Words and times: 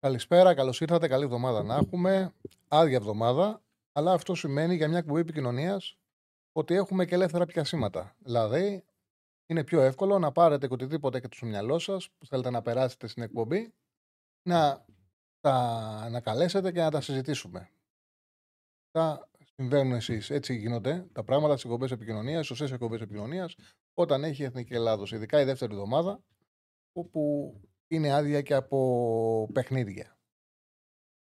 Καλησπέρα, 0.00 0.54
καλώς 0.54 0.80
ήρθατε. 0.80 1.08
Καλή 1.08 1.24
εβδομάδα 1.24 1.62
να 1.62 1.74
έχουμε. 1.74 2.34
Άδεια 2.68 2.96
εβδομάδα. 2.96 3.62
Αλλά 3.92 4.12
αυτό 4.12 4.34
σημαίνει 4.34 4.74
για 4.74 4.88
μια 4.88 4.98
εκπομπή 4.98 5.20
επικοινωνίας 5.20 5.98
ότι 6.52 6.74
έχουμε 6.74 7.04
και 7.04 7.14
ελεύθερα 7.14 7.46
πιασίματα. 7.46 8.16
Δηλαδή, 8.18 8.84
είναι 9.46 9.64
πιο 9.64 9.80
εύκολο 9.80 10.18
να 10.18 10.32
πάρετε 10.32 10.66
και 10.66 10.72
οτιδήποτε 10.72 11.18
έχετε 11.18 11.36
στο 11.36 11.46
μυαλό 11.46 11.78
σας 11.78 12.10
που 12.18 12.26
θέλετε 12.26 12.50
να 12.50 12.62
περάσετε 12.62 13.06
στην 13.06 13.22
εκπομπή, 13.22 13.74
να 14.42 14.84
τα 15.40 16.08
να 16.10 16.20
καλέσετε 16.20 16.72
και 16.72 16.80
να 16.80 16.90
τα 16.90 17.00
συζητήσουμε. 17.00 17.70
Τα 18.90 19.28
συμβαίνουν 19.54 19.92
εσείς. 19.92 20.30
Έτσι 20.30 20.56
γίνονται 20.56 21.06
τα 21.12 21.24
πράγματα 21.24 21.52
στις 21.52 21.64
εκπομπές 21.64 21.90
επικοινωνίας, 21.90 22.46
σωστές 22.46 22.72
εκπομπές 22.72 23.00
επικοινωνίας, 23.00 23.54
όταν 23.94 24.24
έχει 24.24 24.42
η 24.42 24.44
Εθνική 24.44 24.74
Ελλάδος. 24.74 25.12
Ειδικά 25.12 25.40
η 25.40 25.44
δεύτερη 25.44 25.72
εβδομάδα, 25.72 26.22
όπου 26.92 27.54
είναι 27.88 28.12
άδεια 28.12 28.42
και 28.42 28.54
από 28.54 29.50
παιχνίδια. 29.52 30.18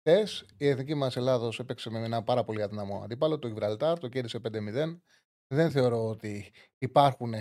Χθες 0.00 0.47
η 0.56 0.69
εθνική 0.69 0.94
μας 0.94 1.16
Ελλάδος 1.16 1.58
έπαιξε 1.58 1.91
με 1.91 2.05
ένα 2.05 2.22
πάρα 2.22 2.44
πολύ 2.44 2.62
αδυναμό 2.62 3.02
αντίπαλο, 3.02 3.38
το 3.38 3.47
Γιβραλτάρ, 3.47 3.98
το 3.98 4.08
κέρδισε 4.08 4.38
5-0. 4.38 5.00
Δεν 5.47 5.70
θεωρώ 5.70 6.08
ότι 6.08 6.53
υπάρχουν 6.78 7.34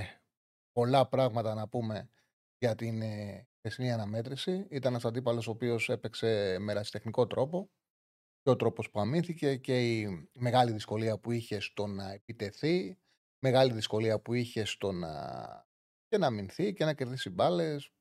πολλά 0.72 1.08
πράγματα 1.08 1.54
να 1.54 1.68
πούμε 1.68 2.10
για 2.58 2.76
την 2.76 3.02
ε, 3.02 3.48
χθεσινή 3.58 3.92
αναμέτρηση. 3.92 4.68
Ήταν 4.70 4.92
ένας 4.92 5.06
αντίπαλος 5.06 5.48
ο 5.48 5.52
οποίος 5.52 5.90
έπαιξε 5.90 6.58
με 6.60 6.74
ρασιτεχνικό 6.74 7.28
τρόπο 7.28 7.70
και 8.42 8.50
ο 8.50 8.56
τρόπος 8.56 8.90
που 8.90 9.00
αμήνθηκε 9.00 9.56
και 9.56 10.00
η 10.00 10.28
μεγάλη 10.40 10.72
δυσκολία 10.72 11.20
που 11.20 11.32
είχε 11.32 11.60
στο 11.60 11.88
να 11.88 12.12
επιτεθεί, 12.12 13.00
μεγάλη 13.40 13.74
δυσκολία 13.74 14.20
που 14.20 14.34
είχε 14.34 14.66
στο 14.66 14.92
να 14.92 15.10
και 16.08 16.18
να 16.18 16.28
αμυνθεί 16.28 16.74
και 16.74 16.86
να 16.86 16.94
κερδίσει 16.94 17.30
μπάλες. 17.30 17.92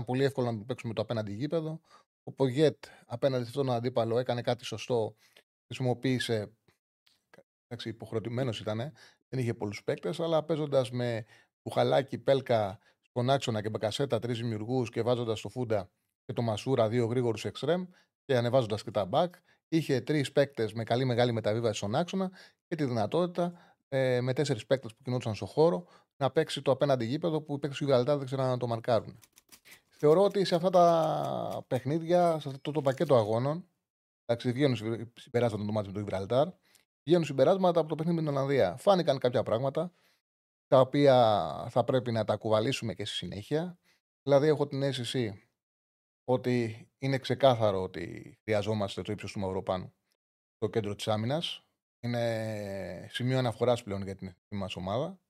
Ήταν 0.00 0.14
πολύ 0.14 0.24
εύκολο 0.24 0.52
να 0.52 0.64
παίξουμε 0.64 0.94
το 0.94 1.02
απέναντι 1.02 1.32
γήπεδο. 1.32 1.80
Ο 2.22 2.32
Πογέτ 2.32 2.84
απέναντι 3.06 3.42
σε 3.42 3.48
αυτόν 3.48 3.66
τον 3.66 3.74
αντίπαλο 3.74 4.18
έκανε 4.18 4.42
κάτι 4.42 4.64
σωστό. 4.64 5.14
Χρησιμοποίησε. 5.66 6.52
Εντάξει, 7.68 7.88
υποχρεωτημένος 7.88 8.60
ήταν. 8.60 8.78
Δεν 9.28 9.40
είχε 9.40 9.54
πολλούς 9.54 9.84
παίκτες, 9.84 10.20
αλλά 10.20 10.42
παίζοντας 10.42 10.90
με 10.90 11.24
Μπουχαλάκι, 11.62 12.18
Πέλκα 12.18 12.78
στον 13.02 13.30
άξονα 13.30 13.62
και 13.62 13.68
Μπεκασέτα 13.68 14.18
τρεις 14.18 14.38
δημιουργούς 14.38 14.90
και 14.90 15.02
βάζοντας 15.02 15.40
το 15.40 15.48
Φούντα 15.48 15.90
και 16.24 16.32
το 16.32 16.42
Μασούρα 16.42 16.88
δύο 16.88 17.06
γρήγορους 17.06 17.44
εξτρέμ 17.44 17.84
και 18.24 18.36
ανεβάζοντας 18.36 18.82
και 18.82 18.90
τα 18.90 19.04
μπακ, 19.04 19.34
είχε 19.68 20.00
τρεις 20.00 20.32
παίκτες 20.32 20.72
με 20.72 20.84
καλή 20.84 21.04
μεγάλη 21.04 21.32
μεταβίβαση 21.32 21.76
στον 21.76 21.94
άξονα 21.94 22.30
και 22.68 22.74
τη 22.74 22.84
δυνατότητα 22.84 23.76
ε, 23.88 24.20
με 24.20 24.32
τέσσερις 24.32 24.66
παίκτες 24.66 24.94
που 24.94 25.02
κινούνταν 25.02 25.34
στον 25.34 25.48
χώρο 25.48 25.86
να 26.16 26.30
παίξει 26.30 26.62
το 26.62 26.70
απέναντι 26.70 27.04
γήπεδο 27.04 27.40
που 27.40 27.54
οι 27.54 27.58
παίκτες 27.58 27.78
του 27.78 27.84
Γιβραλτάρ 27.84 28.16
δεν 28.16 28.26
ξέραν 28.26 28.48
να 28.48 28.56
το 28.56 28.66
μαρκάρουν. 28.66 29.20
Θεωρώ 30.02 30.22
ότι 30.22 30.44
σε 30.44 30.54
αυτά 30.54 30.70
τα 30.70 31.64
παιχνίδια, 31.66 32.40
σε 32.40 32.48
αυτό 32.48 32.70
το 32.70 32.80
πακέτο 32.80 33.16
αγώνων, 33.16 33.68
εντάξει, 34.24 34.52
βγαίνουν 34.52 34.76
συμπε- 34.76 35.18
συμπεράσματα 35.18 35.64
το 35.64 35.72
μάτι 35.72 35.86
με 35.86 35.92
το 35.92 35.98
Γιβραλτάρ, 35.98 36.48
βγαίνουν 37.04 37.24
συμπεράσματα 37.24 37.80
από 37.80 37.88
το 37.88 37.94
παιχνίδι 37.94 38.16
με 38.18 38.24
την 38.26 38.36
Ολλανδία. 38.36 38.76
Φάνηκαν 38.76 39.18
κάποια 39.18 39.42
πράγματα 39.42 39.92
τα 40.66 40.80
οποία 40.80 41.66
θα 41.70 41.84
πρέπει 41.84 42.12
να 42.12 42.24
τα 42.24 42.36
κουβαλήσουμε 42.36 42.94
και 42.94 43.04
στη 43.04 43.14
συνέχεια. 43.14 43.78
Δηλαδή, 44.22 44.46
έχω 44.46 44.66
την 44.66 44.82
αίσθηση 44.82 45.48
ότι 46.24 46.88
είναι 46.98 47.18
ξεκάθαρο 47.18 47.82
ότι 47.82 48.38
χρειαζόμαστε 48.42 49.02
το 49.02 49.12
ύψος 49.12 49.32
του 49.32 49.38
Μαυροπάνου 49.38 49.94
στο 50.56 50.68
κέντρο 50.68 50.94
της 50.94 51.08
άμυνας. 51.08 51.64
Είναι 52.00 53.06
σημείο 53.10 53.38
αναφοράς 53.38 53.82
πλέον 53.82 54.02
για 54.02 54.14
την 54.14 54.26
εθνική 54.26 54.54
μας 54.54 54.76
ομάδα. 54.76 55.20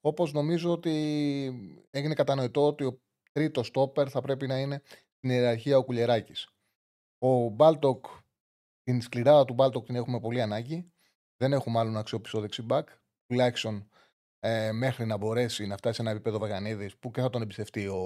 Όπως 0.00 0.32
νομίζω 0.32 0.72
ότι 0.72 0.92
έγινε 1.90 2.14
κατανοητό 2.14 2.66
ότι 2.66 2.84
ο 2.84 3.00
τρίτο 3.38 3.62
στόπερ 3.62 4.10
θα 4.10 4.20
πρέπει 4.20 4.46
να 4.46 4.58
είναι 4.58 4.82
στην 5.16 5.30
ιεραρχία 5.30 5.78
ο 5.78 5.84
Κουλιεράκης. 5.84 6.32
Ο 7.18 7.48
Μπάλτοκ, 7.48 8.06
την 8.82 9.00
σκληράδα 9.00 9.44
του 9.44 9.54
Μπάλτοκ 9.54 9.84
την 9.84 9.94
έχουμε 9.94 10.20
πολύ 10.20 10.42
ανάγκη. 10.42 10.92
Δεν 11.36 11.52
έχουμε 11.52 11.78
άλλον 11.78 11.96
αξιόπιστο 11.96 12.40
δεξί 12.40 12.61
μπακ. 12.61 12.88
Τουλάχιστον 13.26 13.90
ε, 14.38 14.72
μέχρι 14.72 15.06
να 15.06 15.16
μπορέσει 15.16 15.66
να 15.66 15.76
φτάσει 15.76 15.94
σε 15.94 16.02
ένα 16.02 16.10
επίπεδο 16.10 16.38
Βαγανίδης 16.38 16.96
που 16.96 17.10
και 17.10 17.20
θα 17.20 17.30
τον 17.30 17.42
εμπιστευτεί 17.42 17.86
ο, 17.86 18.02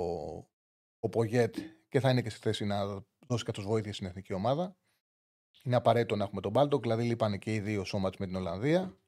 ο 0.98 1.08
Πογέτ 1.08 1.56
και 1.88 2.00
θα 2.00 2.10
είναι 2.10 2.22
και 2.22 2.30
στη 2.30 2.40
θέση 2.40 2.64
να 2.64 3.04
δώσει 3.26 3.44
καθώ 3.44 3.62
βοήθεια 3.62 3.92
στην 3.92 4.06
εθνική 4.06 4.32
ομάδα. 4.32 4.76
Είναι 5.62 5.76
απαραίτητο 5.76 6.16
να 6.16 6.24
έχουμε 6.24 6.40
τον 6.40 6.50
Μπάλτοκ, 6.50 6.82
δηλαδή 6.82 7.02
λείπανε 7.02 7.38
και 7.38 7.54
οι 7.54 7.60
δύο 7.60 7.84
σώματς 7.84 8.16
με 8.16 8.26
την 8.26 8.36
Ολλανδία. 8.36 8.98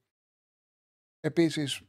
Επίσης, 1.20 1.82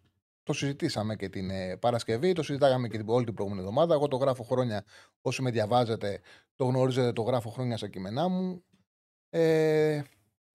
το 0.45 0.53
συζητήσαμε 0.53 1.15
και 1.15 1.29
την 1.29 1.49
ε, 1.49 1.77
Παρασκευή, 1.77 2.33
το 2.33 2.43
συζητάγαμε 2.43 2.87
και 2.87 2.97
την, 2.97 3.09
όλη 3.09 3.25
την 3.25 3.33
προηγούμενη 3.33 3.67
εβδομάδα. 3.67 3.93
Εγώ 3.93 4.07
το 4.07 4.17
γράφω 4.17 4.43
χρόνια, 4.43 4.85
όσοι 5.21 5.41
με 5.41 5.51
διαβάζετε, 5.51 6.21
το 6.55 6.65
γνωρίζετε, 6.65 7.11
το 7.11 7.21
γράφω 7.21 7.49
χρόνια 7.49 7.77
στα 7.77 7.87
κείμενά 7.87 8.27
μου. 8.27 8.63
Ε, 9.29 10.01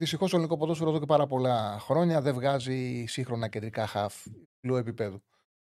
Δυστυχώς 0.01 0.31
το 0.31 0.37
ελληνικό 0.37 0.57
ποδόσφαιρο 0.57 0.91
εδώ 0.91 0.99
και 0.99 1.07
πάρα 1.07 1.27
πολλά 1.27 1.79
χρόνια 1.79 2.21
δεν 2.21 2.35
βγάζει 2.35 3.05
σύγχρονα 3.07 3.49
κεντρικά 3.49 3.87
χαφ 3.87 4.27
υψηλού 4.27 4.77
επίπεδου. 4.77 5.23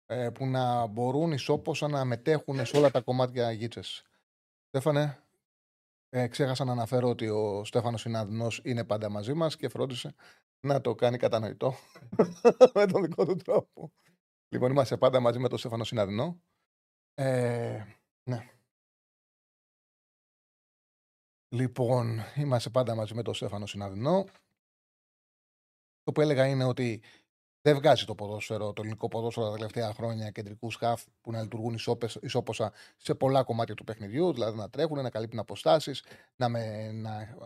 Ε, 0.06 0.30
που 0.30 0.46
να 0.46 0.86
μπορούν 0.86 1.32
ισόποσα 1.32 1.88
να 1.88 2.06
μετέχουν 2.06 2.66
σε 2.66 2.78
όλα 2.78 2.92
τα 2.92 3.02
κομμάτια 3.02 3.52
γίτσε. 3.52 3.82
Στέφανε, 4.68 5.24
ε, 6.10 6.28
ξέχασα 6.28 6.64
να 6.64 6.72
αναφέρω 6.72 7.10
ότι 7.10 7.30
ο 7.30 7.64
Στέφανος 7.64 8.02
Συναδεινό 8.02 8.48
είναι 8.64 8.84
πάντα 8.84 9.10
μαζί 9.10 9.34
μας 9.34 9.56
και 9.56 9.70
φρόντισε 9.70 10.16
να 10.64 10.82
το 10.82 10.96
κάνει 10.96 11.18
κατανοητό 11.18 11.74
με 12.76 12.86
τον 12.86 13.02
δικό 13.02 13.26
του 13.26 13.36
τρόπο. 13.36 13.92
Λοιπόν, 14.50 14.72
είμαστε 14.72 14.98
πάντα 14.98 15.20
μαζί 15.20 15.40
με 15.40 15.50
τον 15.50 15.58
Στέφανο 15.58 15.84
Συναδεινό. 15.84 16.42
Ε, 17.14 17.84
ναι. 18.24 18.50
Λοιπόν, 21.50 22.20
είμαστε 22.36 22.70
πάντα 22.70 22.96
μαζί 22.96 23.14
με 23.14 23.22
τον 23.22 23.34
Στέφανο 23.34 23.66
Συναδεινό. 23.66 24.26
Το 26.04 26.12
που 26.12 26.22
έλεγα 26.22 26.48
είναι 26.48 26.64
ότι 26.64 27.04
δεν 27.62 27.76
βγάζει 27.76 28.06
το 28.06 28.16
ποδόσφαιρο, 28.16 28.74
το 28.74 28.82
ελληνικό 28.82 29.08
ποδόσφαιρο 29.08 29.46
τα 29.46 29.54
τελευταία 29.54 29.94
χρόνια 29.94 30.32
κεντρικούς 30.32 30.76
χαφ 30.76 31.04
που 31.22 31.32
να 31.32 31.42
λειτουργούν 31.42 31.74
ισόπες- 31.74 32.20
ισόποσα 32.22 32.74
σε 32.98 33.16
πολλά 33.16 33.44
κομμάτια 33.44 33.76
του 33.76 33.84
παιχνιδιού, 33.84 34.34
δηλαδή 34.34 34.58
να 34.58 34.70
τρέχουν, 34.70 35.02
να 35.02 35.10
καλύπτουν 35.10 35.40
αποστάσεις, 35.40 36.04
να, 36.36 36.50
με, 36.50 36.92
να 36.92 37.38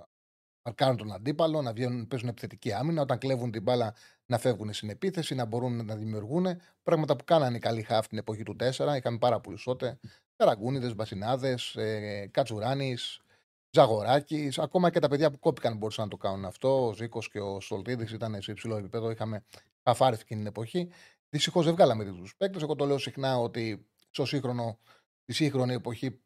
μαρκάρουν 0.68 0.98
τον 0.98 1.12
αντίπαλο, 1.12 1.62
να 1.62 1.74
βγαίνουν, 1.74 2.08
παίζουν 2.08 2.30
επιθετική 2.30 2.74
άμυνα, 2.74 3.02
όταν 3.02 3.18
κλέβουν 3.18 3.52
την 3.52 3.62
μπάλα 3.62 3.96
να 4.26 4.38
φεύγουν 4.38 4.74
στην 4.74 4.90
επίθεση, 4.90 5.36
να 5.36 5.46
μπορούν 5.46 5.86
να 5.86 5.96
δημιουργούν. 5.96 6.46
Πράγματα 6.84 7.16
που 7.16 7.24
κάνανε 7.24 7.58
οι 7.58 7.60
καλοί 7.60 7.82
χαφ 7.82 8.08
την 8.08 8.18
εποχή 8.18 8.44
του 8.44 8.56
4. 8.56 8.96
Είχαμε 8.98 9.18
πάρα 9.18 9.40
πολλούς 9.40 9.64
τότε. 9.64 10.00
Καραγκούνιδες, 10.36 10.96
Μπασινάδες, 10.96 11.76
ε, 11.76 12.28
Κατσουράνης, 12.32 13.22
Ζαγοράκη. 13.70 14.52
Ακόμα 14.58 14.90
και 14.90 15.00
τα 15.00 15.08
παιδιά 15.08 15.32
που 15.32 15.40
κόπηκαν 15.40 15.78
μπορούσαν 15.78 16.04
να 16.04 16.10
το 16.10 16.18
κάνουν 16.18 16.46
αυτό. 16.46 16.88
Ο 16.88 16.94
Ζήκος 16.94 17.30
και 17.30 17.40
ο 17.40 17.60
Στολτίδη 17.62 18.14
ήταν 18.14 18.42
σε 18.42 18.52
υψηλό 18.52 18.76
επίπεδο. 18.76 19.10
Είχαμε 19.12 19.44
χαφάρει 19.84 20.18
εκείνη 20.20 20.40
την 20.40 20.50
εποχή. 20.50 20.90
Δυστυχώς 21.30 21.66
δεν 21.66 21.74
βγάλαμε 21.74 22.06
τους 22.06 22.36
παίκτες. 22.36 22.62
Εγώ 22.62 22.76
το 22.76 22.86
λέω 22.86 22.98
συχνά 22.98 23.38
ότι 23.38 23.88
στο 24.10 24.26
σύγχρονο, 24.26 24.80
στη 25.22 25.34
σύγχρονη 25.34 25.74
εποχή 25.74 26.20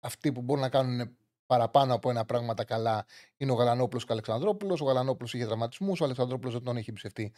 αυτοί 0.00 0.32
που 0.32 0.42
μπορούν 0.42 0.62
να 0.62 0.68
κάνουν 0.68 1.16
παραπάνω 1.50 1.94
από 1.94 2.10
ένα 2.10 2.24
πράγματα 2.24 2.64
καλά 2.64 3.06
είναι 3.36 3.52
ο 3.52 3.54
Γαλανόπουλος 3.54 4.04
και 4.04 4.10
ο 4.10 4.14
Αλεξανδρόπουλος. 4.14 4.80
Ο 4.80 4.84
Γαλανόπουλος 4.84 5.34
είχε 5.34 5.46
τραυματισμούς, 5.46 6.00
ο 6.00 6.04
Αλεξανδρόπουλος 6.04 6.52
δεν 6.52 6.62
τον 6.62 6.76
έχει 6.76 6.90
εμπιστευτεί 6.90 7.32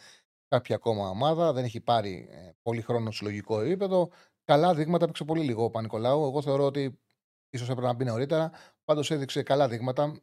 κάποια 0.47 0.75
ακόμα 0.75 1.09
ομάδα, 1.09 1.53
δεν 1.53 1.63
έχει 1.63 1.79
πάρει 1.79 2.27
ε, 2.31 2.51
πολύ 2.61 2.81
χρόνο 2.81 3.03
στο 3.03 3.11
συλλογικό 3.11 3.59
επίπεδο. 3.59 4.09
Καλά 4.43 4.73
δείγματα 4.73 5.03
έπαιξε 5.03 5.23
πολύ 5.23 5.43
λίγο 5.43 5.63
ο 5.63 5.69
Πανικολάου. 5.69 6.25
Εγώ 6.25 6.41
θεωρώ 6.41 6.65
ότι 6.65 6.99
ίσως 7.49 7.69
έπρεπε 7.69 7.87
να 7.87 7.93
μπει 7.93 8.05
νωρίτερα. 8.05 8.51
Πάντως 8.83 9.11
έδειξε 9.11 9.43
καλά 9.43 9.67
δείγματα. 9.67 10.21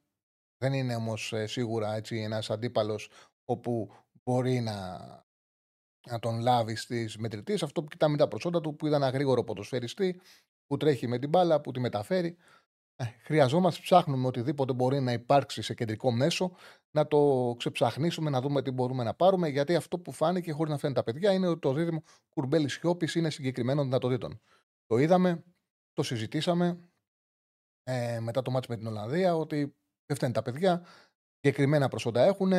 Δεν 0.58 0.72
είναι 0.72 0.94
όμως 0.94 1.32
σίγουρα 1.44 1.94
έτσι 1.94 2.16
ένας 2.16 2.50
αντίπαλος 2.50 3.10
όπου 3.44 3.90
μπορεί 4.24 4.60
να, 4.60 4.98
να 6.10 6.18
τον 6.18 6.40
λάβει 6.40 6.74
στις 6.74 7.16
μετρητή. 7.16 7.52
Αυτό 7.52 7.82
που 7.82 7.88
κοιτάμε 7.88 8.16
τα 8.16 8.28
προσόντα 8.28 8.60
του, 8.60 8.76
που 8.76 8.86
είδα 8.86 8.96
ένα 8.96 9.08
γρήγορο 9.08 9.44
ποδοσφαιριστή, 9.44 10.20
που 10.66 10.76
τρέχει 10.76 11.06
με 11.06 11.18
την 11.18 11.28
μπάλα, 11.28 11.60
που 11.60 11.70
τη 11.70 11.80
μεταφέρει. 11.80 12.36
Ε, 13.00 13.04
χρειαζόμαστε, 13.22 13.80
ψάχνουμε 13.82 14.26
οτιδήποτε 14.26 14.72
μπορεί 14.72 15.00
να 15.00 15.12
υπάρξει 15.12 15.62
σε 15.62 15.74
κεντρικό 15.74 16.10
μέσο, 16.12 16.52
να 16.90 17.06
το 17.08 17.54
ξεψαχνίσουμε, 17.58 18.30
να 18.30 18.40
δούμε 18.40 18.62
τι 18.62 18.70
μπορούμε 18.70 19.04
να 19.04 19.14
πάρουμε. 19.14 19.48
Γιατί 19.48 19.74
αυτό 19.76 19.98
που 19.98 20.12
φάνηκε, 20.12 20.52
χωρίς 20.52 20.72
να 20.72 20.78
φαίνεται 20.78 21.00
τα 21.02 21.12
παιδιά, 21.12 21.32
είναι 21.32 21.46
ότι 21.46 21.60
το 21.60 21.72
δίδυμο 21.72 22.02
κουρμπέλης 22.28 22.72
Σιώπης 22.72 23.14
είναι 23.14 23.30
συγκεκριμένων 23.30 23.84
δυνατοτήτων. 23.84 24.40
Το 24.86 24.98
είδαμε, 24.98 25.44
το 25.92 26.02
συζητήσαμε. 26.02 26.90
ε, 27.82 28.20
μετά 28.20 28.42
το 28.42 28.50
μάτς 28.50 28.66
με 28.66 28.76
την 28.76 28.86
Ολλανδία 28.86 29.36
ότι 29.36 29.56
δεν 30.06 30.16
φταίνουν 30.16 30.34
τα 30.34 30.42
παιδιά. 30.42 30.86
Συγκεκριμένα 31.34 31.88
προσόντα 31.88 32.22
έχουν. 32.22 32.52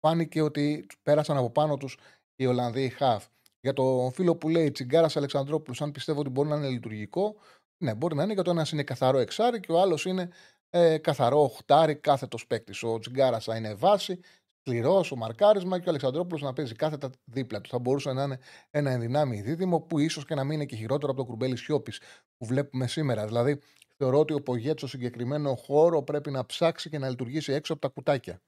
Φάνηκε 0.00 0.42
ότι 0.42 0.86
πέρασαν 1.02 1.36
από 1.36 1.50
πάνω 1.50 1.76
τους 1.76 1.98
οι 2.36 2.46
Ολλανδοί 2.46 2.88
χαφ. 2.88 3.26
Για 3.60 3.72
το 3.72 4.10
φίλο 4.14 4.36
που 4.36 4.48
λέει 4.48 4.70
Τσιγκάρας 4.70 5.16
Αλεξανδρόπουλος, 5.16 5.82
αν 5.82 5.90
πιστεύω 5.90 6.20
ότι 6.20 6.28
μπορεί 6.30 6.48
να 6.48 6.56
είναι 6.56 6.68
λειτουργικό, 6.68 7.36
ναι, 7.78 7.94
μπορεί 7.94 8.14
να 8.14 8.22
είναι 8.22 8.32
γιατί 8.32 8.48
το 8.48 8.54
ένας 8.54 8.70
είναι 8.70 8.82
καθαρό 8.82 9.18
εξάρι 9.18 9.60
και 9.60 9.72
ο 9.72 9.80
άλλος 9.80 10.04
είναι 10.04 10.28
ε, 10.70 10.98
καθαρό 10.98 11.42
οχτάρι 11.42 11.96
κάθετος 11.96 12.46
παίκτης. 12.46 12.82
Ο 12.82 12.98
Τσιγκάρα 12.98 13.40
θα 13.40 13.56
είναι 13.56 13.74
βάση, 13.74 14.20
σκληρός, 14.60 15.12
ο 15.12 15.16
μαρκάρισμα 15.16 15.78
και 15.78 15.86
ο 15.86 15.88
Αλεξανδρόπουλος 15.88 16.42
να 16.42 16.52
παίζει 16.52 16.74
κάθετα 16.74 17.10
δίπλα 17.24 17.60
του. 17.60 17.68
Θα 17.68 17.78
μπορούσε 17.78 18.12
να 18.12 18.22
είναι 18.22 18.38
ένα 18.70 18.90
ενδυνάμει 18.90 19.40
δίδυμο 19.40 19.80
που 19.80 19.98
ίσως 19.98 20.24
και 20.24 20.34
να 20.34 20.44
μην 20.44 20.52
είναι 20.52 20.64
και 20.64 20.76
χειρότερο 20.76 21.12
από 21.12 21.20
το 21.20 21.26
κουρμπέλι 21.26 21.56
Σιώπης 21.56 22.00
που 22.36 22.46
βλέπουμε 22.46 22.86
σήμερα. 22.86 23.26
Δηλαδή, 23.26 23.60
θεωρώ 23.96 24.18
ότι 24.18 24.32
ο 24.32 24.42
Πογέτς 24.42 24.78
στο 24.78 24.88
συγκεκριμένο 24.88 25.54
χώρο 25.54 26.02
πρέπει 26.02 26.30
να 26.30 26.46
ψάξει 26.46 26.90
και 26.90 26.98
να 26.98 27.08
λειτουργήσει 27.08 27.52
έξω 27.52 27.72
από 27.72 27.82
τα 27.82 27.88
κουτάκια. 27.88 28.42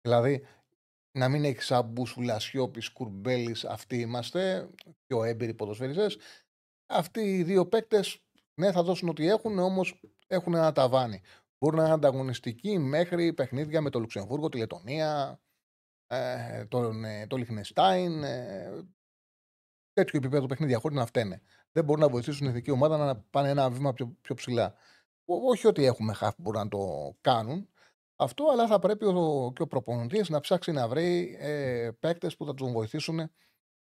Δηλαδή, 0.00 0.46
να 1.18 1.28
μην 1.28 1.44
έχει 1.44 1.62
σαν 1.62 1.84
μπούσουλα 1.84 2.38
Σιώπης, 2.38 2.88
Κουρμπέλης, 2.88 3.64
αυτοί 3.64 4.00
είμαστε, 4.00 4.68
πιο 5.06 5.24
έμπειροι 5.24 5.54
ποδοσφαιριστές. 5.54 6.18
Αυτοί 6.86 7.20
οι 7.20 7.42
δύο 7.42 7.66
παίκτες, 7.66 8.18
ναι, 8.58 8.72
θα 8.72 8.82
δώσουν 8.82 9.08
ό,τι 9.08 9.28
έχουν, 9.28 9.58
όμως 9.58 10.00
έχουν 10.26 10.54
ένα 10.54 10.72
ταβάνι. 10.72 11.22
Μπορούν 11.58 11.78
να 11.78 11.84
είναι 11.84 11.94
ανταγωνιστικοί 11.94 12.78
μέχρι 12.78 13.32
παιχνίδια 13.32 13.80
με 13.80 13.90
το 13.90 13.98
Λουξεμβούργο, 13.98 14.48
τη 14.48 14.58
Λετωνία, 14.58 15.40
ε, 16.06 16.64
τον, 16.64 17.04
ε, 17.04 17.26
το 17.26 17.36
Λιχνεστάιν, 17.36 18.22
ε, 18.22 18.86
τέτοιο 19.92 20.18
επίπεδο 20.18 20.46
παιχνίδια 20.46 20.78
χωρίς 20.78 20.96
να 20.96 21.06
φταίνε. 21.06 21.42
Δεν 21.72 21.84
μπορούν 21.84 22.02
να 22.02 22.08
βοηθήσουν 22.08 22.38
την 22.38 22.48
εθνική 22.48 22.70
ομάδα 22.70 22.96
να 22.96 23.16
πάνε 23.16 23.48
ένα 23.48 23.70
βήμα 23.70 23.92
πιο, 23.92 24.16
πιο 24.20 24.34
ψηλά. 24.34 24.74
όχι 25.24 25.66
ότι 25.66 25.84
έχουμε 25.84 26.12
χαφ 26.12 26.34
που 26.34 26.42
μπορούν 26.42 26.60
να 26.60 26.68
το 26.68 27.16
κάνουν 27.20 27.68
αυτό, 28.16 28.44
αλλά 28.52 28.66
θα 28.66 28.78
πρέπει 28.78 29.04
ο, 29.04 29.52
και 29.54 29.62
ο 29.62 29.66
προπονητής 29.66 30.28
να 30.28 30.40
ψάξει 30.40 30.72
να 30.72 30.88
βρει 30.88 31.36
ε, 31.40 31.90
παίκτες 32.00 32.36
που 32.36 32.44
θα 32.46 32.54
τους 32.54 32.72
βοηθήσουν 32.72 33.30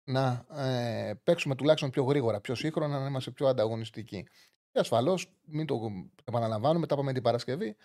να 0.05 0.47
ε, 0.51 1.15
παίξουμε 1.25 1.55
τουλάχιστον 1.55 1.91
πιο 1.91 2.05
γρήγορα, 2.05 2.41
πιο 2.41 2.55
σύγχρονα, 2.55 2.99
να 2.99 3.07
είμαστε 3.07 3.31
πιο 3.31 3.47
ανταγωνιστικοί. 3.47 4.27
Και 4.71 4.79
ασφαλώς, 4.79 5.33
μην 5.45 5.67
το 5.67 5.81
επαναλαμβάνουμε, 6.25 6.81
μετά 6.81 6.97
πάμε 6.97 7.13
την 7.13 7.23
Παρασκευή, 7.23 7.77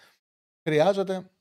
χρειάζεται 0.63 1.31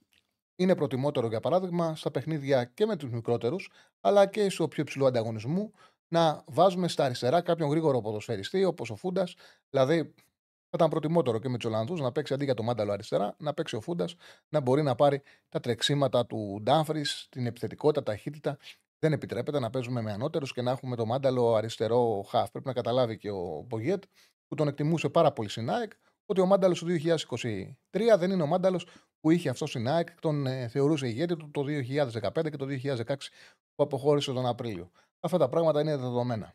είναι 0.57 0.75
προτιμότερο, 0.75 1.27
για 1.27 1.41
παράδειγμα, 1.41 1.97
στα 1.97 2.11
παιχνίδια 2.11 2.65
και 2.65 2.87
με 2.87 2.97
τους 2.97 3.11
μικρότερους, 3.11 3.71
αλλά 4.01 4.27
και 4.27 4.51
στο 4.51 4.69
πιο 4.69 4.83
υψηλό 4.83 5.07
ανταγωνισμού, 5.07 5.73
να 6.09 6.43
βάζουμε 6.47 6.89
στα 6.89 7.05
αριστερά 7.05 7.41
κάποιον 7.41 7.71
γρήγορο 7.71 8.01
ποδοσφαιριστή, 8.01 8.65
όπως 8.65 8.91
ο 8.91 8.97
Φούντας. 8.97 9.35
Δηλαδή, 9.71 10.15
θα 10.69 10.79
ήταν 10.79 10.89
προτιμότερο 10.89 11.39
και 11.39 11.49
με 11.49 11.59
τους 11.59 11.67
Ολλανδούς 11.67 12.01
να 12.01 12.13
παίξει 12.13 12.35
αντί 12.35 12.45
για 12.45 12.55
το 12.55 12.63
μάνταλο 12.63 12.93
αριστερά, 12.93 13.35
να 13.39 13.55
παίξει 13.55 13.77
ο 13.77 13.81
Φούντας, 13.81 14.15
να 14.49 14.61
μπορεί 14.61 14.83
να 14.83 14.95
πάρει 14.95 15.23
τα 15.49 15.61
τρεξίματα 15.61 16.27
του 16.27 16.61
Ντάμφρις, 16.63 17.27
την 17.31 17.47
επιθετικότητα, 17.47 18.03
ταχύτητα. 18.03 18.59
Δεν 18.99 19.13
επιτρέπεται 19.13 19.59
να 19.59 19.71
παίζουμε 19.71 20.01
με 20.03 20.13
ανώτερους 20.13 20.53
και 20.53 20.63
να 20.63 20.71
έχουμε 20.71 20.97
το 20.97 21.07
μάνταλο 21.07 21.55
αριστερό 21.55 22.25
χαφ. 22.29 22.51
Πρέπει 22.51 22.67
να 22.67 22.73
καταλάβει 22.73 23.19
και 23.19 23.31
ο 23.31 23.65
Μπογιέτ, 23.67 24.03
που 24.53 24.59
τον 24.59 24.69
εκτιμούσε 24.69 25.09
πάρα 25.09 25.33
πολύ 25.33 25.49
στην 25.49 25.71
ΑΕΚ, 25.71 25.93
ότι 26.27 26.41
ο 26.41 26.47
μάνταλος 26.47 26.79
του 26.79 26.87
2023 26.87 28.17
δεν 28.19 28.31
είναι 28.31 28.43
ο 28.43 28.47
μάνταλος 28.47 28.87
που 29.21 29.31
είχε 29.31 29.49
αυτό 29.49 29.67
στην 29.67 29.89
ΑΕΚ, 29.89 30.21
τον 30.21 30.47
ε, 30.47 30.69
θεωρούσε 30.69 31.07
ηγέτη 31.07 31.37
του 31.37 31.51
το 31.51 31.65
2015 31.69 32.51
και 32.51 32.57
το 32.57 32.67
2016 32.69 33.17
που 33.75 33.83
αποχώρησε 33.83 34.33
τον 34.33 34.47
Απρίλιο. 34.47 34.91
Αυτά 35.21 35.39
τα 35.39 35.49
πράγματα 35.49 35.81
είναι 35.81 35.97
δεδομένα. 35.97 36.55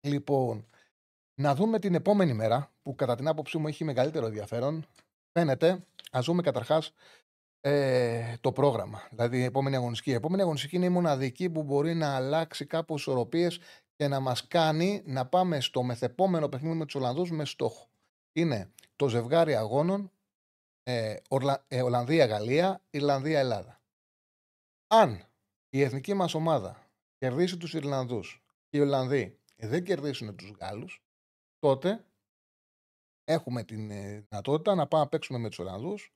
Λοιπόν, 0.00 0.66
να 1.34 1.54
δούμε 1.54 1.78
την 1.78 1.94
επόμενη 1.94 2.32
μέρα 2.32 2.72
που 2.82 2.94
κατά 2.94 3.14
την 3.14 3.28
άποψή 3.28 3.58
μου 3.58 3.66
έχει 3.66 3.84
μεγαλύτερο 3.84 4.26
ενδιαφέρον. 4.26 4.86
Φαίνεται, 5.32 5.84
ας 6.10 6.24
δούμε 6.24 6.42
καταρχάς 6.42 6.92
ε, 7.60 8.34
το 8.40 8.52
πρόγραμμα. 8.52 9.08
Δηλαδή 9.10 9.38
η 9.38 9.44
επόμενη 9.44 9.76
αγωνιστική. 9.76 10.10
Η 10.10 10.14
επόμενη 10.14 10.42
αγωνιστική 10.42 10.76
είναι 10.76 10.86
η 10.86 10.88
μοναδική 10.88 11.50
που 11.50 11.62
μπορεί 11.62 11.94
να 11.94 12.16
αλλάξει 12.16 12.66
κάπου 12.66 12.94
ισορροπίες 12.94 13.58
και 13.98 14.08
να 14.08 14.20
μας 14.20 14.46
κάνει 14.46 15.02
να 15.04 15.26
πάμε 15.26 15.60
στο 15.60 15.82
μεθεπόμενο 15.82 16.48
παιχνίδι 16.48 16.76
με 16.76 16.84
τους 16.84 16.94
Ολλανδούς 16.94 17.30
με 17.30 17.44
στόχο. 17.44 17.88
Είναι 18.32 18.72
το 18.96 19.08
ζευγάρι 19.08 19.54
αγώνων 19.54 20.10
ε, 20.82 21.16
ε, 21.68 21.82
Ολλανδία-Γαλλία, 21.82 22.82
Ιρλανδία-Ελλάδα. 22.90 23.82
Αν 24.86 25.24
η 25.68 25.80
εθνική 25.80 26.14
μας 26.14 26.34
ομάδα 26.34 26.90
κερδίσει 27.18 27.56
τους 27.56 27.74
Ιρλανδούς 27.74 28.42
και 28.68 28.76
οι 28.78 28.80
Ολλανδοί 28.80 29.38
δεν 29.56 29.84
κερδίσουν 29.84 30.36
τους 30.36 30.50
Γάλλους, 30.50 31.02
τότε 31.58 32.04
έχουμε 33.24 33.64
την 33.64 33.90
ε, 33.90 34.26
δυνατότητα 34.28 34.74
να 34.74 34.86
πάμε 34.86 35.02
να 35.02 35.08
παίξουμε 35.08 35.38
με 35.38 35.48
τους 35.48 35.58
Ολλανδούς 35.58 36.12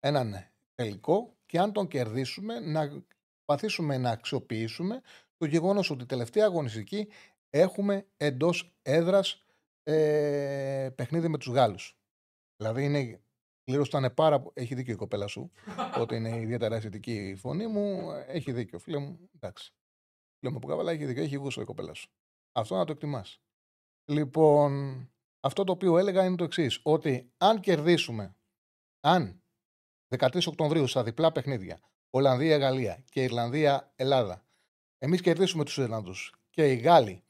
έναν 0.00 0.50
τελικό 0.74 1.36
και 1.46 1.58
αν 1.58 1.72
τον 1.72 1.88
κερδίσουμε 1.88 2.60
να 2.60 3.04
παθήσουμε 3.44 3.98
να 3.98 4.10
αξιοποιήσουμε 4.10 5.02
το 5.38 5.46
γεγονός 5.46 5.90
ότι 5.90 6.06
τελευταία 6.06 6.44
αγωνιστική 6.44 7.08
έχουμε 7.50 8.06
εντός 8.16 8.76
έδρας 8.82 9.44
ε, 9.82 10.88
παιχνίδι 10.94 11.28
με 11.28 11.38
τους 11.38 11.48
Γάλλους. 11.48 11.98
Δηλαδή 12.56 12.84
είναι 12.84 13.20
Κλήρω 13.68 13.82
ήταν 13.86 14.14
πάρα 14.14 14.42
Έχει 14.52 14.74
δίκιο 14.74 14.92
η 14.92 14.96
κοπέλα 14.96 15.26
σου. 15.26 15.50
ότι 16.02 16.16
είναι 16.16 16.40
ιδιαίτερα 16.40 16.76
αισθητική 16.76 17.28
η 17.28 17.34
φωνή 17.34 17.66
μου. 17.66 18.10
Έχει 18.26 18.52
δίκιο, 18.52 18.78
φίλε 18.78 18.98
μου. 18.98 19.30
Εντάξει. 19.34 19.72
Φίλε 20.38 20.52
μου 20.52 20.58
που 20.58 20.66
καβαλά 20.66 20.92
έχει 20.92 21.04
δίκιο. 21.04 21.22
Έχει 21.22 21.36
γούστο 21.36 21.60
η 21.60 21.64
κοπέλα 21.64 21.94
σου. 21.94 22.10
Αυτό 22.52 22.76
να 22.76 22.84
το 22.84 22.92
εκτιμάς. 22.92 23.40
Λοιπόν, 24.10 25.00
αυτό 25.40 25.64
το 25.64 25.72
οποίο 25.72 25.98
έλεγα 25.98 26.24
είναι 26.24 26.36
το 26.36 26.44
εξής. 26.44 26.80
Ότι 26.82 27.32
αν 27.36 27.60
κερδίσουμε, 27.60 28.36
αν 29.00 29.42
13 30.16 30.46
Οκτωβρίου 30.46 30.86
στα 30.86 31.02
διπλά 31.02 31.32
παιχνίδια, 31.32 31.80
Ολλανδία-Γαλλία 32.10 33.04
και 33.10 33.22
Ιρλανδία-Ελλάδα, 33.22 34.46
εμείς 34.98 35.20
κερδίσουμε 35.20 35.64
τους 35.64 35.76
Ιρλανδούς 35.76 36.34
και 36.50 36.72
οι 36.72 36.76
Γάλλοι 36.76 37.22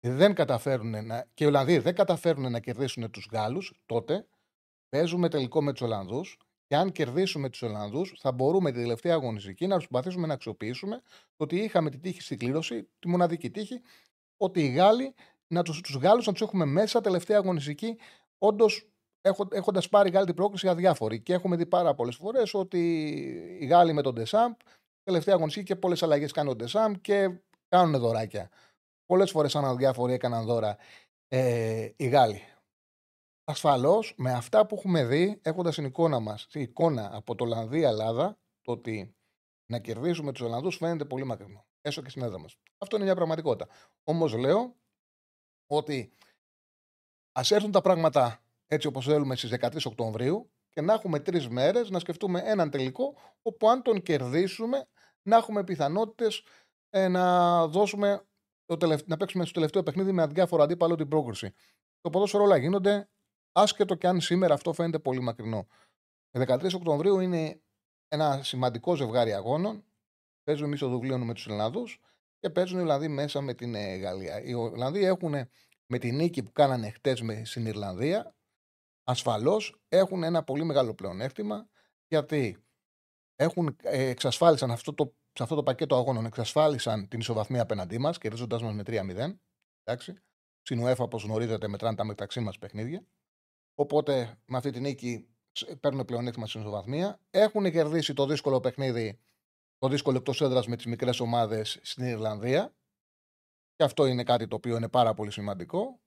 δεν 0.00 0.34
καταφέρουν 0.34 1.06
να, 1.06 1.26
και 1.34 1.44
οι 1.44 1.46
Ολλανδοί 1.46 1.78
δεν 1.78 1.94
καταφέρουν 1.94 2.50
να 2.50 2.60
κερδίσουν 2.60 3.10
τους 3.10 3.28
Γάλλους, 3.32 3.72
τότε 3.86 4.26
Παίζουμε 4.90 5.28
τελικό 5.28 5.62
με 5.62 5.72
τους 5.72 5.82
Ολλανδούς 5.82 6.38
και 6.66 6.76
αν 6.76 6.92
κερδίσουμε 6.92 7.48
τους 7.48 7.62
Ολλανδούς, 7.62 8.14
θα 8.18 8.32
μπορούμε 8.32 8.72
τη 8.72 8.78
τελευταία 8.78 9.14
αγωνιστική 9.14 9.66
να 9.66 9.74
προσπαθήσουμε 9.74 10.26
να 10.26 10.34
αξιοποιήσουμε 10.34 11.02
ότι 11.36 11.56
είχαμε 11.56 11.90
τη 11.90 11.98
τύχη 11.98 12.20
στην 12.20 12.38
κλήρωση, 12.38 12.88
τη 12.98 13.08
μοναδική 13.08 13.50
τύχη, 13.50 13.80
ότι 14.36 14.64
οι 14.64 14.68
Γάλλοι, 14.68 15.14
να 15.46 15.62
τους, 15.62 15.80
τους 15.80 15.94
Γάλλους 15.94 16.26
να 16.26 16.32
τους 16.32 16.42
έχουμε 16.42 16.64
μέσα 16.64 17.00
τελευταία 17.00 17.38
αγωνιστική, 17.38 17.96
όντως 18.38 18.88
έχοντας 19.50 19.88
πάρει 19.88 20.08
η 20.08 20.12
Γάλλη 20.12 20.26
την 20.26 20.34
πρόκληση 20.34 20.68
αδιάφορη. 20.68 21.20
Και 21.20 21.32
έχουμε 21.32 21.56
δει 21.56 21.66
πάρα 21.66 21.94
πολλές 21.94 22.16
φορές 22.16 22.54
ότι 22.54 22.78
οι 23.60 23.66
Γάλλοι 23.66 23.92
με 23.92 24.02
τον 24.02 24.14
Ντεσάμπ, 24.14 24.52
τελευταία 25.02 25.34
αγωνιστική 25.34 25.66
και 25.66 25.76
πολλές 25.76 26.02
αλλαγές 26.02 26.32
κάνουν 26.32 26.52
ο 26.52 26.56
Ντεσάμπ 26.56 26.94
και 26.94 27.40
κάνουν 27.68 28.00
δωράκια. 28.00 28.50
Πολλές 29.06 29.30
φορές, 29.30 29.50
σαν 29.50 29.64
αδιάφοροι, 29.64 30.12
έκαναν 30.12 30.44
δώρα 30.44 30.76
ε, 31.28 31.90
οι 31.96 32.06
Γάλλοι. 32.08 32.42
Ασφαλώς 33.44 34.14
με 34.16 34.32
αυτά 34.32 34.66
που 34.66 34.74
έχουμε 34.74 35.04
δει, 35.04 35.38
έχοντας 35.42 35.74
την 35.74 35.84
εικόνα 35.84 36.20
μας, 36.20 36.46
την 36.46 36.60
εικόνα 36.60 37.10
από 37.12 37.34
το 37.34 37.44
Ολλανδία-Ελλάδα, 37.44 38.38
το 38.60 38.72
ότι 38.72 39.14
να 39.70 39.78
κερδίσουμε 39.78 40.32
τους 40.32 40.42
Ολλανδούς 40.42 40.76
φαίνεται 40.76 41.04
πολύ 41.04 41.24
μακρινό. 41.24 41.66
Έσω 41.80 42.02
και 42.02 42.10
στην 42.10 42.22
έδρα 42.22 42.38
μας. 42.38 42.56
Αυτό 42.78 42.96
είναι 42.96 43.04
μια 43.04 43.14
πραγματικότητα. 43.14 43.68
Όμως 44.04 44.34
λέω 44.34 44.76
ότι 45.66 46.12
ας 47.32 47.50
έρθουν 47.50 47.70
τα 47.70 47.80
πράγματα 47.80 48.42
έτσι 48.66 48.86
όπως 48.86 49.04
θέλουμε 49.04 49.36
στις 49.36 49.50
13 49.50 49.86
Οκτωβρίου 49.86 50.50
και 50.70 50.80
να 50.80 50.92
έχουμε 50.92 51.20
τρεις 51.20 51.48
μέρες 51.48 51.90
να 51.90 51.98
σκεφτούμε 51.98 52.40
έναν 52.44 52.70
τελικό, 52.70 53.16
όπου 53.42 53.70
αν 53.70 53.82
τον 53.82 54.02
κερδίσουμε, 54.02 54.88
να 55.22 55.36
έχουμε 55.36 55.64
πιθανότητες 55.64 56.42
ε, 56.90 57.08
να 57.08 57.66
δώσουμε 57.66 58.24
το 58.76 58.98
να 59.06 59.16
παίξουμε 59.16 59.44
στο 59.44 59.52
τελευταίο 59.52 59.82
παιχνίδι 59.82 60.12
με 60.12 60.22
αδιάφορο 60.22 60.62
αντίπαλο 60.62 60.94
την 60.94 61.08
πρόκριση. 61.08 61.52
Το 62.00 62.10
ποδόσφαιρο 62.10 62.42
όλα 62.42 62.56
γίνονται 62.56 63.08
άσχετο 63.52 63.94
και 63.94 64.06
αν 64.06 64.20
σήμερα 64.20 64.54
αυτό 64.54 64.72
φαίνεται 64.72 64.98
πολύ 64.98 65.20
μακρινό. 65.20 65.66
13 66.38 66.74
Οκτωβρίου 66.74 67.20
είναι 67.20 67.60
ένα 68.08 68.42
σημαντικό 68.42 68.94
ζευγάρι 68.94 69.32
αγώνων. 69.32 69.84
Παίζουν 70.42 70.66
εμεί 70.66 70.78
το 70.78 70.88
Δουβλίνο 70.88 71.24
με 71.24 71.34
τους 71.34 71.46
Ελλάδους 71.46 72.00
και 72.38 72.50
παίζουν 72.50 72.78
οι 72.78 72.82
Ολλανδοί 72.82 73.08
μέσα 73.08 73.40
με 73.40 73.54
την 73.54 73.74
ε, 73.74 73.96
Γαλλία. 73.96 74.42
Οι 74.42 74.54
Ολλανδοί 74.54 75.04
έχουν 75.04 75.34
με 75.86 75.98
την 75.98 76.16
νίκη 76.16 76.42
που 76.42 76.52
κάνανε 76.52 76.90
χτες 76.90 77.22
στην 77.42 77.66
Ιρλανδία, 77.66 78.34
ασφαλώς 79.10 79.80
έχουν 79.88 80.22
ένα 80.22 80.42
πολύ 80.44 80.64
μεγάλο 80.64 80.94
πλεονέκτημα 80.94 81.68
γιατί 82.08 82.64
έχουν, 83.36 83.76
ε, 83.82 84.08
εξασφάλισαν 84.08 84.70
αυτό 84.70 84.94
το, 84.94 85.14
σε 85.32 85.42
αυτό 85.42 85.54
το 85.54 85.62
πακέτο 85.62 85.96
αγώνων 85.96 86.24
εξασφάλισαν 86.26 87.08
την 87.08 87.20
ισοβαθμία 87.20 87.62
απέναντί 87.62 87.98
μας, 87.98 88.18
κερδίζοντάς 88.18 88.62
μας 88.62 88.74
με 88.74 88.82
3-0. 88.82 89.40
Εντάξει. 89.84 90.22
Στην 90.62 90.84
UEFA, 90.84 90.96
όπως 90.98 91.22
γνωρίζετε, 91.22 91.68
μετράνε 91.68 91.96
τα 91.96 92.04
μεταξύ 92.04 92.40
μας 92.40 92.58
παιχνίδια. 92.58 93.06
Οπότε 93.74 94.38
με 94.46 94.56
αυτή 94.56 94.70
την 94.70 94.82
νίκη 94.82 95.28
παίρνουν 95.80 96.04
πλεονέκτημα 96.04 96.46
στην 96.46 96.60
ισοβαθμία. 96.60 97.20
Έχουν 97.30 97.70
κερδίσει 97.70 98.14
το 98.14 98.26
δύσκολο 98.26 98.60
παιχνίδι, 98.60 99.20
το 99.78 99.88
δύσκολο 99.88 100.16
εκτός 100.16 100.40
έδρας 100.40 100.66
με 100.66 100.76
τις 100.76 100.86
μικρές 100.86 101.20
ομάδες 101.20 101.78
στην 101.82 102.04
Ιρλανδία. 102.04 102.74
Και 103.74 103.84
αυτό 103.84 104.06
είναι 104.06 104.22
κάτι 104.22 104.48
το 104.48 104.56
οποίο 104.56 104.76
είναι 104.76 104.88
πάρα 104.88 105.14
πολύ 105.14 105.30
σημαντικό. 105.30 106.00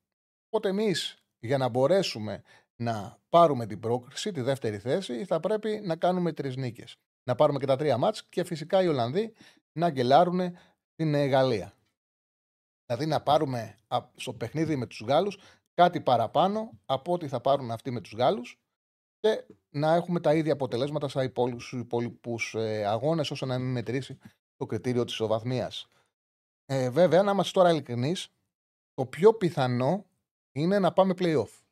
Οπότε 0.50 0.70
εμείς 0.70 1.24
για 1.40 1.58
να 1.58 1.68
μπορέσουμε 1.68 2.44
να 2.84 3.18
πάρουμε 3.30 3.66
την 3.66 3.80
πρόκριση, 3.80 4.32
τη 4.32 4.42
δεύτερη 4.42 4.78
θέση, 4.78 5.26
θα 5.26 5.40
πρέπει 5.40 5.82
να 5.84 5.96
κάνουμε 5.96 6.34
τρεις 6.34 6.56
νίκες. 6.56 6.96
Να 7.24 7.36
πάρουμε 7.36 7.60
και 7.60 7.66
τα 7.66 7.76
τρία 7.76 7.98
μάτς 7.98 8.26
και 8.30 8.44
φυσικά 8.44 8.84
οι 8.84 8.88
Ολλανδοί 8.88 9.34
να 9.72 9.90
γκελάρουν 9.90 10.58
την 10.96 11.14
ε, 11.14 11.26
Γαλλία. 11.26 11.74
Δηλαδή 12.86 13.06
να 13.06 13.22
πάρουμε 13.22 13.80
στο 14.16 14.34
παιχνίδι 14.34 14.76
με 14.76 14.86
τους 14.86 15.02
Γάλλους 15.02 15.38
κάτι 15.74 16.02
παραπάνω 16.02 16.72
από 16.86 17.14
ό,τι 17.14 17.28
θα 17.28 17.42
πάρουν 17.42 17.72
αυτοί 17.72 17.92
με 17.92 18.02
τους 18.02 18.14
Γάλλους 18.14 18.60
και 19.20 19.46
να 19.70 19.94
έχουμε 19.94 20.20
τα 20.20 20.34
ίδια 20.34 20.54
αποτελέσματα 20.54 21.08
σε 21.08 21.32
υπόλοιπους 21.72 22.56
ε, 22.56 22.86
αγώνες 22.86 23.32
όσο 23.32 23.46
να 23.46 23.58
μην 23.60 23.72
μετρήσει 23.72 24.18
το 24.56 24.66
κριτήριο 24.66 25.04
της 25.04 25.20
οβαθμίας. 25.20 25.88
Ε, 26.66 26.90
βέβαια, 26.90 27.24
να 27.24 27.32
είμαστε 27.32 27.52
τώρα 27.60 27.72
ειλικρινείς, 27.72 28.28
το 28.94 29.06
πιο 29.06 29.34
πιθανό 29.34 30.06
είναι 30.52 30.80
να 30.80 30.94
πάμε 30.94 31.14
playoff. 31.18 31.63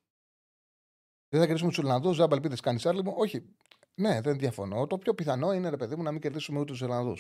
Δεν 1.31 1.39
θα 1.39 1.45
κερδίσουμε 1.45 1.69
τους 1.69 1.77
Ιρλανδού, 1.77 2.13
δεν 2.13 2.31
ελπίδες 2.31 2.59
κάνει 2.59 2.79
μου. 3.03 3.13
Όχι. 3.17 3.55
Ναι, 3.93 4.21
δεν 4.21 4.37
διαφωνώ. 4.37 4.87
Το 4.87 4.97
πιο 4.97 5.13
πιθανό 5.13 5.53
είναι, 5.53 5.69
ρε 5.69 5.77
παιδί 5.77 5.95
μου, 5.95 6.03
να 6.03 6.11
μην 6.11 6.21
κερδίσουμε 6.21 6.59
ούτε 6.59 6.71
τους 6.71 6.81
Ιρλανδού. 6.81 7.15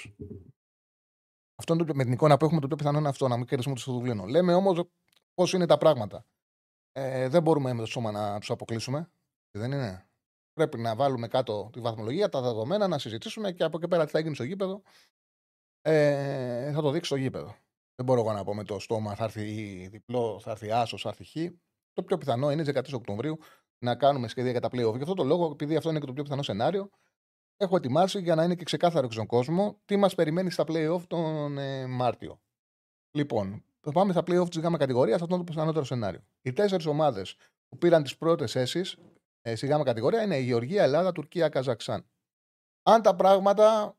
Αυτό 1.55 1.73
είναι 1.73 1.85
το, 1.85 1.95
με 1.95 2.03
την 2.03 2.13
εικόνα 2.13 2.37
που 2.37 2.45
έχουμε, 2.45 2.61
το 2.61 2.67
πιο 2.67 2.75
πιθανό 2.75 2.97
είναι 2.97 3.07
αυτό, 3.07 3.27
να 3.27 3.37
μην 3.37 3.45
κερδίσουμε 3.45 3.73
ούτε 3.73 3.83
στο 3.83 3.91
Δουβλίνο. 3.91 4.25
Λέμε 4.25 4.53
όμως 4.53 4.83
πώς 5.33 5.53
είναι 5.53 5.65
τα 5.65 5.77
πράγματα. 5.77 6.25
Ε, 6.91 7.27
δεν 7.27 7.41
μπορούμε 7.41 7.73
με 7.73 7.79
το 7.79 7.85
σώμα 7.85 8.11
να 8.11 8.39
τους 8.39 8.49
αποκλείσουμε. 8.49 9.11
Δεν 9.51 9.71
είναι. 9.71 10.09
Πρέπει 10.53 10.77
να 10.77 10.95
βάλουμε 10.95 11.27
κάτω 11.27 11.69
τη 11.71 11.79
βαθμολογία, 11.79 12.29
τα 12.29 12.41
δεδομένα, 12.41 12.87
να 12.87 12.99
συζητήσουμε 12.99 13.51
και 13.51 13.63
από 13.63 13.77
εκεί 13.77 13.87
πέρα 13.87 14.05
τι 14.05 14.11
θα 14.11 14.19
γίνει 14.19 14.35
στο 14.35 14.43
γήπεδο. 14.43 14.81
Ε, 15.81 16.71
θα 16.71 16.81
το 16.81 16.91
δείξει 16.91 17.05
στο 17.05 17.15
γήπεδο. 17.15 17.55
Δεν 17.95 18.05
μπορώ 18.05 18.19
εγώ 18.19 18.33
να 18.33 18.43
πω 18.43 18.55
με 18.55 18.63
το 18.63 18.79
στόμα 18.79 19.15
θα 19.15 19.23
έρθει 19.23 19.87
διπλό, 19.87 20.39
θα 20.39 20.51
έρθει 20.51 20.71
άσος, 20.71 21.01
θα 21.01 21.09
έρθει 21.09 21.23
χ. 21.23 21.53
Το 21.93 22.03
πιο 22.03 22.17
πιθανό 22.17 22.51
είναι 22.51 22.63
13 22.63 22.93
Οκτωβρίου 22.93 23.37
να 23.81 23.95
κάνουμε 23.95 24.27
σχέδια 24.27 24.51
για 24.51 24.61
τα 24.61 24.67
playoff. 24.67 24.95
Γι' 24.95 25.01
αυτό 25.01 25.13
το 25.13 25.23
λόγο, 25.23 25.51
επειδή 25.51 25.75
αυτό 25.75 25.89
είναι 25.89 25.99
και 25.99 26.05
το 26.05 26.13
πιο 26.13 26.23
πιθανό 26.23 26.41
σενάριο, 26.41 26.89
έχω 27.57 27.75
ετοιμάσει 27.75 28.21
για 28.21 28.35
να 28.35 28.43
είναι 28.43 28.55
και 28.55 28.63
ξεκάθαρο 28.63 29.11
στον 29.11 29.25
κόσμο 29.25 29.81
τι 29.85 29.97
μας 29.97 30.15
περιμένει 30.15 30.49
στα 30.49 30.63
playoff 30.67 31.01
τον 31.07 31.57
ε, 31.57 31.85
Μάρτιο. 31.85 32.41
Λοιπόν, 33.11 33.65
θα 33.79 33.91
πάμε 33.91 34.11
στα 34.11 34.21
playoff 34.21 34.49
τη 34.49 34.59
γάμα 34.59 34.77
κατηγορία, 34.77 35.13
αυτό 35.13 35.27
είναι 35.29 35.37
το 35.37 35.43
πιθανότερο 35.43 35.85
σενάριο. 35.85 36.23
Οι 36.41 36.53
τέσσερις 36.53 36.85
ομάδες 36.85 37.35
που 37.69 37.77
πήραν 37.77 38.03
τις 38.03 38.17
πρώτες 38.17 38.51
θέσει 38.51 38.81
ε, 39.41 39.55
στη 39.55 39.67
γάμα 39.67 39.83
κατηγορία 39.83 40.23
είναι 40.23 40.37
η 40.37 40.43
Γεωργία, 40.43 40.83
Ελλάδα, 40.83 41.11
Τουρκία, 41.11 41.49
Καζακστάν. 41.49 42.05
Αν 42.83 43.01
τα 43.01 43.15
πράγματα 43.15 43.97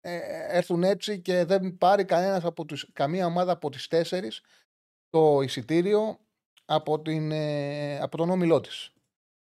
ε, 0.00 0.18
έρθουν 0.56 0.82
έτσι 0.82 1.20
και 1.20 1.44
δεν 1.44 1.76
πάρει 1.76 2.04
κανένας 2.04 2.44
από 2.44 2.64
τους, 2.64 2.90
καμία 2.92 3.26
ομάδα 3.26 3.52
από 3.52 3.70
τις 3.70 3.86
τέσσερις 3.86 4.40
το 5.08 5.40
εισιτήριο 5.40 6.18
από, 6.64 7.00
την, 7.00 7.32
ε, 7.32 7.98
από 7.98 8.16
τον 8.16 8.30
όμιλό 8.30 8.60
της. 8.60 8.92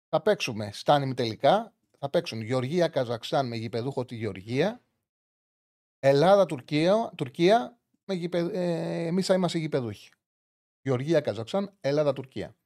Θα 0.09 0.23
παίξουμε 0.23 0.71
στα 0.73 1.15
τελικά. 1.15 1.75
Θα 1.99 2.11
παίξουν 2.11 2.41
Γεωργία, 2.41 2.89
Καζακστάν 2.89 3.49
με 3.49 3.57
γηπεδούχο 3.57 4.05
τη 4.05 4.15
Γεωργία. 4.15 4.83
Ελλάδα, 5.99 6.47
Τουρκία, 6.47 7.13
Τουρκία 7.17 7.79
με 8.05 8.15
γηπε, 8.15 8.39
ε, 8.39 9.07
εμείς 9.07 9.27
θα 9.27 9.35
είμαστε 9.35 9.59
γηπεδούχοι. 9.59 10.11
Γεωργία, 10.83 11.21
Καζακστάν, 11.21 11.77
Ελλάδα, 11.81 12.13
Τουρκία. 12.13 12.57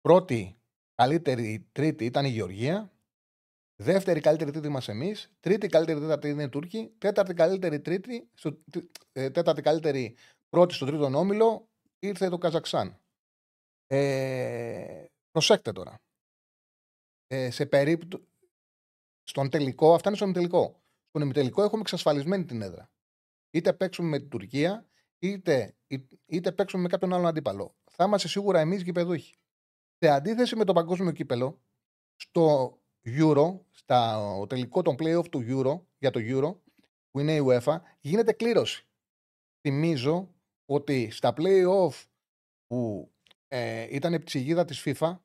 Πρώτη, 0.00 0.58
καλύτερη, 0.94 1.68
τρίτη 1.72 2.04
ήταν 2.04 2.24
η 2.24 2.28
Γεωργία. 2.28 2.92
Δεύτερη 3.76 4.20
καλύτερη 4.20 4.50
τρίτη 4.50 4.66
είμαστε 4.66 4.92
εμείς. 4.92 5.30
Τρίτη 5.40 5.66
καλύτερη 5.66 6.00
τέταρτη 6.00 6.28
είναι 6.28 6.42
οι 6.42 6.48
Τούρκοι. 6.48 6.92
Τέταρτη 6.98 7.34
καλύτερη 7.34 7.80
τρίτη, 7.80 8.30
στο, 8.34 8.58
ε, 9.12 9.30
τέταρτη 9.30 9.62
καλύτερη 9.62 10.16
πρώτη 10.48 10.74
στο 10.74 10.86
τρίτο 10.86 11.04
όμιλο 11.04 11.68
ήρθε 11.98 12.28
το 12.28 12.38
Καζακστάν. 12.38 13.00
Ε, 13.90 15.04
προσέξτε 15.30 15.72
τώρα. 15.72 16.00
Ε, 17.26 17.50
σε 17.50 17.66
περίπτωση. 17.66 18.24
Στον 19.22 19.50
τελικό, 19.50 19.94
αυτά 19.94 20.08
είναι 20.08 20.16
στον 20.16 20.32
τελικό. 20.32 20.82
Στον 21.08 21.22
ημιτελικό 21.22 21.62
έχουμε 21.62 21.80
εξασφαλισμένη 21.80 22.44
την 22.44 22.62
έδρα. 22.62 22.90
Είτε 23.50 23.72
παίξουμε 23.72 24.08
με 24.08 24.18
την 24.18 24.28
Τουρκία, 24.28 24.86
είτε, 25.18 25.76
είτε 26.26 26.52
παίξουμε 26.52 26.82
με 26.82 26.88
κάποιον 26.88 27.12
άλλον 27.12 27.26
αντίπαλο. 27.26 27.74
Θα 27.90 28.04
είμαστε 28.04 28.28
σίγουρα 28.28 28.60
εμείς 28.60 28.82
γηπεδούχοι. 28.82 29.38
Σε 29.98 30.08
αντίθεση 30.08 30.56
με 30.56 30.64
το 30.64 30.72
παγκόσμιο 30.72 31.12
κύπελο, 31.12 31.60
στο 32.16 32.78
Euro, 33.04 33.60
στα, 33.70 34.18
ο 34.18 34.46
τελικό 34.46 34.82
των 34.82 34.96
playoff 34.98 35.28
του 35.30 35.44
Euro, 35.48 35.80
για 35.98 36.10
το 36.10 36.20
Euro, 36.22 36.56
που 37.10 37.20
είναι 37.20 37.34
η 37.34 37.44
UEFA, 37.46 37.76
γίνεται 38.00 38.32
κλήρωση. 38.32 38.86
Θυμίζω 39.60 40.34
ότι 40.66 41.10
στα 41.10 41.34
playoff 41.36 42.04
που 42.66 43.10
ε, 43.48 43.94
ήταν 43.94 44.22
ψυγίδα 44.22 44.64
της 44.64 44.82
FIFA 44.84 45.18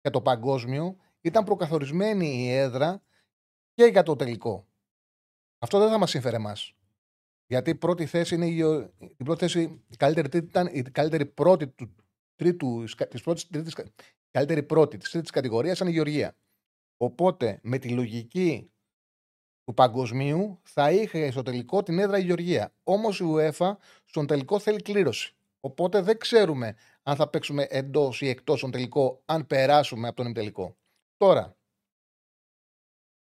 για 0.00 0.10
το 0.10 0.20
παγκόσμιο, 0.20 0.96
ήταν 1.20 1.44
προκαθορισμένη 1.44 2.44
η 2.44 2.50
έδρα 2.50 3.02
και 3.74 3.84
για 3.84 4.02
το 4.02 4.16
τελικό. 4.16 4.66
Αυτό 5.58 5.78
δεν 5.78 5.88
θα 5.88 5.98
μας 5.98 6.10
συμφέρε 6.10 6.36
εμάς. 6.36 6.72
Γιατί 7.46 7.70
η 7.70 7.74
πρώτη 7.74 8.06
θέση 8.06 8.34
είναι 8.34 8.46
η, 8.46 8.56
η 9.16 9.24
πρώτη 9.24 9.40
θέση, 9.40 9.60
η 9.88 9.96
καλύτερη 9.96 10.28
τρίτη 10.28 10.46
ήταν 10.46 10.68
η 10.72 10.82
καλύτερη 10.82 11.26
πρώτη 11.26 11.68
του 11.68 11.94
τρίτου, 12.34 12.84
της 13.10 13.22
πρώτης, 13.22 13.48
τρίτης, 13.48 13.74
καλύτερη 14.30 14.62
πρώτη 14.62 14.96
της 14.96 15.10
τρίτης 15.10 15.30
κατηγορίας 15.30 15.76
ήταν 15.76 15.88
η 15.88 15.92
Γεωργία. 15.92 16.36
Οπότε 16.96 17.60
με 17.62 17.78
τη 17.78 17.88
λογική 17.88 18.70
του 19.64 19.74
παγκοσμίου 19.74 20.60
θα 20.62 20.90
είχε 20.92 21.30
στο 21.30 21.42
τελικό 21.42 21.82
την 21.82 21.98
έδρα 21.98 22.18
η 22.18 22.22
Γεωργία. 22.22 22.74
Όμως 22.84 23.20
η 23.20 23.24
UEFA 23.26 23.76
στον 24.04 24.26
τελικό 24.26 24.58
θέλει 24.58 24.82
κλήρωση. 24.82 25.36
Οπότε 25.60 26.00
δεν 26.00 26.18
ξέρουμε 26.18 26.76
αν 27.08 27.16
θα 27.16 27.28
παίξουμε 27.28 27.66
εντός 27.70 28.20
ή 28.20 28.28
εκτός 28.28 28.60
τον 28.60 28.70
τελικό, 28.70 29.22
αν 29.24 29.46
περάσουμε 29.46 30.06
από 30.06 30.16
τον 30.16 30.24
ημιτελικό. 30.24 30.76
Τώρα, 31.16 31.56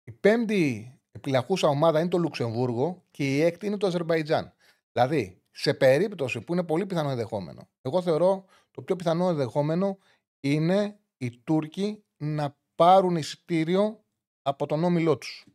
η 0.04 0.12
πέμπτη 0.12 0.92
επιλαχούσα 1.12 1.68
ομάδα 1.68 2.00
είναι 2.00 2.08
το 2.08 2.18
Λουξεμβούργο 2.18 3.04
και 3.10 3.36
η 3.36 3.40
έκτη 3.40 3.66
είναι 3.66 3.76
το 3.76 3.86
Αζερβαϊτζάν. 3.86 4.54
Δηλαδή, 4.92 5.42
σε 5.50 5.74
περίπτωση 5.74 6.40
που 6.40 6.52
είναι 6.52 6.64
πολύ 6.64 6.86
πιθανό 6.86 7.10
ενδεχόμενο, 7.10 7.68
εγώ 7.82 8.02
θεωρώ 8.02 8.44
το 8.70 8.82
πιο 8.82 8.96
πιθανό 8.96 9.28
ενδεχόμενο 9.28 9.98
είναι 10.40 11.00
οι 11.16 11.30
Τούρκοι 11.30 12.04
να 12.16 12.58
πάρουν 12.74 13.16
εισιτήριο 13.16 14.04
από 14.42 14.66
τον 14.66 14.84
όμιλό 14.84 15.18
τους. 15.18 15.46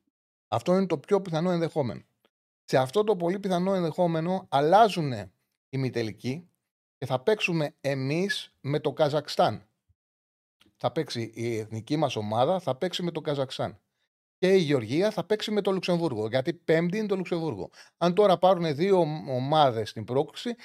Αυτό 0.47 0.75
είναι 0.75 0.85
το 0.85 0.97
πιο 0.97 1.21
πιθανό 1.21 1.51
ενδεχόμενο. 1.51 2.01
Σε 2.63 2.77
αυτό 2.77 3.03
το 3.03 3.15
πολύ 3.15 3.39
πιθανό 3.39 3.73
ενδεχόμενο 3.73 4.47
αλλάζουν 4.49 5.11
οι 5.11 5.31
ημιτελικοί 5.69 6.49
και 6.97 7.05
θα 7.05 7.19
παίξουμε 7.19 7.75
εμείς 7.81 8.53
με 8.61 8.79
το 8.79 8.93
Καζακστάν. 8.93 9.67
Θα 10.75 10.91
παίξει 10.91 11.31
η 11.33 11.57
εθνική 11.57 11.97
μας 11.97 12.15
ομάδα, 12.15 12.59
θα 12.59 12.75
παίξει 12.75 13.03
με 13.03 13.11
το 13.11 13.21
Καζακστάν. 13.21 13.79
Και 14.37 14.53
η 14.53 14.57
Γεωργία 14.57 15.11
θα 15.11 15.23
παίξει 15.23 15.51
με 15.51 15.61
το 15.61 15.71
Λουξεμβούργο, 15.71 16.27
γιατί 16.27 16.53
πέμπτη 16.53 16.97
είναι 16.97 17.07
το 17.07 17.15
Λουξεμβούργο. 17.15 17.69
Αν 17.97 18.13
τώρα 18.13 18.37
πάρουν 18.37 18.75
δύο 18.75 18.99
ομάδες 19.27 19.89
στην 19.89 20.03
πρόκληση, 20.03 20.55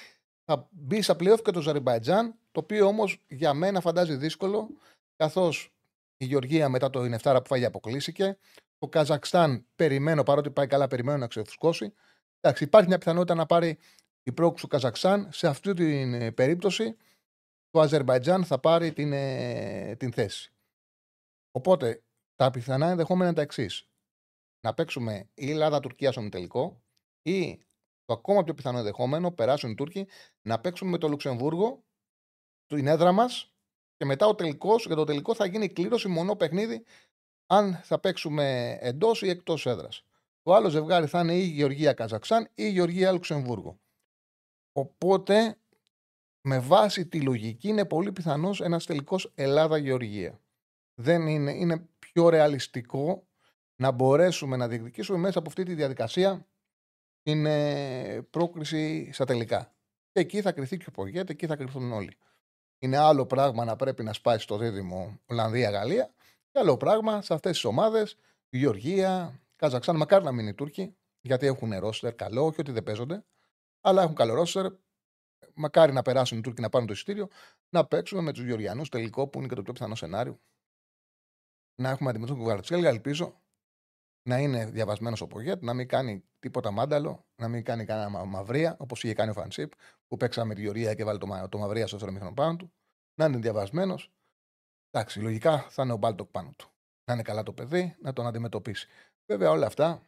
θα 0.45 0.69
μπει 0.71 1.03
στα 1.03 1.17
πλέον 1.17 1.37
και 1.43 1.51
το 1.51 1.61
Ζαριμπαϊτζάν, 1.61 2.35
το 2.53 2.61
οποίο 2.61 2.87
όμως 2.87 3.25
για 3.29 3.55
μένα 3.55 3.81
φαντάζει 3.81 4.17
δύσκολο, 4.17 4.69
καθώς 5.17 5.75
η 6.17 6.25
Γεωργία 6.25 6.69
μετά 6.69 6.91
το 6.91 7.05
Ινεφτάρα 7.05 7.43
που 7.43 7.49
φάγει 7.49 7.65
αποκλείστηκε. 7.65 8.39
Το 8.79 8.89
Καζακστάν 8.89 9.67
περιμένω, 9.77 10.23
παρότι 10.23 10.51
πάει 10.51 10.67
καλά, 10.67 10.87
περιμένω 10.87 11.19
να 11.19 11.27
ξεφουσκώσει. 11.27 11.95
Εντάξει, 12.41 12.65
υπάρχει 12.65 12.89
μια 12.89 12.99
πιθανότητα 12.99 13.35
να 13.35 13.47
πάρει 13.47 13.79
η 14.23 14.33
πρόκληση 14.33 14.63
του 14.63 14.69
Καζακστάν. 14.69 15.29
Σε 15.33 15.47
αυτή 15.47 15.75
την 15.75 16.15
ε, 16.15 16.31
περίπτωση 16.31 16.97
το 17.71 17.81
Αζερβαϊτζάν 17.81 18.45
θα 18.45 18.59
πάρει 18.59 18.93
την, 18.93 19.13
ε, 19.13 19.97
την 19.99 20.13
θέση. 20.13 20.53
Οπότε 21.51 22.03
τα 22.35 22.51
πιθανά 22.51 22.89
ενδεχόμενα 22.89 23.27
είναι 23.27 23.37
τα 23.37 23.43
εξής. 23.43 23.89
Να 24.61 24.75
παίξουμε 24.75 25.31
η 25.35 25.51
Ελλάδα-Τουρκία 25.51 26.13
στον 26.13 26.31
τελικό 26.31 26.83
ή 27.23 27.59
το 28.05 28.13
ακόμα 28.15 28.43
πιο 28.43 28.55
πιθανό 28.55 28.79
ενδεχόμενο, 28.79 29.31
περάσουν 29.31 29.71
οι 29.71 29.75
Τούρκοι, 29.75 30.07
να 30.43 30.61
παίξουμε 30.61 30.91
με 30.91 30.99
το 30.99 31.09
Λουξεμβούργο, 31.09 31.85
την 32.67 32.87
έδρα 32.87 33.13
μας 33.13 33.55
και 33.97 34.05
μετά 34.05 34.27
ο 34.27 34.35
τελικός, 34.35 34.87
για 34.87 34.97
το 34.97 35.05
τελικό 35.05 35.35
θα 35.35 35.47
γίνει 35.47 35.69
κλήρωση 35.69 36.09
μονό 36.09 36.37
παιχνίδι 36.37 36.85
αν 37.47 37.75
θα 37.75 37.99
παίξουμε 37.99 38.79
εντός 38.81 39.23
ή 39.23 39.29
εκτός 39.29 39.67
έδρας. 39.67 40.05
Το 40.43 40.55
άλλο 40.55 40.69
ζευγάρι 40.69 41.07
θα 41.07 41.21
είναι 41.21 41.35
η 41.35 41.45
Γεωργία 41.45 41.93
Καζαξάν 41.93 42.45
ή 42.45 42.49
η 42.55 42.69
Γεωργία 42.69 43.13
Λουξεμβούργο. 43.13 43.81
Οπότε, 44.73 45.57
με 46.41 46.59
βάση 46.59 47.07
τη 47.07 47.21
λογική, 47.21 47.69
είναι 47.69 47.85
πολύ 47.85 48.13
πιθανός 48.13 48.61
ένας 48.61 48.87
τελικός 48.87 49.33
Ελλάδα-Γεωργία. 49.35 50.41
Δεν 50.95 51.27
είναι, 51.27 51.53
είναι 51.53 51.89
πιο 51.99 52.29
ρεαλιστικό 52.29 53.27
να 53.77 53.91
μπορέσουμε 53.91 54.57
να 54.57 54.69
διεκδικήσουμε 54.69 55.19
μέσα 55.19 55.39
από 55.39 55.49
αυτή 55.49 55.63
τη 55.63 55.75
διαδικασία 55.75 56.47
την 57.23 57.47
ε, 57.47 58.23
πρόκριση 58.31 59.11
στα 59.13 59.25
τελικά. 59.25 59.75
Και 60.13 60.21
εκεί 60.21 60.41
θα 60.41 60.53
κρυθεί 60.53 60.77
και 60.77 60.85
ο 60.89 60.91
Πογέτε, 60.91 61.33
εκεί 61.33 61.47
θα 61.47 61.57
κρυφθούν 61.57 61.93
όλοι. 61.93 62.17
Είναι 62.79 62.97
άλλο 62.97 63.27
πράγμα 63.27 63.65
να 63.65 63.77
πρέπει 63.77 64.03
να 64.03 64.13
σπάσει 64.13 64.43
στο 64.43 64.57
δίδυμο 64.57 65.21
Ολλανδία-Γαλλία 65.27 66.15
και 66.51 66.59
άλλο 66.59 66.77
πράγμα 66.77 67.23
σε 67.23 67.35
αυτές 67.35 67.53
τις 67.53 67.65
ομάδες 67.65 68.17
Γεωργία, 68.49 69.41
Καζαξάν. 69.57 69.97
Μακάρι 69.97 70.25
να 70.25 70.33
μείνει 70.33 70.49
οι 70.49 70.55
Τούρκοι, 70.55 70.97
γιατί 71.21 71.47
έχουν 71.47 71.79
ρόστερ 71.79 72.15
καλό, 72.15 72.45
όχι 72.45 72.61
ότι 72.61 72.73
δεν 72.73 72.83
παίζονται 72.83 73.25
αλλά 73.83 74.03
έχουν 74.03 74.15
καλό 74.15 74.35
ρόστερ. 74.35 74.73
Μακάρι 75.55 75.93
να 75.93 76.03
περάσουν 76.03 76.39
οι 76.39 76.41
Τούρκοι 76.41 76.61
να 76.61 76.69
πάρουν 76.69 76.87
το 76.87 76.93
εισιτήριο, 76.93 77.29
να 77.69 77.87
παίξουμε 77.87 78.21
με 78.21 78.33
τους 78.33 78.45
Γεωργιανούς 78.45 78.89
τελικό 78.89 79.29
που 79.29 79.39
είναι 79.39 79.49
και 79.49 79.55
το 79.55 79.63
πιο 79.63 79.73
πιθανό 79.73 79.95
σενάριο. 79.95 80.41
να 81.81 81.89
έχουμε 81.89 82.11
αντιμετωπίσει 82.11 82.39
τον 82.39 82.39
Κουβαρτσέλγα. 82.39 82.89
Ελπίζω 82.89 83.43
να 84.29 84.39
είναι 84.39 84.67
διαβασμένος 84.67 85.21
ο 85.21 85.27
Πογέτ, 85.27 85.63
να 85.63 85.75
μην 85.75 85.89
κάνει 85.89 86.25
τίποτα 86.39 86.71
μάνταλο, 86.71 87.27
να 87.37 87.49
μην 87.49 87.65
κάνει 87.65 87.85
κανένα 87.85 88.25
μαυρία, 88.25 88.77
όπως 88.79 89.05
είχε 89.05 89.15
κάνει 89.15 89.31
ο 89.31 89.33
Φανσίπ, 89.33 89.73
που 90.09 90.17
παίξαμε 90.17 90.47
με 90.47 90.55
τη 90.55 90.61
Γεωργία 90.61 90.95
και 90.95 91.05
βάλει 91.05 91.19
το, 91.19 91.49
το 91.49 91.59
μαυρία 91.59 91.87
στο 91.87 91.97
δεύτερο 91.97 92.33
πάνω 92.33 92.57
του. 92.57 92.73
Να 93.15 93.25
είναι 93.25 93.39
διαβασμένος. 93.39 94.13
Εντάξει, 94.91 95.21
λογικά 95.21 95.59
θα 95.59 95.83
είναι 95.83 95.93
ο 95.93 95.97
Μπάλτοκ 95.97 96.31
πάνω 96.31 96.53
του. 96.57 96.71
Να 97.05 97.15
είναι 97.15 97.23
καλά 97.23 97.43
το 97.43 97.53
παιδί, 97.53 97.97
να 98.01 98.13
τον 98.13 98.27
αντιμετωπίσει. 98.27 98.89
Βέβαια 99.27 99.51
όλα 99.51 99.67
αυτά 99.67 100.07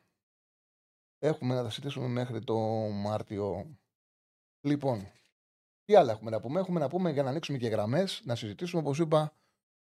έχουμε 1.27 1.55
να 1.55 1.63
τα 1.63 1.69
συζητήσουμε 1.69 2.07
μέχρι 2.07 2.45
το 2.45 2.57
Μάρτιο. 2.93 3.77
Λοιπόν, 4.61 5.13
τι 5.85 5.95
άλλα 5.95 6.13
έχουμε 6.13 6.31
να 6.31 6.41
πούμε; 6.41 6.61
Έχουμε 6.61 6.81
να 6.81 6.89
πούμε 6.89 7.11
για 7.11 7.23
να 7.23 7.31
ανοίξουμε 7.31 7.59
και 7.59 7.69
γραμμές, 7.69 8.23
να 8.25 8.35
συζητήσουμε. 8.35 8.83
Όπως 8.83 8.99
είπα, 8.99 9.33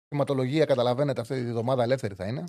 η 0.02 0.06
θεματολογία 0.08 0.64
καταλαβαίνετε 0.64 1.20
αυτή 1.20 1.34
τη 1.34 1.50
βδομάδα 1.50 1.82
ελεύθερη 1.82 2.14
θα 2.14 2.26
είναι. 2.26 2.44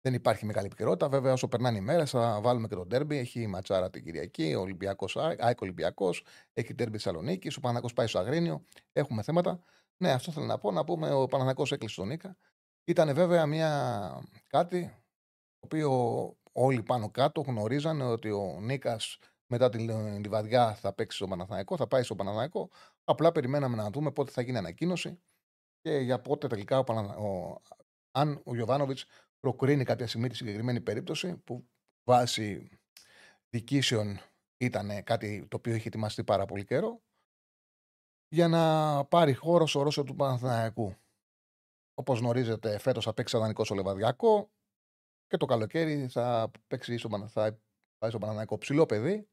Δεν 0.00 0.14
υπάρχει 0.14 0.46
μεγάλη 0.46 0.66
επικαιρότητα. 0.66 1.08
Βέβαια, 1.08 1.32
όσο 1.32 1.48
περνάνε 1.48 1.78
οι 1.78 1.80
μέρες, 1.80 2.10
θα 2.10 2.40
βάλουμε 2.40 2.68
και 2.68 2.74
τον 2.74 2.88
τέρμπι. 2.88 3.16
Έχει 3.16 3.40
η 3.40 3.46
ματσάρα 3.46 3.90
την 3.90 4.04
Κυριακή, 4.04 4.54
ο 4.54 4.60
Ολυμπιακός 4.60 5.16
ΑΕΚ 5.16 5.60
Ολυμπιακός, 5.60 6.24
έχει 6.52 6.74
τέρμπι 6.74 6.92
Θεσσαλονίκη, 6.92 7.48
ο 7.48 7.60
Παναγό 7.60 7.88
πάει 7.94 8.06
στο 8.06 8.18
Αγρίνιο. 8.18 8.64
Έχουμε 8.92 9.22
θέματα. 9.22 9.62
Ναι, 9.96 10.12
αυτό 10.12 10.32
θέλω 10.32 10.46
να 10.46 10.58
πω. 10.58 10.70
Να 10.72 10.84
πούμε 10.84 11.12
ο 11.12 11.26
Παναγό 11.26 11.62
έκλεισε 11.70 12.00
τον 12.00 12.08
Νίκα. 12.08 12.36
Ήταν 12.84 13.14
βέβαια 13.14 13.46
μια 13.46 14.22
κάτι 14.46 14.98
το 15.58 15.64
οποίο 15.64 15.90
όλοι 16.58 16.82
πάνω 16.82 17.10
κάτω 17.10 17.40
γνωρίζανε 17.40 18.04
ότι 18.04 18.30
ο 18.30 18.58
Νίκας 18.60 19.18
μετά 19.46 19.68
την 19.68 19.88
Λιβαδιά 20.18 20.74
θα 20.74 20.92
παίξει 20.92 21.16
στο 21.16 21.26
Παναθηναϊκό, 21.26 21.76
θα 21.76 21.86
πάει 21.86 22.02
στο 22.02 22.14
Παναθηναϊκό. 22.14 22.70
Απλά 23.04 23.32
περιμέναμε 23.32 23.76
να 23.76 23.90
δούμε 23.90 24.12
πότε 24.12 24.30
θα 24.30 24.42
γίνει 24.42 24.58
ανακοίνωση 24.58 25.20
και 25.80 25.90
για 25.90 26.20
πότε 26.20 26.46
τελικά 26.46 26.78
ο, 26.78 26.84
Παναθα... 26.84 27.16
ο... 27.16 27.60
αν 28.10 28.40
ο 28.44 28.54
Γιωβάνοβιτς 28.54 29.04
προκρίνει 29.40 29.84
κάποια 29.84 30.06
στιγμή 30.06 30.28
τη 30.28 30.36
συγκεκριμένη 30.36 30.80
περίπτωση 30.80 31.36
που 31.36 31.68
βάσει 32.04 32.70
δικήσεων 33.50 34.20
ήταν 34.56 35.04
κάτι 35.04 35.46
το 35.48 35.56
οποίο 35.56 35.74
είχε 35.74 35.88
ετοιμαστεί 35.88 36.24
πάρα 36.24 36.44
πολύ 36.44 36.64
καιρό 36.64 37.02
για 38.28 38.48
να 38.48 39.04
πάρει 39.04 39.34
χώρο 39.34 39.66
στο 39.66 39.82
Ρώσο 39.82 40.04
του 40.04 40.14
Παναθηναϊκού. 40.14 40.94
Όπως 41.94 42.18
γνωρίζετε, 42.18 42.78
φέτος 42.78 43.04
θα 43.04 43.14
παίξει 43.14 43.36
αδανικό 43.36 43.64
στο 43.64 43.74
Λεβαδιακό 43.74 44.50
και 45.28 45.36
το 45.36 45.46
καλοκαίρι 45.46 46.08
θα 46.08 46.50
παίξει 46.66 46.98
στο, 46.98 47.28
θα 47.28 47.58
πάει 47.98 48.10
στο 48.10 48.18
Παναθηναϊκό 48.18 48.58
ψηλό 48.58 48.86
παιδί, 48.86 49.28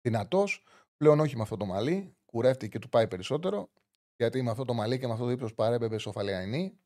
δυνατός. 0.00 0.64
Πλέον 0.96 1.20
όχι 1.20 1.36
με 1.36 1.42
αυτό 1.42 1.56
το 1.56 1.64
μαλλί, 1.64 2.16
κουρεύτηκε 2.24 2.68
και 2.68 2.78
του 2.78 2.88
πάει 2.88 3.08
περισσότερο. 3.08 3.70
Γιατί 4.16 4.42
με 4.42 4.50
αυτό 4.50 4.64
το 4.64 4.74
μαλλί 4.74 4.98
και 4.98 5.06
με 5.06 5.12
αυτό 5.12 5.24
το 5.24 5.30
ύψος 5.30 5.54
παρέπεμπε 5.54 5.98
στο 5.98 6.12
Φαλαιανή. 6.12 6.78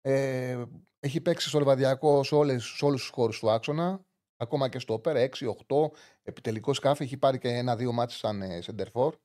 Ε, 0.00 0.64
έχει 0.98 1.20
παίξει 1.20 1.48
στο 1.48 1.58
Λεβαδιακό 1.58 2.22
σε, 2.22 2.34
όλες, 2.34 2.82
όλους 2.82 3.00
τους 3.00 3.10
χώρους 3.10 3.38
του 3.38 3.50
άξονα. 3.50 4.06
Ακόμα 4.36 4.68
και 4.68 4.78
στο 4.78 4.98
Πέρα, 4.98 5.20
6-8. 5.20 5.90
Επιτελικό 6.22 6.74
σκάφη. 6.74 7.02
Έχει 7.02 7.16
πάρει 7.16 7.38
και 7.38 7.48
ένα-δύο 7.48 7.92
μάτσε 7.92 8.16
σαν 8.16 8.42
ε, 8.42 8.60
σεντερφόρ. 8.60 9.16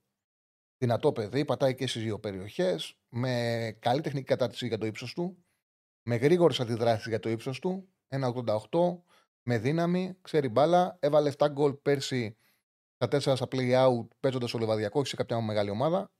Δυνατό 0.77 1.11
παιδί, 1.11 1.45
πατάει 1.45 1.75
και 1.75 1.87
στις 1.87 2.01
δύο 2.01 2.19
περιοχές. 2.19 2.97
Με 3.09 3.77
καλή 3.79 4.01
τεχνική 4.01 4.25
κατάρτιση 4.25 4.67
για 4.67 4.77
το 4.77 4.85
ύψος 4.85 5.13
του. 5.13 5.45
Με 6.03 6.15
γρήγορες 6.15 6.59
αντιδράσεις 6.59 7.07
για 7.07 7.19
το 7.19 7.29
ύψος 7.29 7.59
του. 7.59 7.92
1-88. 8.13 9.01
Με 9.43 9.57
δύναμη, 9.57 10.17
ξέρει 10.21 10.49
μπάλα. 10.49 10.97
Έβαλε 10.99 11.31
7 11.37 11.47
γκολ 11.51 11.73
πέρσι 11.73 12.37
στα 12.95 13.07
4 13.07 13.35
στα 13.35 13.47
play 13.51 13.87
out 13.87 14.07
παίζοντας 14.19 14.49
στο 14.49 14.59
Λεβαδιακός, 14.59 15.01
όχι 15.01 15.09
σε 15.09 15.15
κάποια 15.15 15.41
μεγάλη 15.41 15.69
ομάδα. 15.69 16.11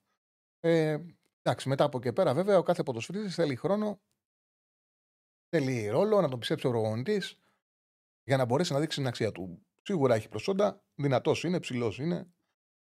Ε, 0.59 0.97
εντάξει, 1.41 1.69
μετά 1.69 1.83
από 1.83 1.97
εκεί 1.97 2.13
πέρα, 2.13 2.33
βέβαια, 2.33 2.57
ο 2.57 2.63
κάθε 2.63 2.83
ποδοσφαιριστής 2.83 3.35
θέλει 3.35 3.55
χρόνο 3.55 4.01
Θέλει 5.55 5.87
ρόλο 5.87 6.21
να 6.21 6.29
τον 6.29 6.39
πιστέψει 6.39 6.67
ο 6.67 6.69
προπονητής 6.69 7.39
για 8.23 8.37
να 8.37 8.45
μπορέσει 8.45 8.73
να 8.73 8.79
δείξει 8.79 8.97
την 8.97 9.07
αξία 9.07 9.31
του. 9.31 9.65
Σίγουρα 9.81 10.15
έχει 10.15 10.29
προσόντα, 10.29 10.83
δυνατός 10.95 11.43
είναι, 11.43 11.59
ψηλός 11.59 11.99
είναι. 11.99 12.33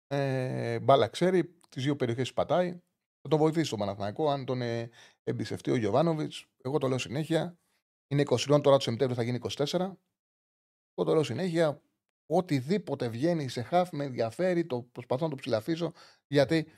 Ε, 0.07 0.81
μπάλα 0.81 1.09
ξέρει, 1.09 1.59
τις 1.69 1.83
δύο 1.83 1.97
περιοχές 1.97 2.33
πατάει. 2.33 2.73
Θα 3.21 3.29
τον 3.29 3.39
βοηθήσει 3.39 3.71
το 3.71 3.77
Παναθηναϊκό 3.77 4.31
αν 4.31 4.45
τον 4.45 4.63
ε, 4.63 4.91
εμπιστευτεί 5.23 5.71
ο 5.71 5.77
Γιωβάνοβιτς. 5.77 6.47
Εγώ 6.57 6.79
το 6.79 6.89
λέω 6.89 6.99
συνέχεια. 6.99 7.59
Είναι 8.09 8.23
20 8.27 8.39
τώρα 8.47 8.61
το 8.77 8.81
Σεπτέμβριο 8.81 9.15
θα 9.15 9.23
γίνει 9.23 9.39
24. 9.57 9.73
Εγώ 10.95 11.05
το 11.05 11.13
λέω 11.13 11.23
συνέχεια. 11.23 11.81
Οτιδήποτε 12.27 13.09
βγαίνει 13.09 13.49
σε 13.49 13.63
χαφ 13.63 13.91
με 13.93 14.05
ενδιαφέρει, 14.05 14.67
το 14.67 14.83
προσπαθώ 14.93 15.25
να 15.25 15.31
το 15.31 15.37
ψηλαφίσω 15.37 15.93
γιατί 16.27 16.69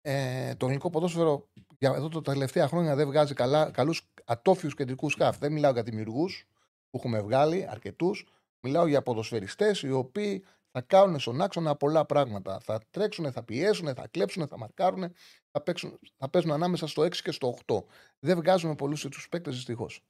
ε, 0.00 0.54
το 0.54 0.66
ελληνικό 0.66 0.90
ποδόσφαιρο 0.90 1.48
για 1.78 1.92
εδώ 1.96 2.08
τα 2.08 2.20
τελευταία 2.20 2.68
χρόνια 2.68 2.94
δεν 2.94 3.06
βγάζει 3.06 3.34
καλούς 3.70 4.10
ατόφιους 4.24 4.74
κεντρικούς 4.74 5.12
σκάφ. 5.12 5.38
Δεν 5.38 5.52
μιλάω 5.52 5.72
για 5.72 5.82
δημιουργούς 5.82 6.46
που 6.90 6.98
έχουμε 6.98 7.20
βγάλει 7.20 7.66
αρκετούς. 7.70 8.26
Μιλάω 8.60 8.86
για 8.86 9.02
ποδοσφαιριστές 9.02 9.82
οι 9.82 9.90
οποίοι 9.90 10.44
θα 10.70 10.80
κάνουν 10.80 11.20
στον 11.20 11.40
άξονα 11.40 11.76
πολλά 11.76 12.04
πράγματα. 12.04 12.60
Θα 12.60 12.80
τρέξουν, 12.90 13.32
θα 13.32 13.42
πιέσουν, 13.42 13.94
θα 13.94 14.08
κλέψουν, 14.10 14.46
θα 14.48 14.58
μαρκάρουν, 14.58 15.12
θα, 15.50 15.60
παίξουν, 15.62 15.98
θα 16.16 16.28
παίζουν 16.28 16.52
ανάμεσα 16.52 16.86
στο 16.86 17.02
6 17.02 17.16
και 17.16 17.32
στο 17.32 17.56
8. 17.66 17.78
Δεν 18.18 18.36
βγάζουμε 18.36 18.74
πολλούς 18.74 19.02
του 19.02 19.28
παίκτες 19.30 19.54
δυστυχώς. 19.54 20.02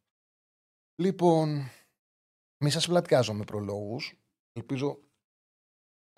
Λοιπόν, 1.00 1.70
μη 2.58 2.70
σας 2.70 2.86
πλατιάζω 2.86 3.34
με 3.34 3.44
προλόγου. 3.44 3.96
Ελπίζω 4.52 4.98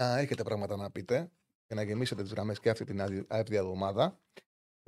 να 0.02 0.18
έχετε 0.18 0.42
πράγματα 0.42 0.76
να 0.76 0.90
πείτε 0.90 1.30
και 1.66 1.74
να 1.74 1.82
γεμίσετε 1.82 2.22
τις 2.22 2.30
γραμμές 2.30 2.60
και 2.60 2.70
αυτή 2.70 2.84
την 2.84 3.00
άδεια 3.28 3.58
εβδομάδα. 3.58 4.20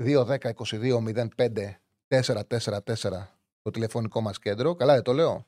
2-10-22-05-444 0.02 1.76
το 3.62 3.70
τηλεφωνικό 3.70 4.20
μας 4.20 4.38
κέντρο. 4.38 4.74
Καλά 4.74 4.94
δεν 4.94 5.02
το 5.02 5.12
λέω. 5.12 5.46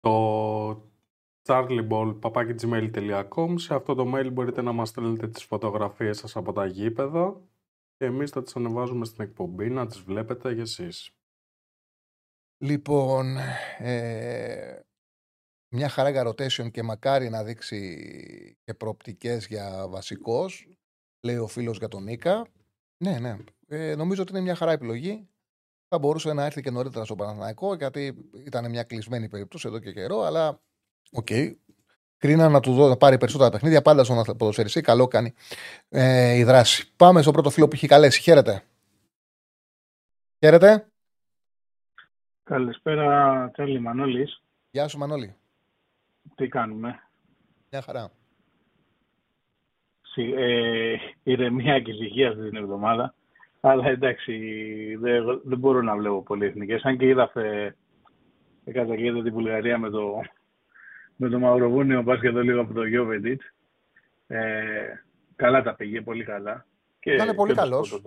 Το 0.00 0.90
charlieball.gmail.com 1.48 3.54
Σε 3.58 3.74
αυτό 3.74 3.94
το 3.94 4.12
mail 4.14 4.32
μπορείτε 4.32 4.62
να 4.62 4.72
μας 4.72 4.88
στέλνετε 4.88 5.28
τις 5.28 5.44
φωτογραφίες 5.44 6.18
σας 6.18 6.36
από 6.36 6.52
τα 6.52 6.66
γήπεδα 6.66 7.40
και 7.96 8.04
εμείς 8.04 8.30
θα 8.30 8.42
τις 8.42 8.56
ανεβάζουμε 8.56 9.04
στην 9.04 9.24
εκπομπή 9.24 9.70
να 9.70 9.86
τις 9.86 10.00
βλέπετε 10.00 10.52
για 10.52 10.62
εσείς. 10.62 11.10
Λοιπόν, 12.58 13.36
ε, 13.78 14.80
μια 15.74 15.88
χαρά 15.88 16.10
για 16.10 16.28
rotation 16.28 16.70
και 16.70 16.82
μακάρι 16.82 17.28
να 17.28 17.44
δείξει 17.44 18.58
και 18.64 18.74
προοπτικές 18.74 19.46
για 19.46 19.88
βασικός, 19.88 20.68
λέει 21.26 21.36
ο 21.36 21.46
φίλος 21.46 21.78
για 21.78 21.88
τον 21.88 22.02
Νίκα. 22.02 22.46
Ναι, 23.04 23.18
ναι. 23.18 23.36
Ε, 23.66 23.94
νομίζω 23.94 24.22
ότι 24.22 24.32
είναι 24.32 24.40
μια 24.40 24.54
χαρά 24.54 24.72
επιλογή. 24.72 25.28
Θα 25.88 25.98
μπορούσε 25.98 26.32
να 26.32 26.44
έρθει 26.44 26.62
και 26.62 26.70
νωρίτερα 26.70 27.04
στο 27.04 27.14
Παναθηναϊκό, 27.14 27.74
γιατί 27.74 28.30
ήταν 28.44 28.70
μια 28.70 28.82
κλεισμένη 28.82 29.28
περίπτωση 29.28 29.68
εδώ 29.68 29.78
και 29.78 29.92
καιρό, 29.92 30.20
αλλά 30.20 30.62
OK. 31.10 31.26
Okay. 31.30 31.54
Κρίνα 32.18 32.48
να 32.48 32.60
του 32.60 32.72
δω 32.72 32.88
να 32.88 32.96
πάρει 32.96 33.18
περισσότερα 33.18 33.50
παιχνίδια. 33.50 33.82
Πάντα 33.82 34.04
στον 34.04 34.36
ποδοσφαιριστή. 34.36 34.80
Καλό 34.80 35.08
κάνει 35.08 35.34
ε, 35.88 36.34
η 36.34 36.44
δράση. 36.44 36.92
Πάμε 36.96 37.22
στο 37.22 37.30
πρώτο 37.30 37.50
φίλο 37.50 37.68
που 37.68 37.74
έχει 37.74 37.86
καλέσει. 37.86 38.20
Χαίρετε. 38.20 38.62
Χαίρετε. 40.38 40.86
Καλησπέρα, 42.44 43.50
Τσάρλι 43.52 43.80
Μανώλης. 43.80 44.42
Γεια 44.70 44.88
σου, 44.88 44.98
Μανώλη. 44.98 45.34
Τι 46.34 46.48
κάνουμε; 46.48 47.00
Μια 47.70 47.82
χαρά. 47.82 48.10
Ε, 50.36 50.94
ηρεμία 51.22 51.80
και 51.80 51.90
ησυχία 51.90 52.28
αυτή 52.28 52.48
την 52.48 52.56
εβδομάδα. 52.56 53.14
Αλλά 53.60 53.88
εντάξει, 53.88 54.32
δεν, 55.00 55.40
δεν 55.44 55.58
μπορώ 55.58 55.82
να 55.82 55.96
βλέπω 55.96 56.22
πολύ 56.22 56.46
εθνικές. 56.46 56.82
Αν 56.82 56.98
και 56.98 57.06
είδα 57.06 57.32
καταγγείλεται 58.72 59.22
την 59.22 59.32
Βουλγαρία 59.32 59.78
με 59.78 59.90
το, 59.90 60.22
με 61.16 61.28
το 61.28 61.38
Μαυροβούνιο, 61.38 62.02
πας 62.02 62.20
και 62.20 62.26
εδώ 62.26 62.40
λίγο 62.40 62.60
από 62.60 62.72
το 62.72 62.84
Γιώβεντιτ. 62.84 63.40
Ε, 64.26 64.38
καλά 65.36 65.62
τα 65.62 65.74
πήγε, 65.74 66.00
πολύ 66.00 66.24
καλά. 66.24 66.66
Και, 67.00 67.12
Ήταν 67.12 67.34
πολύ 67.36 67.54
καλός. 67.54 68.00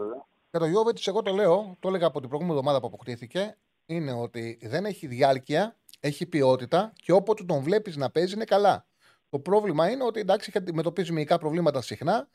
Για 0.51 0.59
το 0.59 0.65
Γιώβεντιτ, 0.65 1.07
εγώ 1.07 1.21
το 1.21 1.33
λέω, 1.33 1.77
το 1.79 1.87
έλεγα 1.87 2.07
από 2.07 2.19
την 2.19 2.29
προηγούμενη 2.29 2.57
εβδομάδα 2.57 2.79
που 2.81 2.87
αποκτήθηκε, 2.87 3.57
είναι 3.85 4.11
ότι 4.11 4.59
δεν 4.61 4.85
έχει 4.85 5.07
διάρκεια 5.07 5.75
έχει 5.99 6.25
ποιότητα 6.25 6.93
και 6.95 7.11
όποτε 7.11 7.43
τον 7.43 7.61
βλέπεις 7.61 7.97
να 7.97 8.09
παίζει 8.09 8.33
είναι 8.33 8.43
καλά. 8.43 8.85
Το 9.29 9.39
πρόβλημα 9.39 9.89
είναι 9.89 10.03
ότι 10.03 10.19
εντάξει, 10.19 10.49
έχει 10.49 10.57
αντιμετωπίσει 10.57 11.11
μυϊκά 11.11 11.37
προβλήματα 11.37 11.81
συχνά 11.81 12.27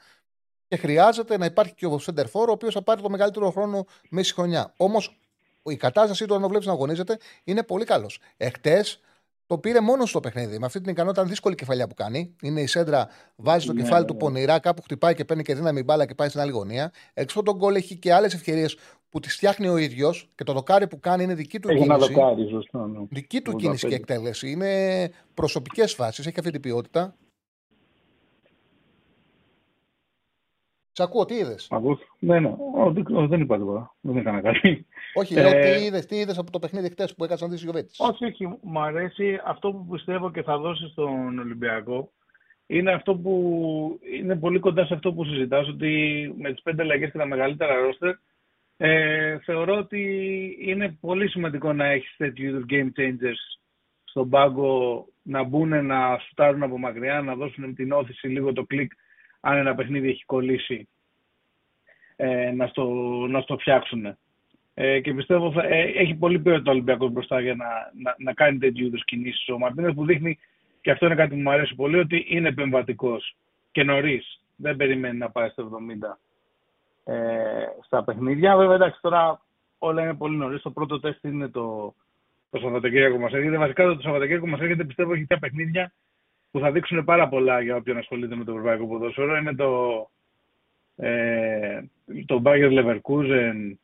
και 0.68 0.76
χρειάζεται 0.76 1.38
να 1.38 1.44
υπάρχει 1.44 1.74
και 1.74 1.87
ο 1.87 1.98
Σέντερφορ, 1.98 2.48
ο 2.48 2.52
οποίος 2.52 2.74
θα 2.74 2.82
πάρει 2.82 3.02
το 3.02 3.10
μεγαλύτερο 3.10 3.50
χρόνο 3.50 3.84
μέση 4.10 4.34
χρονιά. 4.34 4.72
Όμως 4.76 5.18
η 5.62 5.76
κατάστασή 5.76 6.26
του, 6.26 6.34
αν 6.34 6.42
το 6.42 6.48
βλέπεις 6.48 6.66
να 6.66 6.72
αγωνίζεται, 6.72 7.18
είναι 7.44 7.62
πολύ 7.62 7.84
καλός. 7.84 8.20
Εχθές 8.37 9.00
το 9.46 9.59
πήρε 9.59 9.80
μόνος 9.80 10.09
στο 10.09 10.20
παιχνίδι. 10.20 10.59
Με 10.59 10.66
αυτή 10.66 10.80
την 10.80 10.92
ικανότητα 10.92 11.24
δύσκολη 11.24 11.54
κεφαλιά 11.54 11.87
που 11.87 11.94
κάνει. 11.94 12.37
Είναι 12.42 12.61
η 12.61 12.66
σέντρα, 12.66 13.09
βάζει 13.37 13.66
το 13.66 13.72
ναι, 13.72 13.83
κεφάλι 13.83 14.00
ναι, 14.00 14.07
του 14.07 14.12
ναι. 14.12 14.18
πονηρά, 14.18 14.59
κάπου 14.59 14.83
χτυπάει 14.83 15.14
και 15.14 15.24
παίρνει 15.24 15.42
και 15.42 15.54
δύναμη 15.54 15.83
μπάλα 15.83 16.07
και 16.07 16.14
πάει 16.14 16.28
στην 16.28 16.40
άλλη 16.40 16.50
γωνία. 16.50 16.92
Έξω 17.14 17.42
τον 17.42 17.57
γκολ 17.57 17.74
έχει 17.74 17.96
και 17.96 18.12
άλλες 18.12 18.35
ευκαιρίες 18.35 18.76
που 19.11 19.20
τις 19.20 19.35
φτιάχνει 19.35 19.68
ο 19.68 19.76
ίδιος 19.76 20.30
και 20.35 20.44
το 20.44 20.52
δοκάρι 20.52 20.87
που 20.87 21.00
κάνει 21.00 21.22
είναι 21.22 21.35
δική 21.35 21.61
του 21.61 21.68
έχει 21.68 21.83
κίνηση. 21.83 22.12
Ένα 22.12 22.22
δοκάρι, 22.22 22.48
σωστό, 22.48 22.78
ναι. 22.78 22.98
Δική 23.11 23.40
του 23.40 23.57
κίνηση 23.57 23.88
και 23.88 23.94
εκτέλεση. 23.94 24.50
Είναι 24.50 25.11
προσωπικές 25.35 25.94
φάσεις, 25.94 26.26
έχει 26.26 26.38
αυτή 26.38 26.50
την 26.50 26.61
ποιότητα. 26.61 27.14
Σε 30.96 31.02
ακούω, 31.02 31.24
τι 31.24 31.35
είδες; 31.35 31.68
Ναι, 32.18 32.40
ναι. 32.40 32.48
Ο, 32.48 32.90
δεν, 32.92 33.28
δεν 33.28 33.40
είπα 33.40 33.57
τίποτα. 33.57 33.94
Δεν 34.00 34.16
έκανα 34.16 34.40
κάτι. 34.40 34.87
Όχι, 35.14 35.35
λέω 35.35 35.57
ε, 35.57 35.61
τι 35.61 35.85
είδες 35.85 36.07
τι 36.07 36.16
είδες 36.16 36.38
από 36.38 36.50
το 36.50 36.59
παιχνίδι 36.59 36.90
χτες 36.90 37.14
που 37.14 37.24
έκανα 37.24 37.40
να 37.42 37.48
δεις 37.48 37.66
Όχι, 37.98 38.24
όχι. 38.24 38.59
Μου 38.62 38.80
αρέσει 38.80 39.40
αυτό 39.44 39.72
που 39.72 39.87
πιστεύω 39.87 40.30
και 40.30 40.42
θα 40.42 40.59
δώσει 40.59 40.88
στον 40.88 41.38
Ολυμπιακό. 41.38 42.11
Είναι 42.66 42.92
αυτό 42.92 43.14
που 43.14 44.00
είναι 44.18 44.37
πολύ 44.37 44.59
κοντά 44.59 44.87
σε 44.87 44.94
αυτό 44.94 45.12
που 45.12 45.24
συζητάς, 45.24 45.68
ότι 45.68 46.35
με 46.38 46.52
τις 46.52 46.62
πέντε 46.62 46.83
αλλαγές 46.83 47.11
και 47.11 47.18
τα 47.18 47.26
μεγαλύτερα 47.26 47.74
ρόστερ, 47.74 48.14
ε, 48.76 49.38
θεωρώ 49.38 49.76
ότι 49.76 50.02
είναι 50.61 50.96
πολύ 51.00 51.28
σημαντικό 51.28 51.72
να 51.72 51.87
έχεις 51.87 52.14
τέτοιου 52.16 52.48
είδους 52.48 52.64
game 52.70 53.00
changers 53.00 53.59
στον 54.04 54.28
πάγκο 54.28 55.07
να 55.22 55.42
μπουν, 55.42 55.87
να 55.87 56.18
σουτάρουν 56.18 56.62
από 56.62 56.78
μακριά, 56.78 57.20
να 57.20 57.35
δώσουν 57.35 57.74
την 57.74 57.92
όθηση 57.92 58.28
λίγο 58.28 58.52
το 58.52 58.64
κλικ 58.64 58.92
αν 59.44 59.57
ένα 59.57 59.74
παιχνίδι 59.74 60.09
έχει 60.09 60.24
κολλήσει 60.24 60.88
ε, 62.16 62.50
να, 62.50 62.66
στο, 62.66 62.85
να 63.28 63.40
στο 63.40 63.59
φτιάξουν. 63.59 64.16
Ε, 64.74 65.00
και 65.00 65.14
πιστεύω 65.14 65.52
θα, 65.52 65.62
ε, 65.62 65.83
έχει 65.83 66.14
πολύ 66.14 66.38
ποιότητα 66.38 66.70
ο 66.70 66.74
Ολυμπιακός 66.74 67.11
μπροστά 67.11 67.40
για 67.40 67.54
να, 67.54 67.66
να, 68.02 68.14
να 68.18 68.33
κάνει 68.33 68.59
τέτοιου 68.59 68.87
είδους 68.87 69.04
κινήσεις. 69.04 69.48
Ο 69.48 69.59
Μαρτίνες 69.59 69.94
που 69.94 70.04
δείχνει, 70.04 70.38
και 70.80 70.90
αυτό 70.90 71.07
είναι 71.07 71.14
κάτι 71.14 71.35
που 71.35 71.40
μου 71.40 71.50
αρέσει 71.50 71.74
πολύ, 71.74 71.98
ότι 71.98 72.26
είναι 72.28 72.48
επεμβατικός 72.48 73.37
και 73.72 73.85
νωρίς. 73.85 74.40
Δεν 74.57 74.76
περιμένει 74.76 75.18
να 75.18 75.30
πάει 75.30 75.48
στο 75.48 75.70
70 77.04 77.12
ε, 77.12 77.66
στα 77.85 78.04
παιχνίδια. 78.04 78.57
Βέβαια, 78.57 78.74
εντάξει, 78.74 78.98
τώρα 79.02 79.40
όλα 79.78 80.02
είναι 80.02 80.14
πολύ 80.14 80.37
νωρίς. 80.37 80.62
Το 80.62 80.70
πρώτο 80.70 81.00
τεστ 81.00 81.24
είναι 81.24 81.48
το, 81.48 81.94
το 82.50 82.59
Σαββατοκύριακο 82.59 83.18
μας 83.18 83.33
έρχεται. 83.33 83.57
Βασικά 83.57 83.85
το 83.85 84.00
Σαββατοκύριακο 84.00 84.46
μας 84.46 84.61
έρχεται 84.61 84.85
πιστεύω 84.85 85.12
έχει 85.12 85.26
και 85.26 85.37
παιχνίδια 85.37 85.92
που 86.55 86.61
θα 86.61 86.73
δείξουν 86.73 87.05
πάρα 87.05 87.29
πολλά 87.29 87.61
για 87.61 87.77
όποιον 87.77 87.97
ασχολείται 87.97 88.37
με 88.37 88.45
το 88.45 88.51
ευρωπαϊκό 88.51 88.87
ποδόσφαιρο. 88.87 89.37
Είναι 89.37 89.55
το, 89.55 90.11
ε, 90.97 91.83
το 92.27 92.43
Bayer 92.45 92.71
Leverkusen, 92.79 93.75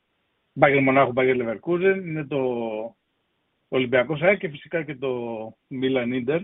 Bayer 0.59 0.79
Μονάχου 0.83 1.13
Bayer 1.15 1.41
Leverkusen, 1.41 2.01
είναι 2.05 2.25
το 2.25 2.39
Ολυμπιακός 3.67 4.19
ΣΑΕ 4.19 4.35
και 4.35 4.49
φυσικά 4.49 4.83
και 4.83 4.95
το 4.95 5.43
Milan 5.81 6.23
Inter, 6.23 6.39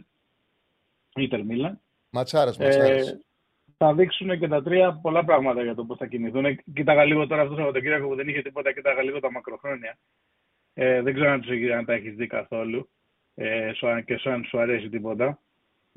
Inter 1.16 1.40
Milan. 1.50 1.74
Ματσάρες, 2.10 2.58
ματσάρες. 2.58 3.10
Ε, 3.10 3.22
θα 3.78 3.94
δείξουν 3.94 4.40
και 4.40 4.48
τα 4.48 4.64
τρία 4.64 5.00
πολλά 5.02 5.26
πράγματα 5.26 5.64
για 5.64 5.76
το 5.76 5.86
πώς 5.86 5.98
θα 5.98 6.06
κινηθούν. 6.06 6.60
Κοίταγα 6.74 7.04
λίγο 7.04 7.28
τώρα 7.28 7.42
αυτό 7.42 7.54
το 7.54 7.60
Σαββατοκύριακο 7.60 8.08
που 8.08 8.16
δεν 8.16 8.28
είχε 8.28 8.42
τίποτα, 8.42 8.74
κοίταγα 8.74 9.04
λίγο 9.04 9.20
τα 9.20 9.32
μακροχρόνια. 9.32 9.98
Ε, 10.74 11.02
δεν 11.02 11.14
ξέρω 11.14 11.32
αν, 11.32 11.44
αν 11.78 11.86
τα 11.86 11.94
έχεις 11.94 12.16
δει 12.16 12.28
καθόλου 12.28 12.90
ε, 13.36 13.72
και 14.06 14.20
αν 14.24 14.44
σου 14.44 14.60
αρέσει 14.60 14.90
τίποτα. 14.90 15.40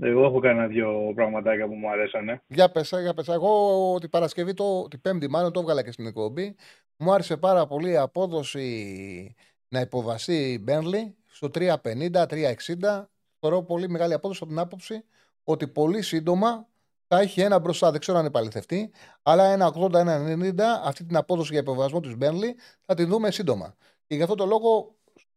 Εγώ 0.02 0.24
έχω 0.24 0.40
κανένα 0.40 0.66
δύο 0.66 1.12
πραγματάκια 1.14 1.66
που 1.66 1.74
μου 1.74 1.90
αρέσανε. 1.90 2.42
Για 2.46 2.70
πέσα, 2.70 3.00
για 3.00 3.14
πέσα. 3.14 3.32
Εγώ 3.34 3.96
την 4.00 4.10
Παρασκευή, 4.10 4.54
το, 4.54 4.88
την 4.88 5.00
Πέμπτη 5.00 5.28
μάλλον 5.30 5.52
το 5.52 5.60
έβγαλα 5.60 5.82
και 5.82 5.92
στην 5.92 6.06
εκπομπή. 6.06 6.56
Μου 6.96 7.12
άρεσε 7.12 7.36
πάρα 7.36 7.66
πολύ 7.66 7.90
η 7.90 7.96
απόδοση 7.96 9.34
να 9.68 9.80
υποβαστεί 9.80 10.52
η 10.52 10.58
Μπέρλι 10.62 11.16
στο 11.26 11.48
350-360. 11.54 13.04
Θεωρώ 13.40 13.62
πολύ 13.62 13.88
μεγάλη 13.88 14.12
απόδοση 14.12 14.40
από 14.42 14.52
την 14.52 14.60
άποψη 14.60 15.04
ότι 15.44 15.68
πολύ 15.68 16.02
σύντομα 16.02 16.68
θα 17.06 17.20
έχει 17.20 17.40
ένα 17.40 17.58
μπροστά. 17.58 17.90
Δεν 17.90 18.00
ξέρω 18.00 18.18
αν 18.18 18.24
επαληθευτεί, 18.24 18.92
αλλά 19.22 19.44
ένα 19.44 19.72
80-90 19.74 20.60
αυτή 20.84 21.04
την 21.04 21.16
απόδοση 21.16 21.52
για 21.52 21.60
υποβασμό 21.60 22.00
της 22.00 22.16
Μπέρλι 22.16 22.56
θα 22.86 22.94
την 22.94 23.08
δούμε 23.08 23.30
σύντομα. 23.30 23.76
Και 24.06 24.14
γι' 24.14 24.22
αυτό 24.22 24.34
το 24.34 24.46
λόγο 24.46 24.94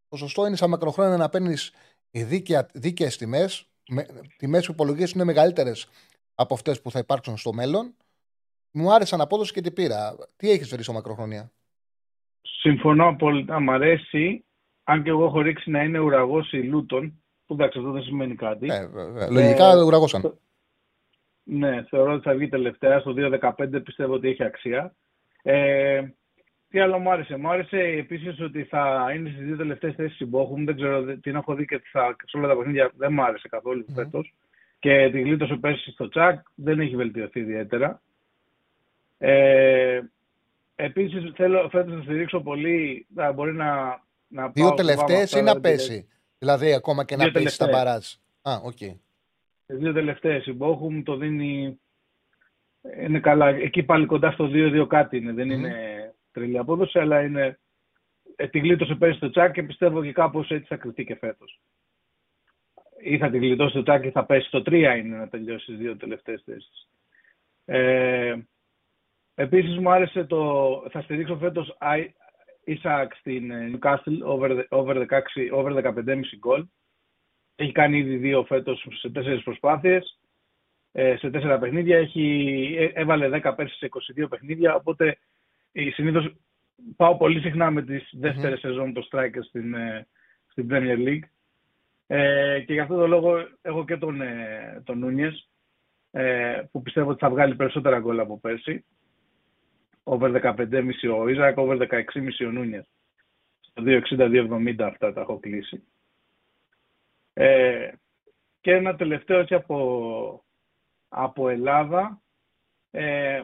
το 0.07 0.17
σωστό 0.17 0.45
είναι 0.45 0.55
σαν 0.55 0.69
μακροχρόνια 0.69 1.17
να 1.17 1.29
παίρνεις 1.29 1.73
δίκαιες 2.73 3.17
τιμές. 3.17 3.72
Τιμές 4.37 4.65
που 4.65 4.71
υπολογίες 4.71 5.11
είναι 5.11 5.23
μεγαλύτερες 5.23 5.89
από 6.35 6.53
αυτές 6.53 6.81
που 6.81 6.91
θα 6.91 6.99
υπάρξουν 6.99 7.37
στο 7.37 7.53
μέλλον. 7.53 7.95
Μου 8.71 8.93
άρεσαν 8.93 9.21
απόδοση 9.21 9.53
και 9.53 9.61
την 9.61 9.73
πήρα. 9.73 10.15
Τι 10.35 10.49
έχεις 10.49 10.69
φέρει 10.69 10.83
στο 10.83 10.93
μακροχρόνια. 10.93 11.51
Συμφωνώ 12.41 13.07
απόλυτα. 13.07 13.59
Μ' 13.59 13.69
αρέσει. 13.69 14.45
Αν 14.83 15.03
και 15.03 15.09
εγώ 15.09 15.25
έχω 15.25 15.41
ρίξει 15.41 15.69
να 15.69 15.83
είναι 15.83 15.99
ουραγός 15.99 16.51
η 16.51 16.63
Λούτων. 16.63 17.23
Που 17.45 17.53
εντάξει, 17.53 17.77
αυτό 17.77 17.91
δεν 17.91 18.03
σημαίνει 18.03 18.35
κάτι. 18.35 18.67
Ε, 18.67 18.89
ε, 19.17 19.29
λογικά 19.29 19.71
ε, 19.71 19.83
ουραγώσαν. 19.83 20.37
Ναι, 21.43 21.83
θεωρώ 21.83 22.13
ότι 22.13 22.23
θα 22.23 22.33
βγει 22.33 22.49
τελευταία. 22.49 22.99
Στο 22.99 23.13
2.15 23.17 23.83
πιστεύω 23.83 24.13
ότι 24.13 24.27
έχει 24.27 24.43
αξία. 24.43 24.95
Ε, 25.41 26.03
τι 26.73 26.79
άλλο 26.79 26.99
μου 26.99 27.11
άρεσε. 27.11 27.37
Μου 27.37 27.49
άρεσε 27.49 27.77
επίσης 27.77 28.39
ότι 28.39 28.63
θα 28.63 29.11
είναι 29.15 29.29
στις 29.29 29.45
δύο 29.45 29.55
τελευταίες 29.55 29.95
θέσεις 29.95 30.19
η 30.19 30.25
Μπόχουμ. 30.25 30.63
Δεν 30.63 30.75
ξέρω 30.75 31.03
τι 31.03 31.29
έχω 31.29 31.55
δει 31.55 31.65
και 31.65 31.81
θα, 31.91 32.15
σε 32.25 32.37
όλα 32.37 32.47
τα 32.47 32.57
παιχνίδια 32.57 32.91
δεν 32.95 33.13
μου 33.13 33.23
άρεσε 33.23 33.47
καθόλου 33.47 33.85
mm. 33.89 33.93
φέτος. 33.95 34.33
Και 34.79 35.09
τη 35.11 35.21
γλίτωσε 35.21 35.55
πέρσι 35.55 35.91
στο 35.91 36.09
τσακ. 36.09 36.45
Δεν 36.55 36.79
έχει 36.79 36.95
βελτιωθεί 36.95 37.39
ιδιαίτερα. 37.39 38.01
Ε, 39.17 39.99
Επίσης 40.75 41.31
θέλω 41.35 41.69
φέτος 41.69 41.93
να 41.95 42.01
στηρίξω 42.01 42.39
πολύ. 42.39 43.05
Να 43.15 43.31
μπορεί 43.31 43.53
να. 43.53 44.01
να 44.27 44.47
δύο 44.47 44.73
τελευταίες 44.73 45.31
ή 45.31 45.41
να 45.41 45.59
πέσει; 45.59 46.07
Δηλαδή 46.37 46.73
ακόμα 46.73 47.05
και 47.05 47.15
να 47.15 47.31
πέσει 47.31 47.47
στα 47.47 47.67
μπαράζ. 47.67 48.05
Α, 48.41 48.53
OK. 48.63 48.77
Okay. 48.79 48.95
Δύο 49.65 49.93
τελευταίες. 49.93 50.45
Η 50.45 50.53
Μπόχουμ 50.53 51.03
το 51.03 51.15
δίνει. 51.15 51.79
Είναι 53.01 53.19
καλά. 53.19 53.47
Εκεί 53.47 53.83
πάλι 53.83 54.05
κοντά 54.05 54.31
στο 54.31 54.49
2-2 54.53 54.85
κάτι 54.87 55.17
είναι. 55.17 55.33
Δεν 55.33 55.49
είναι 55.49 55.92
τρελή 56.33 56.57
απόδοση, 56.57 56.99
αλλά 56.99 57.21
είναι. 57.21 57.59
Ε, 58.35 58.47
τη 58.47 58.59
γλίτωσε 58.59 58.95
πέρυσι 58.95 59.17
στο 59.17 59.29
τσάκ 59.29 59.53
και 59.53 59.63
πιστεύω 59.63 60.03
και 60.03 60.11
κάπως 60.11 60.49
έτσι 60.49 60.65
θα 60.67 60.75
κρυφτεί 60.75 61.05
και 61.05 61.15
φέτος. 61.15 61.59
Ή 63.03 63.17
θα 63.17 63.29
τη 63.29 63.37
γλιτώσει 63.37 63.73
το 63.73 63.83
τσάκ 63.83 64.01
και 64.01 64.11
θα 64.11 64.25
πέσει 64.25 64.47
στο 64.47 64.61
3 64.65 64.71
είναι 64.73 65.17
να 65.17 65.27
τελειώσει 65.27 65.65
τις 65.65 65.77
δύο 65.77 65.97
τελευταίες 65.97 66.41
θέσεις. 66.45 66.89
Ε, 67.65 68.35
Επίσης 69.35 69.77
μου 69.77 69.91
άρεσε 69.91 70.23
το. 70.23 70.83
Θα 70.91 71.01
στηρίξω 71.01 71.37
φέτος 71.37 71.77
Ισακ 72.63 73.13
στην 73.15 73.51
ε, 73.51 73.71
Newcastle 73.73 74.19
over, 74.25 74.63
over, 74.69 75.05
16, 75.09 75.49
over 75.51 75.83
15,5 75.83 76.19
γκολ. 76.37 76.65
Έχει 77.55 77.71
κάνει 77.71 77.97
ήδη 77.97 78.15
δύο 78.15 78.43
φέτος 78.43 78.87
σε 78.99 79.09
τέσσερις 79.09 79.43
προσπάθειες. 79.43 80.19
Ε, 80.91 81.15
σε 81.15 81.29
τέσσερα 81.29 81.59
παιχνίδια. 81.59 81.97
Έχει, 81.97 82.75
ε, 82.77 83.01
έβαλε 83.01 83.29
10 83.43 83.53
πέρσι 83.55 83.77
σε 83.77 83.85
22 83.85 84.29
παιχνίδια. 84.29 84.75
Οπότε 84.75 85.17
συνήθως 85.73 86.35
πάω 86.95 87.17
πολύ 87.17 87.39
συχνά 87.39 87.71
με 87.71 87.81
τις 87.81 88.09
δεύτερες 88.13 88.57
mm-hmm. 88.57 88.61
σεζόν 88.61 88.93
το 88.93 89.07
striker 89.11 89.43
στην, 89.47 89.73
ε, 89.73 90.07
στην 90.47 90.67
Premier 90.71 91.07
League. 91.07 91.27
Ε, 92.07 92.59
και 92.65 92.73
γι' 92.73 92.79
αυτό 92.79 92.95
το 92.95 93.07
λόγο 93.07 93.47
έχω 93.61 93.85
και 93.85 93.97
τον, 93.97 94.21
ε, 94.21 94.81
τον 94.85 94.99
Νούνιες, 94.99 95.49
ε, 96.11 96.61
που 96.71 96.81
πιστεύω 96.81 97.09
ότι 97.09 97.19
θα 97.19 97.29
βγάλει 97.29 97.55
περισσότερα 97.55 97.99
γκολ 97.99 98.19
από 98.19 98.39
πέρσι. 98.39 98.85
Over 100.03 100.31
15,5 100.31 101.07
ο 101.07 101.27
Ιζακ, 101.27 101.57
over 101.57 101.77
16,5 101.77 102.45
ο 102.45 102.51
Νούνιες. 102.51 102.89
Στο 103.59 103.83
2,60-2,70 103.85 104.75
αυτά 104.79 105.13
τα 105.13 105.21
έχω 105.21 105.39
κλείσει. 105.39 105.83
Ε, 107.33 107.91
και 108.61 108.71
ένα 108.71 108.95
τελευταίο 108.95 109.39
έτσι 109.39 109.53
από, 109.53 110.43
από 111.09 111.49
Ελλάδα. 111.49 112.21
Ε, 112.91 113.41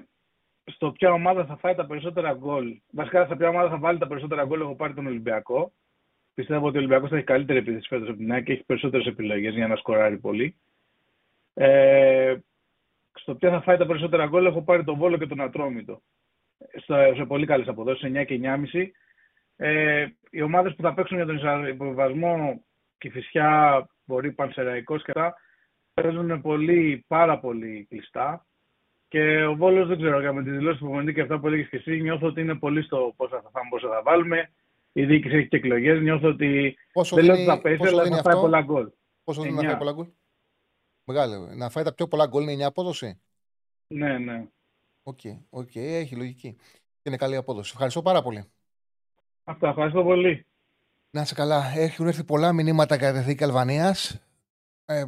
στο 0.72 0.92
ποια 0.92 1.12
ομάδα 1.12 1.46
θα 1.46 1.58
φάει 1.58 1.76
τα 1.76 1.86
περισσότερα 1.86 2.34
γκολ. 2.34 2.80
Βασικά, 2.92 3.26
στα 3.26 3.38
ποια 3.38 3.50
ομάδα 3.50 3.70
θα 3.70 3.78
βάλει 3.78 4.00
τα 4.00 4.08
περισσότερα 4.08 4.46
γκολ, 4.46 4.62
έχω 4.62 4.76
πάρει 4.76 4.94
τον 4.94 5.08
Ολυμπιακό. 5.08 5.72
Πιστεύω 6.34 6.68
ότι 6.68 6.76
ο 6.76 6.80
Ολυμπιακός 6.80 7.10
θα 7.10 7.16
έχει 7.16 7.26
καλύτερη 7.26 7.60
επίθεση 7.60 7.88
φέτος 7.88 8.10
από 8.10 8.18
την 8.18 8.32
ΑΕΚ 8.32 8.44
και 8.44 8.52
έχει 8.52 8.64
περισσότερες 8.64 9.06
επιλογές 9.06 9.54
για 9.54 9.68
να 9.68 9.76
σκοράρει 9.76 10.18
πολύ. 10.18 10.56
Ε, 11.54 12.36
στο 13.14 13.36
ποια 13.36 13.50
θα 13.50 13.62
φάει 13.62 13.78
τα 13.78 13.86
περισσότερα 13.86 14.26
γκολ, 14.26 14.46
έχω 14.46 14.62
πάρει 14.62 14.84
τον 14.84 14.98
Βόλο 14.98 15.18
και 15.18 15.28
τον 15.28 15.42
Ατρόμητο. 15.42 16.02
Στο, 16.82 16.96
σε 17.16 17.26
πολύ 17.26 17.46
καλές 17.46 17.68
αποδόσεις, 17.68 18.12
9 18.12 18.26
και 18.26 18.34
9,5. 18.34 18.92
Ε, 19.56 20.08
οι 20.30 20.42
ομάδες 20.42 20.76
που 20.76 20.82
θα 20.82 20.94
παίξουν 20.94 21.18
για 21.18 21.26
τον 21.26 21.68
υποβιβασμό 21.68 22.64
και 22.98 23.10
φυσικά 23.10 23.90
μπορεί 24.06 24.32
πανσεραϊκός 24.32 25.04
και 25.04 25.12
αυτά 25.16 25.36
παίζουν 25.94 26.42
πολύ, 26.42 27.06
πάρα 27.08 27.40
πολύ 27.40 27.86
κλειστά. 27.90 28.46
Και 29.10 29.46
ο 29.46 29.56
Βόλος 29.56 29.88
δεν 29.88 29.98
ξέρω, 29.98 30.20
για 30.20 30.34
με 30.34 30.44
τη 30.44 30.50
δηλώση 30.50 30.80
του 30.80 31.14
και 31.14 31.22
αυτά 31.22 31.40
που 31.40 31.48
έλεγες 31.48 31.70
και 31.70 31.78
εσύ, 31.78 32.02
νιώθω 32.02 32.28
ότι 32.28 32.42
είναι 32.42 32.56
πολύ 32.56 32.84
στο 32.84 33.14
πόσα 33.18 33.42
θα 33.42 33.50
φάμε, 33.50 33.68
πόσα 33.70 33.88
θα 33.88 34.02
βάλουμε. 34.02 34.52
Η 34.92 35.06
διοίκηση 35.06 35.36
έχει 35.36 35.48
και 35.48 35.56
εκλογές. 35.56 36.02
Νιώθω 36.02 36.28
ότι 36.28 36.78
πόσο 36.92 37.16
δεν 37.16 37.26
λέω 37.26 37.36
ότι 37.36 37.46
θα 37.46 37.62
πέσει, 37.62 37.88
αλλά 37.88 38.06
θα 38.06 38.22
φάει 38.22 38.42
πολλά 38.42 38.62
γκολ. 38.62 38.90
Πόσο 39.24 39.42
δίνει 39.42 39.56
να 39.56 39.64
φάει 39.64 39.78
πολλά 39.78 39.92
γκολ; 39.92 40.08
Μεγάλο. 41.04 41.50
Να 41.56 41.70
φάει 41.70 41.84
τα 41.84 41.94
πιο 41.94 42.08
πολλά 42.08 42.26
γκολ 42.26 42.44
είναι 42.44 42.62
η 42.62 42.64
απόδοση; 42.64 43.22
Ναι, 43.88 44.18
ναι. 44.18 44.48
OK, 45.04 45.20
okay, 45.24 45.60
okay, 45.60 45.80
έχει 45.80 46.16
λογική. 46.16 46.56
Και 47.02 47.10
είναι 47.10 47.18
καλή 47.18 47.36
απόδοση. 47.36 47.72
Ευχαριστώ 47.74 48.02
πάρα 48.02 48.22
πολύ. 48.22 48.52
Αυτά, 49.44 49.70
ευχαριστώ 49.70 50.04
πολύ. 50.04 50.46
Να 51.10 51.26
σε 51.26 51.34
καλά. 51.34 51.74
Έχουν 51.76 52.08
έρθει 52.08 52.24
πολλά 52.24 52.54
μηνύματα 52.54 52.96
για 52.96 53.14
τη 53.14 53.20
νίκη 53.20 53.44
Αλβανίας. 53.44 54.22
Ε, 54.86 55.04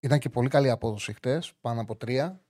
ήταν 0.00 0.18
και 0.18 0.28
πολύ 0.28 0.48
καλή 0.48 0.70
απόδοση 0.70 1.12
χτες, 1.12 1.52
πάνω 1.60 1.80
από 1.80 1.96
τρία. 1.96 2.40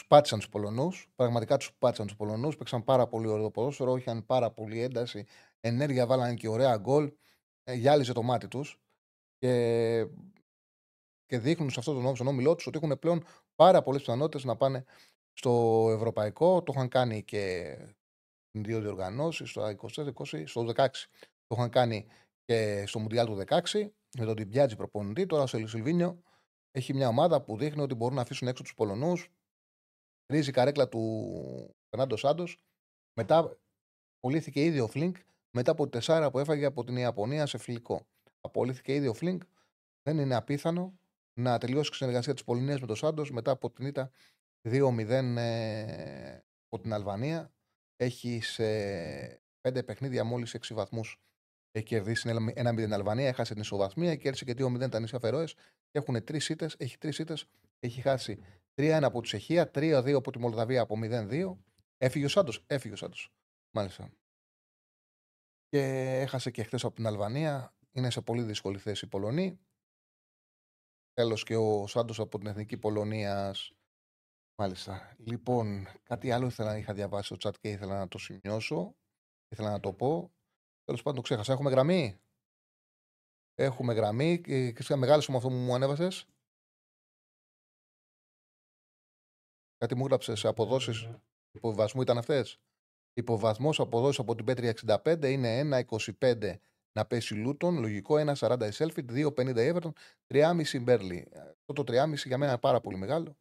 Τους 0.00 0.08
πάτησαν 0.08 0.38
τους 0.38 0.48
Πολωνούς. 0.48 1.08
Πραγματικά 1.16 1.56
τους 1.56 1.72
πάτησαν 1.78 2.06
τους 2.06 2.16
Πολωνούς. 2.16 2.56
Παίξαν 2.56 2.84
πάρα 2.84 3.06
πολύ 3.06 3.26
ωραίο 3.26 3.50
ποδόσφαιρο. 3.50 3.96
Είχαν 3.96 4.26
πάρα 4.26 4.50
πολύ 4.50 4.82
ένταση. 4.82 5.26
Ενέργεια 5.60 6.06
βάλανε 6.06 6.34
και 6.34 6.48
ωραία 6.48 6.76
γκολ. 6.76 7.12
Ε, 7.64 7.74
γυάλιζε 7.74 8.12
το 8.12 8.22
μάτι 8.22 8.48
τους. 8.48 8.80
Και, 9.38 10.06
και 11.26 11.38
δείχνουν 11.38 11.70
σε 11.70 11.78
αυτό 11.78 12.14
τον 12.14 12.26
όμιλό 12.26 12.54
τους 12.54 12.66
ότι 12.66 12.78
έχουν 12.82 12.98
πλέον 12.98 13.24
πάρα 13.54 13.82
πολλές 13.82 14.00
πιθανότητες 14.00 14.44
να 14.44 14.56
πάνε 14.56 14.84
Στο 15.32 15.86
ευρωπαϊκό 15.90 16.62
το 16.62 16.72
είχαν 16.76 16.88
κάνει 16.88 17.24
και 17.24 17.76
δύο 18.50 18.80
διοργανώσεις, 18.80 19.50
στο 19.50 19.62
24, 19.94 20.12
20, 20.14 20.42
στο 20.46 20.60
16. 20.62 20.86
Το 21.46 21.54
είχαν 21.56 21.70
κάνει 21.70 22.06
και 22.44 22.84
στο 22.86 22.98
Μουντιάλ 22.98 23.26
του 23.26 23.44
16 23.46 23.90
με 24.18 24.24
τον 24.24 24.34
Τιμπιάτζη 24.34 24.76
προπονητή. 24.76 25.26
Τώρα 25.26 25.42
ο 25.42 25.46
Σιλβίνιο 25.46 26.22
έχει 26.70 26.94
μια 26.94 27.08
ομάδα 27.08 27.42
που 27.42 27.56
δείχνει 27.56 27.82
ότι 27.82 27.94
μπορούν 27.94 28.16
να 28.16 28.22
αφήσουν 28.22 28.48
έξω 28.48 28.62
τους 28.62 28.74
Πολωνούς. 28.74 29.30
Ρίζει 30.30 30.48
η 30.48 30.52
καρέκλα 30.52 30.88
του 30.88 31.76
Φερνάντο 31.88 32.16
Σάντος. 32.16 32.58
Μετά 33.20 33.58
απολύθηκε 34.16 34.64
ήδη 34.64 34.80
ο 34.80 34.86
Φλινκ 34.86 35.16
μετά 35.50 35.70
από 35.70 35.88
τεσσάρα 35.88 36.30
που 36.30 36.38
έφαγε 36.38 36.64
από 36.64 36.84
την 36.84 36.96
Ιαπωνία 36.96 37.46
σε 37.46 37.58
φιλικό. 37.58 38.06
Απολύθηκε 38.40 38.94
ήδη 38.94 39.06
ο 39.06 39.14
Φλινκ. 39.14 39.42
Δεν 40.02 40.18
είναι 40.18 40.34
απίθανο 40.34 40.98
να 41.40 41.58
τελειώσει 41.58 41.90
η 41.92 41.94
συνεργασία 41.94 42.32
της 42.32 42.44
Πολωνίας 42.44 42.80
με 42.80 42.86
τον 42.86 42.96
Σάντος 42.96 43.30
μετά 43.30 43.50
από 43.50 43.70
την 43.70 43.86
ήττα 43.86 44.10
2-0 44.68 45.08
ε, 45.36 46.38
από 46.68 46.82
την 46.82 46.92
Αλβανία. 46.92 47.52
Έχει 47.96 48.40
σε 48.42 48.64
πέντε 49.60 49.82
παιχνίδια 49.82 50.24
μόλις 50.24 50.56
6 50.56 50.74
βαθμούς. 50.74 51.20
Έχει 51.70 51.84
κερδίσει 51.84 52.28
ένα 52.54 52.72
0 52.72 52.76
την 52.76 52.92
Αλβανία, 52.92 53.28
έχασε 53.28 53.52
την 53.52 53.62
ισοβαθμία, 53.62 54.16
κέρδισε 54.16 54.44
και 54.44 54.54
2-0 54.58 54.90
τα 54.90 55.00
νησιά 55.00 55.18
Φερόες. 55.18 55.54
Έχουν 55.90 56.24
τρεις 56.24 56.48
ήττες, 56.48 56.74
έχει 56.78 56.98
τρεις 56.98 57.18
ήττες, 57.18 57.46
έχει 57.80 58.00
χάσει 58.00 58.38
3-1 58.80 59.00
από 59.02 59.20
τη 59.20 59.26
Τσεχία, 59.26 59.70
3-2 59.74 60.12
από 60.16 60.30
τη 60.30 60.38
Μολδαβία 60.38 60.80
από 60.80 60.96
0-2. 61.02 61.56
Έφυγε 61.96 62.24
ο 62.24 62.28
Σάντος, 62.28 62.64
έφυγε 62.66 62.94
ο 62.94 62.96
Σάντος. 62.96 63.32
Μάλιστα. 63.70 64.12
Και 65.68 65.80
έχασε 66.20 66.50
και 66.50 66.62
χθες 66.62 66.84
από 66.84 66.94
την 66.94 67.06
Αλβανία. 67.06 67.74
Είναι 67.92 68.10
σε 68.10 68.20
πολύ 68.20 68.42
δύσκολη 68.42 68.78
θέση 68.78 69.04
η 69.04 69.08
Πολωνή. 69.08 69.60
Τέλος 71.12 71.44
και 71.44 71.56
ο 71.56 71.86
Σάντος 71.86 72.20
από 72.20 72.38
την 72.38 72.46
Εθνική 72.46 72.76
Πολωνίας. 72.76 73.72
Μάλιστα. 74.62 75.14
Λοιπόν, 75.18 75.86
κάτι 76.02 76.30
άλλο 76.30 76.46
ήθελα 76.46 76.70
να 76.70 76.76
είχα 76.76 76.94
διαβάσει 76.94 77.34
στο 77.34 77.48
chat 77.48 77.54
και 77.60 77.70
ήθελα 77.70 77.98
να 77.98 78.08
το 78.08 78.18
σημειώσω. 78.18 78.96
Ήθελα 79.48 79.70
να 79.70 79.80
το 79.80 79.92
πω. 79.92 80.32
Τέλος 80.84 81.02
πάντων 81.02 81.14
το 81.14 81.22
ξέχασα. 81.22 81.52
Έχουμε 81.52 81.70
γραμμή; 81.70 82.20
Έχουμε 83.54 83.92
γραμμή. 83.92 84.40
Και 84.40 84.82
σε 84.82 84.96
μεγάλο 84.96 85.24
με 85.28 85.36
αυτό 85.36 85.48
που 85.48 85.54
μου 85.54 85.74
ανέβασες. 85.74 86.26
Κάτι 89.80 89.94
μου 89.94 90.04
έγραψε 90.04 90.34
σε 90.34 90.48
αποδόσεις 90.48 91.08
υποβασμού 91.50 92.02
ήταν 92.02 92.18
αυτές; 92.18 92.60
Υποβασμός 93.12 93.80
αποδόσεις 93.80 94.18
από 94.18 94.34
την 94.34 94.44
Πέτρια 94.44 94.74
65 94.86 95.30
είναι 95.30 95.84
1,25 96.20 96.54
να 96.92 97.06
πέσει 97.06 97.34
Λούτον, 97.34 97.78
λογικό 97.78 98.14
1,40 98.34 98.66
η 98.66 98.70
Σέλφιτ, 98.70 99.10
2,50 99.10 99.56
η 99.56 99.72
Everton, 99.74 99.90
3,5 100.26 100.80
Μπέρλι. 100.82 101.28
Αυτό 101.32 101.72
το 101.72 101.92
3,5 101.92 102.14
για 102.14 102.38
μένα 102.38 102.50
είναι 102.50 102.60
πάρα 102.60 102.80
πολύ 102.80 102.96
μεγάλο. 102.96 103.36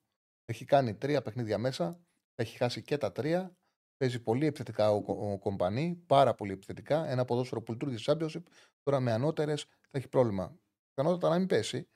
Έχει 0.46 0.66
κάνει 0.66 0.96
τρία 0.96 1.22
παιχνίδια 1.22 1.58
μέσα, 1.58 2.00
έχει 2.36 2.58
χάσει 2.58 2.82
και 2.82 2.98
τα 2.98 3.12
τρία. 3.12 3.58
Παίζει 3.98 4.24
πολύ 4.24 4.46
επιθετικά 4.46 4.92
ο, 4.92 5.04
ο, 5.08 5.40
Κομπανί, 5.40 6.04
πάρα 6.06 6.36
πολύ 6.36 6.52
επιθετικά. 6.52 7.10
Ένα 7.10 7.26
ποδόσφαιρο 7.26 7.62
που 7.62 7.72
λειτουργεί 7.72 7.98
στη 7.98 8.12
Championship. 8.12 8.44
Τώρα 8.84 9.00
με 9.00 9.12
ανώτερες 9.12 9.64
θα 9.64 9.98
έχει 9.98 10.08
πρόβλημα. 10.08 10.60
Πιθανότατα 10.94 11.30
να 11.30 11.38
μην 11.38 11.48
πέσει, 11.48 11.90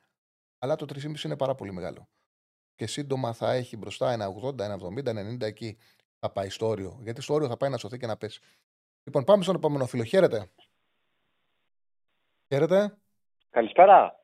αλλά 0.58 0.76
το 0.76 0.86
3,5 0.90 1.24
είναι 1.24 1.38
πάρα 1.38 1.56
πολύ 1.56 1.74
μεγάλο. 1.74 2.10
Και 2.84 2.90
σύντομα 2.90 3.34
θα 3.34 3.52
έχει 3.52 3.78
μπροστά 3.78 4.12
ένα 4.12 4.26
80, 4.44 4.60
ένα 4.60 4.76
70, 4.76 5.06
ένα 5.06 5.22
90 5.22 5.42
εκεί 5.42 5.78
θα 6.20 6.30
πάει 6.32 6.50
στο 6.50 6.68
όριο. 6.68 7.00
Γιατί 7.02 7.22
στο 7.22 7.34
όριο 7.34 7.48
θα 7.48 7.58
πάει 7.58 7.70
να 7.70 7.78
σωθεί 7.78 7.98
και 7.98 8.06
να 8.06 8.18
πέσει. 8.18 8.42
Λοιπόν, 9.04 9.24
πάμε 9.24 9.44
στον 9.44 9.56
επόμενο 9.56 9.86
φίλο. 9.86 10.04
Χαίρετε. 10.04 10.50
Χαίρετε. 12.48 12.98
Καλησπέρα. 13.50 14.20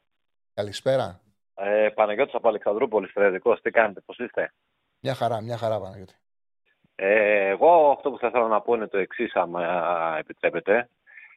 Καλησπέρα. 0.53 1.21
Ε, 1.55 1.89
Παναγιώτης 1.95 2.33
από 2.33 2.47
Αλεξανδρούπολης, 2.47 3.09
στρατιωτικός. 3.09 3.61
Τι 3.61 3.71
κάνετε, 3.71 4.01
πώς 4.05 4.17
είστε; 4.17 4.53
Μια 4.99 5.13
χαρά, 5.13 5.41
μια 5.41 5.57
χαρά 5.57 5.79
Παναγιώτη. 5.79 6.15
Ε, 6.95 7.47
εγώ 7.47 7.91
αυτό 7.91 8.11
που 8.11 8.17
θα 8.17 8.27
ήθελα 8.27 8.47
να 8.47 8.61
πω 8.61 8.73
είναι 8.73 8.87
το 8.87 8.97
εξής, 8.97 9.33
αν 9.33 9.55
επιτρέπετε. 10.17 10.89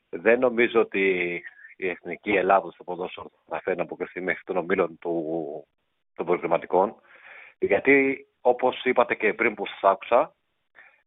Δεν 0.09 0.39
νομίζω 0.39 0.81
ότι 0.81 1.43
η 1.77 1.89
Εθνική 1.89 2.31
Ελλάδα 2.31 2.71
στο 2.71 2.85
ποδόσφαιρο 2.85 3.31
θα 3.49 3.61
φέρει 3.61 3.77
να 3.77 3.83
αποκριθεί 3.83 4.21
μέχρι 4.21 4.43
των 4.45 4.57
ομίλων 4.57 4.99
του, 4.99 5.67
των 6.15 6.27
προγραμματικών. 6.27 6.97
Γιατί, 7.67 8.27
όπως 8.41 8.85
είπατε 8.85 9.15
και 9.15 9.35
πριν 9.35 9.55
που 9.55 9.67
σας 9.67 9.79
άκουσα, 9.83 10.35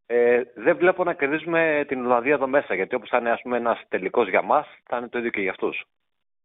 ε, 0.06 0.42
δεν 0.54 0.76
βλέπω 0.76 1.04
να 1.04 1.14
κερδίζουμε 1.14 1.84
την 1.88 2.04
Ολλανδία 2.04 2.34
εδώ 2.34 2.46
μέσα. 2.46 2.74
Γιατί 2.74 2.94
όπως 2.94 3.08
θα 3.08 3.18
είναι 3.18 3.30
ας 3.30 3.40
πούμε, 3.42 3.56
ένας 3.56 3.82
τελικός 3.88 4.28
για 4.28 4.42
μας, 4.42 4.66
θα 4.84 4.96
είναι 4.96 5.08
το 5.08 5.18
ίδιο 5.18 5.30
και 5.30 5.40
για 5.40 5.50
αυτούς. 5.50 5.84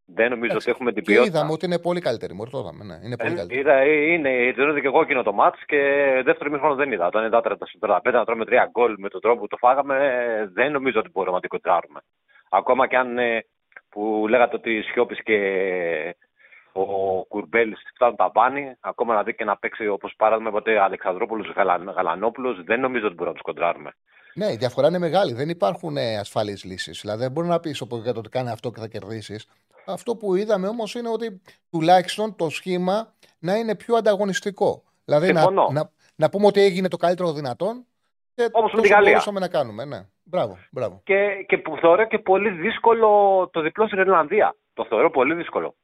Δεν 0.05 0.29
νομίζω 0.29 0.55
ότι 0.55 0.69
έχουμε 0.69 0.91
την 0.93 1.03
ποιότητα. 1.03 1.31
Και 1.31 1.37
είδαμε 1.37 1.51
ότι 1.51 1.65
είναι 1.65 1.79
πολύ 1.79 2.01
καλύτερη. 2.01 2.33
Μόλι 2.33 2.49
το 2.49 2.59
είδαμε. 2.59 2.83
Ναι. 2.83 3.05
Είναι 3.05 3.17
πολύ 3.17 3.31
ε, 3.31 3.35
καλύτερη. 3.35 3.59
Είδα, 3.59 3.83
είναι, 3.83 4.53
το 4.53 4.63
είδα 4.63 4.79
και 4.79 4.87
εγώ 4.87 5.01
εκείνο 5.01 5.23
το 5.23 5.33
μάτς 5.33 5.65
και 5.65 5.77
δεύτερο 6.25 6.49
μήχρονο 6.51 6.75
δεν 6.75 6.91
είδα. 6.91 7.05
Όταν 7.07 7.25
είδα 7.25 7.41
35 7.79 7.99
να 8.03 8.25
τρώμε 8.25 8.45
τρία 8.45 8.69
γκολ 8.71 8.95
με 8.97 9.09
τον 9.09 9.21
τρόπο 9.21 9.39
που 9.39 9.47
το 9.47 9.57
φάγαμε, 9.57 9.97
δεν 10.53 10.71
νομίζω 10.71 10.99
ότι 10.99 11.09
μπορούμε 11.09 11.35
να 11.35 11.39
την 11.39 11.49
κοντράρουμε. 11.49 11.99
Ακόμα 12.49 12.87
και 12.87 12.97
αν 12.97 13.17
ε, 13.17 13.45
που 13.89 14.25
λέγατε 14.29 14.55
ότι 14.55 14.81
σιώπης 14.81 15.23
και 15.23 15.37
ο 16.71 16.85
Κουρμπέλης 17.27 17.79
φτάνουν 17.95 18.15
τα 18.15 18.31
πάνη, 18.31 18.75
ακόμα 18.79 19.13
να 19.13 19.23
δει 19.23 19.35
και 19.35 19.43
να 19.43 19.57
παίξει 19.57 19.87
όπως 19.87 20.13
παράδειγμα 20.17 20.51
ποτέ 20.51 20.79
Αλεξανδρόπουλος 20.79 21.53
Γαλανόπουλος, 21.95 22.63
δεν 22.63 22.79
νομίζω 22.79 23.05
ότι 23.05 23.15
μπορούμε 23.15 23.35
να 23.35 23.41
τους 23.41 23.53
κοντράρουμε. 23.53 23.95
Ναι, 24.33 24.51
η 24.51 24.55
διαφορά 24.55 24.87
είναι 24.87 24.99
μεγάλη. 24.99 25.33
Δεν 25.33 25.49
υπάρχουν 25.49 25.97
ε, 25.97 26.17
ασφαλείς 26.17 26.63
λύσεις. 26.63 27.01
Δηλαδή, 27.01 27.21
δεν 27.21 27.31
μπορεί 27.31 27.47
να 27.47 27.59
πεις 27.59 27.83
για 28.03 28.13
το 28.13 28.19
ότι 28.19 28.29
κάνει 28.29 28.49
αυτό 28.49 28.71
και 28.71 28.79
θα 28.79 28.87
κερδίσεις. 28.87 29.47
Αυτό 29.85 30.15
που 30.15 30.35
είδαμε 30.35 30.67
όμως 30.67 30.95
είναι 30.95 31.09
ότι 31.09 31.41
τουλάχιστον 31.71 32.35
το 32.35 32.49
σχήμα 32.49 33.13
να 33.39 33.55
είναι 33.55 33.75
πιο 33.75 33.95
ανταγωνιστικό. 33.95 34.83
Δηλαδή, 35.05 35.33
να, 35.33 35.51
να, 35.51 35.91
να, 36.15 36.29
πούμε 36.29 36.45
ότι 36.45 36.61
έγινε 36.61 36.87
το 36.87 36.97
καλύτερο 36.97 37.33
δυνατόν 37.33 37.85
και 38.35 38.49
Όπως 38.51 38.73
με 38.73 38.81
τη 38.81 38.87
Γαλλία. 38.87 39.09
μπορούσαμε 39.09 39.39
να 39.39 39.47
κάνουμε. 39.47 39.85
Ναι. 39.85 39.99
Μπράβο, 40.23 40.57
μπράβο. 40.71 41.01
Και, 41.03 41.45
και 41.47 41.57
που 41.57 41.77
θεωρώ 41.77 42.07
και 42.07 42.19
πολύ 42.19 42.49
δύσκολο 42.49 43.09
το 43.51 43.61
διπλό 43.61 43.87
στην 43.87 43.99
Ιρλανδία. 43.99 44.55
Το 44.73 44.85
θεωρώ 44.85 45.09
πολύ 45.11 45.33
δύσκολο. 45.33 45.75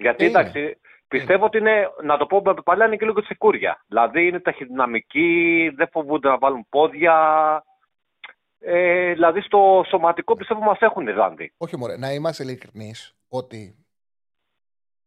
Γιατί 0.00 0.24
εντάξει, 0.24 0.80
πιστεύω 1.08 1.44
ότι 1.44 1.58
είναι, 1.58 1.90
να 2.02 2.16
το 2.16 2.26
πω 2.26 2.42
παλιά, 2.64 2.86
είναι 2.86 2.96
και 2.96 3.04
λίγο 3.04 3.22
τσεκούρια. 3.22 3.84
Δηλαδή 3.86 4.26
είναι 4.26 4.40
ταχυδυναμικοί, 4.40 5.70
δεν 5.76 5.88
φοβούνται 5.90 6.28
να 6.28 6.38
βάλουν 6.38 6.66
πόδια. 6.68 7.14
Ε, 8.58 9.12
δηλαδή 9.12 9.40
στο 9.40 9.84
σωματικό 9.88 10.36
πιστεύω 10.36 10.60
μας 10.60 10.78
έχουν 10.80 11.06
οι 11.06 11.52
Όχι 11.56 11.76
μωρέ, 11.76 11.96
να 11.96 12.12
είμαστε 12.12 12.42
ειλικρινείς 12.42 13.16
ότι 13.28 13.74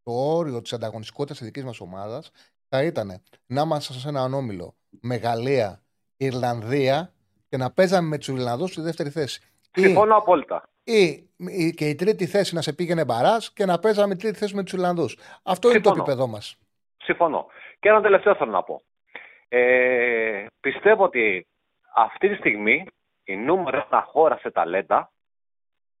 το 0.02 0.12
όριο 0.12 0.62
της 0.62 0.72
ανταγωνιστικότητας 0.72 1.36
της 1.38 1.46
δικής 1.46 1.64
μας 1.64 1.80
ομάδας 1.80 2.30
θα 2.68 2.82
ήταν 2.82 3.22
να 3.46 3.60
είμαστε 3.60 3.92
σε 3.92 4.08
ένα 4.08 4.20
ανώμιλο 4.20 4.74
με 5.00 5.16
Γαλλία, 5.16 5.82
Ιρλανδία 6.16 7.12
και 7.48 7.56
να 7.56 7.72
παίζαμε 7.72 8.08
με 8.08 8.18
τους 8.18 8.28
Ιρλανδούς 8.28 8.70
στη 8.70 8.80
δεύτερη 8.80 9.10
θέση. 9.10 9.40
Συμφωνώ 9.72 10.16
απόλυτα 10.16 10.68
ή 10.84 11.28
και 11.76 11.88
η 11.88 11.94
τρίτη 11.94 12.26
θέση 12.26 12.54
να 12.54 12.62
σε 12.62 12.72
πήγαινε 12.72 13.04
μπαρά 13.04 13.36
και 13.54 13.64
να 13.64 13.78
παίζαμε 13.78 14.16
τρίτη 14.16 14.38
θέση 14.38 14.54
με 14.54 14.62
τους 14.62 14.72
Ιρλανδούς. 14.72 15.18
Αυτό 15.42 15.70
είναι 15.70 15.80
το 15.80 15.90
επίπεδό 15.96 16.26
μας. 16.26 16.58
Συμφωνώ. 17.02 17.46
Και 17.80 17.88
ένα 17.88 18.00
τελευταίο 18.00 18.34
θέλω 18.34 18.50
να 18.50 18.62
πω. 18.62 18.82
Ε, 19.48 20.46
πιστεύω 20.60 21.04
ότι 21.04 21.46
αυτή 21.94 22.28
τη 22.28 22.34
στιγμή 22.34 22.86
η 23.24 23.36
νούμερο 23.36 23.86
ένα 23.90 24.02
χώρα 24.02 24.38
σε 24.38 24.50
ταλέντα 24.50 25.12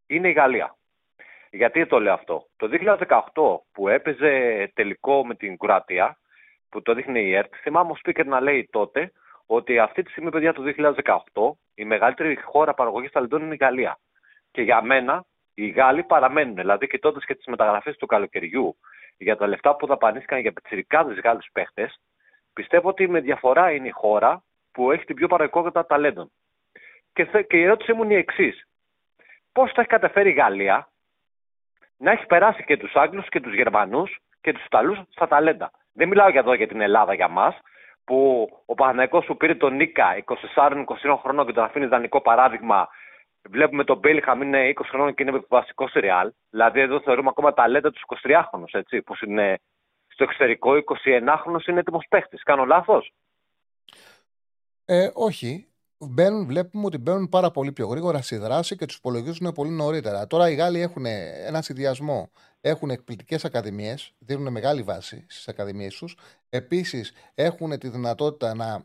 είναι 0.06 0.28
η 0.28 0.32
Γαλλία. 0.32 0.76
Γιατί 1.50 1.86
το 1.86 2.00
λέω 2.00 2.12
αυτό. 2.12 2.46
Το 2.56 2.68
2018 3.34 3.60
που 3.72 3.88
έπαιζε 3.88 4.70
τελικό 4.74 5.26
με 5.26 5.34
την 5.34 5.56
Κροατία, 5.58 6.18
που 6.68 6.82
το 6.82 6.94
δείχνει 6.94 7.20
η 7.20 7.34
ΕΡΤ, 7.34 7.52
θυμάμαι 7.62 7.90
ο 7.90 7.94
Σπίκερ 7.94 8.26
να 8.26 8.40
λέει 8.40 8.68
τότε 8.72 9.12
ότι 9.46 9.78
αυτή 9.78 10.02
τη 10.02 10.10
στιγμή, 10.10 10.30
παιδιά, 10.30 10.52
το 10.52 10.62
2018 11.32 11.56
η 11.74 11.84
μεγαλύτερη 11.84 12.42
χώρα 12.42 12.74
παραγωγής 12.74 13.10
ταλέντων 13.10 13.42
είναι 13.42 13.54
η 13.54 13.58
Γαλλία. 13.60 13.98
Και 14.54 14.62
για 14.62 14.82
μένα 14.82 15.24
οι 15.54 15.68
Γάλλοι 15.68 16.02
παραμένουν. 16.02 16.54
Δηλαδή, 16.54 16.86
κοιτώντας 16.86 17.24
και 17.24 17.34
τις 17.34 17.46
μεταγραφές 17.46 17.96
του 17.96 18.06
καλοκαιριού 18.06 18.76
για 19.16 19.36
τα 19.36 19.46
λεφτά 19.46 19.76
που 19.76 19.86
δαπανίστηκαν 19.86 20.38
για 20.40 20.52
πιτσιρικάδε 20.52 21.20
Γάλλους 21.24 21.48
παίχτες, 21.52 22.00
πιστεύω 22.52 22.88
ότι 22.88 23.08
με 23.08 23.20
διαφορά 23.20 23.70
είναι 23.70 23.86
η 23.86 23.90
χώρα 23.90 24.42
που 24.72 24.90
έχει 24.92 25.04
την 25.04 25.16
πιο 25.16 25.28
παραγωγικότητα 25.28 25.86
ταλέντων. 25.86 26.30
Και, 27.12 27.24
και 27.24 27.56
η 27.56 27.62
ερώτησή 27.62 27.92
μου 27.92 28.02
είναι 28.02 28.14
η 28.14 28.16
εξής. 28.16 28.66
Πώς 29.52 29.72
θα 29.72 29.80
έχει 29.80 29.90
καταφέρει 29.90 30.28
η 30.28 30.32
Γαλλία 30.32 30.88
να 31.96 32.10
έχει 32.10 32.26
περάσει 32.26 32.64
και 32.64 32.76
τους 32.76 32.94
Άγγλους 32.94 33.28
και 33.28 33.40
τους 33.40 33.54
Γερμανούς 33.54 34.18
και 34.40 34.52
τους 34.52 34.64
Ιταλούς 34.64 34.98
στα 35.10 35.28
ταλέντα; 35.28 35.70
Δεν 35.92 36.08
μιλάω 36.08 36.28
για 36.28 36.40
εδώ 36.40 36.54
για 36.54 36.68
την 36.68 36.80
Ελλάδα 36.80 37.14
για 37.14 37.28
μας, 37.28 37.56
που 38.04 38.48
ο 38.66 38.74
Παναγικός 38.74 39.24
σου 39.24 39.36
πήρε 39.36 39.54
τον 39.54 39.76
Νίκα 39.76 40.24
24-21 40.54 41.16
χρονών 41.22 41.46
και 41.46 41.52
τον 41.52 41.64
αφήνει 41.64 41.84
ιδανικό 41.84 42.20
παράδειγμα 42.20 42.88
Βλέπουμε 43.50 43.84
τον 43.84 43.98
Μπέλιχαμ 43.98 44.42
είναι 44.42 44.72
20 44.76 44.82
χρόνων 44.88 45.14
και 45.14 45.22
είναι 45.22 45.44
βασικός 45.48 45.90
σε 45.90 46.00
Ρεάλ. 46.00 46.32
Δηλαδή 46.50 46.80
εδώ 46.80 47.00
θεωρούμε 47.00 47.28
ακόμα 47.28 47.54
ταλέντα 47.54 47.90
τους 47.90 48.02
23χρονου, 48.06 48.64
έτσι, 48.70 49.02
που 49.02 49.14
είναι 49.26 49.60
στο 50.06 50.24
εξωτερικό 50.24 50.72
21χρονο 50.74 51.66
είναι 51.68 51.80
έτοιμος 51.80 52.06
παίχτη. 52.08 52.36
Κάνω 52.36 52.64
λάθος; 52.64 53.12
Ε, 54.84 55.10
όχι. 55.14 55.68
μπαίνουν, 55.98 56.46
βλέπουμε 56.46 56.86
ότι 56.86 56.98
μπαίνουν 56.98 57.28
πάρα 57.28 57.50
πολύ 57.50 57.72
πιο 57.72 57.86
γρήγορα 57.86 58.22
στη 58.22 58.36
δράση 58.36 58.76
και 58.76 58.86
τους 58.86 58.96
υπολογίζουν 58.96 59.52
πολύ 59.52 59.70
νωρίτερα. 59.70 60.26
Τώρα 60.26 60.50
οι 60.50 60.54
Γάλλοι 60.54 60.80
έχουν 60.80 61.04
ένα 61.46 61.62
συνδυασμό. 61.62 62.30
Έχουν 62.60 62.90
εκπληκτικές 62.90 63.44
ακαδημίες, 63.44 64.14
δίνουν 64.18 64.52
μεγάλη 64.52 64.82
βάση 64.82 65.26
στις 65.28 65.48
ακαδημίες 65.48 65.96
τους. 65.96 66.16
Επίσης 66.48 67.12
έχουν 67.34 67.78
τη 67.78 67.88
δυνατότητα 67.88 68.54
να 68.54 68.84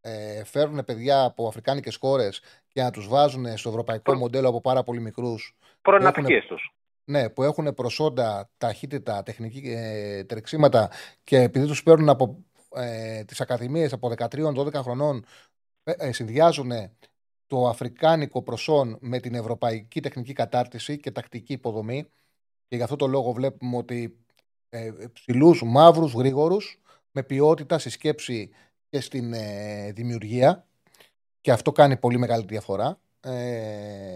ε, 0.00 0.44
φέρουν 0.44 0.84
παιδιά 0.84 1.24
από 1.24 1.48
αφρικάνικες 1.48 1.96
χώρες 1.96 2.40
και 2.78 2.84
να 2.84 2.90
τους 2.90 3.08
βάζουν 3.08 3.56
στο 3.56 3.68
ευρωπαϊκό 3.68 4.14
μοντέλο 4.14 4.48
από 4.48 4.60
πάρα 4.60 4.82
πολύ 4.82 5.00
μικρούς. 5.00 5.56
Προναυτικέ 5.82 6.44
τους. 6.48 6.74
Ναι, 7.04 7.28
που 7.28 7.42
έχουν 7.42 7.74
προσόντα, 7.74 8.50
ταχύτητα, 8.56 9.22
τεχνική 9.22 9.62
ε, 9.76 10.24
τρεξίματα 10.24 10.90
και 11.24 11.40
επειδή 11.40 11.66
τους 11.66 11.82
παίρνουν 11.82 12.08
από 12.08 12.44
ε, 12.74 13.24
τις 13.24 13.40
ακαδημίες 13.40 13.92
από 13.92 14.12
13-12 14.16 14.74
χρονών, 14.74 15.24
ε, 15.84 15.92
ε, 15.96 16.12
συνδυάζουν 16.12 16.70
το 17.46 17.68
αφρικάνικο 17.68 18.42
προσόν 18.42 18.98
με 19.00 19.18
την 19.18 19.34
ευρωπαϊκή 19.34 20.00
τεχνική 20.00 20.32
κατάρτιση 20.32 20.98
και 20.98 21.10
τακτική 21.10 21.52
υποδομή. 21.52 22.08
Και 22.68 22.76
γι' 22.76 22.82
αυτό 22.82 22.96
το 22.96 23.06
λόγο 23.06 23.32
βλέπουμε 23.32 23.76
ότι 23.76 24.18
ε, 24.68 24.90
ψηλούς, 25.12 25.62
μαύρους, 25.64 26.12
γρήγορους, 26.12 26.80
με 27.10 27.22
ποιότητα 27.22 27.78
στη 27.78 27.90
σκέψη 27.90 28.50
και 28.88 29.00
στην 29.00 29.32
ε, 29.32 29.92
δημιουργία. 29.92 30.67
Και 31.48 31.54
αυτό 31.54 31.72
κάνει 31.72 31.96
πολύ 31.96 32.18
μεγάλη 32.18 32.44
διαφορά. 32.48 32.98
Ε, 33.24 33.30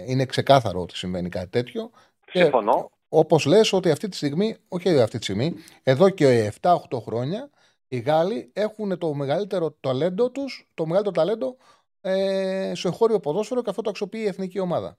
είναι 0.07 0.25
ξεκάθαρο 0.25 0.81
ότι 0.81 0.97
συμβαίνει 0.97 1.29
κάτι 1.29 1.49
τέτοιο. 1.49 1.91
Συμφωνώ. 2.27 2.91
Όπως 3.09 3.45
λες 3.45 3.73
ότι 3.73 3.91
αυτή 3.91 4.09
τη 4.09 4.17
στιγμή, 4.17 4.57
όχι 4.69 5.01
αυτή 5.01 5.19
τη 5.19 5.25
στιγμή, 5.25 5.55
εδώ 5.83 6.11
και 6.11 6.53
7-8 6.61 6.75
χρόνια 7.07 7.51
οι 7.89 7.99
Γάλλοι 7.99 8.51
έχουν 8.53 8.99
το 8.99 9.15
μεγαλύτερο 9.15 9.77
ταλέντο 9.81 10.31
τους, 10.31 10.69
το 10.75 10.87
μεγαλύτερο 10.87 11.15
ταλέντο 11.15 11.57
ε, 12.01 12.73
στο 12.75 12.89
εγχώριο 12.89 13.21
ποδόσφαιρο 13.21 13.63
και 13.63 13.71
αυτό 13.71 13.83
το 13.83 13.91
αξιοποιεί 13.91 14.23
η 14.25 14.29
εθνική 14.29 14.59
ομάδα. 14.61 14.97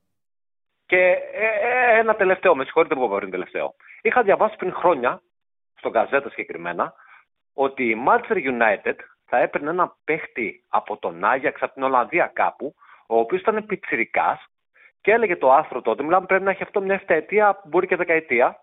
Και 0.86 1.02
ε, 1.34 1.46
ε, 1.62 2.00
ένα 2.00 2.16
τελευταίο, 2.16 2.56
με 2.56 2.64
συγχωρείτε 2.64 2.96
που 2.96 3.10
πριν 3.10 3.32
τελευταίο. 3.32 3.76
Είχα 4.02 4.24
διαβάσει 4.24 4.56
πριν 4.56 4.74
χρόνια, 4.74 5.22
στον 5.76 5.92
Καζέτα 5.92 6.30
συγκεκριμένα, 6.30 6.94
ότι 7.54 7.84
η 7.84 7.96
Manchester 8.08 8.36
United 8.36 8.96
θα 9.34 9.42
έπαιρνε 9.42 9.70
ένα 9.70 9.96
παίχτη 10.06 10.64
από 10.70 10.98
τον 10.98 11.24
Άγιαξ, 11.24 11.62
από 11.62 11.74
την 11.74 11.84
Ολλανδία 11.84 12.32
κάπου, 12.34 12.76
ο 13.08 13.18
οποίος 13.18 13.42
ήταν 13.42 13.66
πιτσυρικά 13.66 14.40
και 15.02 15.12
έλεγε 15.12 15.36
το 15.36 15.52
άρθρο 15.52 15.82
τότε, 15.82 16.04
μιλάμε 16.04 16.26
πρέπει 16.26 16.44
να 16.44 16.52
έχει 16.52 16.64
αυτό 16.64 16.82
μια 16.82 16.94
εφταετία, 16.94 17.62
μπορεί 17.64 17.88
και 17.88 17.96
δεκαετία, 17.96 18.60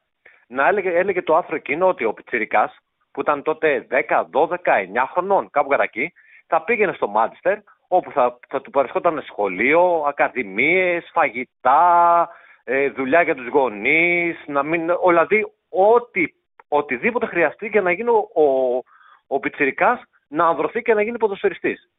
να 0.47 0.69
έλεγε, 0.69 0.91
έλεγε 0.91 1.23
το 1.23 1.37
άρθρο 1.37 1.57
εκείνο 1.57 1.89
ότι 1.89 2.05
ο 2.05 2.13
πιτσυρικά, 2.13 2.73
που 3.13 3.21
ήταν 3.21 3.43
τότε 3.43 3.87
10, 3.91 4.25
12, 4.33 4.49
9 4.49 4.57
χρονών, 5.13 5.51
κάπου 5.51 5.69
κατά 5.69 5.83
εκεί, 5.83 6.13
θα 6.47 6.63
πήγαινε 6.63 6.93
στο 6.93 7.09
Μάντσεστερ, 7.09 7.59
όπου 7.89 8.11
θα, 8.11 8.39
θα 8.49 8.61
του 8.61 8.71
παρεσχόταν 8.71 9.23
σχολείο, 9.27 10.05
ακαδημίες, 10.07 11.11
φαγητά, 11.13 12.29
ε, 12.65 12.91
δουλειά 12.91 13.23
για 13.23 13.35
τους 13.35 13.47
γονείς, 13.49 14.37
να 14.47 14.63
μην, 14.63 14.91
δηλαδή 15.07 15.53
ό,τι, 15.69 16.25
οτιδήποτε 16.69 17.27
χρειαστεί 17.27 17.67
για 17.67 17.83
να 17.83 17.93
γίνει 17.93 18.09
ο, 18.09 18.43
ο, 18.43 18.83
ο 19.27 19.41
Πιτσιρικάς 19.41 20.01
να 20.31 20.47
ανδρωθεί 20.47 20.83
και 20.83 20.95
να 20.95 21.03
γίνει 21.03 21.19
ποδοσφαιριστής. 21.19 21.91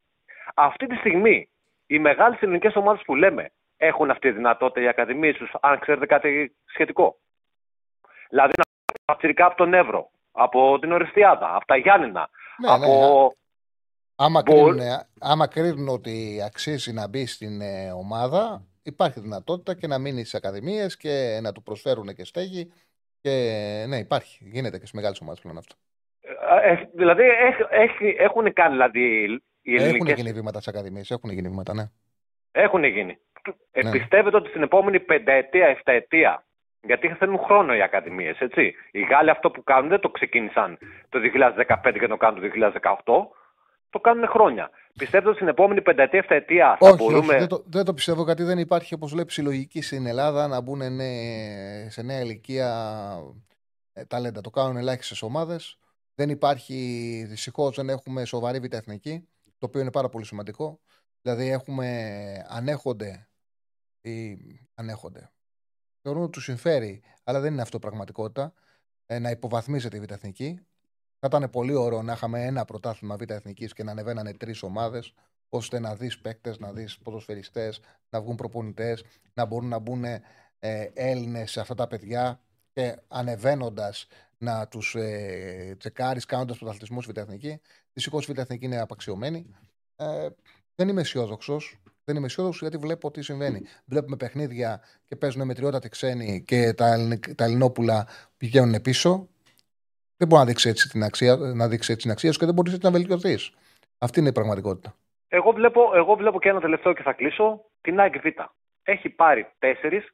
Αυτή 0.54 0.88
τη 0.88 0.96
στιγμή 0.96 1.50
οι 1.86 2.00
μεγάλες 2.00 2.42
ελληνικές 2.42 2.76
ομάδες 2.76 3.02
που 3.06 3.16
λέμε 3.16 3.52
έχουν 3.78 4.10
αυτή 4.10 4.30
τη 4.30 4.36
δυνατότητα 4.36 4.82
οι 4.82 4.88
ακαδημίες 4.88 5.36
τους, 5.38 5.52
αν 5.62 5.80
ξέρετε 5.80 6.06
κάτι 6.06 6.56
σχετικό. 6.66 7.18
Δηλαδή 8.30 8.54
να 8.58 8.64
Πιτσιρικά 9.14 9.46
από 9.46 9.56
τον 9.56 9.74
Εύρο, 9.74 10.12
από 10.32 10.80
την 10.80 10.92
Οριστιάδα, 10.92 11.56
από 11.56 11.66
τα 11.66 11.76
Γιάννηνα, 11.76 12.30
ναι, 12.58 12.72
από... 12.72 13.22
Ναι. 13.22 13.40
Άμα, 14.16 14.44
κρίνουν, 14.44 14.80
άμα 15.20 15.48
κρίνουν 15.48 15.88
ότι 15.88 16.42
αξίζει 16.46 16.94
να 16.94 17.08
μπει 17.08 17.26
στην 17.26 17.62
ε, 17.62 17.92
ομάδα, 17.92 18.66
υπάρχει 18.84 19.20
δυνατότητα 19.20 19.74
και 19.74 19.88
να 19.88 19.98
μείνει 19.98 20.20
στις 20.20 20.36
ακαδημίες 20.36 20.98
και 20.98 21.40
να 21.42 21.52
του 21.52 21.64
προσφέρουν 21.64 22.16
και 22.16 22.26
στέγη. 22.26 22.72
Και 23.22 23.86
ναι, 23.88 23.98
υπάρχει. 23.98 24.50
Γίνεται 24.52 24.78
και 24.78 24.86
στις 24.86 24.92
μεγάλες 24.92 25.20
ομάδες 25.22 25.42
πλέον 25.42 25.58
αυτό. 25.58 25.76
Ε, 26.56 26.72
ε 26.72 26.90
δηλαδή 26.94 27.24
έχουν 28.18 28.54
κάνει 28.54 28.72
δηλαδή, 28.72 29.24
οι 29.62 29.76
ελληνικές... 29.76 30.10
Έχουν 30.10 30.24
γίνει 30.24 30.32
βήματα 30.32 30.62
στι 30.62 30.70
ακαδημίε. 30.70 31.04
Έχουν 31.10 31.30
γίνει 31.30 31.48
βήματα, 31.48 31.74
ναι. 31.74 31.84
Έχουν 32.52 32.84
γίνει. 32.84 33.18
Ε, 33.72 33.84
ναι. 33.84 33.92
Πιστεύετε 33.92 34.36
ότι 34.36 34.50
στην 34.50 34.62
επόμενη 34.62 35.00
πενταετία, 35.00 35.68
εφταετία, 35.68 36.46
γιατί 36.82 37.08
θέλουν 37.08 37.40
χρόνο 37.40 37.76
οι 37.76 37.82
ακαδημίες, 37.82 38.40
έτσι. 38.40 38.74
Οι 38.92 39.02
Γάλλοι 39.02 39.30
αυτό 39.30 39.52
που 39.52 39.64
κάνουν 39.64 39.90
δεν 39.90 40.00
το 40.00 40.10
ξεκίνησαν 40.10 40.78
το 41.10 41.20
2015 41.20 41.98
και 42.00 42.08
το 42.08 42.18
κάνουν 42.18 42.42
το 42.42 42.48
2018 42.82 43.40
το 43.90 44.00
κάνουν 44.00 44.28
χρόνια. 44.28 44.70
Πιστεύετε 44.98 45.28
ότι 45.28 45.38
στην 45.38 45.48
επόμενη 45.48 45.82
πενταετία, 45.82 46.20
εφταετία 46.20 46.78
θα 46.80 46.90
όχι, 46.90 46.96
μπορούμε. 46.96 47.34
Όχι, 47.34 47.38
δεν, 47.38 47.48
το, 47.48 47.64
δεν 47.66 47.86
το 47.86 47.94
πιστεύω 47.94 48.24
γιατί 48.24 48.44
δεν 48.44 48.58
υπάρχει, 48.58 48.94
όπως 48.94 49.14
λέει, 49.14 49.26
ψηλογική 49.26 49.82
στην 49.82 50.06
Ελλάδα 50.06 50.48
να 50.48 50.62
μπουν 50.62 50.82
σε 51.88 52.02
νέα 52.02 52.20
ηλικία 52.20 52.70
ε, 53.94 54.06
ταλέντα. 54.06 54.42
Το 54.42 54.50
κάνουν 54.50 54.78
ελάχιστες 54.78 55.22
ομάδες. 55.22 55.78
Δεν 56.22 56.30
υπάρχει, 56.30 56.76
δυστυχώς 57.28 57.76
δεν 57.76 57.90
έχουμε 57.90 58.26
σοβαρή 58.26 58.60
βιτεθνική, 58.60 59.28
το 59.58 59.66
οποίο 59.66 59.82
είναι 59.82 59.92
πάρα 59.92 60.10
πολύ 60.10 60.26
σημαντικό. 60.26 60.80
Δηλαδή 61.22 61.48
έχουμε, 61.48 62.46
ανέχονται 62.48 63.30
ή 64.02 64.38
ανέχονται. 64.74 65.32
Θεωρούν 66.02 66.22
ότι 66.22 66.32
τους 66.32 66.44
συμφέρει, 66.44 67.02
αλλά 67.24 67.40
δεν 67.40 67.54
είναι 67.54 67.62
αυτό 67.62 67.80
πραγματικότητα, 67.80 68.54
ε, 69.06 69.20
να 69.20 69.30
υποβαθμίζεται 69.30 69.98
η 69.98 70.00
βιτεθνική. 70.00 70.60
Θα 71.20 71.28
ήταν 71.28 71.50
πολύ 71.50 71.74
ωραίο 71.74 72.02
να 72.02 72.14
είχαμε 72.14 72.46
ένα 72.46 72.66
πρωτάθλημα 72.66 73.16
Β' 73.16 73.32
Εθνικής 73.32 73.74
και 73.74 73.84
να 73.84 73.92
ανεβαίνανε 73.92 74.34
τρεις 74.34 74.64
ομάδες, 74.64 75.14
ώστε 75.50 75.80
να 75.80 75.96
δεις 75.96 76.20
παίκτες, 76.20 76.60
να 76.60 76.72
δεις 76.72 76.98
ποδοσφαιριστές, 76.98 77.80
να 78.10 78.22
βγουν 78.22 78.36
προπονητές, 78.36 79.04
να 79.34 79.46
μπορούν 79.46 79.68
να 79.68 79.80
μπουν 79.80 80.04
ε, 80.04 80.22
Έλληνες 80.94 81.52
σε 81.52 81.60
αυτά 81.60 81.76
τα 81.76 81.88
παιδιά 81.88 82.42
και 82.74 82.96
ανεβαίνοντας 83.08 84.08
να 84.42 84.68
τους 84.68 84.96
ε, 84.96 85.76
τσεκάρεις 85.80 86.26
κάνοντας 86.26 86.58
πρωταθλητισμό 86.58 87.00
Β' 87.00 87.18
Εθνική. 87.18 87.62
Δυστυχώς 87.94 88.28
η 88.28 88.34
Β' 88.34 88.40
Εθνική 88.40 88.66
είναι 88.66 88.80
απαξιωμένη. 88.80 89.56
Ε, 89.96 90.28
δεν 90.76 90.88
είμαι 90.88 91.02
αισιόδοξος. 91.02 91.82
Δεν 92.04 92.16
είμαι 92.16 92.26
αισιόδοξος 92.26 92.62
γιατί 92.62 92.78
βλέπω 92.78 93.12
τι 93.12 93.22
συμβαίνει. 93.22 93.62
Βλέπουμε 93.86 94.16
παιχνίδια 94.16 94.82
και 95.06 95.16
παίζουν 95.16 95.46
μετριότατοι 95.46 95.90
ξένοι 95.90 96.44
και 96.48 96.74
τα, 96.74 97.08
τα 97.36 97.44
Ελληνόπουλα 97.44 98.08
πηγαίνουν 98.38 98.82
πίσω. 98.82 99.28
Δεν 100.18 100.28
μπορεί 100.28 100.42
να 100.42 100.48
δείξει 100.48 100.70
έτσι 100.70 100.90
την 100.90 101.04
αξία, 101.04 101.36
να 101.36 101.68
δείξει 101.68 101.92
έτσι 101.92 102.04
την 102.04 102.12
αξία 102.12 102.32
σου 102.32 102.40
και 102.40 102.46
δεν 102.46 102.54
μπορείς 102.54 102.78
να 102.80 102.92
βελτιωθείς. 102.92 103.52
Αυτή 103.98 104.20
είναι 104.20 104.30
η 104.30 104.32
πραγματικότητα. 104.32 104.96
Εγώ 105.28 105.52
βλέπω, 105.52 105.92
εγώ 105.96 106.16
βλέπω 106.16 106.40
και 106.40 106.50
ένα 106.50 106.60
τελευταίο 106.60 106.94
και 106.94 107.04
θα 107.04 107.14
κλείσω. 107.14 107.66
Την 107.82 108.00
ΑΕΚ 108.00 108.22
Β. 108.22 108.26
Έχει 108.84 109.10
πάρει 109.10 109.48
τέσσερις 109.60 110.14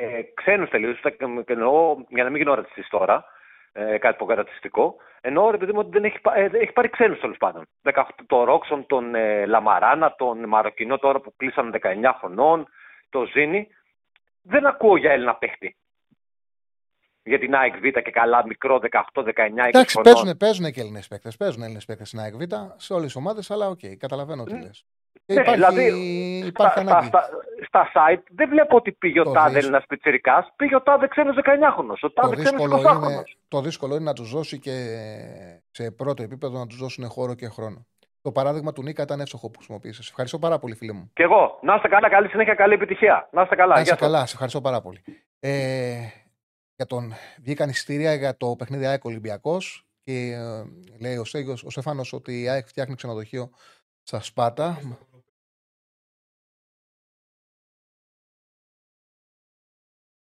ε, 0.00 0.22
ξένους 0.34 0.70
τελείως. 0.70 1.00
Εννοώ, 1.46 1.96
για 2.08 2.24
να 2.24 2.30
μην 2.30 2.38
γίνω 2.40 2.54
ρατσιστή 2.54 2.88
τώρα, 2.88 3.24
ε, 3.72 3.98
κάτι 3.98 4.14
υποκαταστατικό. 4.14 4.96
Εννοώ, 5.20 5.54
επειδή 5.54 5.72
μου 5.72 5.90
δεν 5.90 6.04
έχει, 6.04 6.18
ε, 6.34 6.48
έχει 6.52 6.72
πάρει 6.72 6.90
ξένους 6.90 7.20
τέλος 7.20 7.36
πάντων. 7.36 7.64
18, 7.82 8.02
το 8.26 8.44
Ρόξον, 8.44 8.86
τον 8.86 9.14
ε, 9.14 9.46
Λαμαράνα, 9.46 10.14
τον 10.14 10.48
Μαροκινό 10.48 10.98
τώρα 10.98 11.20
που 11.20 11.34
κλείσαν 11.36 11.74
19 11.82 12.12
χρονών, 12.18 12.68
το 13.08 13.24
Ζήνη. 13.24 13.68
Δεν 14.42 14.66
ακούω 14.66 14.96
για 14.96 15.12
Έλληνα 15.12 15.34
παίχτη 15.34 15.76
για 17.28 17.38
την 17.38 17.54
ΑΕΚ 17.54 17.74
Β 17.78 17.82
και 17.82 18.10
καλά 18.10 18.46
μικρό 18.46 18.80
18, 19.14 19.22
19, 19.22 19.24
20 19.24 19.66
Εντάξει, 19.66 20.00
παίζουν, 20.00 20.36
παίζουν 20.36 20.72
και 20.72 20.80
Έλληνες 20.80 21.08
παίκτες. 21.08 21.36
Παίζουν 21.36 21.62
Έλληνες 21.62 21.84
παίκτες 21.84 22.08
στην 22.08 22.20
ΑΕΚ 22.20 22.34
Β 22.34 22.42
σε 22.76 22.92
όλες 22.92 23.06
τις 23.06 23.16
ομάδες, 23.16 23.50
αλλά 23.50 23.68
OK, 23.68 23.78
okay, 23.82 23.96
καταλαβαίνω 23.96 24.44
τι 24.44 24.60
λες. 24.60 24.86
Ναι, 25.32 25.40
υπάρχει, 25.40 25.54
δηλαδή, 25.54 25.84
υπάρχει 26.46 26.80
στα, 26.80 27.02
στα, 27.02 27.28
στα, 27.66 27.90
site 27.94 28.22
δεν 28.30 28.48
βλέπω 28.48 28.76
ότι 28.76 28.92
πήγε 28.92 29.20
ο 29.20 29.30
τάδε 29.30 29.58
Έλληνας 29.58 29.84
πιτσιρικάς, 29.88 30.52
πήγε 30.56 30.74
ο 30.74 30.82
τάδε 30.82 31.08
ξένος 31.08 31.36
19χρονο. 31.44 31.94
Ο 32.00 32.10
τάδε 32.10 32.42
ξένος 32.42 32.82
20χρονο. 32.84 33.22
Το 33.48 33.60
δύσκολο 33.60 33.94
είναι 33.94 34.04
να 34.04 34.12
τους 34.12 34.30
δώσει 34.30 34.58
και 34.58 34.72
σε 35.70 35.90
πρώτο 35.90 36.22
επίπεδο 36.22 36.58
να 36.58 36.66
τους 36.66 36.78
δώσουν 36.78 37.08
χώρο 37.08 37.34
και 37.34 37.48
χρόνο. 37.48 37.86
Το 38.22 38.32
παράδειγμα 38.32 38.72
του 38.72 38.82
Νίκα 38.82 39.02
ήταν 39.02 39.20
εύστοχο 39.20 39.50
που 39.50 39.58
χρησιμοποίησες. 39.58 40.08
Ευχαριστώ 40.08 40.38
πάρα 40.38 40.58
πολύ, 40.58 40.74
φίλε 40.74 40.92
μου. 40.92 41.10
Και 41.14 41.22
εγώ. 41.22 41.58
Να 41.62 41.74
είστε 41.74 41.88
καλά, 41.88 42.08
καλή 42.08 42.28
συνέχεια, 42.28 42.54
καλή 42.54 42.74
επιτυχία. 42.74 43.28
Να 43.32 43.42
είστε 43.42 43.54
καλά. 43.54 43.74
Να 43.74 43.80
είστε 43.80 43.94
καλά, 43.94 44.26
σε 44.26 44.32
ευχαριστώ 44.32 44.60
πάρα 44.60 44.80
πολύ. 44.80 45.02
Ε, 45.40 45.96
για 46.76 46.86
τον, 46.86 47.12
βγήκαν 47.42 47.68
εισιτήρια 47.68 48.14
για 48.14 48.36
το 48.36 48.54
παιχνίδι 48.58 48.86
ΑΕΚ 48.86 49.04
Ολυμπιακός 49.04 49.86
και 50.04 50.12
ε, 50.12 50.64
λέει 51.00 51.16
ο, 51.16 51.24
Σέγιος, 51.24 51.64
ο 51.64 51.70
Στεφάνο 51.70 52.02
ότι 52.12 52.42
η 52.42 52.48
ΑΕΚ 52.48 52.66
φτιάχνει 52.66 52.94
ξενοδοχείο 52.94 53.50
στα 54.02 54.20
Σπάτα. 54.20 54.78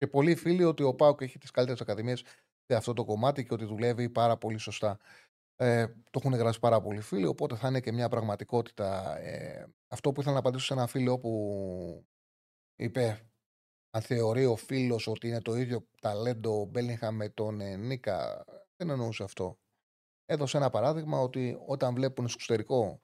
Και 0.00 0.06
πολλοί 0.06 0.34
φίλοι 0.34 0.64
ότι 0.64 0.82
ο 0.82 0.94
Πάουκ 0.94 1.20
έχει 1.20 1.38
τις 1.38 1.50
καλύτερες 1.50 1.80
ακαδημίες 1.80 2.22
σε 2.66 2.74
αυτό 2.76 2.92
το 2.92 3.04
κομμάτι 3.04 3.44
και 3.44 3.54
ότι 3.54 3.64
δουλεύει 3.64 4.10
πάρα 4.10 4.36
πολύ 4.36 4.58
σωστά. 4.58 4.98
Ε, 5.56 5.86
το 5.86 6.20
έχουν 6.24 6.34
γράψει 6.34 6.58
πάρα 6.58 6.80
πολλοί 6.80 7.00
φίλοι, 7.00 7.26
οπότε 7.26 7.56
θα 7.56 7.68
είναι 7.68 7.80
και 7.80 7.92
μια 7.92 8.08
πραγματικότητα. 8.08 9.18
Ε, 9.18 9.66
αυτό 9.88 10.12
που 10.12 10.20
ήθελα 10.20 10.34
να 10.34 10.40
απαντήσω 10.40 10.64
σε 10.64 10.72
ένα 10.72 10.86
φίλο 10.86 11.18
που 11.18 12.06
είπε 12.76 13.30
αν 13.90 14.02
θεωρεί 14.02 14.46
ο 14.46 14.56
φίλος 14.56 15.06
ότι 15.06 15.28
είναι 15.28 15.40
το 15.40 15.54
ίδιο 15.54 15.86
ταλέντο 16.00 16.60
ο 16.60 16.64
Μπέλιγχαμ 16.64 17.16
με 17.16 17.28
τον 17.28 17.60
ε, 17.60 17.76
Νίκα, 17.76 18.44
δεν 18.76 18.90
εννοούσε 18.90 19.22
αυτό. 19.22 19.58
Έδωσε 20.24 20.56
ένα 20.56 20.70
παράδειγμα 20.70 21.18
ότι 21.18 21.58
όταν 21.66 21.94
βλέπουν 21.94 22.28
στο 22.28 22.36
εξωτερικό 22.38 23.00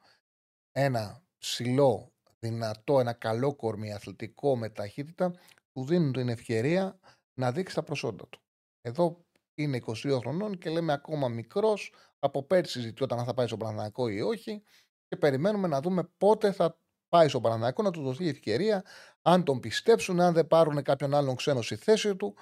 ένα 0.72 1.22
ψηλό, 1.38 2.12
δυνατό, 2.38 3.01
ένα 3.01 3.12
καλό 3.12 3.55
κορμί, 3.55 3.92
αθλητικό, 3.92 4.57
με 4.57 4.68
ταχύτητα, 4.68 5.34
του 5.77 5.85
δίνουν 5.85 6.12
την 6.12 6.29
ευκαιρία 6.29 6.99
να 7.35 7.53
δείξει 7.53 7.74
τα 7.74 7.83
προσόντα 7.83 8.29
του. 8.29 8.41
Εδώ 8.81 9.24
είναι 9.55 9.81
22 9.87 10.18
χρονών 10.18 10.59
και 10.59 10.70
λέμε 10.70 10.93
ακόμα 10.93 11.29
μικρός. 11.29 11.93
Από 12.18 12.43
πέρσι 12.43 12.72
συζητιόταν 12.72 13.18
αν 13.18 13.24
θα 13.24 13.35
πάει 13.35 13.47
στο 13.47 13.57
Παναναναϊκό 13.57 14.09
ή 14.09 14.20
όχι. 14.20 14.62
Και 15.09 15.16
περιμένουμε 15.16 15.68
να 15.68 15.81
δούμε 15.81 16.11
πότε 16.18 16.53
θα 16.53 16.79
πάει 17.09 17.29
στο 17.29 17.41
Παναναναϊκό 17.41 17.83
να 17.83 17.91
του 17.91 18.03
δοθεί 18.03 18.24
η 18.24 18.29
ευκαιρία, 18.29 18.85
αν 19.22 19.45
τον 19.45 19.61
πιστέψουν, 19.61 20.20
αν 20.20 20.33
δεν 20.33 20.47
πάρουν 20.47 20.83
κάποιον 20.83 21.14
άλλον 21.14 21.37
ξένο 21.37 21.62
στη 21.62 21.77
θέση 21.77 22.16
του. 22.16 22.37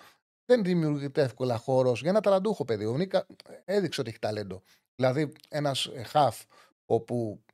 Δεν 0.45 0.63
δημιουργείται 0.65 1.23
εύκολα 1.23 1.57
χώρος 1.57 2.01
για 2.01 2.11
ένα 2.11 2.21
ταλαντούχο 2.21 2.65
παιδί. 2.65 2.85
Ο 2.85 2.97
Νίκα 2.97 3.27
έδειξε 3.65 4.01
ότι 4.01 4.11
έχει 4.11 4.19
ταλέντο. 4.19 4.63
Δηλαδή, 4.95 5.33
ένας 5.49 5.91
χαφ 6.05 6.43
όπου 6.85 7.45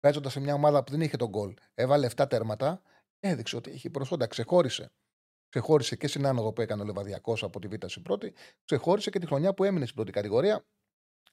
παίζοντας 0.00 0.32
σε 0.32 0.40
μια 0.40 0.54
ομάδα 0.54 0.84
που 0.84 0.90
δεν 0.90 1.00
είχε 1.00 1.16
τον 1.16 1.28
γκολ, 1.28 1.54
έβαλε 1.74 2.08
7 2.16 2.28
τέρματα, 2.28 2.82
έδειξε 3.20 3.56
ότι 3.56 3.70
έχει 3.70 3.90
προσόντα, 3.90 4.26
ξεχώρισε. 4.26 4.92
Ξεχώρισε 5.48 5.96
και 5.96 6.06
στην 6.06 6.26
άνοδο 6.26 6.52
που 6.52 6.60
έκανε 6.60 6.82
ο 6.82 6.84
Λεβαδιακός 6.84 7.42
από 7.42 7.58
τη 7.60 7.68
Β' 7.68 7.84
στην 7.86 8.02
πρώτη, 8.02 8.34
ξεχώρισε 8.64 9.10
και 9.10 9.18
τη 9.18 9.26
χρονιά 9.26 9.54
που 9.54 9.64
έμεινε 9.64 9.84
στην 9.84 9.96
πρώτη 9.96 10.12
κατηγορία, 10.12 10.66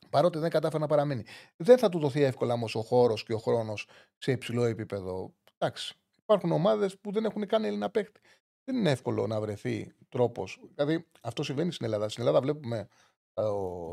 παρότι 0.10 0.38
δεν 0.38 0.50
κατάφερε 0.50 0.80
να 0.80 0.88
παραμείνει. 0.88 1.24
Δεν 1.56 1.78
θα 1.78 1.90
του 1.90 2.00
δοθεί 2.00 2.22
εύκολα 2.22 2.54
όμως 2.54 2.76
ο 2.76 2.82
χώρος 2.82 3.24
και 3.24 3.34
ο 3.34 3.38
χρόνος 3.38 3.88
σε 4.18 4.32
υψηλό 4.32 4.64
επίπεδο. 4.64 5.34
Εντάξει. 5.58 5.96
Υπάρχουν 6.22 6.52
ομάδες 6.52 7.00
που 7.00 7.12
δεν 7.12 7.26
έχουν 7.26 7.48
καν 7.48 7.64
Έλληνα 7.64 7.90
παίχτη. 7.90 8.20
Δεν 8.64 8.76
είναι 8.76 8.92
εύκολο 8.92 9.28
να 9.28 9.42
βρεθεί 9.42 9.94
τρόπος. 10.10 10.62
Δηλαδή, 10.76 11.08
αυτό 11.22 11.44
συμβαίνει 11.44 11.72
στην 11.72 11.86
Ελλάδα. 11.86 12.10
Στην 12.10 12.24
Ελλάδα 12.24 12.42
βλέπουμε 12.42 12.88
τα 13.34 13.52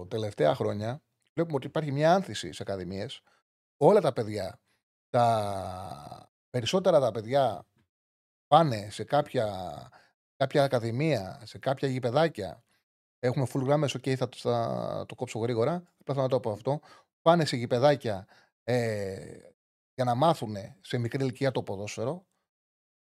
τελευταία 0.08 0.54
χρόνια 0.54 1.02
βλέπουμε 1.34 1.56
ότι 1.56 1.66
υπάρχει 1.66 1.92
μια 1.92 2.14
άνθηση 2.14 2.52
σε 2.52 2.62
ακαδημίες. 2.62 3.20
Όλα 3.76 4.00
τα 4.00 4.12
παιδιά, 4.12 4.60
τα 5.08 6.30
περισσότερα 6.50 7.00
τα 7.00 7.10
παιδιά 7.10 7.66
πάνε 8.52 8.90
σε 8.90 9.04
κάποια 9.04 9.46
κάποια 10.36 10.64
ακαδημία, 10.64 11.40
σε 11.44 11.58
κάποια 11.58 11.88
γηπεδάκια. 11.88 12.64
Έχουμε 13.18 13.46
full 13.52 13.64
γράμμε, 13.64 13.88
OK, 13.92 14.14
θα, 14.14 14.28
θα, 14.36 15.04
το 15.08 15.14
κόψω 15.14 15.38
γρήγορα. 15.38 15.82
Απλά 16.00 16.14
θα 16.14 16.28
το 16.28 16.40
πω 16.40 16.50
αυτό. 16.50 16.80
Πάνε 17.22 17.44
σε 17.44 17.56
γηπεδάκια 17.56 18.26
ε, 18.64 19.38
για 19.94 20.04
να 20.04 20.14
μάθουν 20.14 20.56
σε 20.80 20.98
μικρή 20.98 21.22
ηλικία 21.22 21.50
το 21.50 21.62
ποδόσφαιρο. 21.62 22.26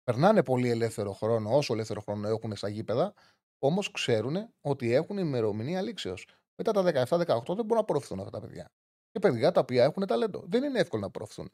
Περνάνε 0.03 0.43
πολύ 0.43 0.71
ελεύθερο 0.71 1.13
χρόνο, 1.13 1.57
όσο 1.57 1.73
ελεύθερο 1.73 2.01
χρόνο 2.01 2.29
έχουν 2.29 2.57
στα 2.57 2.69
γήπεδα, 2.69 3.15
όμως 3.59 3.91
ξέρουν 3.91 4.49
ότι 4.61 4.95
έχουν 4.95 5.19
ημερομηνία 5.19 5.83
λήξεως. 5.83 6.27
Μετά 6.55 6.73
τα 6.73 6.83
17-18 6.83 7.25
δεν 7.27 7.37
μπορούν 7.37 7.67
να 7.69 7.81
απορροφηθούν 7.81 8.19
αυτά 8.19 8.31
τα 8.31 8.41
παιδιά. 8.41 8.71
Και 9.11 9.19
παιδιά 9.19 9.53
τα 9.53 9.61
οποία 9.61 9.85
έχουν 9.85 10.07
ταλέντο. 10.07 10.45
Δεν 10.47 10.63
είναι 10.63 10.79
εύκολο 10.79 11.01
να 11.01 11.07
απορροφηθούν. 11.07 11.51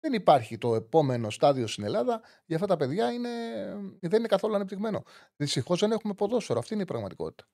Δεν 0.00 0.12
υπάρχει 0.12 0.58
το 0.58 0.74
επόμενο 0.74 1.30
στάδιο 1.30 1.66
στην 1.66 1.84
Ελλάδα 1.84 2.20
για 2.46 2.56
αυτά 2.56 2.66
τα 2.66 2.76
παιδιά. 2.76 3.12
Είναι, 3.12 3.28
δεν 4.00 4.18
είναι 4.18 4.28
καθόλου 4.28 4.54
ανεπτυγμένο. 4.54 5.02
Δυστυχώς 5.36 5.80
δεν 5.80 5.92
έχουμε 5.92 6.14
ποδόσφαιρο. 6.14 6.58
Αυτή 6.58 6.74
είναι 6.74 6.82
η 6.82 6.86
πραγματικότητα. 6.86 7.44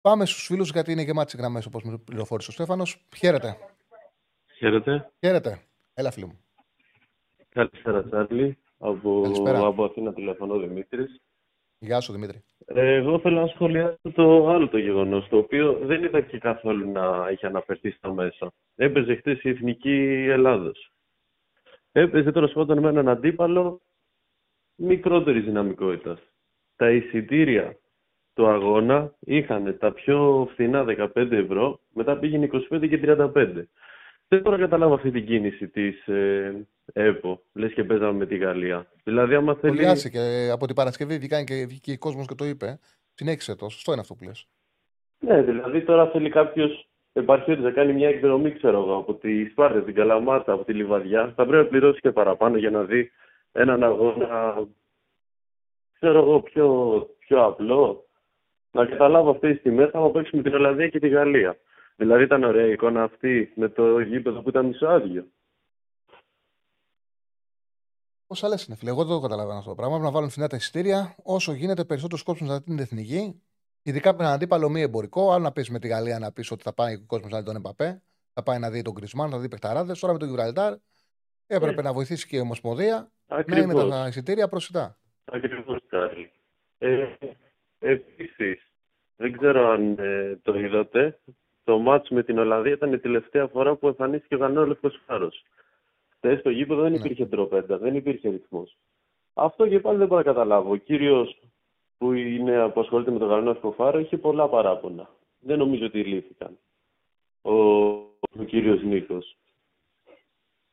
Πάμε 0.00 0.26
στους 0.26 0.46
φίλους 0.46 0.70
γιατί 0.70 0.92
είναι 0.92 1.02
γεμάτες 1.02 1.34
γραμμές 1.34 1.66
όπως 1.66 1.82
με 1.82 1.98
πληροφόρησε 1.98 2.50
ο 2.50 2.52
Στέφανος. 2.52 3.06
Χαίρετε. 3.16 3.56
Χαίρετε. 4.58 5.12
Χαίρετε. 5.18 5.60
Έλα, 5.94 6.10
φίλο 6.10 6.26
μου. 6.26 6.38
Καλησπέρα, 7.48 8.04
Τσάρλι. 8.04 8.58
Από, 8.78 9.22
από 9.66 9.84
Αθήνα 9.84 10.12
τηλεφωνώ 10.12 10.58
Δημήτρης. 10.58 11.20
Γεια 11.78 12.00
σου, 12.00 12.12
Δημήτρη. 12.12 12.44
Ε, 12.66 12.94
εγώ 12.94 13.18
θέλω 13.20 13.40
να 13.40 13.46
σχολιάσω 13.46 14.12
το 14.14 14.48
άλλο 14.48 14.68
το 14.68 14.78
γεγονός, 14.78 15.28
το 15.28 15.36
οποίο 15.36 15.78
δεν 15.82 16.04
είδα 16.04 16.20
και 16.20 16.38
καθόλου 16.38 16.90
να 16.92 17.28
έχει 17.28 17.46
αναφερθεί 17.46 17.90
στα 17.90 18.12
μέσα. 18.12 18.52
Έπαιζε 18.74 19.14
χθες 19.14 19.42
η 19.42 19.48
Εθνική 19.48 20.26
Ελλάδος 20.28 20.90
έπαιζε 22.00 22.32
τώρα 22.32 22.46
σκόταν 22.46 22.78
με 22.78 22.88
έναν 22.88 23.08
αντίπαλο 23.08 23.80
μικρότερη 24.74 25.40
δυναμικότητας. 25.40 26.18
Τα 26.76 26.90
εισιτήρια 26.90 27.78
του 28.34 28.46
αγώνα 28.46 29.14
είχαν 29.20 29.78
τα 29.78 29.92
πιο 29.92 30.48
φθηνά 30.50 30.84
15 31.14 31.30
ευρώ, 31.30 31.80
μετά 31.92 32.18
πήγαινε 32.18 32.48
25 32.70 32.88
και 32.88 33.00
35. 33.02 33.62
Δεν 34.28 34.40
μπορώ 34.40 34.56
να 34.56 34.62
καταλάβω 34.62 34.94
αυτή 34.94 35.10
την 35.10 35.26
κίνηση 35.26 35.68
της 35.68 36.06
ε, 36.06 36.66
ΕΠΟ. 36.92 37.42
Λες 37.52 37.72
και 37.72 37.84
παίζαμε 37.84 38.12
με 38.12 38.26
τη 38.26 38.36
Γαλλία. 38.36 38.86
Δηλαδή, 39.04 39.34
άμα 39.34 39.54
θέλει. 39.54 40.10
και 40.10 40.48
από 40.52 40.66
την 40.66 40.74
Παρασκευή 40.74 41.18
βγήκε 41.18 41.42
και, 41.44 41.66
βγήκε 41.66 41.96
κόσμος 41.96 42.26
και 42.26 42.34
το 42.34 42.44
είπε. 42.44 42.78
Συνέχισε 43.14 43.54
το. 43.54 43.68
Σωστό 43.68 43.92
είναι 43.92 44.00
αυτό 44.00 44.14
που 44.14 44.24
λες. 44.24 44.46
Ναι, 45.18 45.42
δηλαδή 45.42 45.84
τώρα 45.84 46.10
θέλει 46.10 46.30
κάποιος 46.30 46.88
επαρχιώτη 47.18 47.60
να 47.60 47.70
κάνει 47.70 47.92
μια 47.92 48.08
εκδρομή, 48.08 48.52
ξέρω 48.52 48.78
εγώ, 48.78 48.96
από 48.96 49.14
τη 49.14 49.48
Σπάρτα, 49.48 49.82
την 49.82 49.94
Καλαμάτα, 49.94 50.52
από 50.52 50.64
τη 50.64 50.72
Λιβαδιά, 50.72 51.32
θα 51.36 51.46
πρέπει 51.46 51.64
να 51.64 51.68
πληρώσει 51.68 52.00
και 52.00 52.12
παραπάνω 52.12 52.56
για 52.56 52.70
να 52.70 52.82
δει 52.82 53.10
έναν 53.52 53.82
αγώνα, 53.82 54.64
ξέρω 55.92 56.18
εγώ, 56.18 56.40
πιο, 56.40 56.66
πιο 57.18 57.44
απλό. 57.44 58.06
Να 58.70 58.86
καταλάβω 58.86 59.30
αυτές 59.30 59.52
τις 59.52 59.62
τιμές, 59.62 59.90
θα 59.90 60.10
παίξουμε 60.10 60.42
την 60.42 60.54
Ολλανδία 60.54 60.88
και 60.88 60.98
τη 60.98 61.08
Γαλλία. 61.08 61.58
Δηλαδή 61.96 62.22
ήταν 62.22 62.44
ωραία 62.44 62.66
η 62.66 62.72
εικόνα 62.72 63.02
αυτή 63.02 63.52
με 63.54 63.68
το 63.68 64.00
γήπεδο 64.00 64.40
που 64.42 64.48
ήταν 64.48 64.66
μισοάδιο. 64.66 65.26
Πώς 68.26 68.42
λες 68.42 68.64
είναι, 68.66 68.76
φίλε. 68.76 68.90
Εγώ 68.90 69.04
δεν 69.04 69.14
το 69.14 69.20
καταλαβαίνω 69.20 69.58
αυτό 69.58 69.70
το 69.70 69.76
πράγμα. 69.76 69.98
Να 69.98 70.10
βάλουν 70.10 70.30
φθηνά 70.30 70.46
τα 70.46 70.56
εισιτήρια. 70.56 71.14
Όσο 71.22 71.52
γίνεται 71.52 71.84
περισσότερο 71.84 72.22
κόσμο 72.24 72.46
να 72.46 72.62
την 72.62 72.78
εθνική, 72.78 73.42
Ειδικά 73.88 74.12
με 74.12 74.18
έναν 74.20 74.32
αντίπαλο 74.32 74.68
μη 74.68 74.80
εμπορικό, 74.80 75.32
άλλο 75.32 75.42
να 75.42 75.52
πεις 75.52 75.70
με 75.70 75.78
τη 75.78 75.88
Γαλλία 75.88 76.18
να 76.18 76.32
πεις 76.32 76.50
ότι 76.50 76.62
θα 76.62 76.72
πάει 76.74 76.94
ο 76.94 77.04
κόσμος 77.06 77.32
να 77.32 77.38
δει 77.38 77.44
τον 77.44 77.56
Εμπαπέ, 77.56 78.02
θα 78.32 78.42
πάει 78.42 78.58
να 78.58 78.70
δει 78.70 78.82
τον 78.82 78.94
Γκριζμάν, 78.94 79.30
θα 79.30 79.38
δει 79.38 79.48
παιχταράδες. 79.48 79.98
Τώρα 79.98 80.12
με 80.12 80.18
τον 80.18 80.28
Γιβραλτάρ 80.28 80.74
έπρεπε 81.46 81.82
να 81.82 81.92
βοηθήσει 81.92 82.26
και 82.26 82.36
η 82.36 82.40
Ομοσπονδία 82.40 83.10
να 83.26 83.58
είναι 83.58 83.74
τα 83.74 84.06
εισιτήρια 84.08 84.48
προσιτά. 84.48 84.98
Ακριβώς, 85.24 85.78
Κάρλ. 85.88 86.20
Ε, 86.78 87.06
Επίσης, 87.78 88.70
δεν 89.16 89.38
ξέρω 89.38 89.68
αν 89.70 89.96
ε, 89.98 90.38
το 90.42 90.58
είδατε, 90.58 91.18
το 91.64 91.78
ματς 91.78 92.14
με 92.14 92.22
την 92.22 92.38
Ολλανδία 92.38 92.72
ήταν 92.72 92.92
η 92.92 92.98
τελευταία 92.98 93.46
φορά 93.46 93.74
που 93.74 93.86
εμφανίστηκε 93.86 94.34
ο 94.34 94.38
Γαλανόλευκος 94.38 95.00
Φάρος. 95.06 95.44
Χθες 96.08 96.38
στο 96.38 96.50
γήπεδο 96.50 96.82
δεν 96.82 96.90
ναι. 96.90 96.98
υπήρχε 96.98 97.22
ναι. 97.22 97.28
τρομπέτα, 97.28 97.78
δεν 97.78 97.94
υπήρχε 97.94 98.28
ρυθμός. 98.28 98.78
Αυτό 99.34 99.68
και 99.68 99.80
πάλι 99.80 99.98
δεν 99.98 100.06
μπορώ 100.06 100.20
να 100.20 100.26
καταλάβω. 100.32 100.70
Ο 100.70 100.76
κύριος 100.76 101.40
που, 101.98 102.12
είναι, 102.12 102.68
που 102.68 102.80
ασχολείται 102.80 103.10
με 103.10 103.18
τον 103.18 103.28
Γαλλικό 103.28 103.54
Σκοφάρο 103.54 103.98
είχε 103.98 104.16
πολλά 104.18 104.48
παράπονα. 104.48 105.10
Δεν 105.38 105.58
νομίζω 105.58 105.86
ότι 105.86 106.04
λύθηκαν. 106.04 106.58
Ο, 107.42 107.52
ο 108.38 108.44
κύριος 108.46 108.82
Νίκος. 108.82 109.38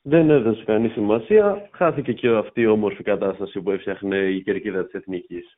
Δεν 0.01 0.29
έδωσε 0.29 0.63
κανεί 0.63 0.89
σημασία. 0.89 1.69
Χάθηκε 1.73 2.13
και 2.13 2.29
αυτή 2.29 2.61
η 2.61 2.67
όμορφη 2.67 3.03
κατάσταση 3.03 3.61
που 3.61 3.71
έφτιαχνε 3.71 4.17
η 4.17 4.43
κερκίδα 4.43 4.85
της 4.85 4.93
Εθνικής. 4.93 5.57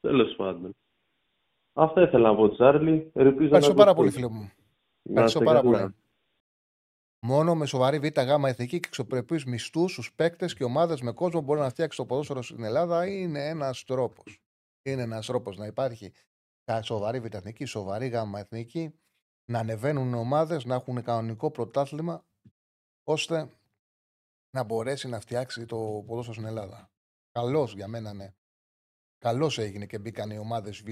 Τέλος 0.00 0.34
πάντων. 0.36 0.76
Αυτά 1.72 2.02
ήθελα 2.02 2.28
να 2.28 2.36
πω, 2.36 2.50
Τσάρλι. 2.50 3.10
Ευχαριστώ 3.14 3.74
πάρα 3.74 3.94
πολύ, 3.94 4.10
φίλε 4.10 4.28
μου. 4.28 4.52
Ευχαριστώ 5.02 5.40
πάρα 5.40 5.60
πολύ. 5.60 5.94
Μόνο 7.20 7.54
με 7.54 7.66
σοβαρή 7.66 7.98
β' 7.98 8.20
γάμα 8.20 8.48
εθνική 8.48 8.80
και 8.80 8.86
εξωπρεπείς 8.86 9.44
μισθούς 9.44 9.92
στου 9.92 10.14
παίκτες 10.14 10.54
και 10.54 10.64
ομάδες 10.64 11.00
με 11.00 11.12
κόσμο 11.12 11.40
μπορεί 11.40 11.60
να 11.60 11.68
φτιάξει 11.68 11.98
το 11.98 12.04
ποδόσφαιρο 12.04 12.42
στην 12.42 12.64
Ελλάδα 12.64 13.06
είναι 13.06 13.48
ένας 13.48 13.84
τρόπος 13.84 14.43
είναι 14.90 15.02
ένας 15.02 15.26
τρόπος 15.26 15.56
να 15.56 15.66
υπάρχει 15.66 16.12
σοβαρή 16.82 17.20
βιταθνική, 17.20 17.64
σοβαρή 17.64 18.08
γάμα 18.08 18.38
εθνική, 18.38 18.94
να 19.44 19.58
ανεβαίνουν 19.58 20.14
ομάδες, 20.14 20.64
να 20.64 20.74
έχουν 20.74 21.02
κανονικό 21.02 21.50
πρωτάθλημα, 21.50 22.26
ώστε 23.04 23.50
να 24.50 24.62
μπορέσει 24.62 25.08
να 25.08 25.20
φτιάξει 25.20 25.66
το 25.66 25.76
ποδόσφαιρο 26.06 26.34
στην 26.34 26.46
Ελλάδα. 26.46 26.90
Καλώ 27.32 27.64
για 27.74 27.88
μένα, 27.88 28.12
ναι. 28.12 28.34
Καλώ 29.18 29.56
έγινε 29.58 29.86
και 29.86 29.98
μπήκαν 29.98 30.30
οι 30.30 30.38
ομάδες 30.38 30.82
Β. 30.82 30.88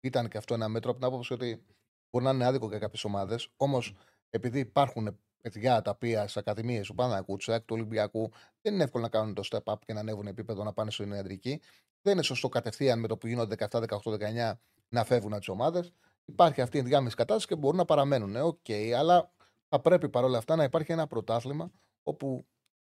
Ήταν 0.00 0.28
και 0.28 0.38
αυτό 0.38 0.54
ένα 0.54 0.68
μέτρο 0.68 0.90
από 0.90 0.98
την 0.98 1.08
άποψη 1.08 1.32
ότι 1.32 1.66
μπορεί 2.10 2.24
να 2.24 2.30
είναι 2.30 2.44
άδικο 2.44 2.68
για 2.68 2.78
κάποιες 2.78 3.04
ομάδες. 3.04 3.52
Όμως, 3.56 3.96
επειδή 4.30 4.58
υπάρχουν 4.58 5.20
παιδιά 5.42 5.82
τα 5.82 5.90
οποία 5.90 6.22
στις 6.22 6.36
ακαδημίες 6.36 6.86
του 6.86 6.94
Παναγού, 6.94 7.36
του 7.36 7.52
του 7.52 7.64
Ολυμπιακού, 7.68 8.30
δεν 8.60 8.74
είναι 8.74 8.82
εύκολο 8.82 9.02
να 9.02 9.08
κάνουν 9.08 9.34
το 9.34 9.48
step 9.50 9.72
up 9.72 9.78
και 9.84 9.92
να 9.92 10.00
ανέβουν 10.00 10.26
επίπεδο 10.26 10.64
να 10.64 10.72
πάνε 10.72 10.90
στην 10.90 11.12
ιατρική. 11.12 11.60
Δεν 12.02 12.12
είναι 12.12 12.22
σωστό 12.22 12.48
κατευθείαν 12.48 13.00
με 13.00 13.08
το 13.08 13.16
που 13.16 13.26
γίνονται 13.26 13.68
17, 13.70 13.82
18, 13.88 13.98
19 13.98 14.52
να 14.88 15.04
φεύγουν 15.04 15.30
από 15.30 15.38
τις 15.38 15.48
ομάδες. 15.48 15.92
Υπάρχει 16.24 16.60
αυτή 16.60 16.76
η 16.76 16.80
ενδιάμεση 16.80 17.16
κατάσταση 17.16 17.46
και 17.46 17.56
μπορούν 17.56 17.76
να 17.76 17.84
παραμένουν. 17.84 18.36
Ε, 18.36 18.40
OK, 18.40 18.58
okay, 18.66 18.90
αλλά 18.90 19.32
θα 19.68 19.80
πρέπει 19.80 20.08
παρόλα 20.08 20.38
αυτά 20.38 20.56
να 20.56 20.64
υπάρχει 20.64 20.92
ένα 20.92 21.06
πρωτάθλημα 21.06 21.70
όπου 22.02 22.46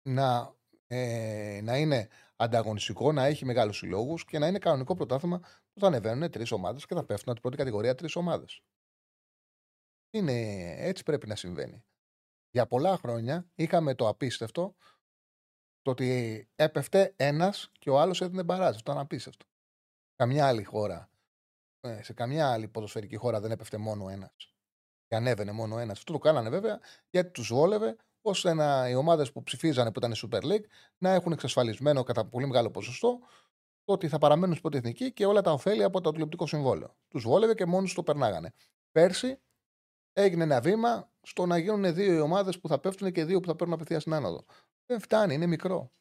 να, 0.01 0.55
ε, 0.87 1.59
να 1.63 1.77
είναι 1.77 2.07
ανταγωνιστικό, 2.35 3.11
να 3.11 3.25
έχει 3.25 3.45
μεγάλους 3.45 3.77
συλλόγους 3.77 4.25
και 4.25 4.39
να 4.39 4.47
είναι 4.47 4.59
κανονικό 4.59 4.95
πρωτάθλημα 4.95 5.39
που 5.73 5.79
θα 5.79 5.87
ανεβαίνουν 5.87 6.29
τρεις 6.29 6.51
ομάδες 6.51 6.85
και 6.85 6.93
θα 6.93 7.03
πέφτουν 7.03 7.31
από 7.31 7.33
την 7.33 7.41
πρώτη 7.41 7.57
κατηγορία 7.57 7.95
τρεις 7.95 8.15
ομάδες. 8.15 8.61
Είναι, 10.09 10.33
έτσι 10.77 11.03
πρέπει 11.03 11.27
να 11.27 11.35
συμβαίνει. 11.35 11.83
Για 12.49 12.67
πολλά 12.67 12.97
χρόνια 12.97 13.51
είχαμε 13.55 13.95
το 13.95 14.07
απίστευτο 14.07 14.75
το 15.83 15.91
ότι 15.91 16.47
έπεφτε 16.55 17.13
ένας 17.15 17.71
και 17.79 17.89
ο 17.89 17.99
άλλος 17.99 18.21
έδινε 18.21 18.43
μπαράζ. 18.43 18.75
Αυτό 18.75 18.91
ήταν 18.91 19.03
απίστευτο. 19.03 19.45
Καμιά 20.15 20.47
άλλη 20.47 20.63
χώρα, 20.63 21.09
ε, 21.81 22.03
σε 22.03 22.13
καμιά 22.13 22.51
άλλη 22.51 22.67
ποδοσφαιρική 22.67 23.15
χώρα 23.15 23.39
δεν 23.39 23.51
έπεφτε 23.51 23.77
μόνο 23.77 24.09
ένας. 24.09 24.53
Και 25.07 25.15
ανέβαινε 25.15 25.51
μόνο 25.51 25.79
ένας. 25.79 25.97
Αυτό 25.97 26.13
το 26.13 26.19
κάνανε 26.19 26.49
βέβαια 26.49 26.79
γιατί 27.09 27.31
τους 27.31 27.47
βόλευε 27.47 27.95
ώστε 28.21 28.53
να, 28.53 28.89
οι 28.89 28.95
ομάδες 28.95 29.31
που 29.31 29.43
ψηφίζανε 29.43 29.91
που 29.91 29.99
ήταν 29.99 30.11
η 30.11 30.15
Super 30.17 30.43
League 30.43 30.65
να 30.97 31.09
έχουν 31.09 31.31
εξασφαλισμένο 31.31 32.03
κατά 32.03 32.25
πολύ 32.25 32.47
μεγάλο 32.47 32.71
ποσοστό 32.71 33.19
το 33.83 33.93
ότι 33.93 34.07
θα 34.07 34.17
παραμένουν 34.17 34.55
στην 34.55 34.73
εθνική 34.73 35.11
και 35.11 35.25
όλα 35.25 35.41
τα 35.41 35.51
ωφέλη 35.51 35.83
από 35.83 36.01
το 36.01 36.11
τηλεοπτικό 36.11 36.47
συμβόλαιο. 36.47 36.95
Τους 37.07 37.23
βόλευε 37.23 37.53
και 37.53 37.65
μόνοι 37.65 37.93
το 37.93 38.03
περνάγανε. 38.03 38.53
Πέρσι 38.91 39.39
έγινε 40.13 40.43
ένα 40.43 40.61
βήμα 40.61 41.11
στο 41.21 41.45
να 41.45 41.57
γίνουν 41.57 41.93
δύο 41.93 42.13
οι 42.13 42.19
ομάδες 42.19 42.59
που 42.59 42.67
θα 42.67 42.79
πέφτουν 42.79 43.11
και 43.11 43.25
δύο 43.25 43.39
που 43.39 43.47
θα 43.47 43.55
παίρνουν 43.55 43.75
απευθείας 43.75 44.01
στην 44.01 44.13
άνοδο. 44.13 44.45
Δεν 44.85 44.99
φτάνει, 44.99 45.33
είναι 45.33 45.45
μικρό. 45.45 45.91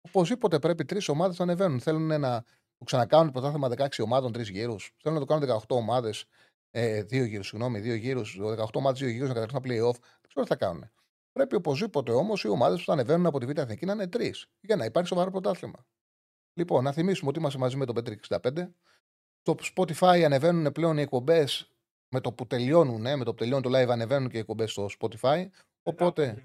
Οπωσδήποτε 0.00 0.58
πρέπει 0.58 0.84
τρεις 0.84 1.08
ομάδες 1.08 1.38
να 1.38 1.44
ανεβαίνουν. 1.44 1.80
Θέλουν 1.80 2.20
να 2.20 2.42
το 2.78 2.84
ξανακάνουν 2.84 3.32
πρωτάθλημα 3.32 3.68
16 3.68 4.02
ομάδων, 4.02 4.32
τρεις 4.32 4.48
γύρους. 4.48 4.94
Θέλουν 5.02 5.18
να 5.18 5.26
το 5.26 5.32
κάνουν 5.32 5.60
18 5.68 5.76
ομάδες, 5.76 6.24
ε, 6.70 7.02
δύο 7.02 7.24
γύρους, 7.24 7.48
συγγνώμη, 7.48 7.80
δύο 7.80 7.94
γύρους, 7.94 8.38
18 8.40 8.78
ομάδες, 8.78 9.00
δύο 9.00 9.08
γύρους 9.08 9.28
να 9.28 9.34
καταρχούν 9.34 9.62
ένα 9.64 9.74
playoff. 9.74 9.98
Δεν 10.00 10.28
ξέρω 10.28 10.42
τι 10.42 10.48
θα 10.48 10.56
κάνουν. 10.56 10.90
Πρέπει 11.32 11.54
οπωσδήποτε 11.54 12.12
όμως 12.12 12.44
οι 12.44 12.48
ομάδες 12.48 12.78
που 12.78 12.84
θα 12.84 12.92
ανεβαίνουν 12.92 13.26
από 13.26 13.38
τη 13.38 13.46
Β' 13.46 13.58
Εθνική 13.58 13.84
να 13.84 13.92
είναι 13.92 14.08
τρεις 14.08 14.46
για 14.60 14.76
να 14.76 14.84
υπάρχει 14.84 15.08
σοβαρό 15.08 15.30
πρωτάθλημα. 15.30 15.86
Λοιπόν, 16.54 16.84
να 16.84 16.92
θυμίσουμε 16.92 17.30
ότι 17.30 17.38
είμαστε 17.38 17.58
μαζί 17.58 17.76
με 17.76 17.84
το 17.84 17.92
Πέτρι 17.92 18.18
65. 18.28 18.74
Στο 19.40 19.54
Spotify 19.74 20.22
ανεβαίνουν 20.24 20.72
πλέον 20.72 20.98
οι 20.98 21.00
εκπομπές 21.00 21.70
με 22.08 22.20
το 22.20 22.32
που 22.32 22.46
τελειώνουν, 22.46 23.00
με 23.00 23.24
το 23.24 23.30
που 23.30 23.34
τελειώνει 23.34 23.62
το 23.62 23.70
live 23.70 23.88
ανεβαίνουν 23.88 24.28
και 24.28 24.36
οι 24.36 24.40
εκπομπές 24.40 24.70
στο 24.70 24.88
Spotify. 24.98 25.46
Οπότε. 25.82 26.42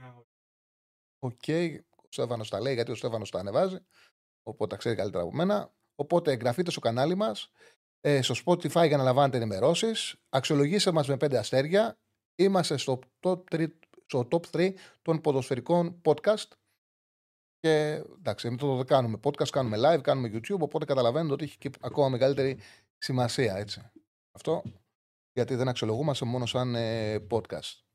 OK, 1.24 1.42
okay, 1.48 1.80
ο 1.96 2.08
Στέφανος 2.10 2.50
τα 2.50 2.60
λέει 2.60 2.74
γιατί 2.74 2.92
ο 2.92 2.96
Στέφανος 2.96 3.32
τα 3.32 3.40
ανεβάζει. 3.40 3.78
Οπότε 4.44 4.68
τα 4.68 4.78
ξέρει 4.78 4.96
καλύτερα 4.96 5.24
από 5.24 5.34
μένα. 5.36 5.74
Οπότε 5.96 6.32
εγγραφείτε 6.32 6.72
στο 6.72 6.80
κανάλι 6.80 7.16
μας. 7.16 7.52
Ε, 8.02 8.22
στο 8.22 8.36
Spotify 8.46 8.88
για 8.88 8.98
να 8.98 9.04
λαμβάνετε 9.04 9.38
ενημερώσεις. 9.38 10.16
Αξιολογήστε 10.30 10.92
μας 10.92 11.08
με 11.08 11.16
5 11.16 11.34
αστέρια. 11.36 12.00
Είμαστε 12.36 12.78
στο 12.78 13.00
top 13.20 13.44
3, 13.52 13.68
στο 14.06 14.28
top 14.32 14.42
3 14.52 14.74
των 15.02 15.22
ποδοσφαιρικών 15.22 16.02
podcast. 16.06 16.48
Και 17.60 18.04
εντάξει, 18.18 18.48
εμείς 18.48 18.60
το 18.60 18.84
κάνουμε 18.88 19.20
podcast, 19.24 19.50
κάνουμε 19.50 19.78
live, 19.80 20.02
κάνουμε 20.02 20.30
YouTube. 20.34 20.60
Οπότε 20.60 20.86
καταλαβαίνετε 20.86 21.34
ότι 21.34 21.44
έχει 21.44 21.58
και 21.58 21.70
ακόμα 21.82 22.10
μεγαλύτερη 22.10 22.60
σημασία. 22.98 23.56
Έτσι. 23.56 23.92
Αυτό 24.32 24.64
γιατί 25.34 25.56
δεν 25.56 25.68
αξιολογούμαστε 25.68 26.26
μόνο 26.26 26.46
σαν 26.46 26.76
ε, 26.76 27.20
podcast. 27.30 27.91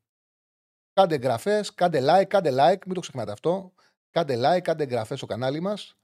Κάντε 0.97 1.15
εγγραφές, 1.15 1.73
κάντε 1.73 1.99
like, 2.01 2.25
κάντε 2.27 2.49
like, 2.49 2.85
μην 2.85 2.93
το 2.93 2.99
ξεχνάτε 2.99 3.31
αυτό. 3.31 3.73
Κάντε 4.09 4.35
like, 4.37 4.61
κάντε 4.61 4.83
εγγραφές 4.83 5.17
στο 5.17 5.25
κανάλι 5.25 5.59
μας. 5.59 5.97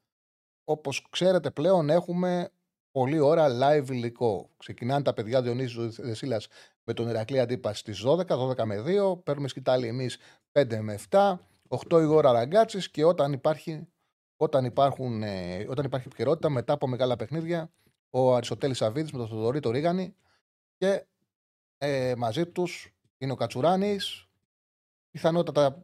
Όπως 0.63 1.07
ξέρετε 1.09 1.51
πλέον 1.51 1.89
έχουμε 1.89 2.49
πολλή 2.91 3.19
ώρα 3.19 3.47
live 3.61 3.89
υλικό. 3.89 4.49
Ξεκινάνε 4.57 5.03
τα 5.03 5.13
παιδιά 5.13 5.41
Διονύσης 5.41 5.95
Δεσίλας 5.95 6.47
με 6.83 6.93
τον 6.93 7.09
Ηρακλή 7.09 7.39
Αντίπα 7.39 7.73
στις 7.73 8.03
12, 8.05 8.37
12 8.37 8.65
με 8.65 8.83
2. 8.85 9.23
Παίρνουμε 9.23 9.47
σκητάλη 9.47 9.87
εμείς 9.87 10.17
5 10.51 10.79
με 10.79 10.99
7. 11.09 11.39
8 11.67 12.01
η 12.01 12.05
ώρα 12.05 12.31
ραγκάτσης 12.31 12.89
και 12.89 13.03
όταν 13.03 13.33
υπάρχει, 13.33 13.87
όταν, 14.37 14.65
υπάρχουν, 14.65 15.23
ε, 15.23 15.65
όταν 15.69 15.85
υπάρχει 15.85 16.07
επικαιρότητα 16.07 16.49
μετά 16.49 16.73
από 16.73 16.87
μεγάλα 16.87 17.15
παιχνίδια, 17.15 17.71
ο 18.09 18.35
Αριστοτέλης 18.35 18.81
Αβίδης 18.81 19.11
με 19.11 19.17
τον 19.17 19.27
Θοδωρή 19.27 19.59
το 19.59 19.71
Ρίγανη 19.71 20.15
και 20.77 21.05
ε, 21.77 22.13
μαζί 22.17 22.45
τους 22.45 22.93
είναι 23.17 23.31
ο 23.31 23.35
Κατσουράνης. 23.35 24.27
Πιθανότατα 25.13 25.83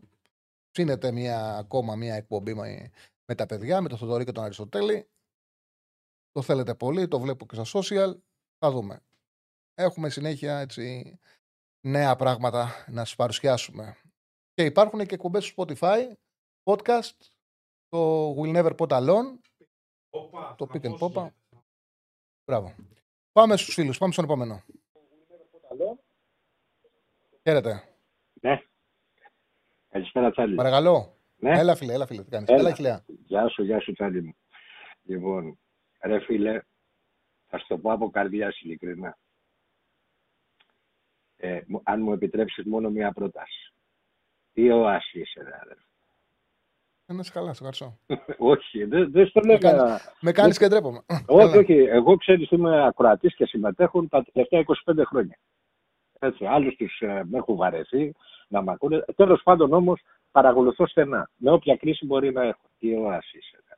ψήνεται 0.71 1.11
μια, 1.11 1.57
ακόμα 1.57 1.95
μια 1.95 2.15
εκπομπή 2.15 2.53
με 3.25 3.35
τα 3.35 3.45
παιδιά, 3.45 3.81
με 3.81 3.89
τον 3.89 3.97
Θοδωρή 3.97 4.25
και 4.25 4.31
τον 4.31 4.43
Αριστοτέλη. 4.43 5.09
Το 6.31 6.41
θέλετε 6.41 6.75
πολύ, 6.75 7.07
το 7.07 7.19
βλέπω 7.19 7.45
και 7.45 7.63
στα 7.63 7.79
social. 7.79 8.17
Θα 8.57 8.71
δούμε. 8.71 9.03
Έχουμε 9.73 10.09
συνέχεια 10.09 10.59
έτσι, 10.59 11.19
νέα 11.87 12.15
πράγματα 12.15 12.85
να 12.87 13.05
σας 13.05 13.15
παρουσιάσουμε. 13.15 13.97
Και 14.53 14.63
υπάρχουν 14.65 15.05
και 15.05 15.13
εκπομπές 15.13 15.45
στο 15.45 15.65
Spotify, 15.67 16.11
podcast, 16.63 17.17
το 17.87 18.31
Will 18.37 18.55
Never 18.55 18.75
Put 18.75 18.87
Alone, 18.87 19.39
το 20.55 20.67
Pick 20.73 20.81
and 20.81 20.97
Popa. 20.97 21.29
Μπράβο. 22.45 22.75
Πάμε 23.31 23.57
στους 23.57 23.73
φίλους, 23.73 23.97
πάμε 23.97 24.13
στον 24.13 24.25
επόμενο. 24.25 24.63
Χαίρετε. 27.41 27.83
Ναι. 28.41 28.63
Καλησπέρα, 29.99 30.31
Τσάλι. 30.31 30.55
Παρακαλώ. 30.55 31.13
Ναι. 31.37 31.59
Έλα, 31.59 31.75
φίλε, 31.75 31.93
έλα, 31.93 32.05
φίλε. 32.05 32.23
Τι 32.23 32.29
κάνεις. 32.29 32.49
Έλα. 32.49 32.59
Έλα, 32.59 32.73
χιλιά. 32.73 33.05
Γεια 33.25 33.47
σου, 33.47 33.63
γεια 33.63 33.79
σου, 33.81 33.93
Τσάλι 33.93 34.21
μου. 34.23 34.35
Λοιπόν, 35.03 35.59
ρε 36.03 36.19
φίλε, 36.19 36.61
θα 37.47 37.57
σου 37.57 37.65
το 37.67 37.77
πω 37.77 37.91
από 37.91 38.09
καρδιά 38.09 38.53
ειλικρινά. 38.63 39.17
Ε, 41.37 41.59
μου- 41.67 41.81
αν 41.83 42.01
μου 42.01 42.13
επιτρέψεις 42.13 42.65
μόνο 42.65 42.89
μία 42.89 43.11
πρόταση. 43.11 43.73
Τι 44.53 44.71
οάση 44.71 45.19
είσαι, 45.19 45.43
ρε 45.43 45.55
αδερφέ. 45.63 45.83
Ε, 47.05 47.13
Να 47.13 47.19
είσαι 47.19 47.31
καλά, 47.31 47.53
σε 47.53 47.63
ευχαριστώ. 47.65 47.97
όχι, 48.53 48.83
δεν, 48.83 49.11
δεν 49.11 49.27
στο 49.27 49.39
λέω 49.39 49.53
Με 49.53 49.59
κάνεις- 49.59 49.81
για- 49.81 50.13
Με 50.21 50.31
κάνεις 50.31 50.57
και 50.57 50.67
ντρέπομαι. 50.67 51.01
Όχι, 51.25 51.47
Έλα. 51.49 51.57
όχι. 51.59 51.73
Εγώ 51.73 52.15
ξέρεις 52.17 52.49
είμαι 52.51 52.85
ακροατής 52.85 53.35
και 53.35 53.45
συμμετέχουν 53.45 54.07
τα 54.09 54.23
τελευταία 54.33 54.59
25 54.59 55.03
χρόνια. 55.05 55.37
Έτσι, 56.19 56.45
άλλους 56.45 56.75
τους 56.75 56.99
ε, 57.01 57.23
με 57.25 57.37
έχουν 57.37 57.55
βαρεθεί 57.55 58.13
να 58.47 58.61
μ' 58.61 58.69
ακούνε. 58.69 59.05
Τέλος 59.15 59.43
πάντων 59.43 59.73
όμως 59.73 60.01
παρακολουθώ 60.31 60.87
στενά. 60.87 61.29
Με 61.35 61.51
όποια 61.51 61.75
κρίση 61.77 62.05
μπορεί 62.05 62.31
να 62.31 62.43
έχω. 62.43 62.69
Τι 62.79 62.95
οάση 62.95 63.37
είσαι. 63.37 63.57
ρε. 63.67 63.75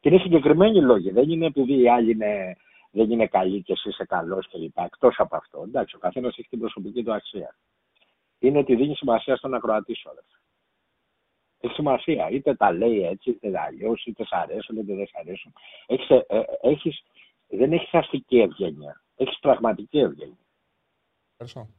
Και 0.00 0.08
είναι 0.08 0.18
συγκεκριμένοι 0.18 0.82
λόγοι. 0.82 1.10
Δεν 1.10 1.30
είναι 1.30 1.46
επειδή 1.46 1.80
οι 1.80 1.88
άλλοι 1.88 2.10
είναι, 2.10 2.56
δεν 2.90 3.10
είναι 3.10 3.26
καλοί 3.26 3.62
και 3.62 3.72
εσύ 3.72 3.88
είσαι 3.88 4.04
καλός 4.04 4.48
κλπ. 4.48 4.78
Εκτός 4.78 5.14
από 5.18 5.36
αυτό. 5.36 5.62
Εντάξει, 5.62 5.96
ο 5.96 5.98
καθένας 5.98 6.38
έχει 6.38 6.48
την 6.48 6.58
προσωπική 6.58 7.02
του 7.02 7.12
αξία. 7.12 7.56
Είναι 8.38 8.58
ότι 8.58 8.74
δίνει 8.76 8.94
σημασία 8.94 9.36
στον 9.36 9.54
ακροατή 9.54 9.94
σου. 9.94 10.10
αδερφέ. 10.10 10.38
Έχει 11.60 11.74
σημασία. 11.74 12.28
Είτε 12.30 12.54
τα 12.54 12.72
λέει 12.72 13.06
έτσι, 13.06 13.30
είτε 13.30 13.60
αλλιώς, 13.60 14.04
είτε 14.04 14.24
σ' 14.24 14.32
αρέσουν, 14.32 14.76
είτε 14.76 14.94
δεν 14.94 15.06
σ' 15.06 15.14
αρέσουν. 15.14 15.52
Έχεις, 15.86 16.10
ε, 16.10 16.24
ε, 16.28 16.42
έχεις, 16.60 17.02
δεν 17.48 17.72
έχεις 17.72 17.94
αστική 17.94 18.38
ευγένεια. 18.38 19.02
Έχεις 19.20 19.38
πραγματική 19.38 19.98
ευγένεια. 19.98 20.36
Ευχαριστώ. 21.36 21.74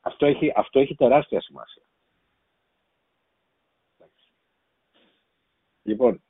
Αυτό 0.00 0.26
έχει, 0.26 0.52
αυτό 0.56 0.78
έχει 0.80 0.94
τεράστια 0.94 1.40
σημασία. 1.40 1.82
Εντάξει. 3.98 4.28
Λοιπόν, 5.82 6.22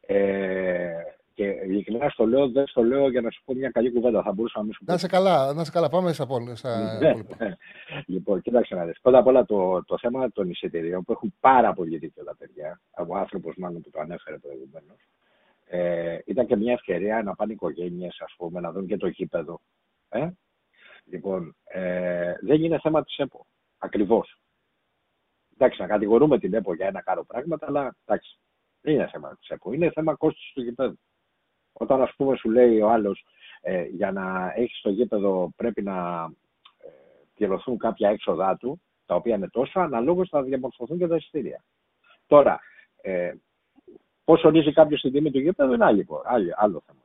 ε, 0.00 1.02
και 1.34 1.44
ειλικρινά 1.44 2.08
στο 2.08 2.26
λέω, 2.26 2.50
δεν 2.50 2.66
στο 2.66 2.82
λέω 2.82 3.10
για 3.10 3.20
να 3.20 3.30
σου 3.30 3.42
πω 3.44 3.54
μια 3.54 3.70
καλή 3.70 3.92
κουβέντα. 3.92 4.22
Θα 4.22 4.32
μπορούσα 4.32 4.58
να 4.58 4.64
μην 4.64 4.72
σου 4.72 4.78
πω. 4.78 4.84
Να 4.90 4.94
είσαι 4.94 5.06
καλά, 5.06 5.52
να 5.52 5.60
είσαι 5.60 5.70
καλά. 5.70 5.88
Πάμε 5.88 6.12
στα 6.12 6.26
πόλη. 6.26 6.56
Στα 6.56 6.98
Ναι, 6.98 7.08
υπόλοιπα. 7.08 7.44
ναι. 7.44 7.56
Λοιπόν, 8.06 8.40
κοίταξε 8.42 8.74
να 8.74 8.84
δεις. 8.86 9.00
Πρώτα 9.00 9.18
απ' 9.18 9.26
όλα 9.26 9.44
το, 9.44 9.84
το 9.84 9.98
θέμα 9.98 10.32
των 10.32 10.50
εισιτηρίων 10.50 11.04
που 11.04 11.12
έχουν 11.12 11.34
πάρα 11.40 11.72
πολύ 11.72 11.98
δίκιο 11.98 12.24
τα 12.24 12.36
παιδιά, 12.36 12.80
από 12.90 13.16
άνθρωπος 13.16 13.54
μάλλον 13.56 13.80
που 13.82 13.90
το 13.90 14.00
ανέφερε 14.00 14.38
προηγουμένως. 14.38 15.00
Ε, 15.72 16.18
ήταν 16.26 16.46
και 16.46 16.56
μια 16.56 16.72
ευκαιρία 16.72 17.22
να 17.22 17.34
πάνε 17.34 17.52
οικογένειες, 17.52 18.20
ας 18.20 18.34
πούμε, 18.36 18.60
να 18.60 18.72
δουν 18.72 18.86
και 18.86 18.96
το 18.96 19.06
γήπεδο. 19.06 19.60
Ε; 20.08 20.30
Λοιπόν, 21.04 21.56
ε, 21.64 22.34
δεν 22.40 22.64
είναι 22.64 22.78
θέμα 22.78 23.04
της 23.04 23.16
ΕΠΟ. 23.16 23.46
Ακριβώς. 23.78 24.40
Εντάξει, 25.54 25.80
να 25.80 25.86
κατηγορούμε 25.86 26.38
την 26.38 26.54
ΕΠΟ 26.54 26.74
για 26.74 26.86
ένα 26.86 27.02
κάρο 27.02 27.24
πράγματα, 27.24 27.66
αλλά 27.66 27.96
εντάξει, 28.04 28.38
δεν 28.80 28.94
είναι 28.94 29.08
θέμα 29.08 29.36
της 29.36 29.48
ΕΠΟ. 29.48 29.72
Είναι 29.72 29.90
θέμα 29.90 30.14
κόστος 30.14 30.50
του 30.54 30.62
γήπεδου. 30.62 30.98
Όταν, 31.72 32.02
ας 32.02 32.14
πούμε, 32.16 32.36
σου 32.36 32.50
λέει 32.50 32.80
ο 32.80 32.90
άλλος, 32.90 33.24
ε, 33.60 33.82
για 33.82 34.12
να 34.12 34.52
έχεις 34.56 34.80
το 34.80 34.90
γήπεδο 34.90 35.52
πρέπει 35.56 35.82
να 35.82 36.24
ε, 36.78 36.88
πληρωθούν 37.34 37.78
κάποια 37.78 38.10
έξοδά 38.10 38.56
του, 38.56 38.82
τα 39.06 39.14
οποία 39.14 39.34
είναι 39.36 39.48
τόσο, 39.48 39.80
αναλόγως 39.80 40.28
θα 40.28 40.42
διαμορφωθούν 40.42 40.98
και 40.98 41.06
τα 41.06 41.16
εισιτήρια. 41.16 41.64
Τώρα, 42.26 42.60
ε, 43.02 43.32
πώς 44.30 44.44
ορίζει 44.44 44.72
κάποιος 44.72 45.00
την 45.00 45.12
τιμή 45.12 45.30
του 45.30 45.38
γήπεδου 45.38 45.72
είναι 45.72 45.84
άλλη, 45.84 46.06
άλλη, 46.24 46.52
άλλο 46.56 46.82
θέμα. 46.86 47.00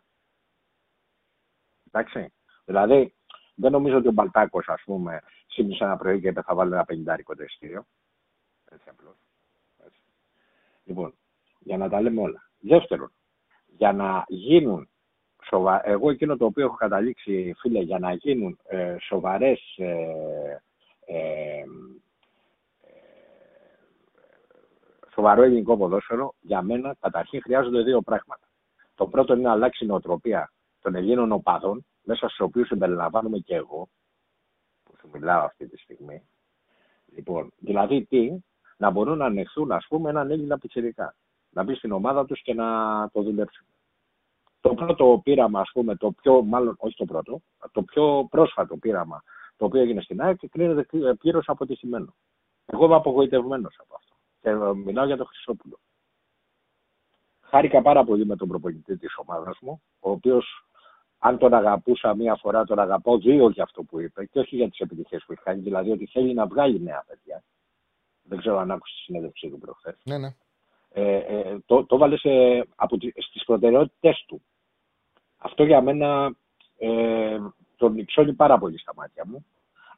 Εντάξει. 1.88 2.34
Δηλαδή, 2.66 3.14
δεν 3.56 3.72
νομίζω 3.72 3.98
ότι 3.98 4.08
ο 4.08 4.12
Μπαλτάκος, 4.12 4.68
ας 4.68 4.82
πούμε, 4.86 5.22
σύνησε 5.48 5.84
ένα 5.84 5.98
πρωί 5.98 6.22
και 6.22 6.28
είπε 6.28 6.42
θα 6.42 6.56
βάλει 6.56 6.74
ένα 6.74 6.86
πενιντάρικο 6.86 7.36
το 7.36 7.44
εισιτήριο. 7.44 7.86
Έτσι 8.72 8.90
απλώς. 8.90 9.16
Λοιπόν, 10.84 11.14
για 11.60 11.78
να 11.78 11.90
τα 11.90 12.02
λέμε 12.02 12.22
όλα. 12.22 12.50
Δεύτερον, 12.60 13.12
για 13.66 13.94
να 13.94 14.24
γίνουν 14.28 14.90
σοβα... 15.44 15.88
εγώ 15.90 16.10
εκείνο 16.10 16.38
το 16.38 16.46
οποίο 16.46 16.66
έχω 16.66 16.76
καταλήξει, 16.76 17.54
φίλε, 17.58 17.80
για 17.80 18.00
να 18.00 18.14
γίνουν 18.14 18.60
ε, 18.68 18.96
σοβαρές 19.00 19.78
ε, 19.78 20.62
ε, 21.06 21.58
ε, 21.58 21.66
σοβαρό 25.16 25.42
ελληνικό 25.42 25.78
ποδόσφαιρο, 25.78 26.34
για 26.40 26.62
μένα 26.62 26.96
καταρχήν 27.00 27.42
χρειάζονται 27.42 27.82
δύο 27.82 28.02
πράγματα. 28.02 28.48
Το 28.96 29.08
πρώτο 29.08 29.34
είναι 29.34 29.42
να 29.42 29.52
αλλάξει 29.52 29.84
η 29.84 29.88
νοοτροπία 29.88 30.52
των 30.82 30.96
Ελλήνων 30.96 31.32
οπαδών, 31.32 31.86
μέσα 32.04 32.28
στους 32.28 32.40
οποίους 32.40 32.68
συμπεριλαμβάνομαι 32.68 33.38
και 33.38 33.56
εγώ, 33.56 33.90
που 34.84 34.94
σου 35.00 35.10
μιλάω 35.14 35.46
αυτή 35.46 35.68
τη 35.68 35.78
στιγμή. 35.78 36.22
Λοιπόν, 37.16 37.52
δηλαδή 37.58 38.06
τι, 38.06 38.44
να 38.78 38.90
μπορούν 38.90 39.18
να 39.18 39.26
ανεχθούν, 39.26 39.72
ας 39.72 39.86
πούμε, 39.90 40.10
έναν 40.10 40.32
Έλληνα 40.32 40.58
πιτσιρικά. 40.58 41.16
Να 41.50 41.64
μπει 41.64 41.76
στην 41.76 41.92
ομάδα 41.92 42.26
τους 42.26 42.42
και 42.42 42.54
να 42.54 42.66
το 43.10 43.22
δουλέψουν. 43.22 43.66
Το 44.62 44.74
πρώτο 44.74 45.22
πείραμα, 45.24 45.60
ας 45.60 45.70
πούμε, 45.74 45.96
το 45.96 46.12
πιο, 46.12 46.42
μάλλον 46.42 46.76
όχι 46.78 46.96
το 46.96 47.06
πρώτο, 47.06 47.42
το 47.72 47.84
πιο 47.84 48.28
πρόσφατο 48.30 48.78
πείραμα 48.78 49.24
το 49.58 49.66
οποίο 49.66 49.82
έγινε 49.82 50.02
στην 50.02 50.22
ΑΕΚ, 50.22 50.40
κρίνεται 50.50 51.14
πλήρως 51.14 51.50
αποτυχημένο. 51.50 52.16
Εγώ 52.66 52.86
είμαι 52.86 52.96
απογοητευμένος 52.96 53.76
από 53.80 53.96
αυτό. 53.96 54.15
Και 54.46 54.52
ε, 54.52 54.74
μιλάω 54.74 55.06
για 55.06 55.18
τον 55.18 55.26
Χρυσόπουλο. 55.26 55.80
Χάρηκα 57.42 57.82
πάρα 57.82 58.04
πολύ 58.04 58.26
με 58.26 58.36
τον 58.36 58.48
προπονητή 58.48 58.98
της 58.98 59.18
ομάδας 59.18 59.58
μου, 59.62 59.82
ο 60.00 60.12
οποίος 60.12 60.66
αν 61.20 61.38
τον 61.38 61.54
αγαπούσα 61.54 62.16
μία 62.16 62.36
φορά, 62.36 62.64
τον 62.64 62.80
αγαπώ 62.80 63.18
δύο 63.18 63.50
για 63.50 63.64
αυτό 63.64 63.84
που 63.84 64.00
είπε 64.00 64.26
και 64.26 64.40
όχι 64.40 64.56
για 64.56 64.70
τις 64.70 64.80
επιτυχίες 64.80 65.24
που 65.26 65.32
έχει 65.32 65.42
κάνει. 65.42 65.62
Δηλαδή 65.62 65.92
ότι 65.92 66.06
θέλει 66.06 66.34
να 66.34 66.48
βγάλει 66.48 66.82
νέα 66.82 67.04
παιδιά. 67.08 67.44
Δεν 68.24 68.38
ξέρω 68.38 68.58
αν 68.58 68.72
άκουσες 68.72 68.98
τη 68.98 69.04
συνέντευξή 69.04 69.50
του 69.50 69.58
προχθές. 69.58 69.98
Ναι, 70.04 70.18
ναι. 70.18 70.36
Ε, 70.90 71.18
ε, 71.18 71.60
το, 71.66 71.86
το 71.86 71.98
βάλε 71.98 72.18
στις 73.18 73.44
προτεραιότητες 73.46 74.24
του. 74.28 74.42
Αυτό 75.38 75.64
για 75.64 75.82
μένα 75.82 76.36
ε, 76.78 77.40
τον 77.76 77.98
υψώνει 77.98 78.34
πάρα 78.34 78.58
πολύ 78.58 78.80
στα 78.80 78.94
μάτια 78.96 79.24
μου. 79.26 79.46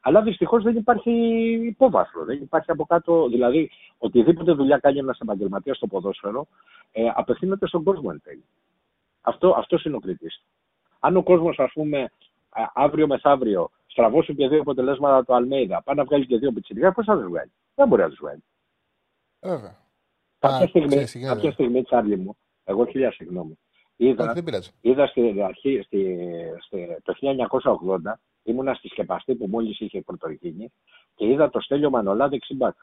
Αλλά 0.02 0.22
δυστυχώς 0.22 0.64
δεν 0.64 0.76
υπάρχει 0.76 1.12
υπόβαθρο. 1.66 2.26
Δεν 2.26 2.42
υπάρχει 2.42 2.72
από 2.72 2.86
κάτω. 2.86 3.28
Δηλαδή, 3.28 3.70
οτιδήποτε 3.98 4.52
δουλειά 4.52 4.78
κάνει 4.78 4.98
ένας 4.98 5.20
επαγγελματίας 5.20 5.78
στο 5.78 5.88
ποδόσφαιρο, 5.88 6.48
ε, 6.92 7.12
απευθύνεται 7.16 7.68
στον 7.68 7.84
κόσμο 7.84 8.10
εν 8.12 8.22
τέλει. 8.24 8.44
Αυτό 9.22 9.56
αυτός 9.58 9.84
είναι 9.86 9.96
ο 9.96 10.00
κριτής. 10.00 10.44
Αν 11.00 11.18
ο 11.18 11.24
κόσμος, 11.24 11.60
ας 11.60 11.72
πούμε, 11.74 12.12
αύριο 12.74 13.08
μεθαύριο 13.08 13.70
στραβώσει 13.88 14.36
και 14.36 14.48
δύο 14.48 14.62
αποτελέσματα 14.62 15.24
του 15.24 15.36
Αλμέιδα, 15.36 15.82
πάει 15.82 15.96
να 15.96 16.04
βγάλει 16.04 16.26
και 16.26 16.38
δύο 16.38 16.52
πιτσιρικά, 16.52 16.92
πώς 16.92 17.06
θα 17.06 17.18
τους 17.18 17.28
βγάλει; 17.28 17.52
Δεν 17.76 17.88
μπορεί 17.88 18.02
να 18.02 18.10
τους 18.10 18.20
βγάλει. 18.22 18.44
Βέβαια. 19.40 19.76
Κάποια 20.40 20.68
στιγμή, 20.68 21.22
κάποια 21.26 21.52
στιγμή, 21.52 21.84
Τσάρλι 21.84 22.18
μου, 22.18 22.38
εγώ 22.64 22.86
χίλια 22.86 23.12
συγγνώμη, 23.12 23.58
είδα, 23.96 24.44
είδα 24.82 25.08
στην 25.08 25.44
αρχή, 25.44 25.82
στη, 25.86 26.18
στη, 26.60 26.98
το 27.04 27.14
1980, 28.04 28.20
ήμουνα 28.48 28.74
στη 28.74 28.88
σκεπαστή 28.88 29.36
που 29.36 29.48
μόλις 29.48 29.80
είχε 29.80 30.02
πρωτογίνει 30.02 30.74
και 31.16 31.26
είδα 31.28 31.50
το 31.50 31.60
Στέλιο 31.60 31.90
Μανολά 31.90 32.28
δεξιμπάκ. 32.28 32.76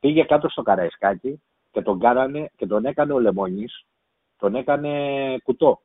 Πήγε 0.00 0.24
κάτω 0.24 0.48
στο 0.48 0.62
Καραϊσκάκι 0.62 1.42
και 1.70 1.82
τον, 1.82 1.98
κάνανε, 1.98 2.50
και 2.56 2.66
τον 2.66 2.84
έκανε 2.84 3.12
ο 3.12 3.18
Λεμόνης, 3.18 3.84
τον 4.36 4.54
έκανε 4.54 5.38
κουτό. 5.38 5.80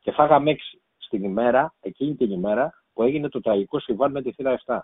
Και 0.00 0.12
φάγαμε 0.12 0.50
έξι 0.50 0.82
στην 0.96 1.24
ημέρα, 1.24 1.74
εκείνη 1.80 2.14
την 2.14 2.30
ημέρα 2.30 2.82
που 2.92 3.02
έγινε 3.02 3.28
το 3.28 3.40
τραγικό 3.40 3.80
συμβάν 3.80 4.10
με 4.10 4.22
τη 4.22 4.32
θύρα 4.32 4.60
7. 4.66 4.80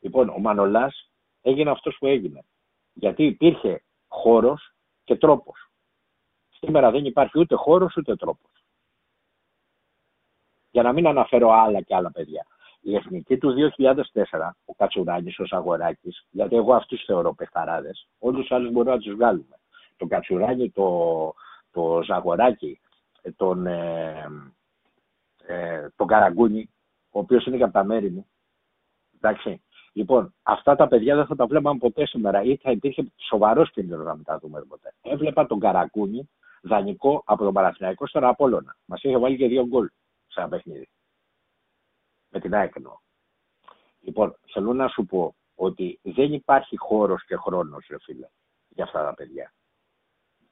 Λοιπόν, 0.00 0.28
ο 0.28 0.38
Μανολάς 0.38 1.10
έγινε 1.42 1.70
αυτός 1.70 1.96
που 1.98 2.06
έγινε. 2.06 2.44
Γιατί 2.92 3.24
υπήρχε 3.24 3.82
χώρος 4.08 4.74
και 5.04 5.16
τρόπος. 5.16 5.70
Σήμερα 6.48 6.90
δεν 6.90 7.04
υπάρχει 7.04 7.38
ούτε 7.38 7.54
χώρος 7.54 7.96
ούτε 7.96 8.16
τρόπος. 8.16 8.57
Για 10.78 10.86
να 10.86 10.92
μην 10.92 11.06
αναφέρω 11.06 11.50
άλλα 11.50 11.80
και 11.80 11.94
άλλα 11.94 12.10
παιδιά. 12.10 12.46
Η 12.80 12.94
εθνική 12.94 13.38
του 13.38 13.54
2004, 13.74 13.94
ο 14.64 14.74
Κατσουράνης, 14.74 15.38
ο 15.38 15.46
Σαγοράκης, 15.46 16.26
γιατί 16.30 16.56
εγώ 16.56 16.74
αυτούς 16.74 17.04
θεωρώ 17.04 17.34
παιχταράδες, 17.34 18.08
όλους 18.18 18.40
τους 18.40 18.52
άλλους 18.52 18.72
μπορούμε 18.72 18.94
να 18.94 19.00
τους 19.00 19.14
βγάλουμε. 19.14 19.56
Το 19.96 20.06
Κατσουράνη, 20.06 20.70
το, 20.70 21.34
το 21.70 22.02
Ζαγοράκη, 22.02 22.80
τον, 23.36 23.66
ε, 23.66 24.26
ε, 25.46 25.88
τον 25.96 26.06
Καραγκούνη, 26.06 26.70
ο 27.10 27.18
οποίος 27.18 27.46
είναι 27.46 27.56
και 27.56 27.62
από 27.62 27.72
τα 27.72 27.84
μέρη 27.84 28.10
μου. 28.10 28.26
Εντάξει. 29.20 29.62
Λοιπόν, 29.92 30.34
αυτά 30.42 30.76
τα 30.76 30.88
παιδιά 30.88 31.16
δεν 31.16 31.26
θα 31.26 31.36
τα 31.36 31.46
βλέπαμε 31.46 31.78
ποτέ 31.78 32.06
σήμερα 32.06 32.42
ή 32.42 32.56
θα 32.56 32.70
υπήρχε 32.70 33.12
σοβαρός 33.16 33.70
κίνδυνος 33.70 34.04
να 34.04 34.14
μην 34.14 34.24
τα 34.24 34.38
δούμε 34.38 34.64
ποτέ. 34.68 34.94
Έβλεπα 35.02 35.46
τον 35.46 35.58
Καραγκούνη 35.58 36.30
δανεικό 36.62 37.22
από 37.24 37.44
τον 37.44 37.52
Παναθηναϊκό 37.52 38.06
στον 38.06 38.24
Απόλλωνα. 38.24 38.76
Μας 38.84 39.02
είχε 39.02 39.18
βάλει 39.18 39.36
και 39.36 39.48
δύο 39.48 39.66
γκολ 39.66 39.88
σε 40.38 40.44
ένα 40.44 40.48
παιχνίδι. 40.48 40.88
Με 42.28 42.40
την 42.40 42.54
ΑΕΚ 42.54 42.74
Λοιπόν, 44.00 44.36
θέλω 44.52 44.72
να 44.72 44.88
σου 44.88 45.06
πω 45.06 45.34
ότι 45.54 45.98
δεν 46.02 46.32
υπάρχει 46.32 46.76
χώρος 46.76 47.24
και 47.24 47.36
χρόνος, 47.36 47.86
ρε 47.88 47.96
φίλε, 47.98 48.28
για 48.68 48.84
αυτά 48.84 49.04
τα 49.04 49.14
παιδιά. 49.14 49.52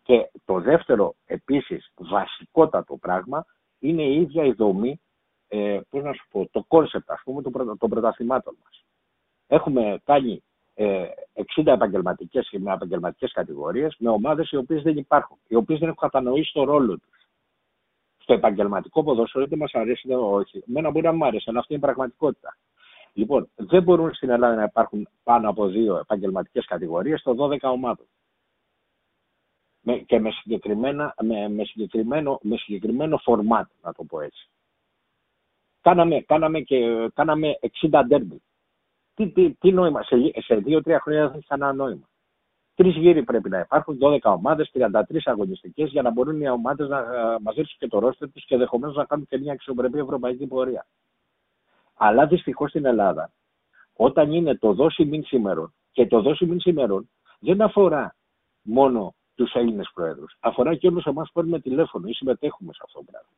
Και 0.02 0.30
το 0.44 0.60
δεύτερο, 0.60 1.14
επίσης, 1.24 1.92
βασικότατο 1.94 2.96
πράγμα, 2.96 3.46
είναι 3.78 4.02
η 4.02 4.20
ίδια 4.20 4.44
η 4.44 4.52
δομή, 4.52 5.00
ε, 5.48 5.80
πώς 5.88 6.02
να 6.02 6.12
σου 6.12 6.26
πω, 6.30 6.48
το 6.52 6.64
concept, 6.68 7.10
ας 7.10 7.20
πούμε, 7.24 7.42
των, 7.42 7.78
των 7.78 7.90
πρωταθλημάτων 7.90 8.56
μας. 8.64 8.84
Έχουμε 9.46 10.00
κάνει 10.04 10.42
ε, 10.74 11.08
60 11.56 11.66
επαγγελματικές 11.66 12.48
και 12.48 12.58
με 12.58 12.72
επαγγελματικές 12.72 13.32
κατηγορίες, 13.32 13.96
με 13.98 14.10
ομάδες 14.10 14.50
οι 14.50 14.56
οποίες 14.56 14.82
δεν 14.82 14.96
υπάρχουν, 14.96 15.38
οι 15.46 15.54
οποίες 15.54 15.78
δεν 15.78 15.88
έχουν 15.88 16.00
κατανοήσει 16.00 16.52
το 16.52 16.64
ρόλο 16.64 16.98
τους. 16.98 17.15
Στο 18.26 18.34
επαγγελματικό 18.34 19.02
ποδόσφαιρο, 19.02 19.44
είτε 19.44 19.56
μας 19.56 19.72
αρέσει 19.72 20.06
είτε 20.06 20.16
όχι. 20.16 20.62
Μένα 20.66 20.90
μπορεί 20.90 21.04
να 21.04 21.12
μου 21.12 21.24
άρεσε, 21.24 21.44
αλλά 21.50 21.58
αυτή 21.58 21.72
είναι 21.72 21.82
η 21.82 21.84
πραγματικότητα. 21.84 22.56
Λοιπόν, 23.12 23.48
δεν 23.54 23.82
μπορούν 23.82 24.14
στην 24.14 24.30
Ελλάδα 24.30 24.54
να 24.54 24.62
υπάρχουν 24.62 25.08
πάνω 25.22 25.48
από 25.48 25.66
δύο 25.66 25.96
επαγγελματικές 25.96 26.64
κατηγορίες 26.66 27.20
στο 27.20 27.34
12 27.38 27.58
ομάδων 27.60 28.06
με, 29.80 29.96
και 29.96 30.18
με, 30.18 30.30
συγκεκριμένα, 30.30 31.14
με, 31.22 31.48
με, 31.48 31.64
συγκεκριμένο, 31.64 32.38
με 32.42 32.56
συγκεκριμένο 32.56 33.18
φορμάτ, 33.18 33.68
να 33.82 33.92
το 33.92 34.04
πω 34.04 34.20
έτσι. 34.20 34.48
Κάναμε, 35.80 36.20
κάναμε, 36.20 36.60
και, 36.60 37.10
κάναμε 37.14 37.58
60 37.90 38.02
ντέρμπι. 38.06 38.42
Τι, 39.14 39.30
τι, 39.30 39.54
τι 39.54 39.72
νόημα, 39.72 40.02
σε, 40.02 40.16
σε 40.36 40.54
δύο-τρία 40.54 41.00
χρόνια 41.00 41.28
δεν 41.28 41.36
έχει 41.38 41.46
κανένα 41.46 41.72
νόημα. 41.72 42.08
Τρεις 42.76 42.96
γύροι 42.96 43.22
πρέπει 43.22 43.48
να 43.48 43.58
υπάρχουν, 43.58 43.98
12 44.00 44.18
ομάδες, 44.22 44.70
33 44.72 45.00
αγωνιστικές 45.24 45.90
για 45.90 46.02
να 46.02 46.10
μπορούν 46.10 46.40
οι 46.40 46.48
ομάδες 46.48 46.88
να 46.88 46.98
ε, 46.98 47.38
μαζέψουν 47.40 47.78
και 47.78 47.86
το 47.86 47.98
ρόστερ 47.98 48.32
τους 48.32 48.44
και 48.44 48.54
ενδεχομένως 48.54 48.96
να 48.96 49.04
κάνουν 49.04 49.26
και 49.26 49.38
μια 49.38 49.52
αξιοπρεπή 49.52 49.98
ευρωπαϊκή 49.98 50.46
πορεία. 50.46 50.86
Αλλά 51.94 52.26
δυστυχώς 52.26 52.70
στην 52.70 52.84
Ελλάδα, 52.84 53.32
όταν 53.92 54.32
είναι 54.32 54.56
το 54.56 54.72
δόση 54.72 55.04
μην 55.04 55.24
σήμερον 55.24 55.74
και 55.92 56.06
το 56.06 56.20
δόση 56.20 56.46
μην 56.46 56.60
σήμερον 56.60 57.10
δεν 57.38 57.62
αφορά 57.62 58.16
μόνο 58.62 59.14
τους 59.34 59.52
Έλληνες 59.52 59.90
Προέδρους. 59.94 60.36
Αφορά 60.40 60.74
και 60.74 60.86
όλους 60.86 61.04
εμάς 61.04 61.26
που 61.26 61.32
παίρνουμε 61.32 61.60
τηλέφωνο 61.60 62.08
ή 62.08 62.12
συμμετέχουμε 62.12 62.72
σε 62.72 62.80
αυτό 62.84 62.98
το 62.98 63.04
πράγμα. 63.10 63.36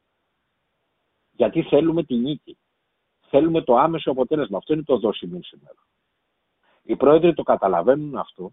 Γιατί 1.31 1.63
θέλουμε 1.63 2.05
τη 2.05 2.15
νίκη. 2.15 2.59
Θέλουμε 3.29 3.63
το 3.63 3.77
άμεσο 3.77 4.11
αποτέλεσμα. 4.11 4.59
Αυτό 4.59 4.73
είναι 4.73 4.83
το 4.83 4.99
δώσιμο 4.99 5.43
σήμερα. 5.43 5.79
Οι 6.83 6.97
πρόεδροι 6.97 7.35
το 7.35 7.43
καταλαβαίνουν 7.43 8.17
αυτό 8.17 8.53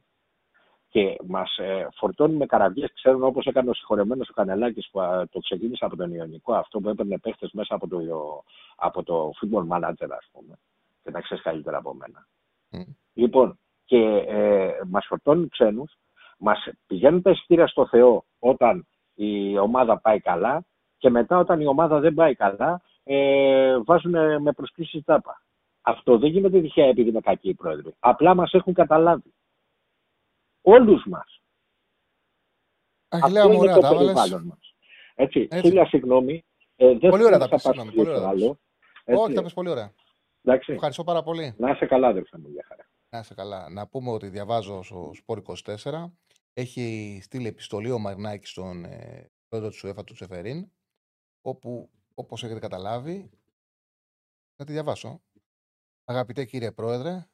και 0.96 1.16
μας 1.28 1.58
ε, 1.58 1.88
φορτώνουν 1.96 2.36
με 2.38 2.46
καραβιές. 2.46 2.92
Ξέρουν 2.94 3.24
όπως 3.24 3.46
έκανε 3.46 3.70
ο 3.70 3.74
συγχωρεμένος 3.74 4.30
ο 4.30 4.34
Κανελάκης 4.34 4.90
που 4.92 5.00
α, 5.02 5.28
το 5.32 5.40
ξεκίνησε 5.40 5.86
από 5.86 5.96
τον 5.96 6.14
Ιωνικό, 6.14 6.54
αυτό 6.54 6.80
που 6.80 6.90
έπαιρνε 6.90 7.18
παίχτες 7.18 7.52
μέσα 7.52 7.76
από 7.76 7.88
το, 7.88 8.00
από 8.76 9.04
το 9.04 9.32
football 9.42 9.68
manager, 9.78 10.08
ας 10.10 10.28
πούμε. 10.32 10.60
Και 11.04 11.12
τα 11.12 11.22
ξέρεις 11.22 11.44
καλύτερα 11.44 11.78
από 11.78 11.94
μένα. 11.94 12.28
Mm. 12.72 12.94
Λοιπόν, 13.14 13.60
και 13.86 14.24
ε, 14.28 14.72
μας 14.88 15.06
φορτώνουν 15.06 15.50
ξένους 15.50 15.98
μας 16.38 16.68
πηγαίνουν 16.88 17.22
τα 17.22 17.30
εισιτήρια 17.30 17.68
στο 17.68 17.88
Θεό 17.88 18.26
όταν 18.40 18.88
η 19.14 19.58
ομάδα 19.58 20.00
πάει 20.00 20.20
καλά 20.20 20.66
και 20.98 21.10
μετά 21.10 21.38
όταν 21.38 21.62
η 21.62 21.66
ομάδα 21.66 22.00
δεν 22.00 22.14
πάει 22.14 22.36
καλά 22.36 22.82
ε, 23.04 23.78
βάζουν 23.86 24.42
με 24.42 24.52
προσκλήσεις 24.52 25.04
τάπα. 25.04 25.42
Αυτό 25.82 26.18
δεν 26.18 26.30
γίνεται 26.30 26.62
τυχαία 26.62 26.88
επειδή 26.88 27.10
είναι 27.10 27.20
κακοί 27.20 27.50
οι 27.50 27.54
πρόεδροι. 27.54 27.96
Απλά 28.00 28.36
μας 28.36 28.54
έχουν 28.54 28.74
καταλάβει. 28.74 29.34
Όλους 30.68 31.06
μας. 31.06 31.42
Αυτό 33.08 33.52
είναι 33.52 33.74
το 33.74 33.80
περιβάλλον 33.80 34.44
μας. 34.44 34.76
Έτσι, 35.16 35.48
Έτσι. 35.52 35.68
χίλια 35.68 35.86
συγγνώμη. 35.86 36.46
Ε, 36.76 36.98
δεν 36.98 37.10
πολύ 37.10 37.24
ωραία 37.26 37.38
τα 37.38 37.50
πεις, 37.50 37.62
συγγνώμη. 37.62 37.92
Πολύ 37.92 38.10
ωραία. 38.10 38.32
Όχι, 39.06 39.34
τα 39.34 39.44
πεις 39.44 39.54
πολύ 39.54 39.70
ωραία. 39.70 39.94
Εντάξει. 40.42 40.74
Ευχαριστώ 40.74 41.04
πάρα 41.04 41.24
πολύ. 41.24 41.54
Να 41.58 41.72
είσαι 41.72 41.86
καλά, 41.86 42.08
αδερφέ 42.08 42.38
μου, 42.38 42.50
για 42.50 42.66
χαρά. 42.68 42.88
Να 43.10 43.20
είσαι 43.20 43.34
καλά. 43.34 43.70
Να 43.70 43.88
πούμε 43.88 44.12
ότι 44.12 44.28
διαβάζω 44.28 44.84
στο 44.84 45.12
Σπόρ 45.14 45.42
24 45.84 46.12
έχει 46.54 47.20
στείλει 47.22 47.48
επιστολή 47.48 47.92
ο 47.92 48.00
Μαρνάκη 48.00 48.48
στον 48.48 48.86
ε, 48.86 49.32
πρόεδρο 49.48 49.70
του 49.70 49.78
ΣΟΕΦΑ, 49.78 50.04
του 50.04 50.14
Τσεφερίν, 50.14 50.72
όπου, 51.42 51.90
όπως 52.14 52.44
έχετε 52.44 52.60
καταλάβει, 52.60 53.30
θα 54.56 54.66
τη 54.66 54.72
διαβάσω. 54.72 55.22
Αγαπητέ 56.06 56.46
κύριε 56.46 56.72
Πρόεδρε, 56.72 57.28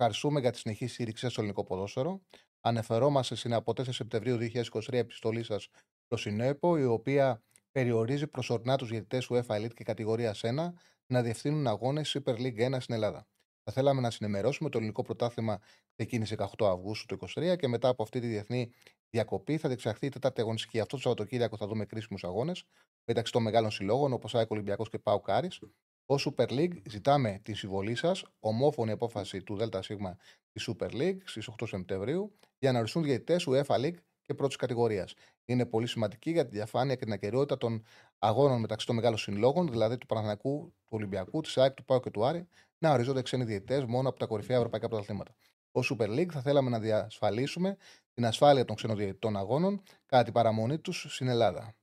ευχαριστούμε 0.00 0.40
για 0.40 0.50
τη 0.50 0.58
συνεχή 0.58 0.86
στήριξη 0.86 1.28
στο 1.28 1.40
ελληνικό 1.40 1.64
ποδόσφαιρο. 1.64 2.20
Ανεφερόμαστε 2.60 3.34
στην 3.34 3.52
από 3.52 3.72
4 3.72 3.92
Σεπτεμβρίου 3.92 4.38
2023 4.72 4.92
επιστολής 4.92 5.46
σας 5.46 5.68
προς 6.08 6.22
την 6.22 6.40
ΕΠΟ, 6.40 6.78
η 6.78 6.84
οποία 6.84 7.42
περιορίζει 7.72 8.26
προσωρινά 8.26 8.76
τους 8.76 8.88
διαιτητές 8.88 9.28
UEFA 9.30 9.56
Elite 9.56 9.74
και 9.74 9.84
κατηγορία 9.84 10.34
1 10.40 10.72
να 11.06 11.22
διευθύνουν 11.22 11.66
αγώνες 11.66 12.16
Super 12.18 12.34
League 12.34 12.74
1 12.74 12.76
στην 12.80 12.94
Ελλάδα. 12.94 13.26
Θα 13.64 13.72
θέλαμε 13.72 14.00
να 14.00 14.10
σας 14.10 14.22
ενημερώσουμε 14.22 14.68
το 14.68 14.78
ελληνικό 14.78 15.02
πρωτάθλημα 15.02 15.60
ξεκίνησε 15.94 16.36
18 16.38 16.66
Αυγούστου 16.66 17.16
του 17.16 17.26
2023 17.34 17.56
και 17.58 17.68
μετά 17.68 17.88
από 17.88 18.02
αυτή 18.02 18.20
τη 18.20 18.26
διεθνή 18.26 18.70
διακοπή 19.10 19.58
θα 19.58 19.68
διεξαχθεί 19.68 20.06
η 20.06 20.08
τέταρτη 20.08 20.40
αγωνιστική. 20.40 20.80
Αυτό 20.80 20.96
το 20.96 21.02
Σαββατοκύριακο 21.02 21.56
θα 21.56 21.66
δούμε 21.66 21.84
κρίσιμους 21.84 22.24
αγώνες 22.24 22.64
μεταξύ 23.04 23.32
των 23.32 23.42
μεγάλων 23.42 23.70
συλλόγων 23.70 24.12
όπως 24.12 24.34
ΑΕΚ 24.34 24.50
Ολυμπιακός 24.50 24.88
και 24.88 24.98
ΠΑΟΚ 24.98 25.20
Άρη. 25.20 25.48
Ως 26.10 26.14
Super 26.14 26.48
League 26.48 26.82
ζητάμε 26.84 27.40
τη 27.42 27.54
συμβολή 27.54 27.94
σας, 27.94 28.24
ομόφωνη 28.40 28.90
απόφαση 28.90 29.42
του 29.42 29.56
ΔΣ 29.56 29.86
της 30.52 30.70
Super 30.70 30.90
League 30.90 31.18
στις 31.24 31.48
8 31.60 31.66
Σεπτεμβρίου 31.66 32.32
για 32.58 32.72
να 32.72 32.78
οριστούν 32.78 33.02
διαιτητές 33.02 33.46
UEFA 33.48 33.76
Elite 33.76 33.96
και 34.22 34.34
πρώτης 34.34 34.56
κατηγορίας. 34.56 35.14
Είναι 35.44 35.66
πολύ 35.66 35.86
σημαντική 35.86 36.30
για 36.30 36.44
τη 36.44 36.50
διαφάνεια 36.50 36.94
και 36.94 37.04
την 37.04 37.12
ακεραιότητα 37.12 37.56
των 37.58 37.84
αγώνων 38.18 38.60
μεταξύ 38.60 38.86
των 38.86 38.94
μεγάλων 38.94 39.18
συλλόγων, 39.18 39.68
δηλαδή 39.70 39.98
του 39.98 40.06
Παναθηναϊκού, 40.06 40.72
του 40.74 40.88
Ολυμπιακού, 40.88 41.40
της 41.40 41.58
ΑΕΚ, 41.58 41.74
του 41.74 41.84
ΠΑΟΚ 41.84 42.00
και 42.00 42.10
του 42.10 42.24
Άρη, 42.24 42.48
να 42.78 42.92
ορίζονται 42.92 43.22
ξένοι 43.22 43.44
διαιτητές 43.44 43.84
μόνο 43.84 44.08
από 44.08 44.18
τα 44.18 44.26
κορυφαία 44.26 44.56
ευρωπαϊκά 44.56 44.88
πρωταθλήματα. 44.88 45.34
Ω 45.72 45.80
Super 45.80 46.08
League 46.08 46.30
θα 46.30 46.40
θέλαμε 46.40 46.70
να 46.70 46.78
διασφαλίσουμε 46.78 47.76
την 48.14 48.26
ασφάλεια 48.26 48.64
των 48.64 48.76
ξενοδιαιτητών 48.76 49.36
αγώνων 49.36 49.82
κατά 50.06 50.22
την 50.22 50.32
παραμονή 50.32 50.78
τους 50.78 51.06
στην 51.08 51.28
Ελλάδα. 51.28 51.74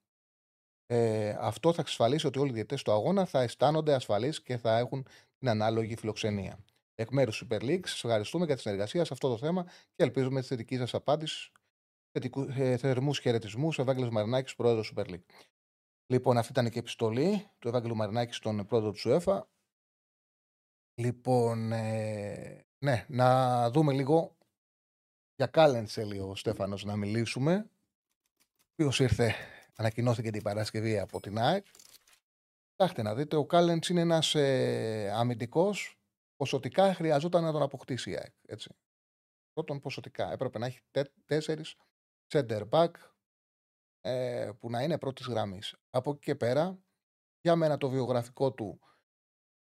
Ε, 0.88 1.36
αυτό 1.40 1.74
θα 1.74 1.82
εξασφαλίσει 1.82 2.28
ότι 2.28 2.40
όλοι 2.40 2.50
οι 2.50 2.54
διαιτητές 2.54 2.82
του 2.82 2.92
αγώνα 2.92 3.26
θα 3.26 3.42
αισθάνονται 3.42 3.94
ασφαλείς 3.94 4.42
και 4.42 4.58
θα 4.58 4.78
έχουν 4.78 5.08
την 5.38 5.50
ανάλογη 5.50 5.96
φιλοξενία. 5.96 6.60
Εκ 6.96 7.10
μέρους 7.12 7.46
Super 7.46 7.62
League, 7.62 7.88
σας 7.88 8.04
ευχαριστούμε 8.04 8.46
για 8.46 8.56
τη 8.56 8.62
συνεργασία 8.62 9.06
σε 9.06 9.14
αυτό 9.14 9.30
το 9.30 9.38
θέμα 9.38 9.64
και 9.64 10.04
ελπίζουμε 10.04 10.42
τη 10.42 10.48
θετική 10.48 10.78
σας 10.78 10.94
απάντηση. 10.94 11.52
Ε, 12.56 12.78
Θερμούς 12.78 13.20
χαιρετισμούς, 13.20 13.80
Ευάγγελος 13.80 14.10
Μαρινάκης, 14.10 14.56
πρόεδρος 14.56 14.94
Super 14.96 15.06
League. 15.06 15.24
Λοιπόν, 16.08 16.38
αυτή 16.38 16.52
ήταν 16.52 16.66
και 16.66 16.76
η 16.76 16.80
επιστολή 16.80 17.50
του 17.60 17.68
Ευάγγελου 17.68 17.96
Μαρινάκη 17.96 18.34
στον 18.34 18.66
πρόεδρο 18.66 18.92
του 18.92 18.98
ΣΟΕΦΑ. 18.98 19.50
Λοιπόν, 21.02 21.72
ε, 21.72 22.66
ναι, 22.78 23.06
να 23.08 23.70
δούμε 23.72 23.94
λίγο 23.94 24.38
για 25.36 25.48
Κάλεν 25.48 25.88
λίγο 25.96 26.30
ο 26.30 26.36
Στέφανος 26.36 26.84
να 26.84 26.96
μιλήσουμε. 26.96 27.70
Ο 28.78 29.04
ήρθε, 29.04 29.36
ανακοινώθηκε 29.76 30.30
την 30.32 30.44
Παρασκευή 30.44 31.00
από 31.00 31.20
την 31.20 31.38
ΑΕΚ. 31.38 31.66
Κοιτάξτε 32.70 33.02
να 33.02 33.16
δείτε, 33.16 33.36
ο 33.36 33.46
Κάλεν 33.46 33.80
είναι 33.90 34.02
ένας 34.02 34.36
ε, 34.36 35.12
αμυντικός, 35.14 36.00
ποσοτικά 36.36 36.94
χρειαζόταν 36.94 37.44
να 37.44 37.52
τον 37.52 37.62
αποκτήσει 37.62 38.12
η 38.12 38.16
ΑΕΚ. 38.16 38.34
Έτσι. 38.48 38.76
Πρώτον 39.54 39.80
ποσοτικά, 39.80 40.32
έπρεπε 40.32 40.60
να 40.60 40.66
έχει 40.66 40.80
τέ, 40.92 41.12
τέσσερις 41.26 41.76
center 42.34 42.70
back 42.70 42.92
ε, 44.02 44.52
που 44.60 44.70
να 44.70 44.82
είναι 44.82 44.98
πρώτης 44.98 45.26
γραμμής. 45.26 45.76
Από 45.90 46.12
εκεί 46.12 46.20
και 46.20 46.36
πέρα, 46.36 46.80
για 47.42 47.56
μένα 47.56 47.78
το 47.78 47.90
βιογραφικό 47.90 48.52
του 48.52 48.80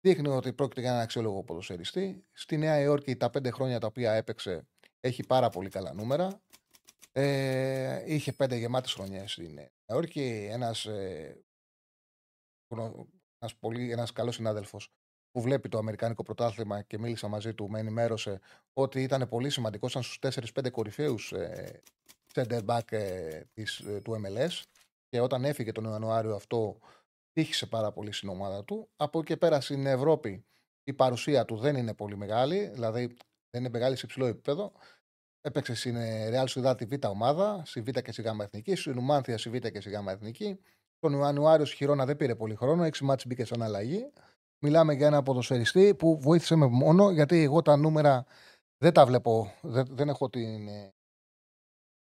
Δείχνει 0.00 0.28
ότι 0.28 0.52
πρόκειται 0.52 0.80
για 0.80 0.90
έναν 0.90 1.02
αξιόλογο 1.02 1.44
ποδοσφαιριστή. 1.44 2.24
Στη 2.32 2.56
Νέα 2.56 2.80
Υόρκη 2.80 3.16
τα 3.16 3.30
πέντε 3.30 3.50
χρόνια 3.50 3.80
τα 3.80 3.86
οποία 3.86 4.12
έπαιξε 4.12 4.68
έχει 5.00 5.26
πάρα 5.26 5.48
πολύ 5.48 5.68
καλά 5.68 5.92
νούμερα. 5.92 6.40
Ε, 7.20 8.02
είχε 8.06 8.32
πέντε 8.32 8.56
γεμάτες 8.56 8.92
χρονιές 8.92 9.32
στη 9.32 9.52
Νέα 9.52 9.70
Υόρκη. 9.86 10.48
Ένας, 10.50 10.84
ε, 10.84 11.44
ένας, 13.38 13.56
πολύ, 13.58 13.92
ένας 13.92 14.12
καλός 14.12 14.34
συνάδελφος 14.34 14.92
που 15.30 15.40
βλέπει 15.40 15.68
το 15.68 15.78
Αμερικάνικο 15.78 16.22
πρωτάθλημα 16.22 16.82
και 16.82 16.98
μίλησα 16.98 17.28
μαζί 17.28 17.54
του, 17.54 17.70
με 17.70 17.78
ενημέρωσε 17.78 18.40
ότι 18.72 19.02
ήταν 19.02 19.28
πολύ 19.28 19.50
σημαντικός, 19.50 19.90
ήταν 19.90 20.02
στους 20.02 20.18
4-5 20.18 20.70
κορυφαίους 20.70 21.32
ε, 21.32 21.82
center 22.34 22.64
back 22.64 22.92
ε, 22.92 23.42
της, 23.52 23.78
ε, 23.78 24.00
του 24.00 24.20
MLS 24.24 24.62
και 25.08 25.20
όταν 25.20 25.44
έφυγε 25.44 25.72
τον 25.72 25.84
Ιανουάριο 25.84 26.34
αυτό 26.34 26.78
τύχησε 27.32 27.66
πάρα 27.66 27.92
πολύ 27.92 28.12
στην 28.12 28.28
ομάδα 28.28 28.64
του. 28.64 28.88
Από 28.96 29.18
εκεί 29.18 29.36
πέρα 29.36 29.60
στην 29.60 29.86
Ευρώπη 29.86 30.44
η 30.84 30.92
παρουσία 30.92 31.44
του 31.44 31.56
δεν 31.56 31.76
είναι 31.76 31.94
πολύ 31.94 32.16
μεγάλη, 32.16 32.68
δηλαδή 32.68 33.06
δεν 33.50 33.60
είναι 33.60 33.68
μεγάλη 33.68 33.96
σε 33.96 34.06
υψηλό 34.06 34.26
επίπεδο. 34.26 34.72
Έπαιξες 35.41 35.78
στην 35.78 35.97
Real 36.32 36.47
Sociedad 36.47 36.76
τη 36.76 36.84
Β' 36.84 37.07
ομάδα, 37.07 37.62
στη 37.64 37.80
Β' 37.80 37.99
και 37.99 38.12
στη 38.12 38.22
Γ' 38.22 38.41
Εθνική, 38.41 38.74
στην 38.74 38.99
Ουμάνθια 38.99 39.39
στη 39.39 39.51
Β' 39.51 39.66
και 39.66 39.80
στη 39.80 39.91
Γ' 39.91 40.09
Εθνική. 40.09 40.59
Τον 40.99 41.12
Ιανουάριος 41.12 41.68
στη 41.68 41.76
Χιρόνα 41.76 42.05
δεν 42.05 42.16
πήρε 42.16 42.34
πολύ 42.34 42.55
χρόνο, 42.55 42.84
6 42.84 42.99
μάτς 43.01 43.26
μπήκε 43.26 43.45
σαν 43.45 43.62
αλλαγή. 43.62 44.12
Μιλάμε 44.59 44.95
για 44.95 45.07
ένα 45.07 45.22
ποδοσφαιριστή 45.22 45.95
που 45.95 46.18
βοήθησε 46.20 46.55
με 46.55 46.66
μόνο 46.66 47.11
γιατί 47.11 47.43
εγώ 47.43 47.62
τα 47.62 47.76
νούμερα 47.76 48.26
δεν 48.78 48.93
τα 48.93 49.07
βλέπω, 49.07 49.55
δεν, 49.62 49.86
δεν 49.91 50.09
έχω 50.09 50.28
την 50.30 50.68
ε, 50.68 50.95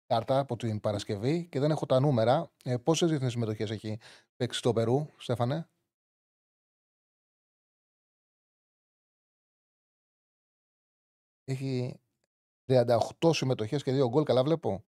κάρτα 0.07 0.39
από 0.39 0.57
την 0.57 0.81
Παρασκευή 0.81 1.47
και 1.47 1.61
δεν 1.61 1.70
έχω 1.70 1.87
τα 1.87 2.01
νούμερα. 2.01 2.51
Ε, 2.64 2.77
Πόσες 2.77 3.09
διεθνείς 3.09 3.33
συμμετοχές 3.33 3.70
έχει 3.70 3.99
παίξει 4.37 4.59
στο 4.59 4.72
Περού, 4.72 5.07
Στέφανε; 5.18 5.68
Έχει 11.45 12.01
38 12.66 13.30
συμμετοχές 13.32 13.82
και 13.82 14.02
2 14.02 14.08
γκολ, 14.08 14.22
καλά 14.22 14.42
βλέπω. 14.44 14.84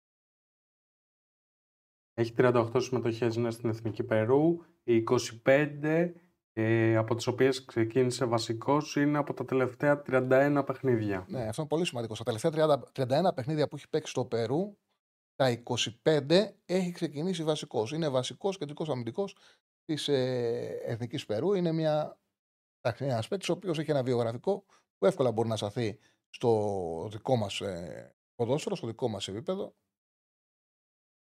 Έχει 2.14 2.32
38 2.36 2.70
συμμετοχές 2.76 3.36
ναι, 3.36 3.50
στην 3.50 3.68
Εθνική 3.68 4.04
Περού, 4.04 4.58
οι 4.84 5.04
25 5.44 6.12
ε, 6.52 6.96
από 6.96 7.14
τις 7.14 7.26
οποίες 7.26 7.64
ξεκίνησε 7.64 8.24
βασικός 8.24 8.96
είναι 8.96 9.18
από 9.18 9.34
τα 9.34 9.44
τελευταία 9.44 10.02
31 10.06 10.62
παιχνίδια. 10.66 11.26
Ναι, 11.28 11.48
αυτό 11.48 11.60
είναι 11.60 11.70
πολύ 11.70 11.84
σημαντικό. 11.84 12.14
Στα 12.14 12.24
τελευταία 12.24 12.80
30, 12.94 13.28
31 13.28 13.34
παιχνίδια 13.34 13.68
που 13.68 13.76
έχει 13.76 13.88
παίξει 13.88 14.10
στο 14.10 14.24
Περού, 14.24 14.76
τα 15.34 15.62
25 16.02 16.48
έχει 16.64 16.92
ξεκινήσει 16.92 17.44
βασικός. 17.44 17.92
Είναι 17.92 18.08
βασικός 18.08 18.58
κεντρικός 18.58 18.88
αμυντικός 18.88 19.36
της 19.84 20.08
ε, 20.08 20.80
Εθνικής 20.84 21.26
Περού. 21.26 21.54
Είναι 21.54 21.72
μια, 21.72 22.18
ένας 22.98 23.28
παίκτης 23.28 23.48
ο 23.48 23.52
οποίος 23.52 23.78
έχει 23.78 23.90
ένα 23.90 24.02
βιογραφικό 24.02 24.64
που 24.98 25.06
εύκολα 25.06 25.32
μπορεί 25.32 25.48
να 25.48 25.56
σταθεί 25.56 25.98
στο 26.35 27.09
δικό 27.11 27.37
μας 27.37 27.61
ε, 27.61 28.14
ποδόσφαιρο, 28.35 28.76
στο 28.76 28.87
δικό 28.87 29.09
μας 29.09 29.28
επίπεδο. 29.28 29.74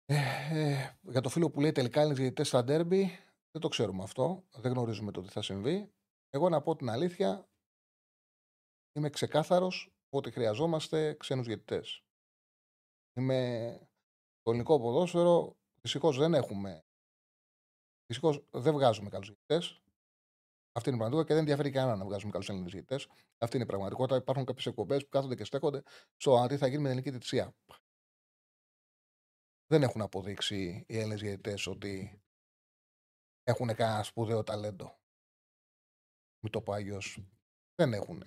Ε, 0.04 0.16
ε, 0.50 0.98
για 1.02 1.20
το 1.20 1.28
φίλο 1.28 1.50
που 1.50 1.60
λέει 1.60 1.72
τελικά 1.72 2.04
είναι 2.04 2.14
διαιτητές 2.14 2.48
στα 2.48 2.64
ντέρμπι, 2.64 3.04
δεν 3.50 3.60
το 3.60 3.68
ξέρουμε 3.68 4.02
αυτό. 4.02 4.44
Δεν 4.50 4.72
γνωρίζουμε 4.72 5.12
το 5.12 5.22
τι 5.22 5.28
θα 5.28 5.42
συμβεί. 5.42 5.92
Εγώ 6.30 6.48
να 6.48 6.62
πω 6.62 6.76
την 6.76 6.88
αλήθεια, 6.90 7.48
είμαι 8.92 9.10
ξεκάθαρος 9.10 9.92
ότι 10.08 10.30
χρειαζόμαστε 10.30 11.14
ξένους 11.14 11.46
διαιτητές. 11.46 12.04
Είμαι 13.18 13.78
το 14.42 14.50
ελληνικό 14.50 14.80
ποδόσφαιρο 14.80 15.56
δυστυχώς 15.80 16.18
δεν 16.18 16.34
έχουμε. 16.34 16.84
Δυστυχώς 18.06 18.44
δεν 18.50 18.72
βγάζουμε 18.72 19.08
καλούς 19.08 19.26
διαιτητές. 19.26 19.82
Αυτή 20.72 20.88
είναι 20.88 20.98
η 20.98 21.00
πραγματικότητα 21.00 21.26
και 21.26 21.34
δεν 21.34 21.42
ενδιαφέρει 21.42 21.70
κανέναν 21.70 21.98
να 21.98 22.04
βγάζουμε 22.04 22.32
καλούς 22.32 22.48
Έλληνες 22.48 22.72
διαιτητέ. 22.72 22.94
Αυτή 23.38 23.56
είναι 23.56 23.64
η 23.64 23.68
πραγματικότητα. 23.68 24.16
Υπάρχουν 24.16 24.44
κάποιες 24.44 24.66
εκπομπές 24.66 25.02
που 25.02 25.08
κάθονται 25.08 25.34
και 25.34 25.44
στέκονται 25.44 25.82
στο 26.16 26.36
αν 26.36 26.48
τι 26.48 26.56
θα 26.56 26.66
γίνει 26.66 26.82
με 26.82 26.88
την 26.88 26.90
ελληνική 26.90 27.10
διαιτησία. 27.10 27.54
Δεν 29.66 29.82
έχουν 29.82 30.00
αποδείξει 30.00 30.84
οι 30.88 30.98
Έλληνες 30.98 31.20
διαιτητέ 31.20 31.70
ότι 31.70 32.22
έχουν 33.42 33.74
κανένα 33.74 34.02
σπουδαίο 34.02 34.42
ταλέντο. 34.42 34.98
Μην 36.40 36.52
το 36.52 36.62
πω 36.62 36.72
αλλιώς. 36.72 37.24
Δεν 37.74 37.92
έχουν. 37.92 38.22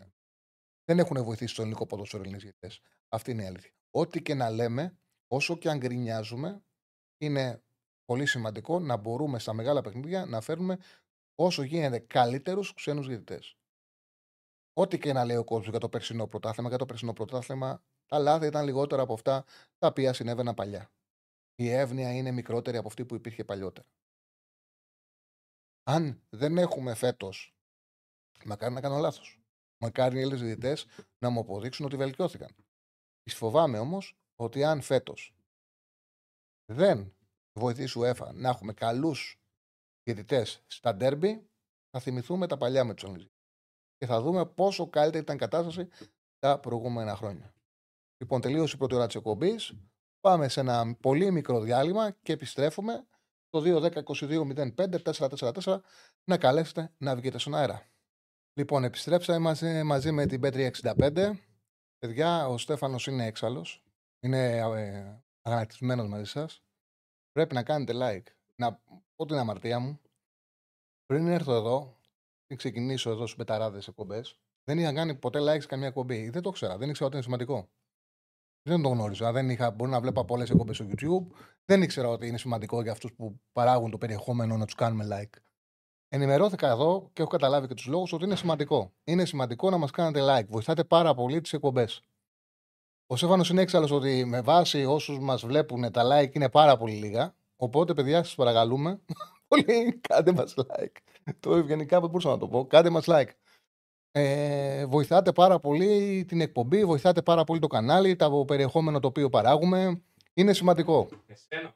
Δεν 0.85 0.99
έχουν 0.99 1.23
βοηθήσει 1.23 1.55
το 1.55 1.61
ελληνικό 1.61 1.85
ποδόσφαιρο 1.85 2.21
Έλληνες 2.21 2.41
διαιτητέ. 2.41 2.71
Αυτή 3.09 3.31
είναι 3.31 3.43
η 3.43 3.45
αλήθεια. 3.45 3.71
Ό,τι 3.91 4.21
και 4.21 4.33
να 4.33 4.49
λέμε, 4.49 4.97
όσο 5.27 5.57
και 5.57 5.69
αν 5.69 5.77
γκρινιάζουμε, 5.77 6.63
είναι 7.17 7.63
πολύ 8.05 8.25
σημαντικό 8.25 8.79
να 8.79 8.97
μπορούμε 8.97 9.39
στα 9.39 9.53
μεγάλα 9.53 9.81
παιχνίδια 9.81 10.25
να 10.25 10.41
φέρουμε 10.41 10.77
όσο 11.35 11.63
γίνεται 11.63 11.99
καλύτερους 11.99 12.73
ξένους 12.73 13.07
διαιτητές. 13.07 13.57
Ό,τι 14.73 14.97
και 14.97 15.13
να 15.13 15.25
λέει 15.25 15.37
ο 15.37 15.43
κόσμος 15.43 15.69
για 15.69 15.79
το 15.79 15.89
περσινό 15.89 16.27
πρωτάθλημα, 16.27 16.69
για 16.69 16.77
το 16.77 16.85
περσινό 16.85 17.13
πρωτάθλημα, 17.13 17.83
τα 18.05 18.19
λάθη 18.19 18.45
ήταν 18.45 18.65
λιγότερα 18.65 19.01
από 19.01 19.13
αυτά 19.13 19.45
τα 19.77 19.87
οποία 19.87 20.13
συνέβαιναν 20.13 20.53
παλιά. 20.53 20.91
Η 21.55 21.69
εύνοια 21.69 22.13
είναι 22.15 22.31
μικρότερη 22.31 22.77
από 22.77 22.87
αυτή 22.87 23.05
που 23.05 23.15
υπήρχε 23.15 23.43
παλιότερα. 23.43 23.87
Αν 25.83 26.23
δεν 26.29 26.57
έχουμε 26.57 26.93
φέτος, 26.93 27.55
μακάρι 28.45 28.73
να 28.73 28.81
κάνω 28.81 28.97
λάθος. 28.97 29.39
Μακάρι 29.77 30.17
οι 30.17 30.19
Έλληνες 30.19 30.41
διαιτητές 30.41 30.85
να 31.17 31.29
μου 31.29 31.39
αποδείξουν 31.39 31.85
ότι 31.85 31.95
βελτιώθηκαν. 31.95 32.55
Τη 33.21 33.35
φοβάμαι 33.35 33.79
όμως 33.79 34.17
ότι 34.35 34.63
αν 34.63 34.81
φέτος 34.81 35.35
δεν 36.65 37.15
βοηθήσει 37.53 37.99
η 37.99 38.01
UEFA 38.05 38.33
να 38.33 38.49
έχουμε 38.49 38.73
καλούς 38.73 39.42
διαιτητέ 40.03 40.45
στα 40.67 40.95
ντέρμπι, 40.95 41.49
θα 41.89 41.99
θυμηθούμε 41.99 42.47
τα 42.47 42.57
παλιά 42.57 42.83
με 42.83 42.93
τους 42.93 43.03
Αγγλικού. 43.03 43.31
Και 43.97 44.05
θα 44.05 44.21
δούμε 44.21 44.45
πόσο 44.45 44.87
καλύτερη 44.89 45.23
ήταν 45.23 45.35
η 45.35 45.39
κατάσταση 45.39 45.87
τα 46.39 46.59
προηγούμενα 46.59 47.15
χρόνια. 47.15 47.53
Λοιπόν, 48.17 48.41
τελείωσε 48.41 48.75
η 48.75 48.77
πρώτη 48.77 48.95
ώρα 48.95 49.05
της 49.05 49.15
εκπομπής. 49.15 49.73
Πάμε 50.19 50.47
σε 50.47 50.59
ένα 50.59 50.95
πολύ 50.95 51.31
μικρό 51.31 51.59
διάλειμμα 51.59 52.11
και 52.11 52.33
επιστρέφουμε 52.33 53.05
το 53.49 53.61
2-10-22-05-444 54.75 55.79
να 56.23 56.37
καλέσετε 56.37 56.93
να 56.97 57.15
βγείτε 57.15 57.37
στον 57.37 57.55
αέρα. 57.55 57.87
Λοιπόν, 58.53 58.83
επιστρέψαμε 58.83 59.37
μαζί, 59.39 59.83
μαζί 59.83 60.11
με 60.11 60.25
την 60.25 60.41
P365. 60.43 61.31
Παιδιά, 61.97 62.47
ο 62.47 62.57
Στέφανος 62.57 63.07
είναι 63.07 63.25
έξαλλος 63.25 63.83
είναι 64.23 64.57
ε, 64.57 65.23
αγανακτισμένος 65.41 66.07
μαζί 66.07 66.25
σας, 66.25 66.63
πρέπει 67.31 67.53
να 67.53 67.63
κάνετε 67.63 67.93
like. 67.95 68.33
Να 68.55 68.81
πω 69.15 69.25
την 69.25 69.35
αμαρτία 69.37 69.79
μου. 69.79 69.99
Πριν 71.05 71.27
έρθω 71.27 71.53
εδώ, 71.53 71.97
πριν 72.45 72.57
ξεκινήσω 72.57 73.09
εδώ 73.09 73.27
στου 73.27 73.37
πεταράδε 73.37 73.81
εκπομπές, 73.87 74.39
δεν 74.63 74.79
είχα 74.79 74.93
κάνει 74.93 75.15
ποτέ 75.15 75.39
like 75.39 75.61
σε 75.61 75.67
καμία 75.67 75.87
εκπομπή. 75.87 76.29
Δεν 76.29 76.41
το 76.41 76.49
ξέρα, 76.49 76.77
δεν 76.77 76.89
ήξερα 76.89 77.05
ότι 77.05 77.15
είναι 77.15 77.23
σημαντικό. 77.23 77.69
Δεν 78.69 78.81
το 78.81 78.89
γνώριζα. 78.89 79.31
Δεν 79.31 79.49
είχα, 79.49 79.71
μπορεί 79.71 79.91
να 79.91 80.01
βλέπω 80.01 80.25
πολλές 80.25 80.49
εκπομπές 80.49 80.75
στο 80.75 80.85
YouTube. 80.89 81.35
Δεν 81.65 81.81
ήξερα 81.81 82.07
ότι 82.07 82.27
είναι 82.27 82.37
σημαντικό 82.37 82.81
για 82.81 82.91
αυτούς 82.91 83.13
που 83.13 83.41
παράγουν 83.51 83.91
το 83.91 83.97
περιεχόμενο 83.97 84.57
να 84.57 84.65
τους 84.65 84.75
κάνουμε 84.75 85.07
like. 85.11 85.39
Ενημερώθηκα 86.07 86.69
εδώ 86.69 87.09
και 87.13 87.21
έχω 87.21 87.31
καταλάβει 87.31 87.67
και 87.67 87.73
τους 87.73 87.85
λόγους 87.85 88.13
ότι 88.13 88.25
είναι 88.25 88.35
σημαντικό. 88.35 88.93
Είναι 89.03 89.25
σημαντικό 89.25 89.69
να 89.69 89.77
μας 89.77 89.91
κάνετε 89.91 90.19
like. 90.23 90.47
Βοηθάτε 90.47 90.83
πάρα 90.83 91.13
πολύ 91.13 91.41
τις 91.41 91.53
εκπομπές. 91.53 92.01
Ο 93.07 93.15
Στέφανος 93.15 93.45
είναι 93.51 93.61
έξαλλος 93.61 93.91
ότι 93.91 94.25
με 94.25 94.41
βάση 94.41 94.85
όσους 94.85 95.19
μας 95.19 95.45
βλέπουν 95.45 95.91
τα 95.91 96.03
like 96.05 96.35
είναι 96.35 96.49
πάρα 96.49 96.77
πολύ 96.77 96.93
λίγα. 96.93 97.35
Οπότε, 97.63 97.93
παιδιά, 97.93 98.23
σας 98.23 98.35
παρακαλούμε. 98.35 99.01
Πολύ, 99.47 99.99
κάντε 100.01 100.31
μας 100.31 100.53
like. 100.57 100.95
Το 101.39 101.55
ευγενικά 101.55 101.99
δεν 101.99 102.09
μπορούσα 102.09 102.29
να 102.29 102.37
το 102.37 102.47
πω. 102.47 102.65
Κάντε 102.65 102.89
μας 102.89 103.05
like. 103.07 103.29
Ε, 104.11 104.85
βοηθάτε 104.85 105.31
πάρα 105.31 105.59
πολύ 105.59 106.25
την 106.27 106.41
εκπομπή, 106.41 106.85
βοηθάτε 106.85 107.21
πάρα 107.21 107.43
πολύ 107.43 107.59
το 107.59 107.67
κανάλι, 107.67 108.15
το 108.15 108.45
περιεχόμενο 108.45 108.99
το 108.99 109.07
οποίο 109.07 109.29
παράγουμε. 109.29 110.01
Είναι 110.33 110.53
σημαντικό. 110.53 111.07
Εσένα. 111.25 111.75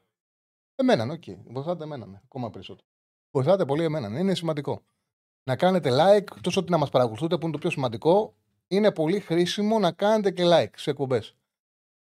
Εμένα, 0.74 1.04
OK. 1.04 1.22
Okay. 1.26 1.36
Βοηθάτε 1.46 1.84
εμένα, 1.84 2.06
ναι. 2.06 2.20
ακόμα 2.24 2.50
περισσότερο. 2.50 2.86
Βοηθάτε 3.30 3.64
πολύ 3.64 3.84
εμένα, 3.84 4.08
ναι. 4.08 4.18
είναι 4.18 4.34
σημαντικό. 4.34 4.82
Να 5.44 5.56
κάνετε 5.56 5.90
like, 5.92 6.36
τόσο 6.40 6.60
ότι 6.60 6.70
να 6.70 6.78
μας 6.78 6.90
παρακολουθείτε 6.90 7.36
που 7.36 7.42
είναι 7.42 7.52
το 7.52 7.58
πιο 7.58 7.70
σημαντικό, 7.70 8.34
είναι 8.68 8.92
πολύ 8.92 9.20
χρήσιμο 9.20 9.78
να 9.78 9.92
κάνετε 9.92 10.30
και 10.30 10.42
like 10.46 10.72
σε 10.76 10.90
εκπομπές. 10.90 11.36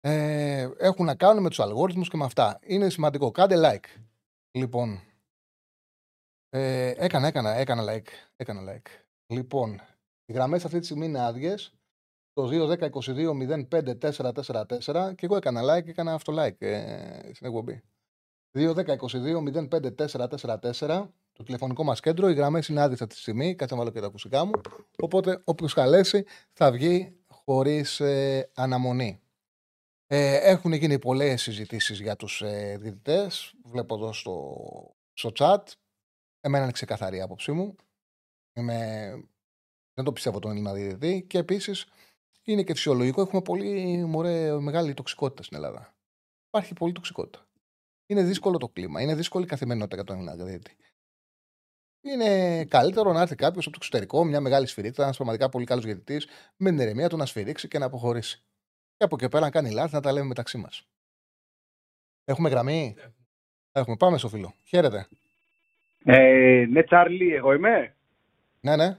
Ε, 0.07 0.69
έχουν 0.79 1.05
να 1.05 1.15
κάνουν 1.15 1.43
με 1.43 1.49
τους 1.49 1.61
αλγόριθμους 1.61 2.09
και 2.09 2.17
με 2.17 2.25
αυτά. 2.25 2.59
Είναι 2.63 2.91
σημαντικό. 2.91 3.31
Κάντε 3.31 3.55
like. 3.59 3.85
Λοιπόν. 4.51 5.01
Ε, 6.49 6.93
έκανα, 6.97 7.27
έκανα, 7.27 7.51
έκανα 7.51 7.93
like. 7.93 8.09
Έκανα 8.37 8.73
like. 8.73 8.87
Λοιπόν, 9.27 9.81
οι 10.25 10.33
γραμμές 10.33 10.65
αυτή 10.65 10.79
τη 10.79 10.85
στιγμή 10.85 11.07
είναι 11.07 11.25
άδειες. 11.25 11.75
Το 12.33 12.49
2-10-22-05-444 12.49 15.13
και 15.15 15.27
εγώ 15.27 15.37
έκανα 15.37 15.63
like, 15.63 15.89
έκανα 15.89 16.13
αυτό 16.13 16.33
like 16.37 16.63
ε, 16.63 17.33
στην 17.33 17.47
εκπομπή. 17.47 17.83
2-10-22-05-444 18.59 21.09
το 21.33 21.43
τηλεφωνικό 21.43 21.85
μας 21.85 22.01
κέντρο. 22.01 22.29
Οι 22.29 22.35
γραμμές 22.35 22.69
είναι 22.69 22.81
άδειες 22.81 23.03
αυτή 23.03 23.15
τη 23.15 23.21
στιγμή. 23.21 23.55
Κάτσε 23.55 23.75
να 23.75 23.81
βάλω 23.81 23.93
και 23.93 24.01
τα 24.01 24.07
ακουστικά 24.07 24.45
μου. 24.45 24.53
Οπότε 24.99 25.41
όποιος 25.45 25.75
καλέσει 25.75 26.25
θα 26.53 26.73
βγει 26.73 27.17
χωρίς 27.27 28.01
ε, 28.01 28.51
αναμονή. 28.55 29.19
Ε, 30.07 30.51
έχουν 30.51 30.73
γίνει 30.73 30.99
πολλές 30.99 31.43
συζητήσεις 31.43 32.01
για 32.01 32.17
τους 32.17 32.43
ε, 32.43 32.77
διαιτητές. 32.81 33.55
Βλέπω 33.65 33.95
εδώ 33.95 34.13
στο, 34.13 34.57
στο 35.13 35.31
chat. 35.35 35.63
Εμένα 36.41 36.63
είναι 36.63 36.73
ξεκαθαρή 36.73 37.17
η 37.17 37.21
άποψή 37.21 37.53
μου. 37.53 37.77
Είμαι... 38.57 39.11
Δεν 39.95 40.05
το 40.05 40.13
πιστεύω 40.13 40.39
τον 40.39 40.51
Έλληνα 40.51 40.73
διαιτητή. 40.73 41.25
Και 41.27 41.39
επίσης 41.39 41.87
είναι 42.43 42.63
και 42.63 42.75
φυσιολογικό. 42.75 43.21
Έχουμε 43.21 43.43
πολύ 43.43 44.05
μωρέ, 44.05 44.61
μεγάλη 44.61 44.95
τοξικότητα 44.95 45.43
στην 45.43 45.57
Ελλάδα. 45.57 45.97
Υπάρχει 46.49 46.75
πολύ 46.75 46.93
τοξικότητα. 46.93 47.47
Είναι 48.07 48.23
δύσκολο 48.23 48.59
το 48.59 48.69
κλίμα. 48.69 49.01
Είναι 49.01 49.15
δύσκολη 49.15 49.45
η 49.45 49.49
καθημερινότητα 49.49 49.97
για 49.97 50.05
τον 50.05 50.17
Έλληνα 50.17 50.45
διαιτητή. 50.45 50.77
Είναι 52.01 52.65
καλύτερο 52.65 53.13
να 53.13 53.21
έρθει 53.21 53.35
κάποιος 53.35 53.67
από 53.67 53.75
το 53.75 53.81
εξωτερικό, 53.83 54.25
μια 54.25 54.41
μεγάλη 54.41 54.67
σφυρίχτα, 54.67 55.03
ένας 55.03 55.17
πραγματικά 55.17 55.49
πολύ 55.49 55.65
καλός 55.65 55.85
διαιτητής, 55.85 56.27
με 56.57 56.71
την 56.71 56.79
ηρεμία 56.79 57.09
του 57.09 57.17
να 57.17 57.27
σφυρίξει 57.27 57.69
και 57.69 57.79
να 57.79 57.87
αποχωρήσει. 57.87 58.45
Και 58.97 59.05
από 59.05 59.17
εκεί 59.19 59.29
πέρα, 59.29 59.45
αν 59.45 59.51
κάνει 59.51 59.71
λάθη, 59.71 59.95
να 59.95 60.01
τα 60.01 60.13
λέμε 60.13 60.27
μεταξύ 60.27 60.59
μας. 60.59 60.89
Έχουμε 62.25 62.49
γραμμή; 62.49 62.97
Έχουμε. 63.77 63.97
Πάμε 63.97 64.19
στο 64.19 64.29
φίλο. 64.29 64.55
Χαίρετε. 64.65 65.07
Ε, 66.05 66.67
ναι, 66.71 66.83
Τσάρλι, 66.83 67.35
εγώ 67.35 67.53
είμαι. 67.53 67.95
Ναι, 68.61 68.77
ναι. 68.77 68.97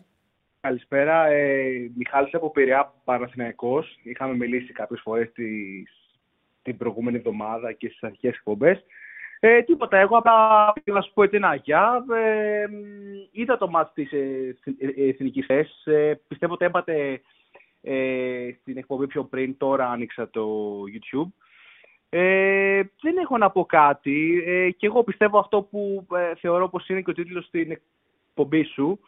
Καλησπέρα. 0.62 1.28
Ε, 1.28 1.92
Μιχάλης 1.96 2.34
από 2.34 2.52
Πειραιά 2.52 2.94
Παναθηναϊκός. 3.04 3.98
Είχαμε 4.04 4.36
μιλήσει 4.36 4.72
κάποιες 4.72 5.02
φορές 5.04 5.32
τις, 5.32 6.20
την 6.62 6.78
προηγούμενη 6.78 7.18
εβδομάδα 7.18 7.72
και 7.72 7.88
στις 7.88 8.04
αρχές 8.04 8.36
εκπομπές. 8.36 8.84
Ε, 9.40 9.62
τίποτα, 9.62 9.98
εγώ 9.98 10.18
απλά 10.18 10.74
να 10.86 11.02
σου 11.02 11.14
πω 11.14 11.24
έτσι 11.24 11.36
ένα 11.36 11.56
γεια. 11.56 12.06
Ε, 12.16 12.66
είδα 13.32 13.58
το 13.58 13.70
μάτι 13.70 14.04
της 14.04 14.12
ε, 14.12 14.58
ε 14.80 15.10
Εθνικής 15.10 15.48
ε, 15.84 16.14
πιστεύω 16.28 16.54
ότι 16.54 16.66
έπατε 16.66 17.22
ε, 17.88 18.50
στην 18.62 18.78
εκπομπή 18.78 19.08
πιο 19.08 19.24
πριν, 19.24 19.58
τώρα 19.58 19.90
άνοιξα 19.90 20.30
το 20.30 20.48
YouTube. 20.94 21.30
Ε, 22.10 22.82
δεν 23.02 23.18
έχω 23.18 23.38
να 23.38 23.52
πω 23.52 23.66
κάτι 23.66 24.44
ε, 24.46 24.70
και 24.70 24.86
εγώ 24.86 25.04
πιστεύω 25.04 25.40
αυτό 25.40 25.62
που 25.62 26.08
ε, 26.16 26.36
θεωρώ 26.36 26.70
πως 26.70 26.88
είναι 26.88 27.02
και 27.02 27.10
ο 27.10 27.14
τίτλος 27.14 27.46
στην 27.46 27.72
εκπομπή 27.72 28.64
σου 28.64 29.00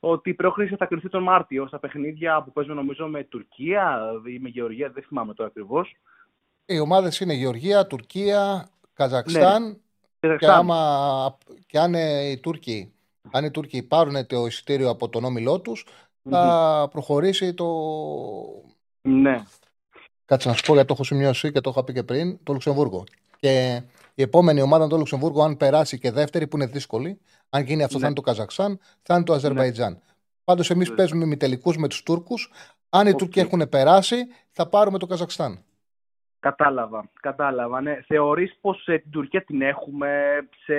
ότι 0.00 0.30
η 0.30 0.34
πρόκριση 0.34 0.76
θα 0.76 0.86
κρυφτεί 0.86 1.08
τον 1.08 1.22
Μάρτιο 1.22 1.66
στα 1.66 1.78
παιχνίδια 1.78 2.42
που 2.42 2.52
παίζουν 2.52 2.74
νομίζω 2.74 3.06
με 3.06 3.24
Τουρκία 3.24 4.00
ή 4.26 4.38
με 4.38 4.48
Γεωργία, 4.48 4.90
δεν 4.90 5.02
θυμάμαι 5.02 5.34
τώρα 5.34 5.48
ακριβώς. 5.48 5.96
Οι 6.66 6.78
ομάδες 6.78 7.20
είναι 7.20 7.34
Γεωργία, 7.34 7.86
Τουρκία, 7.86 8.68
Καζακστάν. 8.94 9.80
Ναι. 10.20 10.36
Και, 10.36 10.46
άμα, 10.46 11.38
και 11.66 11.78
αν 11.78 11.94
οι 11.94 12.38
Τούρκοι, 12.42 12.92
αν 13.32 13.44
οι 13.44 13.50
Τούρκοι 13.50 13.82
πάρουν 13.82 14.26
το 14.26 14.46
εισιτήριο 14.46 14.90
από 14.90 15.08
τον 15.08 15.24
όμιλό 15.24 15.60
τους, 15.60 15.86
θα 16.30 16.88
προχωρήσει 16.90 17.54
το. 17.54 17.66
Ναι. 19.00 19.42
Κάτσε 20.24 20.48
να 20.48 20.54
σου 20.54 20.62
πω 20.64 20.72
γιατί 20.72 20.88
το 20.88 20.94
έχω 20.94 21.04
σημειώσει 21.04 21.52
και 21.52 21.60
το 21.60 21.70
είχα 21.70 21.84
πει 21.84 21.92
και 21.92 22.02
πριν, 22.02 22.38
το 22.42 22.52
Λουξεμβούργο. 22.52 23.04
Και 23.36 23.82
η 24.14 24.22
επόμενη 24.22 24.60
ομάδα 24.60 24.86
το 24.86 24.96
Λουξεμβούργο, 24.96 25.42
αν 25.42 25.56
περάσει 25.56 25.98
και 25.98 26.10
δεύτερη, 26.10 26.46
που 26.46 26.56
είναι 26.56 26.66
δύσκολη, 26.66 27.20
αν 27.50 27.62
γίνει 27.62 27.82
αυτό, 27.82 27.94
ναι. 27.94 28.00
θα 28.00 28.06
είναι 28.06 28.16
το 28.16 28.20
Καζακστάν, 28.20 28.78
θα 29.02 29.14
είναι 29.14 29.24
το 29.24 29.32
Αζερβαϊτζάν. 29.32 29.92
Ναι. 29.92 29.98
Πάντως, 30.44 30.70
εμείς 30.70 30.88
ναι. 30.88 30.94
παίζουμε 30.94 31.24
με 31.24 31.36
τελικούς 31.36 31.76
με 31.76 31.88
τους 31.88 32.02
Τούρκους. 32.02 32.50
Αν 32.88 33.06
οι 33.06 33.10
okay. 33.14 33.18
Τούρκοι 33.18 33.40
έχουν 33.40 33.68
περάσει, 33.68 34.16
θα 34.50 34.68
πάρουμε 34.68 34.98
το 34.98 35.06
Καζακστάν. 35.06 35.64
Κατάλαβα, 36.40 37.10
κατάλαβα. 37.20 37.80
Ναι. 37.80 38.00
Θεωρείς 38.06 38.58
πως 38.60 38.86
ε, 38.86 38.98
την 38.98 39.10
Τουρκία 39.10 39.44
την 39.44 39.62
έχουμε 39.62 40.10
σε 40.64 40.74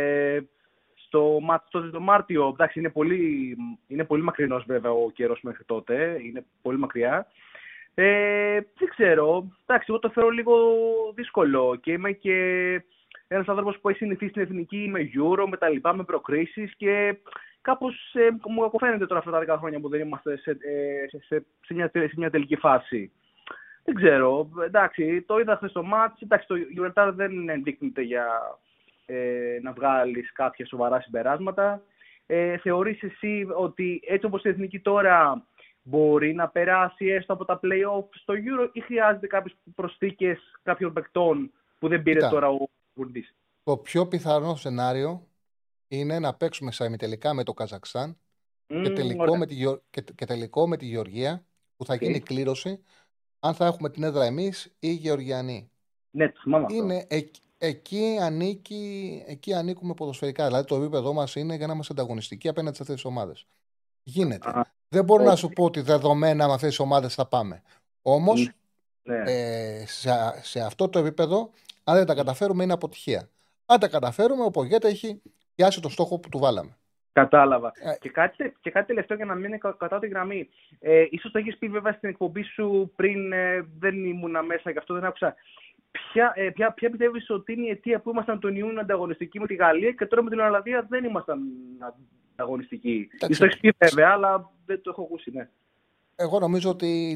στο, 1.16 1.40
στο, 1.68 1.90
το 1.90 2.00
Μάρτιο, 2.00 2.48
εντάξει, 2.54 2.80
είναι 2.80 2.90
πολύ, 2.90 3.56
είναι 3.88 4.04
πολύ 4.04 4.24
μακρινός 4.24 4.64
βέβαια 4.68 4.92
ο 4.92 5.12
καιρός 5.14 5.42
μέχρι 5.42 5.64
τότε, 5.64 6.18
είναι 6.22 6.46
πολύ 6.62 6.78
μακριά. 6.78 7.28
Ε, 7.94 8.60
δεν 8.78 8.90
ξέρω, 8.90 9.52
εντάξει, 9.66 9.86
εγώ 9.90 10.00
το 10.00 10.10
θεωρώ 10.10 10.30
λίγο 10.30 10.56
δύσκολο 11.16 11.76
και 11.82 11.92
είμαι 11.92 12.12
και 12.12 12.36
ένας 13.28 13.48
άνθρωπος 13.48 13.80
που 13.80 13.90
έχει 13.90 13.98
συνηθίσει 13.98 14.30
στην 14.30 14.42
εθνική 14.42 14.88
με 14.92 15.10
Euro, 15.16 15.46
με 15.50 15.58
τα 15.58 15.70
λοιπά, 15.70 15.96
με 15.96 16.04
προκρίσεις 16.04 16.76
και 16.76 17.18
κάπως 17.62 18.14
ε, 18.14 18.30
μου 18.48 18.66
αποφαίνεται 18.66 19.06
τώρα 19.06 19.20
αυτά 19.20 19.32
τα 19.32 19.56
10 19.56 19.58
χρόνια 19.60 19.80
που 19.80 19.90
δεν 19.90 20.00
είμαστε 20.00 20.38
σε, 20.38 20.52
ε, 20.52 21.08
σε, 21.10 21.20
σε, 21.26 21.46
σε, 21.66 21.74
μια, 21.74 21.92
σε 21.94 22.14
μια 22.16 22.30
τελική 22.30 22.56
φάση. 22.56 23.12
Δεν 23.84 23.96
ξέρω, 23.96 24.50
εντάξει, 24.66 25.22
το 25.22 25.40
είδα 25.40 25.56
χθες 25.56 25.70
στο 25.70 25.84
μάτς, 25.84 26.22
εντάξει, 26.22 26.48
το 26.48 26.56
Γιουρετάρ 26.56 27.12
δεν 27.12 27.50
ενδείκνυται 27.50 28.02
για 28.02 28.26
ε, 29.06 29.60
να 29.62 29.72
βγάλεις 29.72 30.32
κάποια 30.32 30.66
σοβαρά 30.66 31.02
συμπεράσματα. 31.02 31.82
Ε, 32.26 32.58
θεωρείς 32.58 33.04
εσύ 33.04 33.48
ότι 33.56 34.02
έτσι 34.08 34.26
όπως 34.26 34.44
η 34.44 34.50
Εθνική 34.50 34.80
τώρα 34.80 35.46
μπορεί 35.82 36.34
να 36.34 36.48
περάσει 36.50 37.06
έστω 37.06 37.34
από 37.34 37.46
τα 37.46 37.60
play-off 37.64 38.06
στο 38.12 38.34
Euro 38.34 38.70
ή 38.74 38.80
χρειάζεται 38.80 39.28
κάποιες 39.28 39.58
προσθήκες 39.76 40.40
κάποιων 40.64 40.94
παικτών 40.94 41.52
που 41.80 41.88
δεν 41.88 42.04
πήρε 42.04 42.20
τώρα 42.20 42.50
ο 42.50 42.68
Κουρντής. 42.94 43.36
Το 43.64 43.78
πιο 43.78 44.08
πιθανό 44.08 44.56
σενάριο 44.56 45.28
είναι 45.88 46.20
να 46.20 46.34
παίξουμε 46.34 46.72
στα 46.72 46.86
ημιτελικά 46.86 47.34
με 47.34 47.44
το 47.44 47.54
Καζακστάν 47.54 48.18
και, 48.68 48.90
τελικό 48.90 49.38
με 49.38 49.46
τη, 49.46 49.56
και, 49.90 50.02
και, 50.16 50.26
τελικό 50.26 50.68
με 50.68 50.78
τη 50.78 50.86
Γεωργία 50.86 51.46
που 51.76 51.86
θα 51.86 51.96
γίνει 51.96 52.20
κλήρωση 52.20 52.84
αν 53.40 53.54
θα 53.54 53.66
έχουμε 53.66 53.90
την 53.90 54.04
έδρα 54.04 54.26
εμείς 54.26 54.66
ή 54.66 54.78
οι 54.80 54.92
Γεωργιανοί. 54.92 55.70
Ναι, 56.12 56.32
θυμάμαι 56.42 56.66
είναι, 56.70 57.08
εκεί, 57.66 58.18
ανήκει, 58.22 59.24
εκεί 59.28 59.54
ανήκουμε 59.54 59.94
ποδοσφαιρικά. 59.94 60.46
Δηλαδή 60.46 60.68
το 60.68 60.76
επίπεδό 60.76 61.14
μας 61.14 61.36
είναι 61.36 61.56
για 61.56 61.68
να 61.68 61.74
είμαστε 61.74 61.94
ανταγωνιστικοί 61.94 62.48
απέναντι 62.48 62.76
σε 62.76 62.82
αυτές 62.82 62.96
τις 62.96 63.06
ομάδες. 63.06 63.46
Γίνεται. 64.04 64.66
δεν 64.88 65.04
μπορώ 65.04 65.24
να 65.24 65.36
σου 65.36 65.50
πω 65.50 65.64
ότι 65.64 65.82
δεδομένα 65.82 66.48
με 66.48 66.54
αυτές 66.54 66.70
τις 66.70 66.80
ομάδες 66.80 67.14
θα 67.14 67.26
πάμε. 67.26 67.62
Όμως 68.02 68.50
ναι. 69.04 69.24
ε, 69.26 69.86
σε, 69.88 70.12
σε 70.42 70.60
αυτό 70.60 70.90
το 70.90 71.00
επίπεδο, 71.00 71.52
αν 71.84 71.96
δεν 71.96 72.06
τα 72.06 72.16
καταφέρουμε, 72.16 72.64
είναι 72.64 72.74
αποτυχία. 72.74 73.30
Αν 73.66 73.80
τα 73.80 73.88
καταφέρουμε, 73.88 74.44
ο 74.44 74.52
Πογέτα 74.52 74.88
έχει 74.88 75.22
πιάσει 75.56 75.82
το 75.82 75.90
στόχο 75.90 76.20
που 76.20 76.30
του 76.30 76.40
βάλαμε. 76.40 76.78
Κατάλαβα. 77.12 77.72
Ε, 77.76 77.98
και, 78.00 78.10
κάτι, 78.10 78.56
και 78.62 78.72
κάτι 78.72 78.88
τελευταίο 78.88 79.18
για 79.18 79.26
να 79.26 79.36
μείνει 79.36 79.58
κατά 79.58 80.00
τη 80.00 80.08
γραμμή. 80.08 80.50
Ε, 80.80 81.06
ίσως 81.10 81.32
το 81.32 81.38
έχεις 81.38 81.58
πει 81.58 81.68
βέβαια 81.68 81.94
στην 81.94 82.10
εκπομπή 82.10 82.44
σου 82.44 82.92
πριν, 82.96 83.32
ε, 83.32 83.68
δεν 83.80 84.06
ήμουν 84.06 84.46
μέσα 84.46 84.72
και 84.72 84.78
αυτό 84.78 84.94
δεν 84.94 85.06
άκουσα 85.06 85.36
ποια, 86.12 86.34
ε, 86.36 86.50
ποια, 86.50 86.74
ποια 86.74 86.90
πιστεύεις 86.90 87.30
ότι 87.30 87.54
είναι 87.54 87.66
η 87.66 87.70
αιτία 87.70 88.02
που 88.02 88.10
ήμασταν 88.10 88.40
τον 88.40 88.56
Ιούνιο 88.56 88.80
ανταγωνιστικοί 88.80 89.40
με 89.40 89.48
τη 89.48 89.56
Γαλλία 89.56 89.92
και 89.92 90.06
τώρα 90.06 90.24
με 90.24 90.30
την 90.30 90.40
Ολλανδία 90.40 90.86
δεν 90.90 91.04
ήμασταν 91.04 91.40
ανταγωνιστικοί. 92.34 93.08
Ίσως 93.20 93.38
το 93.38 93.46
έχεις 93.46 93.60
πει 93.60 93.74
βέβαια, 93.78 94.10
αλλά 94.10 94.52
δεν 94.66 94.82
το 94.82 94.90
έχω 94.90 95.02
ακούσει, 95.02 95.32
ναι. 95.32 95.50
Εγώ 96.16 96.40
νομίζω 96.40 96.70
ότι 96.70 97.16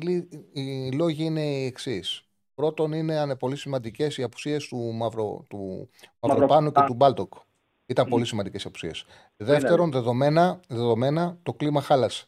οι 0.54 0.92
λόγοι 0.92 1.24
είναι 1.24 1.42
οι 1.42 1.66
εξής. 1.66 2.24
Πρώτον, 2.56 2.92
είναι 2.92 3.36
πολύ 3.36 3.56
σημαντικές 3.56 4.18
οι 4.18 4.24
απουσίες 4.24 4.68
του, 4.68 4.78
Μαυρο, 4.94 5.46
του 5.50 5.90
Μαυροπάνου 6.20 6.72
και 6.72 6.82
του 6.86 6.94
Μπάλτοκ. 6.94 7.34
Ήταν 7.86 8.08
πολύ 8.08 8.26
σημαντικές 8.26 8.64
οι 8.64 8.68
απουσίες. 8.68 9.06
Δεύτερον, 9.38 9.92
δεδομένα, 9.92 10.60
δεδομένα 10.68 11.38
το 11.44 11.54
κλίμα 11.54 11.82
χάλασε. 11.82 12.28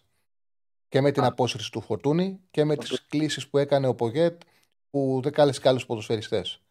Και 0.89 1.01
με 1.01 1.11
την 1.11 1.23
απόσυρση 1.23 1.71
του 1.71 1.81
Φορτούνη 1.81 2.39
και 2.51 2.63
με 2.63 2.75
τις 2.75 3.05
κλήσεις 3.07 3.47
που 3.47 3.57
έκανε 3.57 3.87
ο 3.87 3.95
Πογέτ 3.95 4.41
που 4.91 5.19
δεν 5.23 5.31
κάλεσε 5.31 5.61
και 5.61 5.67
άλλους 5.67 5.85
ποδοσφαιριστές. 5.85 6.61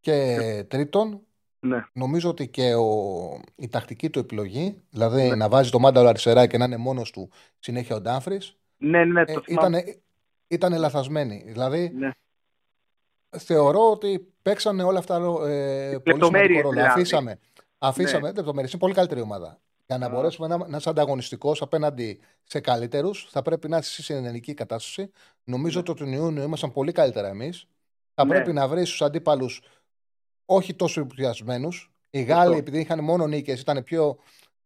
Και 0.00 0.36
ναι. 0.38 0.64
τρίτον, 0.64 1.20
ναι. 1.60 1.86
νομίζω 1.92 2.30
ότι 2.30 2.48
και 2.48 2.74
ο, 2.74 2.86
η 3.56 3.68
τακτική 3.68 4.10
του 4.10 4.18
επιλογή, 4.18 4.82
δηλαδή 4.90 5.28
ναι. 5.28 5.34
να 5.34 5.48
βάζει 5.48 5.70
το 5.70 5.78
μάνταλο 5.78 6.08
αριστερά 6.08 6.46
και 6.46 6.58
να 6.58 6.64
είναι 6.64 6.76
μόνος 6.76 7.10
του 7.10 7.30
συνέχεια 7.58 7.96
ο 7.96 8.00
Ντάφρη, 8.00 8.40
ναι, 8.76 9.04
ναι, 9.04 9.20
ε, 9.20 9.34
ήταν, 9.46 9.74
ήταν 10.48 10.78
λαθασμένη. 10.78 11.44
Δηλαδή, 11.46 11.92
ναι. 11.94 12.10
θεωρώ 13.30 13.90
ότι 13.90 14.32
παίξανε 14.42 14.82
όλα 14.82 14.98
αυτά 14.98 15.14
ε, 15.14 15.20
πολύ 15.20 16.02
Λεπτομέρειες 16.04 16.22
σημαντικό 16.24 16.60
ρόλο. 16.60 16.70
δηλαδή. 16.70 16.90
Αφήσαμε. 16.90 17.38
Αφήσαμε 17.78 18.28
Ναι. 18.28 18.34
λεπτομέρειες. 18.34 18.72
Είναι 18.72 18.80
πολύ 18.80 18.94
καλύτερη 18.94 19.20
ομάδα. 19.20 19.60
Για 19.86 19.98
να 19.98 20.06
Α. 20.06 20.08
μπορέσουμε 20.08 20.46
να, 20.46 20.68
να 20.68 20.76
είσαι 20.76 20.88
ανταγωνιστικός 20.88 21.62
απέναντι 21.62 22.20
σε 22.44 22.60
καλύτερους, 22.60 23.26
θα 23.30 23.42
πρέπει 23.42 23.68
να 23.68 23.76
είσαι 23.78 24.02
σε 24.02 24.14
ενεργική 24.14 24.54
κατάσταση. 24.54 25.10
Νομίζω 25.44 25.80
ότι 25.80 25.94
τον 25.94 26.12
Ιούνιο 26.12 26.42
ήμασταν 26.42 26.72
πολύ 26.72 26.92
καλύτερα 26.92 27.28
εμείς. 27.28 27.66
Θα 28.14 28.24
Ναι. 28.24 28.34
πρέπει 28.34 28.52
να 28.52 28.68
βρεις 28.68 28.90
τους 28.90 29.02
αντίπαλους 29.02 29.62
όχι 30.44 30.74
τόσο 30.74 31.00
ενθουσιασμένους. 31.00 31.90
Οι 32.10 32.22
Γάλλοι, 32.22 32.56
επειδή 32.56 32.80
είχαν 32.80 33.04
μόνο 33.04 33.26
νίκες, 33.26 33.60
ήταν 33.60 33.82
πιο, 33.82 34.18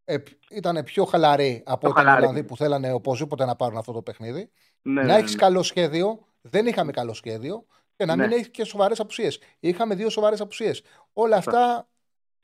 ε, 0.05 0.17
ήταν 0.51 0.83
πιο 0.83 1.05
χαλαροί 1.05 1.63
από 1.65 1.79
Πιο 1.79 1.89
ότι 1.89 1.99
οι 1.99 2.03
χαλαροί. 2.03 2.21
Ολλανδοί 2.21 2.43
που 2.43 2.57
θέλανε 2.57 2.91
οπωσδήποτε 2.91 3.45
να 3.45 3.55
πάρουν 3.55 3.77
αυτό 3.77 3.91
το 3.91 4.01
παιχνίδι. 4.01 4.49
Ναι, 4.81 5.01
να 5.01 5.07
ναι, 5.07 5.15
έχεις 5.17 5.31
ναι. 5.31 5.37
καλό 5.37 5.63
σχέδιο. 5.63 6.25
Δεν 6.41 6.67
είχαμε 6.67 6.91
καλό 6.91 7.13
σχέδιο. 7.13 7.65
Και 7.95 8.05
να 8.05 8.15
μην 8.15 8.27
Ναι. 8.29 8.35
έχεις 8.35 8.49
και 8.49 8.63
σοβαρές 8.63 8.99
απουσίες. 8.99 9.39
Είχαμε 9.59 9.95
δύο 9.95 10.09
σοβαρές 10.09 10.41
απουσίες. 10.41 10.81
Όλα 11.13 11.35
αυτά 11.37 11.87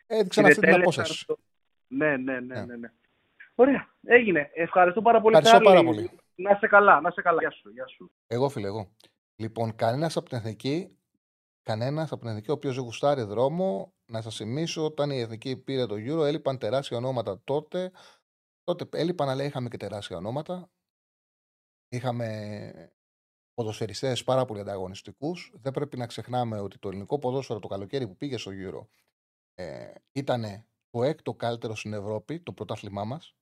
έδειξαν 0.08 0.46
αυτή 0.46 0.60
την 0.60 0.64
Συνετέλεσαν 0.64 1.04
απόσταση. 1.04 1.26
Το- 1.90 1.96
Ναι, 1.96 2.18
ναι, 2.18 2.40
ναι, 2.40 2.56
Ναι. 2.56 2.66
ναι, 2.66 2.76
ναι. 2.76 2.92
Ωραία. 3.56 3.90
Έγινε. 4.04 4.50
Ευχαριστώ 4.54 5.02
πάρα 5.02 5.22
πολύ. 5.22 5.38
Ευχαριστώ 5.38 5.64
Τσάρλι. 5.70 5.84
πάρα 5.86 5.96
πολύ. 5.96 6.10
Να 6.36 6.52
είσαι 6.52 6.68
καλά. 6.68 7.02
Να 7.02 7.08
είσαι 7.10 7.22
καλά. 7.22 7.42
Γεια 7.42 7.52
σου. 7.52 7.70
Γεια 7.70 7.88
σου. 7.88 8.12
Εγώ, 8.28 8.50
φίλε, 8.50 8.68
εγώ. 8.68 8.92
Λοιπόν, 9.36 9.76
κανένας 9.76 10.18
από 10.18 10.30
την 10.30 10.38
εθνική, 10.38 10.98
κανένας 11.62 12.12
από 12.12 12.22
την 12.22 12.30
εθνική, 12.30 12.50
ο 12.50 12.54
οποίος 12.54 12.76
δεν 12.76 12.84
γουστάρει 12.84 13.22
δρόμο, 13.24 13.94
να 14.06 14.22
σας 14.22 14.36
θυμίσω, 14.36 14.86
όταν 14.86 15.10
η 15.10 15.20
εθνική 15.20 15.58
πήρε 15.58 15.86
το 15.86 15.96
Euro, 15.96 16.26
έλειπαν 16.26 16.58
τεράστια 16.58 16.98
ονόματα 16.98 17.42
τότε. 17.44 17.92
Τότε 18.64 18.98
έλειπαν, 19.00 19.30
αλλά 19.30 19.44
είχαμε 19.44 19.70
και 19.70 19.78
τεράστια 19.78 20.18
ονόματα. 20.18 20.70
Είχαμε 21.90 22.92
ποδοσφαιριστές 23.54 24.24
πάρα 24.24 24.46
πολύ 24.46 24.60
ανταγωνιστικούς. 24.60 25.52
Δεν 25.56 25.72
πρέπει 25.74 25.98
να 25.98 26.06
ξεχνάμε 26.06 26.60
ότι 26.60 26.78
το 26.80 26.88
ελληνικό 26.90 27.20
ποδόσφαιρο 27.20 27.60
το 27.60 27.68
καλοκαίρι 27.68 28.08
που 28.08 28.16
πήγε 28.18 28.38
στο 28.38 28.52
Euro 28.56 28.88
ε, 29.56 29.94
ήταν 30.12 30.66
το 30.90 31.04
έκτο 31.04 31.34
καλύτερο 31.34 31.76
στην 31.76 31.94
Ευρώπη, 31.94 32.40
το 32.40 32.54
πρωτάθλημά 32.54 33.04
μας. 33.04 33.36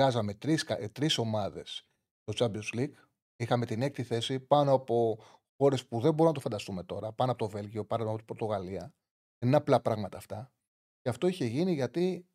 Βγάζαμε 0.00 0.34
τρεις 0.34 0.64
τρεις 0.92 1.18
ομάδες 1.18 1.88
στο 2.22 2.46
Champions 2.46 2.78
League. 2.78 2.94
Είχαμε 3.36 3.66
την 3.66 3.82
έκτη 3.82 4.02
θέση 4.02 4.40
πάνω 4.40 4.72
από 4.72 5.18
χώρες 5.56 5.86
που 5.86 6.00
δεν 6.00 6.10
μπορούμε 6.10 6.28
να 6.28 6.32
το 6.32 6.40
φανταστούμε 6.40 6.84
τώρα. 6.84 7.12
Πάνω 7.12 7.30
από 7.30 7.44
το 7.44 7.48
Βέλγιο, 7.48 7.84
πάνω 7.84 8.08
από 8.08 8.16
την 8.16 8.26
Πορτογαλία. 8.26 8.94
Δεν 9.38 9.48
είναι 9.48 9.56
απλά 9.56 9.80
πράγματα 9.80 10.16
αυτά. 10.16 10.52
Και 11.00 11.08
αυτό 11.08 11.26
είχε 11.26 11.44
γίνει 11.44 11.72
γιατί 11.72 12.28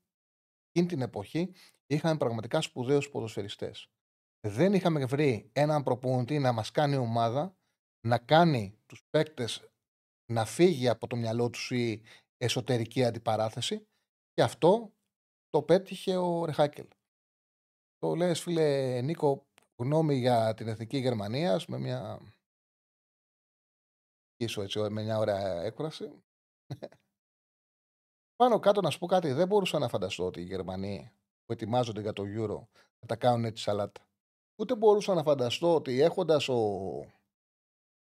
εκείνη 0.70 0.88
την 0.88 1.02
εποχή 1.02 1.54
είχαμε 1.88 2.18
πραγματικά 2.18 2.62
σπουδαίους 2.62 3.10
ποδοσφαιριστές. 3.10 3.88
Δεν 4.48 4.74
είχαμε 4.74 5.06
βρει 5.06 5.50
έναν 5.54 5.84
προπονητή 5.84 6.40
να 6.40 6.52
μας 6.52 6.72
κάνει 6.72 6.96
ομάδα, 6.96 7.58
να 8.08 8.18
κάνει 8.18 8.80
τους 8.86 9.04
παίκτες 9.10 9.68
να 10.32 10.46
φύγει 10.46 10.88
από 10.88 11.08
το 11.08 11.16
μυαλό 11.16 11.50
τους 11.50 11.72
η 11.72 12.02
εσωτερική 12.38 13.04
αντιπαράθεση 13.04 13.88
και 14.34 14.42
αυτό 14.42 14.94
το 15.50 15.62
πέτυχε 15.62 16.18
ο 16.18 16.46
Ρεχάκελ. 16.46 16.88
Το 17.98 18.16
λες 18.16 18.42
φίλε 18.42 19.02
Νίκο 19.02 19.46
γνώμη 19.76 20.16
για 20.16 20.54
την 20.54 20.68
εθνική 20.68 20.98
Γερμανίας 20.98 21.66
με 21.66 21.78
μια 21.78 22.20
ίσο 24.38 24.62
έτσι, 24.62 24.80
με 24.80 25.04
μια 25.04 25.18
ωραία 25.18 25.62
έκφραση. 25.62 26.24
Πάνω 28.36 28.60
κάτω 28.60 28.82
να 28.82 28.90
σου 28.90 29.00
πω 29.00 29.06
κάτι, 29.06 29.32
δεν 29.32 29.48
μπορούσα 29.48 29.80
να 29.80 29.88
φανταστώ 29.88 30.26
ότι 30.26 30.40
οι 30.40 30.46
Γερμανοί 30.46 31.12
που 31.46 31.54
ετοιμάζονται 31.54 32.02
για 32.02 32.14
το 32.14 32.24
Euro 32.26 32.68
θα 33.00 33.06
τα 33.06 33.16
κάνουν 33.16 33.46
έτσι 33.46 33.64
σαλάτα. 33.64 34.08
Ούτε 34.56 34.76
μπορούσα 34.76 35.14
να 35.14 35.24
φανταστώ 35.24 35.76
ότι 35.76 36.02
έχοντας 36.02 36.50
ο, 36.50 36.58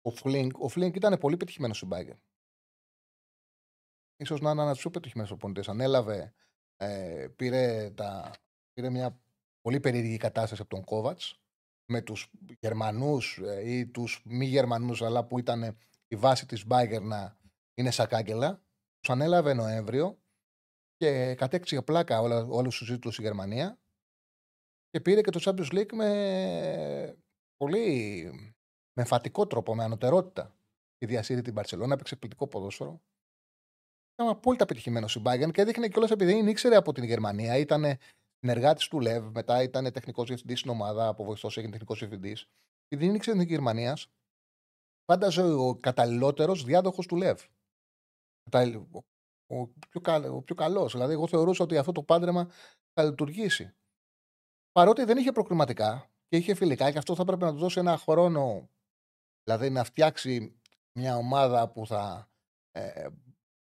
ο 0.01 0.09
Φλικ, 0.09 0.59
ο 0.59 0.67
Φλικ 0.67 0.95
ήταν 0.95 1.17
πολύ 1.17 1.37
πετυχημένος 1.37 1.77
στην 1.77 1.89
Bayern. 1.91 2.17
Ίσως 4.17 4.41
να 4.41 4.51
είναι 4.51 4.61
ένας 4.61 4.77
πιο 4.77 4.89
πετυχημένος 4.89 5.27
προπονητής. 5.27 5.69
Ανέλαβε, 5.69 6.33
ε, 6.77 7.27
πήρε, 7.35 7.89
τα, 7.89 8.31
πήρε 8.73 8.89
μια 8.89 9.21
πολύ 9.61 9.79
περίεργη 9.79 10.17
κατάσταση 10.17 10.61
από 10.61 10.75
τον 10.75 10.83
Κόβατς 10.83 11.41
με 11.85 12.01
τους 12.01 12.31
Γερμανούς 12.59 13.37
ε, 13.37 13.71
ή 13.71 13.87
τους 13.87 14.21
μη 14.25 14.45
Γερμανούς 14.45 15.01
αλλά 15.01 15.25
που 15.25 15.39
ήταν 15.39 15.77
η 16.07 16.15
βάση 16.15 16.45
της 16.45 16.65
Bayern 16.69 17.01
να 17.01 17.37
είναι 17.73 17.91
σακάγγελα. 17.91 18.61
Τους 18.99 19.09
ανέλαβε 19.09 19.53
Νοέμβριο 19.53 20.19
και 20.95 21.35
κατέκτησε 21.35 21.81
πλάκα 21.81 22.21
όλα, 22.21 22.45
όλους 22.49 22.77
τους 22.77 22.87
τίτλους 22.87 23.17
η 23.17 23.21
Γερμανία 23.21 23.79
και 24.89 25.01
πήρε 25.01 25.21
και 25.21 25.31
το 25.31 25.39
Champions 25.43 25.73
League 25.73 25.93
με 25.93 27.17
πολύ 27.57 28.23
με 28.93 29.03
εμφατικό 29.03 29.47
τρόπο, 29.47 29.75
με 29.75 29.83
ανωτερότητα. 29.83 30.55
Η 30.97 31.05
διασύρει 31.05 31.41
την 31.41 31.53
Παρσελόνα, 31.53 31.93
έπαιξε 31.93 32.13
εκπληκτικό 32.13 32.47
ποδόσφαιρο. 32.47 33.01
Ήταν 34.19 34.31
απόλυτα 34.31 34.65
πετυχημένος 34.65 35.11
στην 35.11 35.23
Bayern 35.25 35.51
και 35.51 35.61
έδειχνε 35.61 35.87
κιόλας 35.87 36.11
επειδή 36.11 36.33
δεν 36.33 36.47
ήξερε 36.47 36.75
από 36.75 36.91
την 36.93 37.03
Γερμανία. 37.03 37.57
Ήταν 37.57 37.97
συνεργάτης 38.39 38.87
του 38.87 38.99
Λεβ, 38.99 39.31
μετά 39.31 39.63
ήταν 39.63 39.91
τεχνικός 39.91 40.27
διευθυντής 40.27 40.59
στην 40.59 40.71
ομάδα, 40.71 41.07
από 41.07 41.23
βοηθός 41.23 41.57
έγινε 41.57 41.71
τεχνικός 41.71 41.99
διευθυντής. 41.99 42.45
Επειδή 42.87 43.05
δεν 43.05 43.15
ήξερε 43.15 43.37
την 43.37 43.47
Γερμανία, 43.47 43.97
φάνταζε 45.05 45.41
ο 45.41 45.75
καταλληλότερος 45.75 46.63
διάδοχος 46.63 47.05
του 47.05 47.15
Λεβ. 47.15 47.41
Ο, 48.53 48.97
ο 49.47 49.67
πιο, 49.67 50.01
καλ, 50.01 50.25
ο 50.25 50.41
πιο 50.41 50.55
καλός. 50.55 50.91
Δηλαδή, 50.91 51.13
εγώ 51.13 51.27
θεωρούσα 51.27 51.63
ότι 51.63 51.77
αυτό 51.77 51.91
το 51.91 52.03
πάντρεμα 52.03 52.49
θα 52.93 53.03
λειτουργήσει. 53.03 53.75
Παρότι 54.71 55.03
δεν 55.03 55.17
είχε 55.17 55.31
προκριματικά 55.31 56.09
και 56.27 56.37
είχε 56.37 56.53
φιλικά, 56.53 56.91
και 56.91 56.97
αυτό 56.97 57.15
θα 57.15 57.23
πρέπει 57.23 57.43
να 57.43 57.51
του 57.51 57.57
δώσει 57.57 57.79
ένα 57.79 57.97
χρόνο, 57.97 58.69
δηλαδή 59.43 59.69
να 59.69 59.83
φτιάξει 59.83 60.59
μια 60.99 61.15
ομάδα 61.15 61.69
που 61.69 61.87
θα 61.87 62.29
ε, 62.71 63.07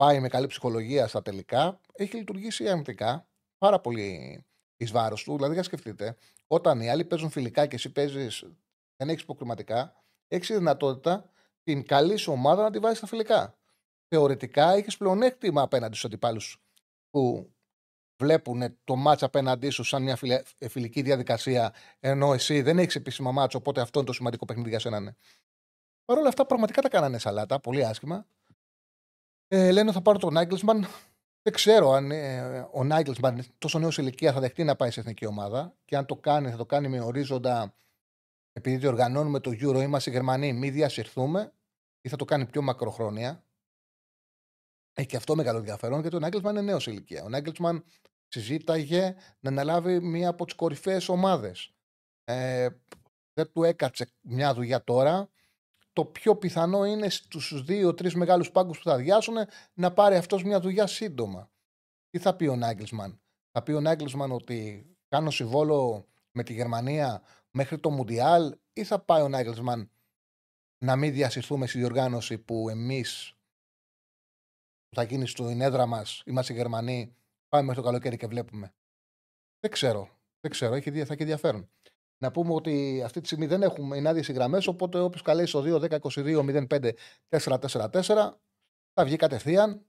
πάει 0.04 0.20
με 0.20 0.28
καλή 0.28 0.48
ψυχολογία 0.48 1.08
στα 1.08 1.22
τελικά, 1.22 1.80
έχει 1.94 2.18
λειτουργήσει 2.18 2.70
αρνητικά 2.70 3.28
πάρα 3.58 3.80
πολύ 3.80 4.44
εις 4.78 4.92
βάρος 4.92 5.24
του. 5.24 5.36
Δηλαδή, 5.36 5.54
για 5.54 5.64
σκεφτείτε, 5.64 6.16
όταν 6.48 6.82
οι 6.82 6.90
άλλοι 6.90 7.06
παίζουν 7.06 7.30
φιλικά 7.30 7.66
και 7.66 7.76
εσύ 7.76 7.92
παίζεις, 7.92 8.44
δεν 8.96 9.10
έχεις 9.10 9.26
προκριματικά, 9.26 10.04
έχεις 10.28 10.48
τη 10.48 10.54
δυνατότητα 10.54 11.30
την 11.64 11.86
καλή 11.86 12.18
σου 12.18 12.32
ομάδα 12.32 12.64
να 12.64 12.72
τη 12.72 12.80
βάζεις 12.80 12.98
στα 12.98 13.08
φιλικά. 13.08 13.58
Θεωρητικά 14.08 14.72
έχεις 14.72 14.98
πλεονέκτημα 14.98 15.62
απέναντι 15.62 15.96
στους 15.96 16.06
αντιπάλους 16.06 16.64
που 17.10 17.54
βλέπουν 18.22 18.78
το 18.84 18.96
μάτς 18.96 19.24
απέναντί 19.24 19.70
σου 19.70 19.84
σαν 19.84 20.04
μια 20.04 20.18
φιλική 20.70 21.02
διαδικασία, 21.02 21.74
ενώ 22.00 22.34
εσύ 22.34 22.62
δεν 22.62 22.80
έχεις 22.80 22.96
επίσημα 22.96 23.32
μάτσο, 23.32 23.58
οπότε 23.58 23.82
αυτό 23.82 24.00
είναι 24.00 24.08
το 24.08 24.14
σημαντικό 24.14 24.46
παιχνίδι 24.46 24.70
για 24.70 24.80
σένα. 24.80 25.00
Ναι. 25.00 25.12
Παρ' 26.06 26.18
όλα 26.18 26.28
αυτά, 26.28 26.46
πραγματικά 26.46 26.82
τα 26.82 26.90
κάνανε 26.90 27.18
σαλάτα, 27.18 27.60
πολύ 27.60 27.86
άσχημα. 27.86 28.26
Ε, 29.56 29.72
λένε 29.72 29.92
θα 29.92 30.02
πάρω 30.02 30.18
τον 30.18 30.34
Νάιγκλσμαν. 30.34 30.88
Δεν 31.42 31.54
ξέρω 31.54 31.92
αν 31.92 32.12
ε, 32.12 32.68
ο 32.72 32.84
Νάιγκλσμαν 32.84 33.46
τόσο 33.58 33.80
νέος 33.80 33.98
ηλικία 33.98 34.34
θα 34.34 34.40
δεχτεί 34.40 34.64
να 34.64 34.76
πάει 34.76 34.92
σε 34.92 35.00
εθνική 35.00 35.26
ομάδα 35.26 35.76
και 35.86 35.98
αν 35.98 36.06
το 36.06 36.16
κάνει, 36.16 36.50
θα 36.50 36.58
το 36.58 36.66
κάνει 36.66 36.88
με 36.88 37.02
ορίζοντα 37.02 37.76
επειδή 38.52 38.78
διοργανώνουμε 38.78 39.40
το 39.40 39.52
Euro, 39.52 39.82
είμαστε 39.82 40.10
Γερμανοί, 40.10 40.54
μη 40.54 40.70
διασυρθούμε 40.70 41.54
ή 42.02 42.10
θα 42.10 42.16
το 42.16 42.26
κάνει 42.26 42.46
πιο 42.46 42.62
μακροχρόνια. 42.62 43.44
Έχει 44.94 45.08
και 45.08 45.18
αυτό 45.18 45.36
μεγάλο 45.36 45.58
ενδιαφέρον 45.58 46.02
γιατί 46.02 46.16
ο 46.16 46.20
Νάγκελσμαν 46.20 46.56
είναι 46.56 46.66
νέος 46.66 46.88
ηλικία. 46.88 47.24
Ο 47.24 47.30
Νάγκελσμαν 47.30 47.84
συζήταγε 48.28 49.16
να 49.40 49.50
αναλάβει 49.50 50.00
μία 50.00 50.30
από 50.30 50.46
τις 50.46 50.54
κορυφαίες 50.54 51.10
ομάδες. 51.10 51.74
Ε, 52.24 52.70
δεν 53.34 53.52
του 53.52 53.64
έκατσε 53.64 54.12
μια 54.22 54.54
δουλειά 54.54 54.84
τώρα. 54.84 55.30
Το 55.94 56.06
πιο 56.06 56.36
πιθανό 56.36 56.86
είναι 56.86 57.10
στους 57.10 57.64
δύο-τρει 57.64 58.18
μεγάλους 58.18 58.52
πάγκους 58.52 58.78
που 58.78 58.84
θα 58.84 58.94
αδειάσουν 58.94 59.36
να 59.74 59.94
πάρει 59.94 60.16
αυτός 60.16 60.44
μια 60.44 60.60
δουλειά 60.60 60.88
σύντομα. 60.88 61.52
Τι 62.10 62.20
θα 62.20 62.36
πει 62.36 62.48
ο 62.48 62.56
Νάγκελσμαν; 62.56 63.22
Θα 63.52 63.64
πει 63.64 63.72
ο 63.72 63.82
Νάγκελσμαν 63.82 64.32
ότι 64.32 64.88
κάνω 65.08 65.32
συμβόλο 65.32 66.08
με 66.32 66.44
τη 66.44 66.54
Γερμανία 66.54 67.24
μέχρι 67.52 67.80
το 67.80 67.90
Μουντιάλ 67.90 68.58
ή 68.74 68.84
θα 68.84 69.00
πάει 69.00 69.22
ο 69.22 69.30
Νάγκελσμαν 69.30 69.92
να 70.84 70.96
μην 70.96 71.14
διασυρθούμε 71.14 71.68
στη 71.68 71.78
διοργάνωση 71.78 72.38
που 72.38 72.70
εμείς 72.70 73.38
που 74.88 74.96
θα 74.96 75.04
γίνει 75.04 75.28
στην 75.28 75.62
έδρα 75.62 75.86
μας, 75.86 76.22
είμαστε 76.26 76.54
Γερμανοί, 76.54 77.16
πάμε 77.50 77.64
μέχρι 77.64 77.82
το 77.82 77.88
καλοκαίρι 77.88 78.18
και 78.18 78.28
βλέπουμε. 78.28 78.76
Δεν 79.60 79.72
ξέρω. 79.72 80.10
Δεν 80.40 80.52
ξέρω. 80.52 80.74
Έχει, 80.76 80.92
θα 80.92 81.14
έχει 81.14 81.22
ενδιαφέρον. 81.22 81.70
Να 82.24 82.32
πούμε 82.32 82.54
ότι 82.54 83.02
αυτή 83.06 83.20
τη 83.20 83.26
στιγμή 83.26 83.46
δεν 83.46 83.62
έχουμε 83.62 83.98
είναι 83.98 84.10
άδειε 84.10 84.34
γραμμές, 84.34 84.68
οπότε 84.68 85.00
όποιος 85.00 85.22
καλέσει 85.22 85.48
στο 85.48 85.62
2, 85.66 85.80
10, 85.80 86.00
22, 86.00 86.68
05, 86.68 86.92
444 87.30 87.90
θα 88.94 89.04
βγει 89.06 89.16
κατευθείαν. 89.16 89.86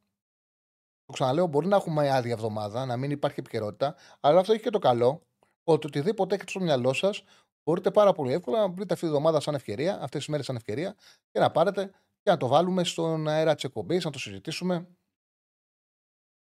Το 1.04 1.12
ξαναλέω, 1.12 1.46
μπορεί 1.46 1.66
να 1.66 1.76
έχουμε 1.76 2.10
άδεια 2.10 2.32
εβδομάδα, 2.32 2.86
να 2.86 2.96
μην 2.96 3.10
υπάρχει 3.10 3.40
επικαιρότητα, 3.40 3.94
αλλά 4.20 4.40
αυτό 4.40 4.52
έχει 4.52 4.62
και 4.62 4.70
το 4.70 4.78
καλό 4.78 5.22
ότι 5.64 5.86
οτιδήποτε 5.86 6.34
έχετε 6.34 6.50
στο 6.50 6.60
μυαλό 6.60 6.92
σας 6.92 7.24
μπορείτε 7.64 7.90
πάρα 7.90 8.12
πολύ 8.12 8.32
εύκολα 8.32 8.58
να 8.58 8.68
βρείτε 8.68 8.94
αυτή 8.94 9.06
τη 9.06 9.12
εβδομάδα 9.12 9.40
σαν 9.40 9.54
ευκαιρία, 9.54 9.94
αυτές 9.94 10.20
τις 10.20 10.28
μέρες 10.28 10.46
σαν 10.46 10.56
ευκαιρία 10.56 10.94
και 11.30 11.40
να 11.40 11.50
πάρετε 11.50 11.90
και 12.22 12.30
να 12.30 12.36
το 12.36 12.46
βάλουμε 12.46 12.84
στον 12.84 13.28
αέρα 13.28 13.54
της 13.54 13.64
εκπομπής, 13.64 14.04
να 14.04 14.10
το 14.10 14.18
συζητήσουμε. 14.18 14.86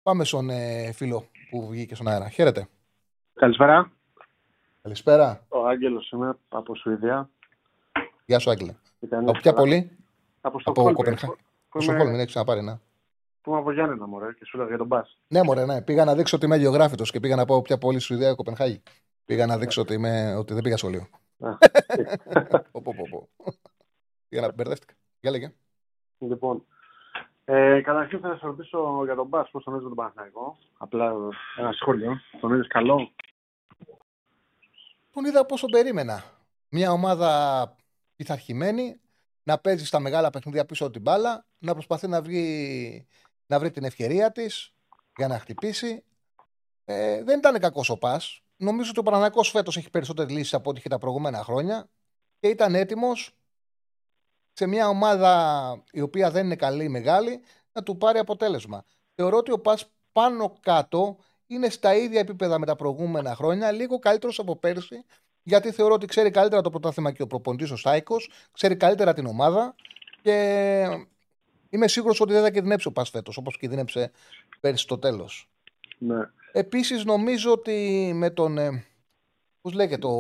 Πάμε 0.03 0.25
στον 0.25 0.51
ε, 0.51 0.93
φίλο 0.93 1.31
που 1.51 1.67
βγήκε 1.69 1.95
στον 1.95 2.09
αέρα. 2.09 2.29
Χαίρετε. 2.29 2.69
Καλησπέρα. 3.33 3.97
Καλησπέρα. 4.87 5.45
Ο 5.49 5.67
Άγγελος 5.67 6.11
είμαι 6.11 6.37
από 6.49 6.75
Σουηδία. 6.75 7.31
Γεια 8.27 8.39
σου, 8.39 8.51
Άγγελε. 8.51 8.75
Από 9.11 9.33
ποια 9.33 9.53
πολύ; 9.53 9.91
Από 10.41 10.49
Από 10.49 10.61
Στοκχόλμη. 10.61 10.93
Κοπενχά. 10.93 11.27
Που 11.69 11.81
Στο 11.81 11.93
είμαι- 11.93 12.01
Χόλμη, 12.03 12.17
ναι, 12.17 12.25
ξαναπάρει, 12.25 12.63
ναι. 12.63 12.79
Που 13.41 13.51
είμαι 13.51 13.59
από 13.59 13.73
Γιάννενα, 13.73 14.07
μωρέ, 14.07 14.33
και 14.33 14.45
σου 14.45 14.57
λέω 14.57 14.67
για 14.67 14.77
τον 14.77 14.87
Μπάς. 14.87 15.19
Ναι, 15.29 15.43
μωρέ, 15.43 15.65
ναι. 15.65 15.83
Πήγα 15.83 16.05
να 16.05 16.15
δείξω 16.15 16.37
ότι 16.37 16.47
είμαι 16.47 16.57
γεωγράφητος 16.57 17.11
και 17.11 17.21
πήγα 17.21 17.37
να 17.37 17.45
πω 17.45 17.63
ποια 17.63 17.79
πόλη 17.79 17.99
σου 17.99 18.15
ιδέα 18.15 18.35
Κοπενχάγη. 18.35 18.83
Πήγα 19.25 19.47
να 19.47 19.59
δείξω 19.59 19.81
ότι, 19.81 19.95
είμαι, 19.95 20.35
ότι 20.35 20.55
δεν 20.55 20.63
πήγα 20.63 20.77
σχολείο. 20.77 21.07
Α. 21.41 21.51
Πω, 22.73 22.81
πω, 22.83 22.95
πω, 22.97 23.07
πω. 23.11 23.29
Πήγα 24.29 24.43
να 24.47 24.53
μπερδεύτηκα. 24.53 24.95
Για 25.21 25.31
λέγε. 25.31 25.53
Λοιπόν, 26.19 26.65
ε, 27.45 27.81
καταρχήν 27.81 28.21
θα 28.21 28.37
σε 28.37 28.47
ρωτήσω 28.47 29.01
για 29.05 29.15
τον 29.15 29.27
Μπάς, 29.27 29.51
πώς 29.51 29.65
τον 29.65 29.73
έζησε 29.73 29.89
τον 29.89 29.97
Παναθηναϊκό. 29.97 30.57
Απλά 30.79 31.13
ένα 31.59 31.73
σχόλιο. 31.73 32.21
Τον 32.41 32.53
είδες 32.55 32.67
καλό; 32.67 33.11
Τον 35.17 35.25
είδα 35.25 35.47
πώ 35.47 35.59
τον 35.59 35.71
περίμενα. 35.71 36.25
Μια 36.69 36.93
ομάδα 36.93 37.77
πειθαρχημένη, 38.17 39.01
να 39.43 39.59
παίζει 39.59 39.87
στα 39.87 39.99
μεγάλα 39.99 40.31
παιχνίδια 40.31 40.65
πίσω 40.65 40.85
από 40.85 40.93
την 40.93 41.03
μπάλα, 41.03 41.47
να 41.59 41.73
προσπαθεί 41.73 42.09
να 42.09 42.23
βρει, 42.23 43.07
να 43.47 43.59
βρει 43.59 43.71
την 43.71 43.85
ευκαιρία 43.85 44.33
της 44.33 44.75
για 45.17 45.29
να 45.29 45.39
χτυπήσει. 45.39 46.05
Ε, 46.85 47.23
δεν 47.23 47.39
ήταν 47.39 47.59
κακός 47.59 47.89
ο 47.89 47.99
πας. 47.99 48.43
Νομίζω 48.57 48.91
ότι 48.91 48.99
ο 48.99 49.03
Παναναναϊκό 49.03 49.43
φέτος 49.43 49.77
έχει 49.77 49.91
περισσότερε 49.91 50.33
λύσει 50.33 50.55
από 50.55 50.71
ό,τι 50.71 50.79
είχε 50.79 50.89
τα 50.89 50.99
προηγούμενα 50.99 51.43
χρόνια 51.43 51.89
και 52.41 52.49
ήταν 52.49 52.75
έτοιμος 52.75 53.35
σε 54.53 54.67
μια 54.67 54.89
ομάδα 54.89 55.85
η 55.91 56.01
οποία 56.01 56.31
δεν 56.31 56.45
είναι 56.45 56.57
καλή 56.57 56.85
ή 56.85 56.89
μεγάλη 56.89 57.41
να 57.73 57.83
του 57.83 57.97
πάρει 57.97 58.19
αποτέλεσμα. 58.19 58.85
Θεωρώ 59.15 59.37
ότι 59.37 59.53
ο 59.53 59.61
Πας 59.61 59.91
πάνω 60.13 60.57
κάτω 60.61 61.17
είναι 61.47 61.69
στα 61.69 61.95
ίδια 61.95 62.21
επίπεδα 62.21 62.59
με 62.59 62.67
τα 62.67 62.77
προηγούμενα 62.77 63.35
χρόνια, 63.35 63.71
λίγο 63.71 63.99
καλύτερος 63.99 64.39
από 64.39 64.57
πέρσι, 64.57 65.05
γιατί 65.43 65.71
θεωρώ 65.71 65.95
ότι 65.95 66.07
ξέρει 66.07 66.31
καλύτερα 66.31 66.63
το 66.63 66.71
πρωτάθλημα 66.71 67.13
και 67.13 67.23
ο 67.23 67.27
προπονητής 67.27 67.71
ο 67.71 67.77
Στάικο, 67.77 68.17
ξέρει 68.53 68.77
καλύτερα 68.77 69.13
την 69.13 69.27
ομάδα 69.27 69.75
και 70.23 70.85
είμαι 71.71 71.89
σίγουρος 71.89 72.21
ότι 72.21 72.33
δεν 72.33 72.43
θα 72.43 72.51
κινδυνεύσει 72.51 72.89
ο 72.89 72.93
Πας 72.93 73.11
φέτος, 73.11 73.37
όπως 73.37 73.59
κινδύνεψε 73.59 74.11
πέρσι 74.61 74.83
στο 74.83 74.99
τέλος. 74.99 75.49
Ναι. 75.99 76.17
Επίσης, 76.53 77.05
νομίζω 77.05 77.53
ότι 77.53 78.11
με 78.15 78.31
τον. 78.31 78.59
Ε, 78.59 78.85
Πώς 79.61 79.75
λέγεται, 79.75 80.07
ο, 80.07 80.13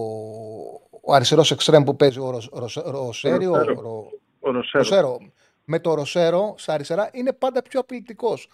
ο 1.00 1.14
αριστερός 1.14 1.50
εξτρέμ 1.50 1.82
που 1.84 1.96
παίζει 1.96 2.18
ο 2.18 2.30
Ρο- 2.30 2.48
Ρο- 2.52 2.86
Ροσέριο. 2.86 3.54
Ροσέρο. 3.56 3.80
Ρο- 3.80 4.10
Ο 4.40 4.50
Ροσέρο. 4.50 4.82
Ροσέρο. 4.82 5.18
Με 5.64 5.78
το 5.80 5.94
Ροσέρο 5.94 6.54
στα 6.58 6.72
αριστερά 6.72 7.10
είναι 7.12 7.32
πάντα 7.32 7.62
πιο 7.62 7.80
απειλητικός. 7.80 8.48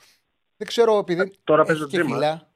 Δεν 0.56 0.66
ξέρω 0.66 0.98
επειδή. 0.98 1.32
τώρα 1.44 1.60
έχει 1.62 1.68
παίζει 1.70 1.82
ο 1.82 1.86
και 1.86 1.98
Τζίμας. 1.98 2.18
κιλά. 2.18 2.51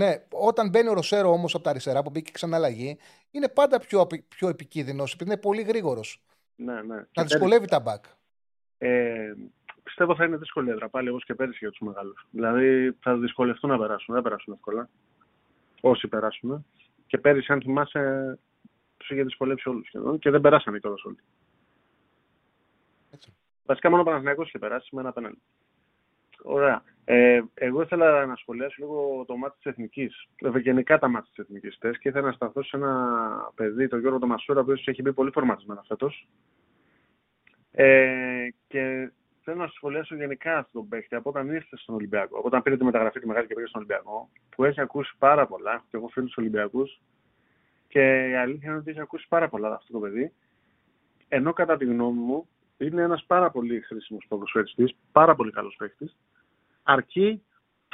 Ναι, 0.00 0.14
όταν 0.30 0.68
μπαίνει 0.68 0.88
ο 0.88 0.92
Ροσέρο 0.92 1.30
όμως 1.32 1.54
από 1.54 1.64
τα 1.64 1.70
αριστερά 1.70 2.02
που 2.02 2.10
μπήκε 2.10 2.30
ξανά 2.32 2.56
αλλαγή, 2.56 2.98
είναι 3.30 3.48
πάντα 3.48 3.78
πιο, 3.78 4.00
απει- 4.00 4.24
πιο 4.28 4.48
επικίνδυνος 4.48 5.12
επειδή 5.12 5.30
είναι 5.30 5.40
πολύ 5.40 5.62
γρήγορος. 5.62 6.22
Ναι, 6.56 6.72
ναι. 6.74 6.94
Να 6.94 7.06
Και 7.12 7.22
δυσκολεύει 7.22 7.66
τα 7.66 7.80
μπακ. 7.80 8.04
Ε, 8.78 9.32
πιστεύω 9.82 10.14
θα 10.14 10.24
είναι 10.24 10.36
δύσκολη 10.36 10.70
έδρα 10.70 10.88
πάλι 10.88 11.08
όπως 11.08 11.24
και 11.24 11.34
πέρυσι 11.34 11.58
για 11.60 11.70
τους 11.70 11.80
μεγάλους. 11.80 12.26
Δηλαδή 12.30 12.96
θα 13.00 13.16
δυσκολευτούν 13.16 13.70
να 13.70 13.78
περάσουν, 13.78 14.14
δεν 14.14 14.22
περάσουν 14.22 14.52
εύκολα. 14.52 14.88
Όσοι 15.80 16.08
περάσουν. 16.08 16.66
Και 17.06 17.18
πέρυσι, 17.18 17.52
αν 17.52 17.60
θυμάσαι, 17.60 18.38
τους 18.96 19.10
είχε 19.10 19.22
δυσκολεύσει 19.22 19.68
όλους 19.68 19.86
σχεδόν 19.86 20.18
και 20.18 20.30
δεν 20.30 20.40
περάσανε 20.40 20.78
κιόλας 20.78 21.04
όλοι. 21.04 21.18
Έτσι. 23.10 23.34
Βασικά 23.64 23.90
μόνο 23.90 24.02
ο 24.02 24.04
Παναθηναϊκός 24.04 24.48
είχε 24.48 24.58
περάσει 24.58 24.94
με 24.94 25.00
ένα 25.00 25.12
πέναλτι. 25.12 25.42
Ωραία. 26.42 26.82
Ε, 27.12 27.42
εγώ 27.54 27.82
ήθελα 27.82 28.26
να 28.26 28.36
σχολιάσω 28.36 28.74
λίγο 28.78 29.24
το 29.26 29.36
μάτι 29.36 29.56
της 29.56 29.64
Εθνικής. 29.64 30.28
Βέβαια, 30.42 30.60
γενικά 30.60 30.98
τα 30.98 31.08
μάτια 31.08 31.30
της 31.34 31.44
Εθνικής 31.44 31.78
και 31.78 32.08
ήθελα 32.08 32.26
να 32.26 32.32
σταθώ 32.32 32.62
σε 32.62 32.76
ένα 32.76 33.52
παιδί, 33.54 33.88
τον 33.88 34.00
Γιώργο 34.00 34.18
Τομασούρα, 34.18 34.58
ο 34.58 34.62
οποίος 34.62 34.86
έχει 34.86 35.02
μπει 35.02 35.12
πολύ 35.12 35.30
φορματισμένα 35.30 35.84
φέτος. 35.88 36.28
Ε, 37.70 38.48
και 38.66 39.10
θέλω 39.42 39.56
να 39.56 39.66
σχολιάσω 39.66 40.14
γενικά 40.14 40.58
αυτόν 40.58 40.80
τον 40.80 40.88
παίχτη 40.88 41.14
από 41.14 41.30
όταν 41.30 41.48
ήρθε 41.50 41.76
στον 41.76 41.94
Ολυμπιακό, 41.94 42.38
από 42.38 42.46
όταν 42.46 42.62
πήρε 42.62 42.76
τη 42.76 42.84
μεταγραφή 42.84 43.20
τη 43.20 43.26
μεγάλη 43.26 43.46
και 43.46 43.54
πήγε 43.54 43.66
στον 43.66 43.80
Ολυμπιακό, 43.80 44.30
που 44.56 44.64
έχει 44.64 44.80
ακούσει 44.80 45.14
πάρα 45.18 45.46
πολλά. 45.46 45.72
Έχω 45.72 45.84
και 45.90 45.96
εγώ 45.96 46.08
φίλου 46.08 46.28
Ολυμπιακούς. 46.36 47.00
Και 47.88 48.28
η 48.28 48.34
αλήθεια 48.34 48.68
είναι 48.68 48.78
ότι 48.78 48.90
έχει 48.90 49.00
ακούσει 49.00 49.26
πάρα 49.28 49.48
πολλά 49.48 49.74
αυτό 49.74 49.92
το 49.92 49.98
παιδί. 49.98 50.32
Ενώ 51.28 51.52
κατά 51.52 51.76
τη 51.76 51.84
γνώμη 51.84 52.20
μου 52.20 52.48
είναι 52.78 53.02
ένας 53.02 53.24
πάρα 53.26 53.50
πολύ 53.50 53.80
χρήσιμος 53.80 54.24
ποδοσφαιριστής, 54.28 54.96
πάρα 55.12 55.34
πολύ 55.34 55.50
καλός 55.50 55.76
παίχτη. 55.78 56.10
Αρκεί 56.92 57.42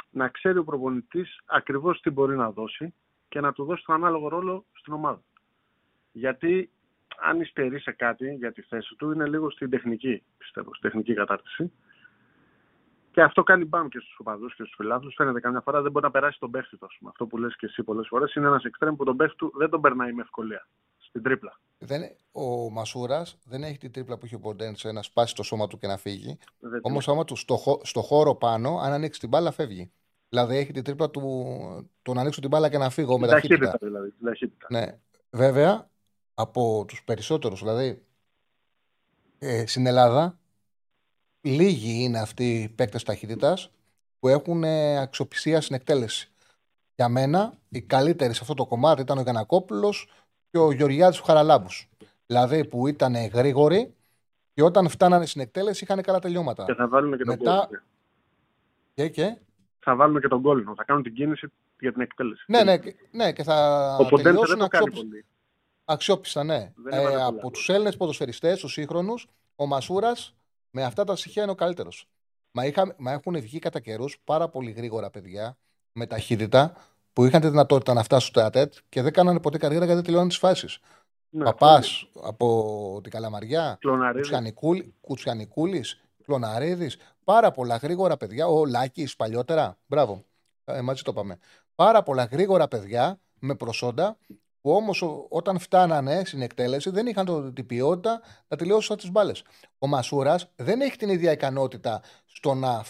να 0.09 0.27
ξέρει 0.27 0.57
ο 0.57 0.63
προπονητής 0.63 1.39
ακριβώς 1.45 2.01
τι 2.01 2.09
μπορεί 2.09 2.35
να 2.35 2.51
δώσει 2.51 2.93
και 3.29 3.39
να 3.39 3.53
του 3.53 3.63
δώσει 3.63 3.83
τον 3.85 3.95
ανάλογο 3.95 4.27
ρόλο 4.27 4.65
στην 4.73 4.93
ομάδα. 4.93 5.21
Γιατί 6.11 6.71
αν 7.21 7.41
υστερεί 7.41 7.79
σε 7.79 7.91
κάτι 7.91 8.33
για 8.33 8.51
τη 8.51 8.61
θέση 8.61 8.95
του, 8.95 9.11
είναι 9.11 9.27
λίγο 9.27 9.49
στην 9.49 9.69
τεχνική, 9.69 10.23
πιστεύω, 10.37 10.73
στην 10.73 10.89
τεχνική 10.89 11.13
κατάρτιση. 11.13 11.71
Και 13.11 13.21
αυτό 13.21 13.43
κάνει 13.43 13.65
μπαμ 13.65 13.87
και 13.87 13.99
στους 13.99 14.19
οπαδούς 14.19 14.55
και 14.55 14.63
στους 14.63 14.75
φιλάθλου. 14.75 15.11
Φαίνεται 15.11 15.39
καμιά 15.39 15.61
φορά 15.61 15.81
δεν 15.81 15.91
μπορεί 15.91 16.05
να 16.05 16.11
περάσει 16.11 16.39
τον 16.39 16.51
παίχτη 16.51 16.77
του. 16.77 16.85
ας 16.85 16.95
πούμε. 16.97 17.09
Αυτό 17.09 17.25
που 17.25 17.37
λες 17.37 17.55
και 17.55 17.65
εσύ 17.65 17.83
πολλές 17.83 18.07
φορές 18.07 18.33
είναι 18.33 18.47
ένας 18.47 18.63
εξτρέμ 18.63 18.95
που 18.95 19.03
τον 19.03 19.17
παίχτη 19.17 19.35
του 19.35 19.53
δεν 19.55 19.69
τον 19.69 19.81
περνάει 19.81 20.13
με 20.13 20.21
ευκολία. 20.21 20.67
Στην 21.17 21.29
τρίπλα. 21.29 21.59
Δεν, 21.77 22.01
ο 22.31 22.69
Μασούρας 22.69 23.37
δεν 23.43 23.63
έχει 23.63 23.77
την 23.77 23.91
τρίπλα 23.91 24.17
που 24.17 24.25
έχει 24.25 24.35
ο 24.35 24.39
Ποντένσε 24.39 24.91
να 24.91 25.01
σπάσει 25.01 25.35
το 25.35 25.43
σώμα 25.43 25.67
του 25.67 25.77
και 25.77 25.87
να 25.87 25.97
φύγει. 25.97 26.37
Δεν 26.59 26.79
Όμως, 26.83 27.07
άμα 27.07 27.23
του 27.23 27.35
στο, 27.35 27.55
χω- 27.57 27.85
στο 27.85 28.01
χώρο 28.01 28.35
πάνω, 28.35 28.77
αν 28.77 28.91
ανοίξει 28.91 29.19
την 29.19 29.29
μπάλα, 29.29 29.51
φεύγει. 29.51 29.91
Δηλαδή, 30.29 30.57
έχει 30.57 30.71
την 30.71 30.83
τρίπλα 30.83 31.09
του, 31.09 31.21
του 32.01 32.13
να 32.13 32.21
ανοίξω 32.21 32.39
την 32.41 32.49
μπάλα 32.49 32.69
και 32.69 32.77
να 32.77 32.89
φύγω 32.89 33.19
με 33.19 33.27
την 33.27 33.35
ταχύτητα 33.35 33.65
ταχύτητα. 33.65 33.87
δηλαδή. 33.87 34.11
Την 34.11 34.25
ταχύτητα. 34.25 34.67
Ναι. 34.69 34.97
Βέβαια, 35.29 35.89
από 36.33 36.85
τους 36.87 37.03
περισσότερους, 37.03 37.59
δηλαδή 37.59 38.03
ε, 39.39 39.65
στην 39.65 39.85
Ελλάδα, 39.85 40.39
λίγοι 41.41 42.03
είναι 42.03 42.19
αυτοί 42.19 42.61
οι 42.61 42.69
παίκτες 42.69 43.03
ταχύτητας 43.03 43.71
που 44.19 44.27
έχουν 44.27 44.63
ε, 44.63 44.97
αξιοπιστία 44.97 45.61
στην 45.61 45.75
εκτέλεση. 45.75 46.31
Για 46.95 47.09
μένα, 47.09 47.53
οι 47.69 47.81
καλύτεροι 47.81 48.33
σε 48.33 48.39
αυτό 48.41 48.53
το 48.53 48.65
κομμάτι 48.65 49.01
ήταν 49.01 49.17
ο 49.17 49.21
Γιανακόπουλο 49.21 49.93
και 50.51 50.57
ο 50.57 50.71
Γεωργιάδης 50.71 51.17
του 51.17 51.23
Χαραλάμπου. 51.23 51.67
Δηλαδή 52.25 52.65
που 52.67 52.87
ήταν 52.87 53.15
γρήγοροι 53.27 53.93
και 54.53 54.63
όταν 54.63 54.89
φτάνανε 54.89 55.25
στην 55.25 55.41
εκτέλεση 55.41 55.83
είχαν 55.83 56.01
καλά 56.01 56.19
τελειώματα. 56.19 56.65
Και 56.65 56.73
θα 56.73 56.87
βάλουμε 56.87 57.17
και 57.17 57.23
τον 57.23 57.35
Μετά- 57.37 57.67
γκολ. 57.69 57.79
Και, 58.93 59.09
και, 59.09 59.37
Θα 59.79 59.95
βάλουμε 59.95 60.19
και 60.19 60.27
τον 60.27 60.39
γκολ. 60.39 60.63
Θα 60.75 60.83
κάνουν 60.83 61.03
την 61.03 61.13
κίνηση 61.13 61.47
για 61.79 61.91
την 61.93 62.01
εκτέλεση. 62.01 62.43
ναι, 62.47 62.63
ναι, 62.63 62.77
και- 62.77 62.95
ναι, 63.11 63.31
και 63.33 63.43
θα 63.43 63.55
Ο 63.99 64.05
Ποντένσε 64.05 64.15
δεν 64.15 64.23
τελειώσουν 64.23 64.57
το 64.59 64.67
κάνει 64.67 64.83
αξιόπιστα. 64.85 65.05
πολύ. 65.05 65.25
Αξιόπιστα, 65.85 66.43
ναι. 66.43 66.71
Δεν 66.75 66.93
Ε, 66.93 66.95
έβαλε 66.97 67.11
πολλά 67.15 67.25
από 67.25 67.39
γκολ. 67.39 67.51
τους 67.51 67.69
Έλληνες 67.69 67.97
ποδοσφαιριστές, 67.97 68.59
τους 68.59 68.71
σύγχρονους, 68.71 69.27
ο 69.55 69.65
Μασούρας 69.65 70.35
με 70.71 70.83
αυτά 70.83 71.03
τα 71.03 71.15
στοιχεία 71.15 71.43
είναι 71.43 71.51
ο 71.51 71.55
καλύτερος. 71.55 72.07
Μα, 72.51 72.65
είχα, 72.65 72.95
μα 72.97 73.11
έχουν 73.11 73.39
βγει 73.41 73.59
κατά 73.59 73.79
καιρούς 73.79 74.19
πάρα 74.23 74.49
πολύ 74.49 74.71
γρήγορα 74.71 75.09
παιδιά 75.09 75.57
με 75.91 76.05
ταχύτητα 76.05 76.75
που 77.17 77.25
είχαν 77.25 77.41
τη 77.41 77.49
δυνατότητα 77.49 77.93
να 77.93 78.03
φτάσουν 78.03 78.29
στο 78.29 78.41
ΑΤΕΤ 78.41 78.73
και 78.89 79.01
δεν 79.01 79.13
κάνανε 79.13 79.39
ποτέ 79.39 79.57
καριέρα 79.57 79.79
γιατί 79.79 79.95
δεν 79.95 80.03
τελειώνουν 80.03 80.29
τις 80.29 80.37
φάσεις. 80.37 80.79
Ναι, 81.29 81.43
Παπάς 81.43 82.09
από 82.23 82.99
την 83.03 83.11
Καλαμαριά, 83.11 83.77
Κλωναρίδης. 83.79 84.27
Κουτσιανικούλη, 85.01 85.83
Κλωναρίδης. 86.23 86.97
Πάρα 87.23 87.51
πολλά 87.51 87.75
γρήγορα 87.75 88.17
παιδιά. 88.17 88.47
Ο 88.47 88.65
Λάκης 88.65 89.15
παλιότερα. 89.15 89.77
Μπράβο. 89.85 90.23
Ε, 90.65 90.81
μαζί 90.81 91.01
το 91.01 91.13
πάμε. 91.13 91.37
Πάρα 91.75 92.03
πολλά 92.03 92.23
γρήγορα 92.23 92.67
παιδιά 92.67 93.19
με 93.39 93.55
προσόντα 93.55 94.17
που 94.61 94.71
όμως 94.71 95.03
όταν 95.29 95.59
φτάνανε 95.59 96.21
στην 96.25 96.41
εκτέλεση 96.41 96.89
δεν 96.89 97.07
είχαν 97.07 97.25
το, 97.25 97.51
την 97.51 97.65
ποιότητα 97.65 98.21
να 98.47 98.57
τελειώσουν 98.57 98.97
τις 98.97 99.11
μπάλες. 99.11 99.43
Ο 99.79 99.87
Μασούρας 99.87 100.51
δεν 100.55 100.81
έχει 100.81 100.97
την 100.97 101.09
ίδια 101.09 101.31
ικανότητα 101.31 102.01
στο 102.25 102.53
να 102.53 102.83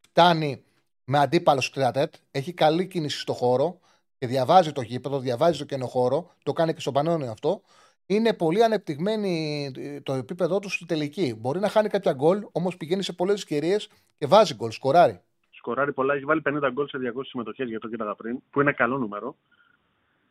φτάνει 0.00 0.64
με 1.04 1.18
αντίπαλο 1.18 1.60
στο 1.60 1.74
τριατέτ. 1.74 2.14
Έχει 2.30 2.52
καλή 2.52 2.86
κίνηση 2.86 3.18
στο 3.18 3.32
χώρο 3.32 3.78
και 4.18 4.26
διαβάζει 4.26 4.72
το 4.72 4.80
γήπεδο, 4.80 5.18
διαβάζει 5.18 5.58
το 5.58 5.64
κενό 5.64 5.86
χώρο. 5.86 6.30
Το 6.42 6.52
κάνει 6.52 6.74
και 6.74 6.80
στο 6.80 6.92
Πανόνιο 6.92 7.30
αυτό. 7.30 7.62
Είναι 8.06 8.34
πολύ 8.34 8.64
ανεπτυγμένη 8.64 9.64
ε, 9.76 10.00
το 10.00 10.12
επίπεδό 10.12 10.58
του 10.58 10.70
στη 10.70 10.86
τελική. 10.86 11.36
Μπορεί 11.40 11.60
να 11.60 11.68
χάνει 11.68 11.88
κάποια 11.88 12.12
γκολ, 12.12 12.46
όμως 12.52 12.76
πηγαίνει 12.76 13.02
σε 13.02 13.12
πολλές 13.12 13.34
ευκαιρίε 13.34 13.76
και 14.18 14.26
βάζει 14.26 14.54
γκολ, 14.54 14.70
σκοράρει. 14.70 15.20
Σκοράρει 15.50 15.92
πολλά, 15.92 16.14
έχει 16.14 16.24
βάλει 16.24 16.42
50 16.44 16.70
γκολ 16.72 16.88
σε 16.88 16.98
200 17.16 17.20
συμμετοχές 17.22 17.68
για 17.68 17.80
το 17.80 17.88
κοίταγα 17.88 18.14
πριν, 18.14 18.38
που 18.50 18.60
είναι 18.60 18.72
καλό 18.72 18.98
νούμερο. 18.98 19.36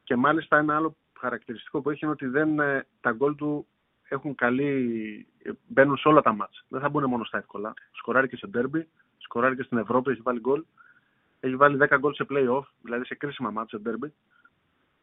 Και 0.03 0.15
μάλιστα 0.15 0.57
ένα 0.57 0.75
άλλο 0.75 0.95
χαρακτηριστικό 1.19 1.81
που 1.81 1.89
έχει 1.89 1.99
είναι 2.01 2.11
ότι 2.13 2.25
δεν, 2.25 2.59
ε, 2.59 2.85
τα 3.01 3.11
γκολ 3.11 3.35
του 3.35 3.67
έχουν 4.09 4.35
καλή, 4.35 5.27
ε, 5.43 5.51
μπαίνουν 5.67 5.97
σε 5.97 6.07
όλα 6.07 6.21
τα 6.21 6.33
μάτς. 6.33 6.65
Δεν 6.67 6.81
θα 6.81 6.89
μπουν 6.89 7.03
μόνο 7.03 7.23
στα 7.23 7.37
εύκολα. 7.37 7.73
Σκοράρει 7.91 8.27
και 8.27 8.35
σε 8.35 8.47
ντέρμπι, 8.47 8.87
σκοράρει 9.23 9.55
και 9.55 9.63
στην 9.63 9.77
Ευρώπη, 9.77 10.11
έχει 10.11 10.21
βάλει 10.21 10.39
γκολ. 10.39 10.63
Έχει 11.39 11.55
βάλει 11.55 11.77
10 11.89 11.97
γκολ 11.99 12.13
σε 12.13 12.25
play-off, 12.29 12.63
δηλαδή 12.81 13.05
σε 13.05 13.15
κρίσιμα 13.15 13.49
μάτς 13.49 13.69
σε 13.69 13.77
ντέρμπι. 13.77 14.07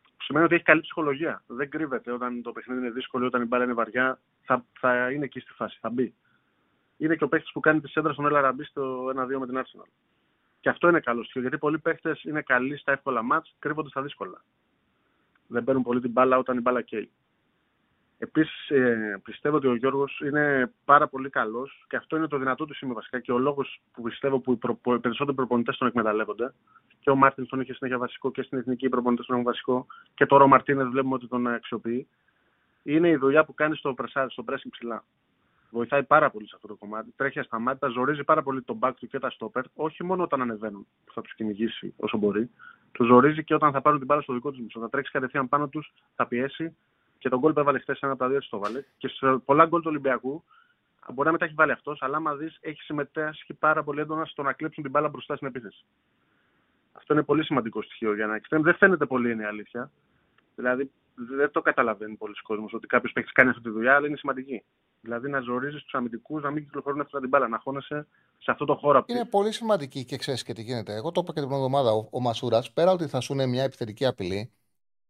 Που 0.02 0.22
σημαίνει 0.22 0.44
ότι 0.44 0.55
έχει 0.55 0.64
καλή 0.64 0.80
ψυχολογία. 0.80 1.42
Δεν 1.47 1.70
κρύβεται 1.70 2.12
όταν 2.12 2.42
το 2.42 2.52
παιχνίδι 2.52 2.80
είναι 2.80 2.90
δύσκολο, 2.90 3.26
όταν 3.26 3.42
η 3.42 3.44
μπάλα 3.44 3.64
είναι 3.64 3.72
βαριά, 3.72 4.20
θα, 4.42 4.64
θα 4.78 5.10
είναι 5.10 5.24
εκεί 5.24 5.40
στη 5.40 5.52
φάση, 5.52 5.78
θα 5.80 5.90
μπει. 5.90 6.14
Είναι 6.97 7.16
και 7.16 7.24
ο 7.24 7.28
παίχτης 7.28 7.52
που 7.52 7.60
κάνει 7.60 7.80
τη 7.80 7.88
σέντρα 7.88 8.12
στον 8.12 8.26
Έλα 8.26 8.40
Ραμπή 8.40 8.64
στο 8.64 9.06
1-2 9.06 9.12
με 9.38 9.47
την 9.47 9.59
Arsenal. 9.59 9.88
Και 10.60 10.68
αυτό 10.68 10.88
είναι 10.88 11.01
καλό 11.01 11.22
στοιχείο, 11.22 11.40
γιατί 11.40 11.59
πολλοί 11.59 11.78
παίχτες 11.78 12.22
είναι 12.22 12.42
καλοί 12.42 12.76
στα 12.76 12.92
εύκολα 12.92 13.22
μάτς, 13.22 13.55
κρύβονται 13.59 13.88
στα 13.88 14.02
δύσκολα. 14.02 14.44
Δεν 15.47 15.64
παίρνουν 15.64 15.82
πολύ 15.82 16.01
την 16.01 16.10
μπάλα 16.10 16.38
όταν 16.38 16.56
η 16.56 16.60
μπάλα 16.60 16.82
καίει. 16.82 17.10
Επίσης, 18.22 18.70
ε, 18.70 19.20
πιστεύω 19.24 19.56
ότι 19.56 19.66
ο 19.66 19.74
Γιώργος 19.74 20.20
είναι 20.24 20.72
πάρα 20.84 21.09
πολύ 21.09 21.30
καλός 21.30 21.84
και 21.88 21.97
αυτό 21.97 22.16
είναι 22.16 22.26
το 22.26 22.38
δυνατό 22.38 22.64
του 22.64 22.74
σημείο 22.74 22.94
βασικά 22.94 23.20
και 23.20 23.32
ο 23.32 23.38
λόγος 23.38 23.80
που 23.92 24.02
πιστεύω 24.02 24.38
που 24.38 24.52
οι, 24.52 24.56
προ, 24.56 24.80
οι 24.94 24.98
περισσότεροι 24.98 25.36
προπονητές 25.36 25.76
τον 25.76 25.88
εκμεταλλεύονται. 25.88 26.55
Και 27.01 27.10
ο 27.10 27.14
Μάρτιν 27.14 27.47
τον 27.47 27.60
είχε 27.60 27.74
συνέχεια 27.74 27.98
βασικό 27.98 28.30
και 28.30 28.42
στην 28.42 28.59
εθνική 28.59 28.86
οι 28.86 28.88
προπονητές 28.88 29.26
τον 29.26 29.34
έχουν 29.34 29.47
βασικό. 29.47 29.86
Και 30.14 30.26
τώρα 30.26 30.44
ο 30.44 30.47
Μαρτίνες 30.47 30.86
βλέπουμε 30.86 31.14
ότι 31.14 31.28
τον 31.28 31.47
αξιοποιεί. 31.47 32.06
Είναι 32.82 33.09
η 33.09 33.16
δουλειά 33.16 33.44
που 33.44 33.55
κάνει 33.55 33.76
στο 33.76 33.94
πρεσάρι, 33.94 34.30
στο 34.30 34.44
pressing 34.48 34.70
ψηλά. 34.70 35.05
Βοηθάει 35.70 36.02
πάρα 36.02 36.30
πολύ 36.30 36.48
σε 36.48 36.52
αυτό 36.55 36.68
το 36.68 36.74
κομμάτι. 36.74 37.12
Τρέχει 37.16 37.38
ασταμάτητα, 37.38 37.88
ζορίζει 37.88 38.24
πάρα 38.24 38.42
πολύ 38.42 38.62
τον 38.62 38.78
back 38.80 38.92
του 38.98 39.06
και 39.06 39.18
τα 39.18 39.32
stopper, 39.38 39.62
όχι 39.74 40.05
μόνο 40.05 40.22
όταν 40.22 40.40
ανεβαίνουν, 40.40 40.86
που 41.05 41.12
θα 41.12 41.20
τους 41.20 41.34
κυνηγήσει 41.34 41.94
όσο 41.97 42.18
μπορεί. 42.18 42.51
Τους 42.92 43.06
ζορίζει 43.06 43.44
και 43.44 43.55
όταν 43.55 43.72
θα 43.72 43.80
πάρουν 43.80 43.98
την 43.98 44.06
μπάλα 44.06 44.22
στο 44.22 44.32
δικό 44.32 44.51
τους 44.51 44.60
μισό. 44.60 44.80
Θα 44.80 44.88
τρέξει 44.88 45.12
κατευθείαν 45.12 45.48
πάνω 45.48 45.68
τους, 45.68 45.92
θα 46.14 46.26
πιέσει 46.26 46.76
και 47.20 47.28
τον 47.28 47.38
γκολ 47.38 47.52
που 47.52 47.60
έβαλε 47.60 47.78
χθες 47.78 48.01
ένα 48.01 48.12
από 48.12 48.22
τα 48.22 48.28
δύο 48.28 48.40
στο 48.40 48.59
βάλε. 48.59 48.84
Και 48.98 49.09
σε 49.09 49.26
πολλά 49.44 49.66
γκολ 49.66 49.80
του 49.80 49.88
Ολυμπιακού, 49.88 50.44
μπορεί 51.12 51.26
να 51.26 51.32
μετά 51.32 51.44
έχει 51.44 51.55
βάλει 51.55 51.72
αυτός, 51.72 52.02
αλλά 52.02 52.16
άμα 52.16 52.34
δεις, 52.34 52.59
έχει 52.60 52.82
συμμετάσχει 52.82 53.55
πάρα 53.55 53.82
πολύ 53.82 54.01
έντονα 54.01 54.24
στο 54.24 54.42
να 54.42 54.52
κλέψουν 54.52 54.82
την 54.82 54.92
μπάλα 54.92 55.09
μπροστά 55.09 55.36
στην 55.36 55.48
επίθεση. 55.48 55.84
Αυτό 56.92 57.14
είναι 57.14 57.22
πολύ 57.22 57.44
σημαντικό 57.44 57.82
στοιχείο 57.82 58.14
για 58.14 58.26
να 58.26 58.34
εξτρέμ. 58.34 58.62
Δεν 58.62 58.74
φαίνεται 58.74 59.06
πολύ, 59.06 59.30
είναι 59.30 59.42
η 59.42 59.47
αλήθεια. 59.47 59.90
Δηλαδή, 60.55 60.90
δεν 61.14 61.51
το 61.51 61.60
καταλαβαίνει 61.60 62.14
πολύς 62.15 62.35
κόσμος 62.42 62.72
ότι 62.72 62.86
κάποιος 62.86 63.12
παίξει 63.12 63.32
κάνει 63.32 63.51
αυτή 63.51 63.62
τη 63.62 63.70
δουλειά, 63.70 63.94
αλλά 63.94 64.06
είναι 64.06 64.16
σημαντική. 64.16 64.62
Δηλαδή, 65.01 65.30
να 65.30 65.40
ζορίζεις 65.40 65.82
τους 65.82 65.94
αμυντικούς, 65.94 66.42
να 66.42 66.51
μην 66.51 66.64
κυκλοφορούν 66.64 67.01
αυτά 67.01 67.20
την 67.20 67.28
μπάλα, 67.28 67.48
να 67.48 67.59
χώνεσαι 67.59 68.06
σε 68.38 68.51
αυτό 68.51 68.64
το 68.64 68.74
χώρο. 68.74 69.05
Είναι 69.06 69.24
πολύ 69.24 69.52
σημαντική 69.52 70.05
και 70.05 70.16
ξέρεις 70.16 70.42
και 70.42 70.52
τι 70.52 70.62
γίνεται. 70.62 70.94
Εγώ 70.94 71.12
το 71.12 71.20
είπα 71.24 71.32
και 71.32 71.40
την 71.40 71.52
εβδομάδα. 71.52 71.90
Ο, 71.90 72.09
ο 72.10 72.20
Μασούρας, 72.20 72.72
πέρα 72.72 72.90
ότι 72.90 73.06
θα 73.06 73.20
σου 73.20 73.32
είναι 73.32 73.47
μια 73.47 73.62
επιθετική 73.62 74.06
απειλή, 74.06 74.52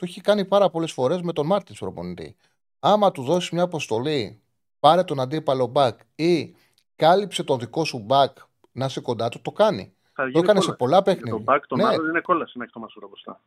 το 0.01 0.06
έχει 0.09 0.20
κάνει 0.20 0.44
πάρα 0.44 0.70
πολλές 0.70 0.86
φορές 0.86 1.18
με 1.22 1.32
τον 1.32 1.47
Μαρτίνς 1.47 1.76
προπονητή. 1.78 2.36
Άμα 2.81 3.10
του 3.10 3.22
δώσει 3.22 3.55
μια 3.55 3.64
αποστολή, 3.64 4.43
πάρε 4.81 5.05
τον 5.05 5.20
αντίπαλο 5.20 5.66
μπακ 5.66 6.01
ή 6.14 6.56
κάλυψε 6.97 7.43
τον 7.43 7.59
δικό 7.59 7.85
σου 7.85 7.98
μπακ 7.98 8.36
να 8.72 8.85
είσαι 8.85 9.01
κοντά 9.01 9.28
του, 9.28 9.40
το 9.40 9.51
κάνει. 9.51 9.94
Το 10.32 10.39
έκανε 10.39 10.60
σε 10.60 10.72
πολλά 10.72 11.02
παιχνίδια. 11.02 11.32
Το 11.32 11.39
μπακ 11.39 11.66
τον 11.66 11.78
ναι. 11.78 11.85
άλλο 11.85 12.09
είναι 12.09 12.20
κόλαση 12.20 12.59
να 12.59 12.64
έχει 12.64 12.72
το 12.72 12.81
Μασούρα 12.81 13.06
μπροστά. 13.06 13.40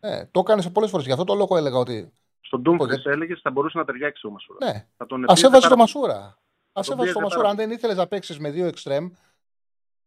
Ναι, 0.00 0.26
το 0.26 0.40
έκανε 0.40 0.62
σε 0.62 0.70
πολλέ 0.70 0.86
φορέ. 0.86 1.02
Γι' 1.02 1.12
αυτό 1.12 1.24
το 1.24 1.34
λόγο 1.34 1.56
έλεγα 1.56 1.78
ότι. 1.78 2.12
Στον 2.40 2.60
Ντούμφρι 2.60 2.86
γιατί... 2.86 3.10
έλεγε 3.10 3.34
θα 3.42 3.50
μπορούσε 3.50 3.78
να 3.78 3.84
ταιριάξει 3.84 4.26
ο 4.26 4.30
Μασούρα. 4.30 4.58
Ναι. 4.66 4.86
Α 5.32 5.34
έβαζε 5.44 5.68
το 5.68 5.76
Μασούρα. 5.76 6.38
Α 6.72 6.80
έβαζε 6.90 7.12
το 7.12 7.20
Μασούρα. 7.20 7.48
Αν 7.48 7.56
δεν 7.56 7.70
ήθελε 7.70 7.94
να 7.94 8.06
παίξει 8.06 8.40
με 8.40 8.50
δύο 8.50 8.66
εξτρέμ, 8.66 9.10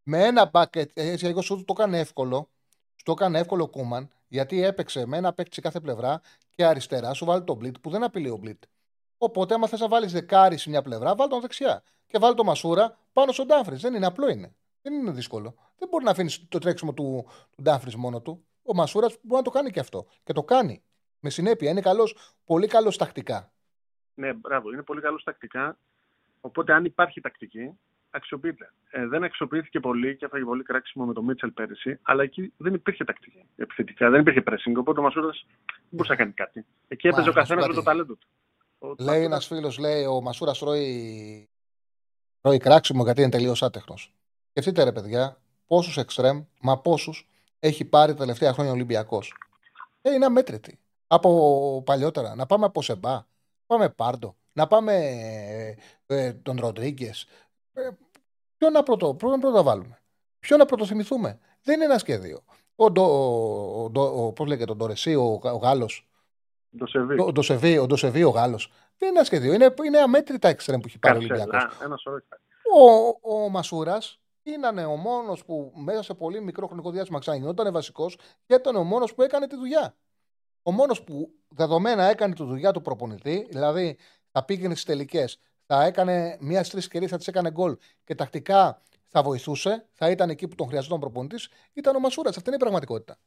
με 0.04 0.26
ένα 0.26 0.50
μπακ, 0.54 0.76
έτσι 0.76 1.28
εγώ 1.28 1.42
σου 1.42 1.64
το 1.66 1.76
έκανε 1.78 2.00
εύκολο. 2.00 2.50
Το 3.04 3.12
έκανε 3.12 3.40
εύκολο 3.40 3.64
ο 3.64 3.68
Κούμαν 3.68 4.10
γιατί 4.28 4.64
έπαιξε 4.64 5.06
με 5.06 5.18
ένα 5.18 5.34
παίκτη 5.34 5.56
σε 5.56 5.62
κάθε 5.62 5.80
πλευρά 5.80 6.22
και 6.50 6.66
αριστερά 6.66 7.14
σου 7.14 7.26
βάλει 7.26 7.44
τον 7.44 7.56
Μπλίτ 7.58 7.76
που 7.82 7.90
δεν 7.90 8.04
απειλεί 8.04 8.30
ο 8.30 8.38
Μπλίτ. 8.38 8.64
Οπότε, 9.18 9.54
άμα 9.54 9.68
θες 9.68 9.80
να 9.80 9.88
βάλεις 9.88 10.12
δεκάρι 10.12 10.58
σε 10.58 10.70
μια 10.70 10.82
πλευρά, 10.82 11.16
βάλει 11.16 11.30
τον 11.30 11.42
δεξιά. 11.42 11.84
Και 12.08 12.18
βάλει 12.18 12.36
τον 12.36 12.46
Μασούρα 12.46 12.98
πάνω 13.14 13.32
στον 13.32 13.48
Ντάφρι. 13.48 13.76
Δεν 13.76 13.94
είναι 13.94 14.06
απλό 14.06 14.28
είναι. 14.28 14.56
Δεν 14.82 14.94
είναι 14.94 15.12
δύσκολο. 15.12 15.56
Δεν 15.78 15.88
μπορεί 15.90 16.04
να 16.04 16.12
αφήνεις 16.12 16.48
το 16.48 16.58
τρέξιμο 16.58 16.94
του, 16.94 17.26
του 17.56 17.62
Ντάφρι 17.62 17.98
μόνο 17.98 18.22
του. 18.22 18.46
Ο 18.64 18.74
Μασούρας 18.74 19.18
μπορεί 19.22 19.36
να 19.36 19.42
το 19.42 19.50
κάνει 19.50 19.72
και 19.72 19.80
αυτό. 19.80 20.06
Και 20.24 20.34
το 20.34 20.44
κάνει. 20.44 20.84
Με 21.20 21.30
συνέπεια. 21.30 21.70
Είναι 21.70 21.82
καλός, 21.82 22.18
πολύ 22.46 22.68
καλός 22.68 22.98
τακτικά. 22.98 23.52
Ναι, 24.14 24.34
μπράβο. 24.34 24.72
Είναι 24.72 24.84
πολύ 24.84 25.02
καλός 25.02 25.24
τακτικά. 25.24 25.78
Οπότε, 26.42 26.74
αν 26.74 26.86
υπάρχει 26.86 27.22
τακτική, 27.22 27.80
αξιοποιείται. 28.12 28.74
Ε, 28.90 29.08
δεν 29.08 29.24
αξιοποιήθηκε 29.24 29.80
πολύ 29.80 30.16
και 30.18 30.26
έφαγε 30.26 30.44
πολύ 30.44 30.64
κράξιμο 30.64 31.06
με 31.06 31.14
τον 31.14 31.24
Μίτσελ 31.24 31.52
πέρυσι, 31.52 32.00
αλλά 32.02 32.24
εκεί 32.24 32.54
δεν 32.58 32.74
υπήρχε 32.74 33.04
τακτική 33.04 33.46
επιθετικά, 33.56 34.10
δεν 34.10 34.22
υπήρχε 34.22 34.44
pressing. 34.46 34.74
Οπότε 34.78 35.00
ο 35.00 35.04
Μασούρας 35.04 35.46
δεν 35.66 35.90
μπορούσε 35.90 36.12
να 36.12 36.18
κάνει 36.18 36.32
κάτι. 36.32 36.66
Εκεί 36.88 37.08
έπαιζε 37.08 37.30
ο 37.30 37.34
καθένας 37.34 37.68
με 37.68 37.74
το 37.74 37.84
ταλέντο 37.84 38.16
του. 38.16 38.28
Λέει 39.00 39.24
ένας 39.24 39.48
φίλος, 39.48 39.78
λέει 39.78 40.06
ο 40.06 40.22
Μασούρας 40.22 40.60
τρώει, 40.60 41.50
τρώει 42.42 42.58
κράξιμο 42.58 43.04
γιατί 43.04 43.22
είναι 43.22 43.30
τελείως 43.30 43.64
άτεχνος. 43.64 44.14
Σκεφτείτε 44.50 44.84
ρε 44.84 44.92
παιδιά, 44.92 45.38
πόσους 45.68 45.98
εξτρέμ, 45.98 46.44
μα 46.62 46.82
πόσους 46.82 47.28
έχει 47.60 47.86
πάρει 47.86 48.12
τα 48.12 48.18
τελευταία 48.18 48.54
χρόνια 48.54 48.72
ο 48.72 48.76
Ολυμπιακός. 48.76 49.34
Ε, 50.02 50.14
είναι 50.14 50.26
αμέτρητη. 50.26 50.80
Από 51.08 51.84
παλιότερα. 51.86 52.36
Να 52.36 52.46
πάμε 52.46 52.66
από 52.66 52.82
Σεμπά, 52.82 53.12
να 53.12 53.26
πάμε 53.66 53.90
Πάρντο, 53.90 54.36
να 54.54 54.68
πάμε 54.68 54.94
ε, 54.96 55.76
ε, 56.06 56.34
τον 56.34 56.58
Ροντρίγκες, 56.60 57.22
ε, 57.24 57.28
ποιο 58.58 58.70
να 58.70 58.84
πρώτο, 58.84 59.14
πρώτο, 59.14 59.38
πρώτο 59.38 59.64
βάλουμε. 59.64 60.02
Ποιο 60.40 60.58
να 60.58 60.66
πρωτοθυμηθούμε. 60.66 61.40
Δεν 61.62 61.76
είναι 61.76 61.84
ένα 61.84 61.98
σχέδιο. 61.98 62.44
Ο, 62.76 62.86
ο, 62.86 63.04
ο, 63.96 64.02
ο, 64.02 64.32
πώς 64.34 64.48
λέγεται, 64.48 64.66
τον 64.66 64.78
Ντορεσί, 64.78 65.16
ο, 65.16 65.40
ο 65.44 65.58
Γάλλος. 65.58 66.10
Ο 67.20 67.32
Ντοσεβί, 67.32 67.78
ο, 67.78 67.86
Ντοσεβί, 67.86 68.24
ο 68.24 68.30
Γάλλος. 68.30 68.72
Δεν 68.98 69.10
είναι 69.10 69.18
ένα 69.18 69.26
σχέδιο. 69.26 69.54
Είναι, 69.54 69.74
είναι 69.86 69.98
αμέτρητα 69.98 70.48
εξτρέμ 70.48 70.80
που 70.80 70.88
έχει 70.88 71.00
πάρει 71.00 71.16
ο 71.16 71.18
Ολυμπιακός. 71.18 71.64
Ο, 73.22 73.34
ο 73.36 73.50
Μασούρας 73.50 74.20
ήταν 74.44 74.78
ο 74.78 74.96
μόνος 74.96 75.46
που 75.46 75.74
μέσα 75.76 76.04
σε 76.04 76.14
πολύ 76.14 76.42
μικρό 76.42 76.68
χρονικό 76.68 76.92
διάστημα 76.92 77.20
ξαναγινόταν 77.20 77.74
βασικός 77.74 78.18
και 78.46 78.54
ήταν 78.54 78.76
ο 78.76 78.84
μόνος 78.84 79.14
που 79.14 79.22
έκανε 79.22 79.48
τη 79.48 79.56
δουλειά. 79.56 79.96
Ο 80.64 80.72
μόνος 80.72 81.04
που 81.04 81.32
δεδομένα 81.48 82.04
έκανε 82.04 82.34
τη 82.34 82.44
δουλειά 82.44 82.72
του 82.72 82.82
προπονητή, 82.82 83.48
δηλαδή 83.50 83.98
θα 84.32 84.46
πήγαινε 84.46 84.74
στις 84.74 84.86
τελικές, 84.86 85.40
θα 85.74 85.84
έκανε 85.84 86.38
μία 86.40 86.64
τρει 86.64 86.78
ευκαιρίε, 86.78 87.08
θα 87.08 87.18
τι 87.18 87.26
έκανε 87.28 87.52
γκολ 87.52 87.78
και 88.04 88.16
τακτικά 88.16 88.82
θα 89.08 89.24
βοηθούσε, 89.24 89.86
θα 89.94 90.10
ήταν 90.10 90.30
εκεί 90.30 90.48
που 90.48 90.56
τον 90.56 90.68
χρειαζόταν 90.68 91.00
προπονητής, 91.00 91.50
ήταν 91.74 91.96
ο 91.96 92.00
Μασούρας. 92.00 92.38
Αυτή 92.38 92.48
είναι 92.48 92.56
η 92.56 92.60
πραγματικότητα. 92.60 93.18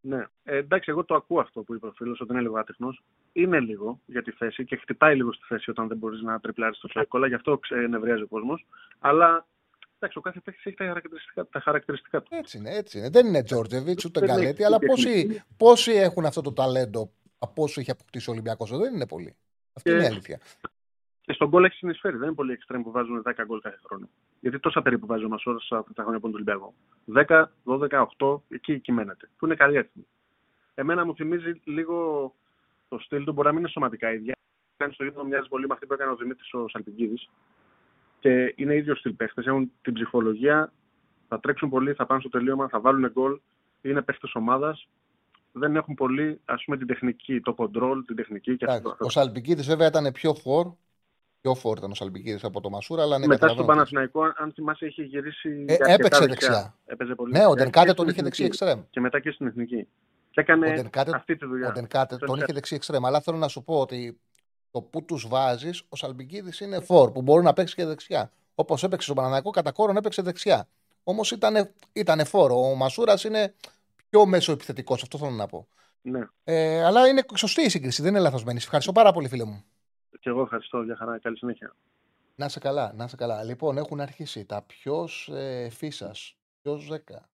Ναι. 0.00 0.24
Ε, 0.42 0.56
εντάξει, 0.56 0.90
εγώ 0.90 1.04
το 1.04 1.14
ακούω 1.14 1.40
αυτό 1.40 1.62
που 1.62 1.74
είπε 1.74 1.86
ο 1.86 1.92
φίλος, 1.96 2.20
ότι 2.20 2.32
είναι 2.32 2.40
λίγο 2.40 2.58
άτεχνος. 2.58 3.02
Είναι 3.32 3.60
λίγο 3.60 4.00
για 4.06 4.22
τη 4.22 4.30
θέση 4.30 4.64
και 4.64 4.76
χτυπάει 4.76 5.16
λίγο 5.16 5.32
στη 5.32 5.44
θέση 5.48 5.70
όταν 5.70 5.88
δεν 5.88 5.96
μπορείς 5.96 6.20
να 6.20 6.40
τριπλάρεις 6.40 6.78
το 6.78 6.88
σλαϊκόλα, 6.88 7.26
γι' 7.26 7.34
αυτό 7.34 7.58
ξενευριάζει 7.58 8.22
ο 8.22 8.26
κόσμος. 8.26 8.66
Αλλά 8.98 9.46
εντάξει, 9.94 10.18
ο 10.18 10.20
κάθε 10.20 10.40
παίκτης 10.40 10.64
έχει 10.64 10.76
τα 10.76 10.84
χαρακτηριστικά, 10.84 11.46
τα 11.46 11.60
χαρακτηριστικά 11.60 12.22
του. 12.22 12.34
Έτσι 12.34 12.58
είναι, 12.58 12.70
έτσι 12.70 12.98
είναι. 12.98 13.08
Δεν 13.08 13.26
είναι 13.26 13.42
Τζόρτζεβιτς 13.42 14.04
ούτε 14.04 14.20
Γκαλέτη, 14.20 14.64
αλλά 14.64 14.78
πόσοι, 14.78 15.42
πόσοι 15.56 15.92
έχουν 15.92 16.24
αυτό 16.26 16.40
το 16.40 16.52
ταλέντο 16.52 17.12
από 17.38 17.62
όσο 17.62 17.80
έχει 17.80 17.90
αποκτήσει 17.90 18.30
ο 18.30 18.32
Ολυμπιακός, 18.32 18.78
δεν 18.78 18.94
είναι 18.94 19.06
πολύ. 19.06 19.36
Αυτή 19.72 19.90
και... 19.90 19.96
είναι 19.96 20.04
η 20.04 20.06
αλήθεια. 20.06 20.40
Και 21.26 21.32
στον 21.32 21.48
γκολ 21.48 21.64
έχει 21.64 21.76
συνεισφέρει. 21.76 22.16
Δεν 22.16 22.26
είναι 22.26 22.34
πολύ 22.34 22.52
εξτρέμ 22.52 22.82
που 22.82 22.90
βάζουν 22.90 23.22
10 23.22 23.32
γκολ 23.46 23.60
κάθε 23.60 23.78
χρόνο. 23.84 24.08
Γιατί 24.40 24.58
τόσα 24.58 24.82
περίπου 24.82 25.06
βάζει 25.06 25.24
ο 25.24 25.28
Μασόρα 25.28 25.56
αυτά 25.56 25.92
τα 25.94 26.02
χρόνια 26.02 26.16
από 26.16 26.26
τον 26.26 26.34
Ολυμπιακό. 26.34 26.74
10, 27.14 27.44
12, 27.64 28.06
8, 28.18 28.40
εκεί 28.48 28.78
κυμαίνεται. 28.78 29.28
Που 29.38 29.46
είναι 29.46 29.54
καλή 29.54 29.78
αριθμή. 29.78 30.06
Εμένα 30.74 31.04
μου 31.04 31.14
θυμίζει 31.14 31.60
λίγο 31.64 32.34
το 32.88 32.98
στυλ 32.98 33.24
του, 33.24 33.32
μπορεί 33.32 33.46
να 33.46 33.52
μην 33.52 33.62
είναι 33.62 33.70
σωματικά 33.70 34.12
ίδια. 34.12 34.36
Κάνει 34.76 34.92
στο 34.92 35.04
γήπεδο 35.04 35.24
μοιάζει 35.24 35.48
πολύ 35.48 35.66
με 35.66 35.72
αυτή 35.74 35.86
που 35.86 35.92
έκανε 35.92 36.10
ο 36.10 36.16
Δημήτρης 36.16 36.52
ο 36.54 36.68
Σαλπικίδη. 36.68 37.18
Και 38.20 38.54
είναι 38.56 38.74
ίδιο 38.76 38.94
στυλ 38.94 39.12
παίχτες. 39.12 39.46
Έχουν 39.46 39.72
την 39.82 39.92
ψυχολογία, 39.92 40.72
θα 41.28 41.40
τρέξουν 41.40 41.68
πολύ, 41.68 41.92
θα 41.92 42.06
πάνε 42.06 42.20
στο 42.20 42.28
τελείωμα, 42.28 42.68
θα 42.68 42.80
βάλουν 42.80 43.10
γκολ. 43.10 43.40
Είναι 43.82 44.02
παίχτες 44.02 44.34
ομάδας. 44.34 44.88
Δεν 45.52 45.76
έχουν 45.76 45.94
πολύ 45.94 46.40
ας 46.44 46.64
πούμε, 46.64 46.76
την 46.76 46.86
τεχνική, 46.86 47.40
το 47.40 47.54
control, 47.58 47.96
την 48.06 48.16
τεχνική. 48.16 48.56
Και 48.56 48.64
αυτό. 48.68 48.96
Ο 48.98 49.08
Σαλπικίδη 49.08 49.62
βέβαια 49.62 49.86
ήταν 49.86 50.12
πιο 50.12 50.34
φορ 50.34 50.72
πιο 51.44 51.54
φόρ 51.54 51.78
ήταν 51.78 51.90
ο 51.90 51.94
Σαλμπικίδης 51.94 52.44
από 52.44 52.60
το 52.60 52.70
Μασούρα. 52.70 53.02
Αλλά 53.02 53.18
ναι, 53.18 53.26
Μετά 53.26 53.48
στον 53.48 53.66
Παναθηναϊκό, 53.66 54.22
αν 54.36 54.52
θυμάσαι, 54.54 54.86
είχε 54.86 55.02
γυρίσει. 55.02 55.64
Ε, 55.68 55.76
έπαιξε 55.92 56.26
δεξιά. 56.26 56.74
Έπαιζε 56.86 57.14
πολύ 57.14 57.32
ναι, 57.32 57.46
ο 57.46 57.54
Ντενκάτε 57.54 57.94
τον 57.94 58.08
είχε 58.08 58.22
δεξί 58.22 58.44
εξτρέμ. 58.44 58.80
Και 58.90 59.00
μετά 59.00 59.20
και 59.20 59.30
στην 59.30 59.46
εθνική. 59.46 59.88
Και 60.30 60.40
έκανε 60.40 60.68
ο 60.68 60.72
Ντενκάτε, 60.72 61.10
αυτή 61.14 61.36
τη 61.36 61.46
δουλειά. 61.46 61.68
Ο 61.68 61.72
Ντενκάτε 61.72 62.16
τον 62.16 62.36
είχε 62.36 62.52
δεξί 62.52 62.74
εξτρέμ. 62.74 63.06
Αλλά 63.06 63.20
θέλω 63.20 63.36
να 63.36 63.48
σου 63.48 63.64
πω 63.64 63.80
ότι 63.80 64.20
το 64.70 64.80
που 64.80 65.04
τους 65.04 65.28
βάζεις, 65.28 65.82
ο 65.88 65.96
Σαλμπικίδης 65.96 66.60
είναι 66.60 66.80
φόρ 66.80 67.10
που 67.10 67.22
μπορεί 67.22 67.42
να 67.42 67.52
παίξει 67.52 67.74
και 67.74 67.84
δεξιά. 67.84 68.30
Όπως 68.54 68.82
έπαιξε 68.82 69.04
στον 69.04 69.16
Παναθηναϊκό, 69.16 69.50
κατά 69.50 69.72
κόρον 69.72 69.96
έπαιξε 69.96 70.22
δεξιά. 70.22 70.68
Όμως 71.04 71.30
ήταν, 71.30 71.70
ήταν 71.92 72.24
φόρο. 72.24 72.70
Ο 72.70 72.74
Μασούρας 72.74 73.24
είναι 73.24 73.54
πιο 74.10 74.26
μέσο 74.26 74.52
επιθετικό, 74.52 74.94
αυτό 74.94 75.18
θέλω 75.18 75.30
να 75.30 75.46
πω. 75.46 75.68
Ναι. 76.02 76.20
Ε, 76.44 76.84
αλλά 76.84 77.08
είναι 77.08 77.22
σωστή 77.34 77.62
η 77.62 77.68
σύγκριση, 77.68 78.02
δεν 78.02 78.10
είναι 78.10 78.20
λαθασμένη. 78.22 78.58
Ευχαριστώ 78.58 78.92
πάρα 78.92 79.12
πολύ, 79.12 79.28
φίλε 79.28 79.44
μου. 79.44 79.64
Και 80.24 80.30
εγώ 80.30 80.42
ευχαριστώ 80.42 80.82
για 80.82 80.96
χαρά. 80.96 81.18
Καλή 81.18 81.36
συνέχεια. 81.36 81.76
Να 82.34 82.48
σε 82.48 82.58
καλά, 82.58 82.92
να 82.92 83.08
σε 83.08 83.16
καλά. 83.16 83.42
Λοιπόν, 83.42 83.76
έχουν 83.76 84.00
αρχίσει 84.00 84.44
τα 84.44 84.62
ποιος 84.62 85.28
ε, 85.28 85.68
φύσας, 85.70 86.36
ποιος 86.60 86.88
δέκα. 86.88 87.30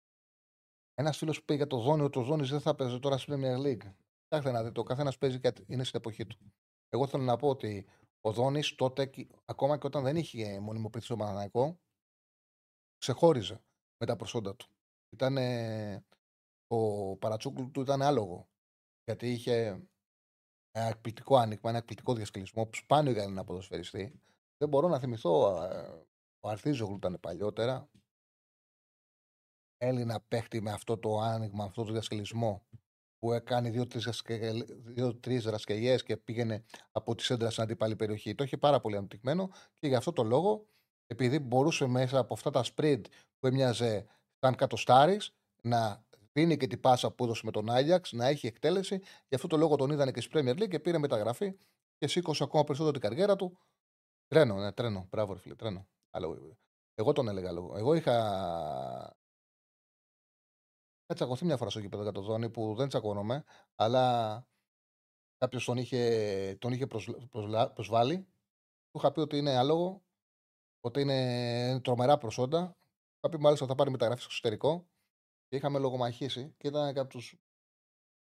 Ένας 0.94 1.18
φίλος 1.18 1.40
που 1.40 1.46
πήγε 1.46 1.58
για 1.58 1.68
το 1.68 1.78
Δόνι, 1.78 2.04
ο 2.04 2.10
Δόνι 2.22 2.48
δεν 2.48 2.60
θα 2.60 2.76
παίζει 2.76 3.00
τώρα 3.00 3.18
στην 3.18 3.34
Premier 3.34 3.66
League. 3.66 3.94
Κοιτάξτε 4.24 4.52
να 4.52 4.64
δείτε, 4.64 4.80
ο 4.80 4.84
καθένας 4.84 5.18
παίζει 5.18 5.40
κάτι, 5.40 5.66
είναι 5.68 5.84
στην 5.84 6.00
εποχή 6.00 6.26
του. 6.26 6.38
Εγώ 6.90 7.08
θέλω 7.08 7.24
να 7.24 7.38
πω 7.38 7.50
ότι 7.50 7.86
ο 8.22 8.32
Δόνι 8.32 8.62
τότε, 8.76 9.10
ακόμα 9.46 9.78
και 9.78 9.88
όταν 9.88 10.04
δεν 10.04 10.16
είχε 10.16 10.60
μονιμοποιηθεί 10.60 11.06
στο 11.06 11.16
Παναναναϊκό, 11.16 11.80
ξεχώριζε 12.98 13.62
με 13.98 14.06
τα 14.06 14.16
προσόντα 14.16 14.56
του. 14.56 14.66
Ήταν, 15.10 15.38
ο 16.68 17.16
Παρατσούκλου 17.18 17.72
του 17.72 17.82
ήταν 17.82 18.02
άλογο. 18.02 18.48
Γιατί 19.04 19.32
είχε 19.32 19.88
ένα 20.78 20.88
εκπληκτικό 20.88 21.38
άνοιγμα, 21.38 21.70
ένα 21.70 21.78
εκπληκτικό 21.78 22.14
διασκελισμό 22.14 22.66
που 22.66 22.76
σπάνιο 22.76 23.12
για 23.12 23.24
ένα 23.24 23.44
ποδοσφαιριστή. 23.44 24.22
Δεν 24.58 24.70
μπορώ 24.70 24.88
να 24.88 25.00
θυμηθώ. 25.00 25.64
Ε, 25.64 26.06
ο 26.40 26.50
Αρθίζογλου 26.50 26.96
ήταν 26.96 27.18
παλιότερα. 27.20 27.90
Έλληνα 29.78 30.20
παίχτη 30.28 30.62
με 30.62 30.72
αυτό 30.72 30.98
το 30.98 31.20
άνοιγμα, 31.20 31.64
αυτό 31.64 31.84
το 31.84 31.92
διασκελισμό. 31.92 32.66
που 33.20 33.34
έκανε 33.34 33.70
δύο-τρει 34.84 35.38
δρασκελιές 35.38 36.04
και 36.04 36.18
πήγαινε 36.18 36.64
από 36.92 37.16
τη 37.16 37.24
σέντρα 37.24 37.50
στην 37.50 37.64
αντίπαλη 37.64 37.96
περιοχή. 37.96 38.36
Το 38.36 38.44
είχε 38.44 38.58
πάρα 38.58 38.80
πολύ 38.80 38.96
αναπτυγμένο 38.96 39.50
και 39.74 39.88
γι' 39.88 39.96
αυτό 39.96 40.14
το 40.14 40.24
λόγο, 40.24 40.68
επειδή 41.08 41.40
μπορούσε 41.40 41.88
μέσα 41.88 42.20
από 42.20 42.34
αυτά 42.34 42.50
τα 42.50 42.64
sprint 42.64 43.02
που 43.40 43.48
έμοιαζε 43.48 44.06
σαν 44.40 44.56
κατοστάρις 44.56 45.36
να 45.62 46.06
δίνει 46.38 46.58
και 46.58 46.68
την 46.68 46.80
πάσα 46.80 47.12
που 47.12 47.24
έδωσε 47.24 47.42
με 47.46 47.52
τον 47.52 47.70
Άγιαξ, 47.70 48.12
να 48.12 48.26
έχει 48.26 48.48
εκτέλεση. 48.48 49.02
Γι' 49.28 49.36
αυτό 49.36 49.48
το 49.48 49.58
λόγο 49.58 49.76
τον 49.76 49.90
είδανε 49.92 50.12
και 50.12 50.22
στη 50.22 50.32
Premier 50.34 50.62
League 50.62 50.68
και 50.70 50.80
πήρε 50.80 50.98
μεταγραφή 50.98 51.58
και 51.98 52.08
σήκωσε 52.08 52.44
ακόμα 52.44 52.64
περισσότερο 52.64 53.00
την 53.00 53.02
καριέρα 53.02 53.36
του. 53.36 53.58
Τρένο, 54.28 54.56
ναι, 54.56 54.72
τρένο. 54.72 55.08
Μπράβο, 55.10 55.36
φίλε, 55.36 55.56
τρένο. 55.56 55.88
Αλλά, 56.10 56.28
εγώ 56.94 57.12
τον 57.12 57.28
έλεγα 57.28 57.52
λόγο. 57.52 57.78
Εγώ 57.78 57.94
είχα. 57.94 58.16
Είχα 61.04 61.16
τσακωθεί 61.16 61.46
μια 61.46 61.58
φορά 61.58 61.70
στο 61.70 61.80
γήπεδο 61.80 62.04
για 62.04 62.12
το 62.12 62.22
Δόνι 62.22 62.50
που 62.50 62.76
δεν 62.76 62.88
τσακώνομαι, 62.88 63.44
αλλά 63.76 64.46
κάποιος 65.38 65.66
τον 65.66 65.78
είχε, 65.78 66.58
τον 66.60 66.72
είχε 66.72 66.88
προσβάλει. 67.74 68.18
Του 68.92 68.98
είχα 68.98 69.12
πει 69.12 69.20
ότι 69.20 69.38
είναι 69.38 69.58
άλογο, 69.58 70.04
ότι 70.80 71.02
είναι 71.02 71.80
τρομερά 71.82 72.18
προσόντα. 72.18 72.78
Είχα 73.18 73.30
πει 73.30 73.44
μάλιστα 73.44 73.66
θα 73.66 73.76
πάρει 73.76 73.92
μεταγραφή 73.92 74.22
στο 74.22 74.30
εξωτερικό 74.32 74.88
και 75.48 75.56
είχαμε 75.56 75.80
λογομαχήσει 75.80 76.54
και 76.58 76.68
ήταν 76.68 76.94
και 76.94 77.00
από 77.00 77.10
τους. 77.10 77.36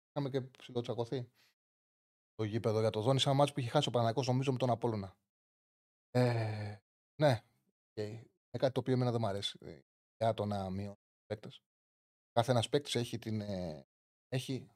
Είχαμε 0.09 0.29
και 0.29 0.41
ψηλοτσακωθεί 0.41 1.29
το 2.35 2.43
γήπεδο 2.43 2.79
για 2.79 2.89
το 2.89 3.01
Δόνι. 3.01 3.19
Σαν 3.19 3.35
μάτσο 3.35 3.53
που 3.53 3.59
είχε 3.59 3.69
χάσει 3.69 3.87
ο 3.87 3.91
Παναγικό, 3.91 4.23
νομίζω 4.25 4.51
με 4.51 4.57
τον 4.57 4.69
Απόλουνα. 4.69 5.17
Ε, 6.11 6.77
ναι, 7.21 7.43
okay. 7.93 8.09
είναι 8.09 8.57
κάτι 8.57 8.73
το 8.73 8.79
οποίο 8.79 8.93
εμένα 8.93 9.11
δεν 9.11 9.19
μου 9.21 9.27
αρέσει. 9.27 9.57
Ε, 9.61 9.79
για 10.17 10.33
το 10.33 10.45
να 10.45 10.69
μειώνει 10.69 10.95
παίκτες. 11.25 11.61
Κάθε 12.31 12.51
ένα 12.51 12.63
παίκτης 12.69 12.95
έχει, 12.95 13.19
την, 13.19 13.41
ε, 13.41 13.87
έχει, 14.27 14.69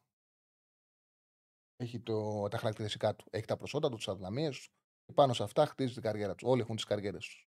έχει 1.75 1.99
το, 1.99 2.47
τα 2.47 2.57
χαρακτηριστικά 2.57 3.15
του. 3.15 3.25
Έχει 3.29 3.45
τα 3.45 3.57
προσόντα 3.57 3.89
του, 3.89 3.95
τις 3.95 4.07
αδυναμίες 4.07 4.55
τους 4.55 4.69
και 5.05 5.13
πάνω 5.13 5.33
σε 5.33 5.43
αυτά 5.43 5.65
χτίζει 5.65 5.93
την 5.93 6.01
καριέρα 6.01 6.35
τους. 6.35 6.47
Όλοι 6.47 6.61
έχουν 6.61 6.75
τις 6.75 6.85
καριέρες 6.85 7.25
τους. 7.25 7.47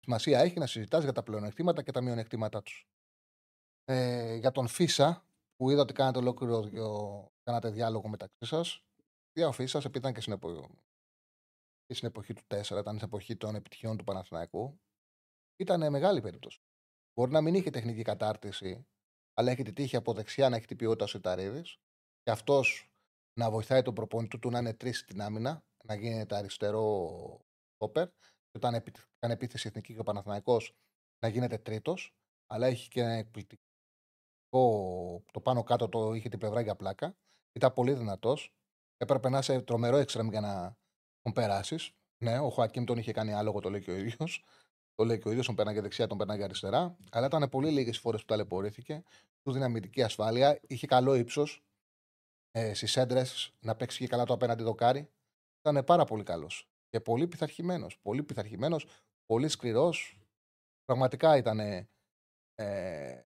Σημασία 0.00 0.40
έχει 0.40 0.58
να 0.58 0.66
συζητάς 0.66 1.02
για 1.02 1.12
τα 1.12 1.22
πλεονεκτήματα 1.22 1.82
και 1.82 1.90
τα 1.90 2.00
μειονεκτήματά 2.00 2.62
τους. 2.62 2.91
Ε, 3.94 4.34
για 4.34 4.50
τον 4.50 4.66
Φίσα, 4.66 5.24
που 5.56 5.70
είδα 5.70 5.80
ότι 5.80 5.92
κάνατε 5.92 6.18
ολόκληρο 6.18 7.30
κάνατε 7.42 7.70
διάλογο 7.70 8.08
μεταξύ 8.08 8.44
σας. 8.44 8.84
Για 9.32 9.48
ο 9.48 9.52
Φίσας, 9.52 9.84
επειδή 9.84 9.98
ήταν 9.98 10.14
και 10.14 10.20
στην, 10.20 10.32
εποχή, 10.32 10.68
στην 11.88 12.08
εποχή 12.08 12.32
του 12.32 12.42
4, 12.46 12.78
ήταν 12.78 12.94
στην 12.94 13.08
εποχή 13.08 13.36
των 13.36 13.54
επιτυχιών 13.54 13.96
του 13.96 14.04
Παναθηναϊκού, 14.04 14.80
ήταν 15.56 15.90
μεγάλη 15.90 16.20
περίπτωση. 16.20 16.60
Μπορεί 17.14 17.30
να 17.30 17.40
μην 17.40 17.54
είχε 17.54 17.70
τεχνική 17.70 18.02
κατάρτιση, 18.02 18.86
αλλά 19.34 19.50
έχει 19.50 19.62
τη 19.62 19.72
τύχη 19.72 19.96
από 19.96 20.12
δεξιά 20.12 20.48
να 20.48 20.56
έχει 20.56 20.66
την 20.66 20.76
ποιότητα 20.76 21.04
ο 21.04 21.06
Σιταρίδης 21.06 21.78
και 22.22 22.30
αυτός 22.30 22.90
να 23.40 23.50
βοηθάει 23.50 23.82
τον 23.82 23.94
προπονητή 23.94 24.38
του 24.38 24.50
να 24.50 24.58
είναι 24.58 24.74
τρει 24.74 24.92
στην 24.92 25.20
άμυνα, 25.20 25.64
να 25.84 25.94
γίνεται 25.94 26.36
αριστερό 26.36 27.40
τόπερ. 27.76 28.08
Και 28.08 28.56
όταν 28.56 28.82
κάνει 29.18 29.32
επίθεση 29.32 29.68
εθνική 29.68 29.94
και 29.94 30.00
ο 30.00 30.04
Παναθηναϊκός 30.04 30.74
να 31.18 31.28
γίνεται 31.28 31.58
τρίτος, 31.58 32.14
αλλά 32.46 32.66
έχει 32.66 32.88
και 32.88 33.00
ένα 33.00 33.12
εκπληκτικό. 33.12 33.71
Το 35.32 35.40
πάνω 35.42 35.62
κάτω 35.62 35.88
το 35.88 36.12
είχε 36.12 36.28
την 36.28 36.38
πλευρά 36.38 36.60
για 36.60 36.76
πλάκα. 36.76 37.16
Ήταν 37.52 37.72
πολύ 37.72 37.92
δυνατός. 37.92 38.54
Έπρεπε 38.96 39.28
να 39.28 39.38
είσαι 39.38 39.60
τρομερό 39.60 39.96
έξτραμ 39.96 40.28
για 40.28 40.40
να 40.40 40.76
τον 41.22 41.32
περάσεις. 41.32 41.92
Ναι, 42.24 42.38
ο 42.38 42.50
Χωακίμ 42.50 42.84
τον 42.84 42.98
είχε 42.98 43.12
κάνει 43.12 43.32
άλογο, 43.32 43.60
το 43.60 43.70
λέει 43.70 43.80
και 43.80 43.90
ο 43.90 43.96
ίδιος. 43.96 44.44
Το 44.94 45.04
λέει 45.04 45.18
και 45.18 45.28
ο 45.28 45.30
ίδιος, 45.30 45.46
τον 45.46 45.54
πέρναγε 45.54 45.80
δεξιά, 45.80 46.06
τον 46.06 46.18
πέρναγε 46.18 46.42
αριστερά. 46.44 46.96
Αλλά 47.10 47.26
ήταν 47.26 47.48
πολύ 47.48 47.70
λίγες 47.70 47.98
φορές 47.98 48.20
που 48.20 48.26
ταλαιπωρήθηκε. 48.26 49.02
Του 49.42 49.52
δυναμητική 49.52 50.02
ασφάλεια. 50.02 50.60
Είχε 50.66 50.86
καλό 50.86 51.14
ύψος 51.14 51.64
ε, 52.50 52.74
στις 52.74 52.96
έντρες 52.96 53.54
να 53.60 53.76
παίξει 53.76 53.98
και 53.98 54.06
καλά 54.06 54.24
το 54.24 54.32
απέναντι 54.32 54.62
δοκάρι. 54.62 55.10
Ήταν 55.60 55.84
πάρα 55.84 56.04
πολύ 56.04 56.22
καλός. 56.22 56.68
Και 56.88 57.00
πολύ 57.00 57.28
πειθαρχημένος. 57.28 57.98
Πολύ 58.02 58.22
πειθαρχημένος, 58.22 58.86
πολύ 59.26 59.48
σκληρός. 59.48 60.18
Πραγματικά 60.84 61.36
ήταν. 61.36 61.60
Ε, 62.54 63.26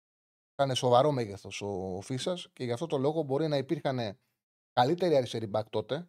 ήταν 0.63 0.75
σοβαρό 0.75 1.13
μέγεθος 1.13 1.63
ο 1.63 2.01
Φίσας 2.03 2.49
και 2.53 2.65
γι' 2.65 2.73
αυτό 2.73 2.87
το 2.87 2.99
λόγο 2.99 3.23
μπορεί 3.23 3.49
να 3.49 3.57
υπήρχαν 3.57 4.19
καλύτεροι 4.73 5.17
αριστεροί 5.17 5.47
μπακ 5.47 5.69
τότε. 5.69 6.09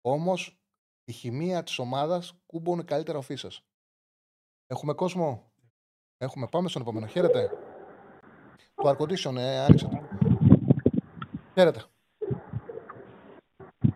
Όμως 0.00 0.58
η 1.04 1.12
χημεία 1.12 1.62
της 1.62 1.78
ομάδας 1.78 2.38
κούμπονε 2.46 2.82
καλύτερα 2.82 3.18
ο 3.18 3.22
Φίσας. 3.22 3.62
Έχουμε 4.66 4.92
κόσμο; 4.92 5.52
Έχουμε. 6.18 6.46
Πάμε 6.50 6.68
στον 6.68 6.82
επόμενο. 6.82 7.06
Χαίρετε. 7.06 7.50
Το 8.74 8.96
air 8.98 9.36
ε, 9.36 9.58
άνοιξε 9.58 9.88
το. 9.88 10.08
Χαίρετε. 11.54 11.82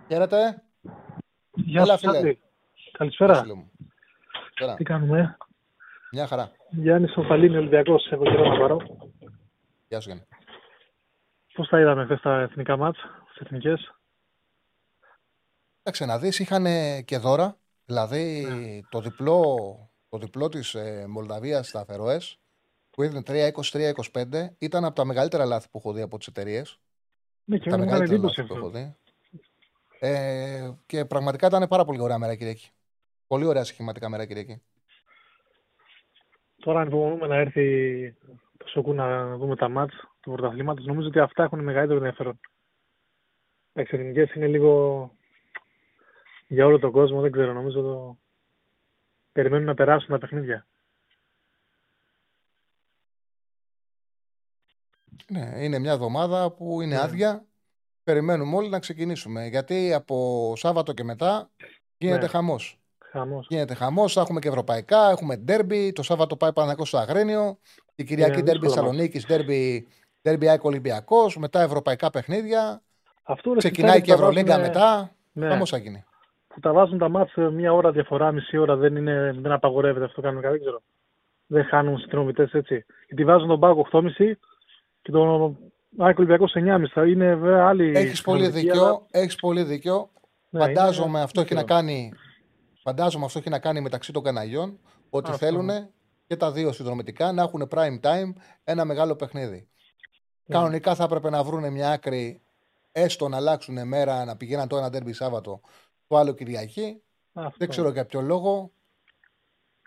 Χαίρετε. 0.08 0.62
Γεια 1.54 1.84
σας, 1.84 2.00
φίλε. 2.00 2.36
Καλησπέρα. 2.92 3.44
Τι 4.76 4.84
κάνουμε. 4.84 5.36
Μια 6.12 6.26
χαρά. 6.26 6.50
Γιάννης 6.70 7.16
Οφαλίνη, 7.16 7.56
Ολυμπιακός. 7.56 8.06
Έχω 8.10 8.22
καιρό 8.22 8.48
να 8.48 8.58
πάρω. 8.58 9.01
Γεια 9.92 10.00
σου, 10.00 10.08
Γιάννη. 10.08 10.26
Πώς 11.52 11.68
τα 11.68 11.80
είδαμε 11.80 12.04
χθες 12.04 12.20
τα 12.20 12.40
εθνικά 12.40 12.76
μάτς, 12.76 12.98
τις 13.28 13.40
εθνικές; 13.40 13.94
Εντάξει, 15.82 16.04
να 16.04 16.18
δεις, 16.18 16.38
είχαν 16.38 16.64
και 17.04 17.18
δώρα. 17.18 17.58
Δηλαδή, 17.84 18.46
ναι. 18.48 18.80
το 18.88 19.00
διπλό 19.00 19.56
το 20.08 20.18
διπλό 20.18 20.48
της 20.48 20.74
ε, 20.74 21.06
Μολδαβίας 21.08 21.68
στα 21.68 21.84
Φερόες, 21.84 22.40
που 22.90 23.02
ήταν 23.02 23.22
3-23-25, 23.26 24.54
ήταν 24.58 24.84
από 24.84 24.94
τα 24.94 25.04
μεγαλύτερα 25.04 25.44
λάθη 25.44 25.68
που 25.70 25.78
έχω 25.78 25.92
δει 25.92 26.02
από 26.02 26.18
τις 26.18 26.26
εταιρείες. 26.26 26.80
Ναι, 27.44 27.58
και 27.58 27.70
τα 27.70 27.78
μεγαλύτερα 27.78 28.22
λάθη 28.22 28.44
που 28.44 28.54
έχω 28.56 28.70
δει. 28.70 28.96
Ε, 29.98 30.70
και 30.86 31.04
πραγματικά 31.04 31.46
ήταν 31.46 31.68
πάρα 31.68 31.84
πολύ 31.84 32.00
ωραία 32.00 32.18
μέρα 32.18 32.34
Κυριακή. 32.34 32.70
Πολύ 33.26 33.44
ωραία 33.44 33.64
σχηματικά 33.64 34.08
μέρα 34.08 34.26
Κυριακή. 34.26 34.62
Τώρα 36.56 36.80
ανυπομονούμε 36.80 37.26
να 37.26 37.36
έρθει 37.36 38.12
το 38.12 38.41
Σοκού 38.66 38.94
να 38.94 39.36
δούμε 39.36 39.56
τα 39.56 39.68
μάτς 39.68 39.94
του 40.20 40.30
πρωταθλήματος. 40.32 40.84
Νομίζω 40.84 41.08
ότι 41.08 41.18
αυτά 41.18 41.42
έχουν 41.42 41.62
μεγαλύτερο 41.62 41.98
ενδιαφέρον. 41.98 42.40
Οι 43.72 43.80
εξαιρετικές 43.80 44.34
είναι 44.34 44.46
λίγο 44.46 45.10
για 46.46 46.66
όλο 46.66 46.78
τον 46.78 46.92
κόσμο, 46.92 47.20
δεν 47.20 47.32
ξέρω. 47.32 47.52
Νομίζω 47.52 47.82
το, 47.82 48.18
περιμένουν 49.32 49.66
να 49.66 49.74
περάσουν 49.74 50.08
τα 50.08 50.18
παιχνίδια. 50.18 50.66
Ναι, 55.26 55.52
είναι 55.56 55.78
μια 55.78 55.92
εβδομάδα 55.92 56.50
που 56.50 56.80
είναι 56.80 56.94
ναι. 56.94 57.00
άδεια. 57.00 57.44
Περιμένουμε 58.04 58.56
όλοι 58.56 58.68
να 58.68 58.78
ξεκινήσουμε. 58.78 59.46
Γιατί 59.46 59.94
από 59.94 60.52
Σάββατο 60.56 60.92
και 60.92 61.04
μετά 61.04 61.50
γίνεται 61.98 62.22
ναι. 62.22 62.28
χαμός. 62.28 62.80
Χαμός. 62.98 63.46
Γίνεται 63.48 63.74
χαμός. 63.74 64.12
Θα 64.12 64.20
έχουμε 64.20 64.40
και 64.40 64.48
ευρωπαϊκά. 64.48 65.10
Έχουμε 65.10 65.36
ντέρμπι. 65.36 65.92
Το 65.92 66.02
Σάββατο 66.02 66.36
πάει 66.36 66.52
Παναγό 66.52 66.84
στο 66.84 66.98
Αγρένιο. 66.98 67.58
Η 68.02 68.04
Κυριακή 68.04 68.36
ναι, 68.36 68.42
ντέρμπι 68.42 68.66
Θεσσαλονίκης. 68.66 69.26
Ντέρμπι, 69.26 69.86
ντέρμπι 70.22 70.48
Άικο 70.48 70.68
Ολυμπιακός. 70.68 71.36
Μετά 71.36 71.62
ευρωπαϊκά 71.62 72.10
παιχνίδια. 72.10 72.82
Αυτό 73.22 73.50
Ξεκινάει 73.50 74.00
και 74.00 74.10
η 74.10 74.14
Ευρωλίγκα 74.14 74.58
μετά. 74.58 75.10
Ναι. 75.32 75.48
Χαμό 75.48 75.66
θα 75.66 75.76
γίνει 75.76 76.04
που 76.54 76.60
τα 76.60 76.72
βάζουν 76.72 76.98
τα 76.98 77.08
μάτια 77.08 77.50
μία 77.50 77.72
ώρα 77.72 77.90
διαφορά, 77.90 78.32
μισή 78.32 78.56
ώρα 78.56 78.76
δεν, 78.76 78.96
είναι, 78.96 79.36
δεν 79.40 79.52
απαγορεύεται 79.52 80.04
αυτό 80.04 80.20
κανονικά, 80.20 80.50
δεν 80.50 80.60
ξέρω. 80.60 80.82
Δεν 81.46 81.64
χάνουν 81.64 81.98
συνδρομητές 81.98 82.52
έτσι. 82.52 82.84
Γιατί 83.06 83.24
βάζουν 83.24 83.48
τον 83.48 83.60
πάγκο 83.60 83.86
8,5 83.92 84.02
και 85.02 85.10
τον 85.10 85.58
Άκη 85.98 86.20
Ολυμπιακός 86.20 86.52
9,5. 86.56 86.84
Θα 86.92 87.06
είναι 87.06 87.34
βέβαια 87.34 87.66
άλλη. 87.66 87.92
Έχεις 87.96 88.22
πολύ 88.22 88.48
δίκιο. 88.48 88.84
Αλλά... 88.84 89.06
Έχεις 89.10 89.36
πολύ 89.36 89.62
δίκιο. 89.62 90.10
Ναι, 90.50 90.60
φαντάζομαι, 90.60 91.08
είναι... 91.08 91.20
αυτό 91.20 91.40
έχει 91.40 91.54
να 91.54 91.64
κάνει, 91.64 92.12
φαντάζομαι 92.82 93.24
αυτό 93.24 93.38
έχει 93.38 93.48
να 93.48 93.58
κάνει 93.58 93.80
μεταξύ 93.80 94.12
των 94.12 94.22
καναλιών 94.22 94.78
ότι 95.10 95.32
θέλουν 95.32 95.68
και 96.32 96.38
τα 96.38 96.52
δύο 96.52 96.72
συνδρομητικά 96.72 97.32
να 97.32 97.42
έχουν 97.42 97.68
prime 97.70 98.00
time 98.00 98.32
ένα 98.64 98.84
μεγάλο 98.84 99.16
παιχνίδι. 99.16 99.68
Ναι. 100.44 100.56
Κανονικά 100.56 100.94
θα 100.94 101.04
έπρεπε 101.04 101.30
να 101.30 101.44
βρουν 101.44 101.72
μια 101.72 101.90
άκρη 101.90 102.42
έστω 102.92 103.28
να 103.28 103.36
αλλάξουν 103.36 103.88
μέρα, 103.88 104.24
να 104.24 104.36
πηγαίναν 104.36 104.68
το 104.68 104.76
ένα 104.76 104.90
τέρμπι 104.90 105.12
Σάββατο 105.12 105.60
το 106.06 106.16
άλλο 106.16 106.32
Κυριακή. 106.32 107.02
Δεν 107.56 107.68
ξέρω 107.68 107.90
για 107.90 108.06
ποιο 108.06 108.20
λόγο 108.20 108.72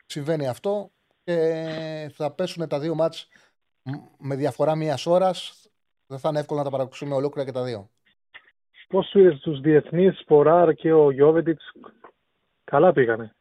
συμβαίνει 0.05 0.47
αυτό 0.47 0.91
και 1.23 2.11
θα 2.13 2.31
πέσουν 2.31 2.67
τα 2.67 2.79
δύο 2.79 2.95
μάτς 2.95 3.27
με 4.17 4.35
διαφορά 4.35 4.75
μίας 4.75 5.05
ώρας. 5.05 5.67
Δεν 6.07 6.19
θα 6.19 6.29
είναι 6.29 6.39
εύκολο 6.39 6.59
να 6.59 6.65
τα 6.65 6.71
παρακολουθούμε 6.71 7.15
ολόκληρα 7.15 7.47
και 7.47 7.53
τα 7.53 7.63
δύο. 7.63 7.89
Πώς 8.87 9.13
είδες 9.13 9.39
τους 9.39 9.59
διεθνείς, 9.59 10.19
Σποράρ 10.19 10.73
και 10.73 10.93
ο 10.93 11.11
Γιώβετιτ, 11.11 11.59
καλά 12.63 12.93
πήγανε. 12.93 13.34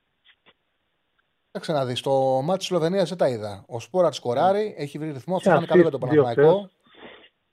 Κοίταξε 1.54 1.72
να 1.72 1.86
δεις. 1.86 2.00
Το 2.00 2.40
μάτι 2.42 2.58
της 2.58 2.66
Σλοβενίας 2.66 3.08
δεν 3.08 3.18
τα 3.18 3.28
είδα. 3.28 3.64
Ο 3.66 3.80
Σπόραρ 3.80 4.12
σκοράρει, 4.12 4.74
έχει 4.78 4.98
βρει 4.98 5.10
ρυθμό. 5.10 5.36
Αυτό 5.36 5.50
είναι 5.50 5.66
καλό 5.66 5.80
για 5.82 5.90
τον 5.90 6.00
Παναγιώτο. 6.00 6.70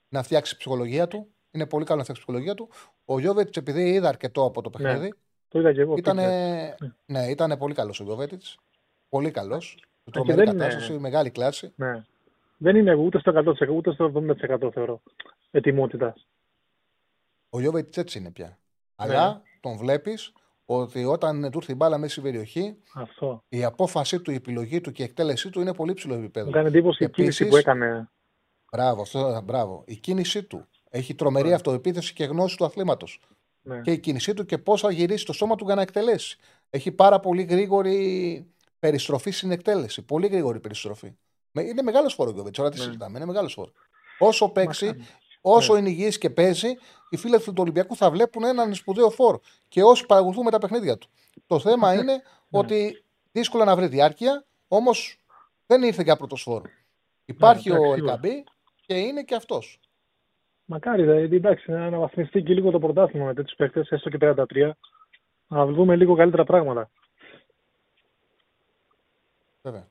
Να 0.10 0.24
φτιάξει 0.24 0.58
ψυχολογία 0.58 1.08
του. 1.08 1.28
Είναι 1.52 1.66
πολύ 1.66 1.86
καλό 1.86 1.98
να 1.98 2.04
φτιάξει 2.04 2.24
ψυχολογία 2.24 2.54
του. 2.54 2.70
Ο 3.06 3.20
Γιώβετ, 3.20 3.58
επειδή 3.58 3.90
είδα 3.90 4.08
αρκετό 4.08 4.46
από 4.46 4.62
το 4.62 4.70
ναι, 4.70 4.84
παιχνίδι. 4.84 5.08
Ναι, 5.08 5.16
το 5.48 5.60
είδα 5.60 5.74
και 5.74 5.82
εγώ. 5.82 5.96
Ήτανε, 5.98 6.76
ναι, 7.06 7.26
ήταν 7.26 7.58
πολύ 7.58 7.74
καλός 7.74 8.00
ο 8.00 8.04
Γιώβετ. 8.04 8.32
Πολύ 9.10 9.32
καλός. 9.32 9.84
Τρομερή 10.12 10.46
κατάσταση, 10.46 10.92
είναι... 10.92 11.02
μεγάλη 11.02 11.30
κλάση. 11.30 11.74
Ναι. 11.76 12.04
Δεν 12.58 12.76
είναι 12.76 12.94
ούτε 12.94 13.20
στο 13.20 13.32
100% 13.62 13.70
ούτε 13.70 13.92
στο 13.92 14.12
70% 14.16 14.70
θεωρώ 14.74 15.02
ετοιμότητας. 15.52 16.28
Ο 17.50 17.60
Γιώβετ 17.60 17.98
έτσι 17.98 18.20
είναι 18.20 18.32
πια. 18.32 18.58
Αλλά 18.96 19.42
τον 19.60 19.78
βλέπεις 19.78 20.34
ότι 20.80 21.06
όταν 21.06 21.52
του 21.52 21.58
έρθει 21.58 21.72
η 21.72 21.76
μπάλα 21.78 21.98
μέσα 21.98 22.12
στην 22.12 22.24
περιοχή, 22.24 22.76
Αυτό. 22.94 23.44
η 23.50 23.64
απόφασή 23.64 24.20
του, 24.20 24.32
η 24.32 24.36
επιλογή 24.36 24.82
του 24.82 24.92
και 24.92 25.02
η 25.02 25.06
εκτέλεσή 25.06 25.50
του 25.50 25.62
είναι 25.62 25.74
πολύ 25.74 25.94
ψηλό 25.94 26.14
επίπεδο. 26.14 26.46
Μου 26.46 26.52
κάνει 26.52 26.68
εντύπωση 26.68 27.04
η 27.04 27.10
κίνηση 27.10 27.48
που 27.48 27.56
έκανε. 27.58 28.10
Μπράβο, 28.72 29.02
αυτό, 29.02 29.42
μπράβο. 29.44 29.84
Η 29.88 29.96
κίνησή 29.96 30.44
του. 30.44 30.66
Έχει 30.90 31.16
τρομερή 31.16 31.48
Ναι. 31.48 31.54
αυτοεπίθεση 31.54 32.14
και 32.14 32.24
γνώση 32.24 32.58
του 32.58 32.66
αθλήματος. 32.66 33.20
Ναι. 33.62 33.82
Και 33.82 33.92
η 33.92 34.00
κίνησή 34.00 34.34
του 34.34 34.46
και 34.46 34.58
πώς 34.58 34.82
θα 34.82 34.92
γυρίσει 34.92 35.26
το 35.26 35.34
σώμα 35.34 35.56
του 35.56 35.66
για 35.66 35.76
να 35.76 35.82
εκτελέσει. 35.82 36.38
Έχει 36.70 36.92
πάρα 36.92 37.20
πολύ 37.20 37.44
γρήγορη 37.44 38.46
περιστροφή 38.80 39.32
στην 39.32 39.52
εκτέλεση. 39.52 40.02
Πολύ 40.02 40.28
γρήγορη 40.28 40.60
περιστροφή. 40.60 41.14
Με- 41.52 41.62
Είναι 41.62 41.82
μεγάλος 41.82 42.14
φόρο 42.14 42.30
ο 42.30 42.34
Γκοβέτ, 42.34 42.54
τώρα 42.56 42.70
τι 42.70 42.78
Ναι. 42.78 42.84
συζητάμε. 42.84 43.18
Είναι 43.18 43.28
μεγάλος 43.28 43.54
φόρο. 43.54 43.72
Όσο 44.20 44.50
παίξει, 44.50 44.86
Μακάρι. 44.86 45.06
Όσο 45.42 45.74
Ναι. 45.74 45.80
είναι 45.80 45.90
υγιής 45.90 46.18
και 46.18 46.30
παίζει, 46.30 46.70
οι 47.10 47.18
φίλοι 47.18 47.38
του 47.40 47.54
Ολυμπιακού 47.58 47.96
θα 47.96 48.12
βλέπουν 48.12 48.44
έναν 48.44 48.74
σπουδαίο 48.74 49.10
φόρο. 49.10 49.40
Και 49.68 49.84
όσοι 49.84 50.06
παρακολουθούμε 50.06 50.52
τα 50.52 50.58
παιχνίδια 50.58 50.98
του. 50.98 51.08
Το 51.48 51.60
θέμα 51.60 51.94
είναι 51.94 52.04
Ναι. 52.04 52.22
ότι 52.50 53.04
δύσκολα 53.32 53.66
να 53.66 53.76
βρει 53.76 53.88
διάρκεια, 53.88 54.46
όμως 54.68 55.20
δεν 55.68 55.84
ήρθε 55.84 56.04
για 56.04 56.16
πρώτος 56.16 56.42
φόρο. 56.42 56.66
Υπάρχει 57.26 57.70
εντάξει, 57.70 57.90
ο 57.90 57.94
σίγουρα. 57.94 58.14
Ελκαμπή 58.14 58.44
και 58.86 58.98
είναι 58.98 59.24
και 59.24 59.36
αυτός. 59.36 59.80
Μακάρι, 60.66 61.02
δηλαδή, 61.02 61.36
εντάξει, 61.36 61.72
να 61.72 61.86
αναβαθμιστεί 61.86 62.44
και 62.44 62.54
λίγο 62.54 62.72
το 62.72 62.80
πρωτάθλημα 62.80 63.26
με 63.26 63.34
τέτοιους 63.34 63.56
παίκτες, 63.56 63.90
έστω 63.90 64.10
και 64.10 64.18
33. 64.18 64.78
Να 65.48 65.66
δούμε 65.66 65.96
λίγο 65.96 66.16
καλύτερα 66.16 66.44
πράγματα. 66.44 66.90
Βέβαια. 69.62 69.88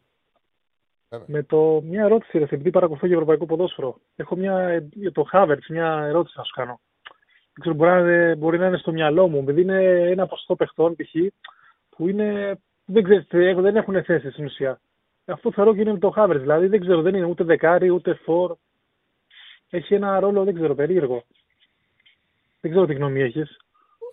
Με 1.26 1.42
το, 1.42 1.80
μια 1.84 2.04
ερώτηση, 2.04 2.38
ρε, 2.38 2.44
επειδή 2.44 2.70
παρακολουθώ 2.70 3.06
και 3.06 3.12
ευρωπαϊκό 3.12 3.46
ποδόσφαιρο. 3.46 4.00
Έχω 4.16 4.36
μια, 4.36 4.84
για 4.92 5.12
το 5.12 5.24
Havertz, 5.32 5.66
μια 5.68 6.04
ερώτηση 6.08 6.34
να 6.38 6.44
σου 6.44 6.52
κάνω. 6.54 6.80
Δεν 7.52 7.60
ξέρω, 7.60 7.74
μπορεί 7.74 7.90
να, 7.90 7.98
είναι, 7.98 8.34
μπορεί 8.36 8.58
να 8.58 8.66
είναι 8.66 8.76
στο 8.76 8.92
μυαλό 8.92 9.28
μου, 9.28 9.38
επειδή 9.38 9.60
είναι 9.60 9.82
ένα 10.10 10.26
ποσοστό 10.26 10.56
παιχτών, 10.56 10.96
π.χ., 10.96 11.10
που 11.88 12.08
είναι, 12.08 12.58
δεν, 12.84 13.02
ξέρεις, 13.02 13.26
έχω- 13.30 13.60
δεν 13.60 13.76
έχουν 13.76 14.04
θέση 14.04 14.30
στην 14.30 14.44
ουσία. 14.44 14.80
Αυτό 15.24 15.52
θεωρώ 15.52 15.74
και 15.74 15.80
είναι 15.80 15.92
με 15.92 15.98
το 15.98 16.12
Havertz, 16.16 16.36
δηλαδή 16.40 16.66
δεν 16.66 16.80
ξέρω, 16.80 17.02
δεν 17.02 17.14
είναι 17.14 17.26
ούτε 17.26 17.44
δεκάρι, 17.44 17.90
ούτε 17.90 18.14
φορ. 18.14 18.56
Έχει 19.70 19.94
ένα 19.94 20.20
ρόλο, 20.20 20.44
δεν 20.44 20.54
ξέρω, 20.54 20.74
περίεργο. 20.74 21.22
Δεν 22.60 22.70
ξέρω 22.70 22.86
τι 22.86 22.94
γνώμη 22.94 23.20
έχεις. 23.20 23.56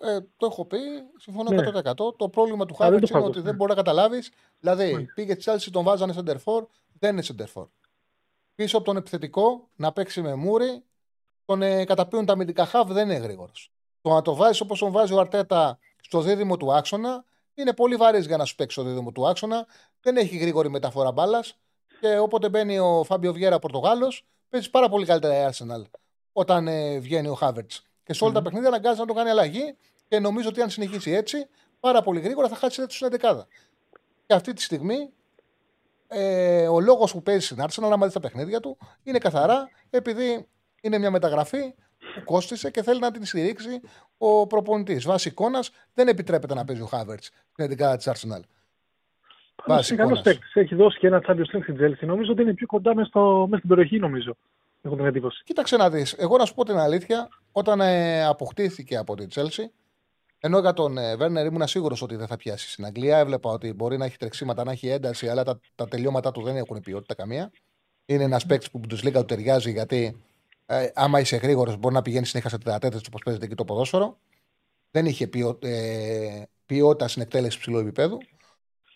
Ε, 0.00 0.18
το 0.36 0.46
έχω 0.46 0.64
πει, 0.64 0.78
συμφωνώ 1.16 1.50
Ναι. 1.50 1.68
100%. 1.68 2.16
Το 2.16 2.28
πρόβλημα 2.28 2.66
του 2.66 2.74
Α, 2.74 2.76
δεν 2.76 2.86
Χάβερτ 2.86 3.00
το 3.00 3.06
είναι 3.10 3.18
έχω 3.18 3.18
ότι 3.18 3.24
ακούσει, 3.24 3.40
δεν 3.40 3.50
ναι. 3.50 3.56
μπορεί 3.56 3.70
να 3.70 3.76
καταλάβεις. 3.76 4.32
Δηλαδή, 4.60 4.94
Ναι. 4.94 5.04
πήγε 5.14 5.34
στη 5.40 5.42
Chelsea, 5.50 5.68
τον 5.72 5.84
βάζανε 5.84 6.12
center 6.16 6.36
δεν 6.98 7.12
είναι 7.12 7.22
center 7.26 7.66
Πίσω 8.54 8.76
από 8.76 8.86
τον 8.86 8.96
επιθετικό, 8.96 9.68
να 9.76 9.92
παίξει 9.92 10.22
με 10.22 10.34
μούρι, 10.34 10.84
τον 11.44 11.62
ε, 11.62 11.84
καταπίουν 11.84 12.26
τα 12.26 12.32
αμυντικά 12.32 12.66
χαβ, 12.66 12.92
δεν 12.92 13.10
είναι 13.10 13.18
γρήγορος. 13.18 13.72
Το 14.00 14.10
να 14.10 14.22
το 14.22 14.34
βάζεις 14.34 14.60
όπως 14.60 14.78
τον 14.78 14.92
βάζει 14.92 15.12
ο 15.12 15.20
Αρτέτα 15.20 15.78
στο 16.00 16.20
δίδυμο 16.20 16.56
του 16.56 16.72
άξονα, 16.72 17.24
είναι 17.54 17.72
πολύ 17.72 17.96
βαρύς 17.96 18.26
για 18.26 18.36
να 18.36 18.44
σου 18.44 18.54
παίξει 18.54 18.80
στο 18.80 18.88
δίδυμο 18.88 19.12
του 19.12 19.28
άξονα. 19.28 19.66
Δεν 20.00 20.16
έχει 20.16 20.36
γρήγορη 20.36 20.70
μεταφορά 20.70 21.12
μπάλας. 21.12 21.58
Και 22.00 22.18
όποτε 22.18 22.48
μπαίνει 22.48 22.78
ο 22.78 23.04
Φάμπιο 23.04 23.32
Βιέρα 23.32 23.58
Πορτογάλος, 23.58 24.26
παίζεις 24.48 24.70
πάρα 24.70 24.88
πολύ 24.88 25.06
καλύτερα 25.06 25.48
η 25.48 25.50
Arsenal 25.52 25.82
όταν 26.32 26.68
ε, 26.68 26.98
βγαίνει 26.98 27.28
ο 27.28 27.34
Χάβερτ. 27.34 27.70
Και 28.04 28.12
σε 28.12 28.24
όλα 28.24 28.32
τα 28.32 28.42
παιχνίδια 28.42 28.68
αναγκάζει 28.68 29.00
να 29.00 29.06
το 29.06 29.12
κάνει 29.12 29.30
αλλαγή 29.30 29.76
και 30.08 30.18
νομίζω 30.18 30.48
ότι 30.48 30.62
αν 30.62 30.70
συνεχίσει 30.70 31.10
έτσι, 31.10 31.48
πάρα 31.80 32.02
πολύ 32.02 32.20
γρήγορα 32.20 32.48
θα 32.48 32.56
χάσει 32.56 32.82
έτσι 32.82 32.96
στην 32.96 33.18
11. 33.20 33.42
Και 34.26 34.34
αυτή 34.34 34.52
τη 34.52 34.62
στιγμή 34.62 35.12
ε, 36.08 36.66
ο 36.68 36.80
λόγος 36.80 37.12
που 37.12 37.22
παίζει 37.22 37.44
στην 37.46 37.58
Arsenal, 37.60 37.90
άμα 37.92 38.04
δεις 38.04 38.14
τα 38.14 38.20
παιχνίδια 38.20 38.60
του, 38.60 38.78
είναι 39.02 39.18
καθαρά 39.18 39.68
επειδή 39.90 40.48
είναι 40.80 40.98
μια 40.98 41.10
μεταγραφή 41.10 41.74
που 42.14 42.24
κόστησε 42.24 42.70
και 42.70 42.82
θέλει 42.82 43.00
να 43.00 43.10
την 43.10 43.24
στηρίξει 43.24 43.80
ο 44.18 44.46
προπονητής. 44.46 45.04
Βάσει 45.04 45.28
εικόνας 45.28 45.70
δεν 45.94 46.08
επιτρέπεται 46.08 46.54
να 46.54 46.64
παίζει 46.64 46.82
ο 46.82 46.86
Χάβερτ 46.86 47.22
στην 47.22 47.76
11 47.78 47.96
της 47.96 48.08
Arsenal. 48.08 48.40
Βάσει 49.66 49.94
Είναι 49.94 50.02
καλός 50.02 50.18
εικόνας. 50.18 50.22
παίκτης. 50.22 50.54
Έχει 50.54 50.74
δώσει 50.74 50.98
και 50.98 51.06
ένα 51.06 51.22
Champions 51.26 51.56
League 51.56 51.62
στην 51.62 51.76
Chelsea. 51.80 52.06
Νομίζω 52.06 52.32
ότι 52.32 52.42
είναι 52.42 52.54
πιο 52.54 52.66
κοντά 52.66 52.94
μέσα, 52.94 53.08
στο, 53.08 53.44
μέσα 53.44 53.56
στην 53.56 53.68
περιοχή, 53.68 53.98
νομίζω. 53.98 54.36
Έχω 54.82 54.96
την 54.96 55.04
εντύπωση. 55.04 55.42
Κοίταξε 55.44 55.76
να 55.76 55.90
δεις. 55.90 56.12
Εγώ 56.12 56.36
να 56.36 56.44
σου 56.44 56.54
πω 56.54 56.64
την 56.64 56.76
αλήθεια, 56.76 57.28
όταν 57.52 57.80
ε, 57.80 58.24
αποκτήθηκε 58.24 58.96
από 58.96 59.14
την 59.14 59.28
Chelsea, 59.34 59.64
ενώ 60.40 60.58
για 60.58 60.72
τον 60.72 60.98
ε, 60.98 61.16
Βέρνερ 61.16 61.46
ήμουν 61.46 61.66
σίγουρος 61.66 62.02
ότι 62.02 62.16
δεν 62.16 62.26
θα 62.26 62.36
πιάσει 62.36 62.70
στην 62.70 62.84
Αγγλία. 62.84 63.18
Έβλεπα 63.18 63.50
ότι 63.50 63.72
μπορεί 63.72 63.96
να 63.96 64.04
έχει 64.04 64.16
τρεξίματα, 64.16 64.64
να 64.64 64.72
έχει 64.72 64.88
ένταση, 64.88 65.28
αλλά 65.28 65.44
τα, 65.44 65.60
τα 65.74 65.88
τελειώματά 65.88 66.30
του 66.32 66.42
δεν 66.42 66.56
έχουν 66.56 66.80
ποιότητα 66.80 67.14
καμία. 67.14 67.50
Είναι 68.04 68.22
ένας 68.22 68.46
παίκτης 68.46 68.70
που 68.70 68.80
του 68.80 68.98
λίγα 69.02 69.20
του 69.20 69.26
ταιριάζει 69.26 69.70
γιατί 69.70 70.22
ε, 70.66 70.90
άμα 70.94 71.20
είσαι 71.20 71.36
γρήγορος 71.36 71.76
μπορεί 71.76 71.94
να 71.94 72.02
πηγαίνεις 72.02 72.28
συνέχεια 72.28 72.50
σε 72.50 72.58
τετατέτε 72.58 73.00
όπως 73.06 73.22
παίζεται 73.24 73.44
εκεί 73.46 73.54
το 73.54 73.64
ποδόσφαιρο. 73.64 74.18
Δεν 74.90 75.06
είχε 75.06 75.26
ποιο, 75.26 75.58
ε, 75.62 76.42
ποιότητα 76.66 77.08
στην 77.08 77.22
εκτέλεση 77.22 77.58
ψηλού 77.58 77.78
επίπεδου. 77.78 78.18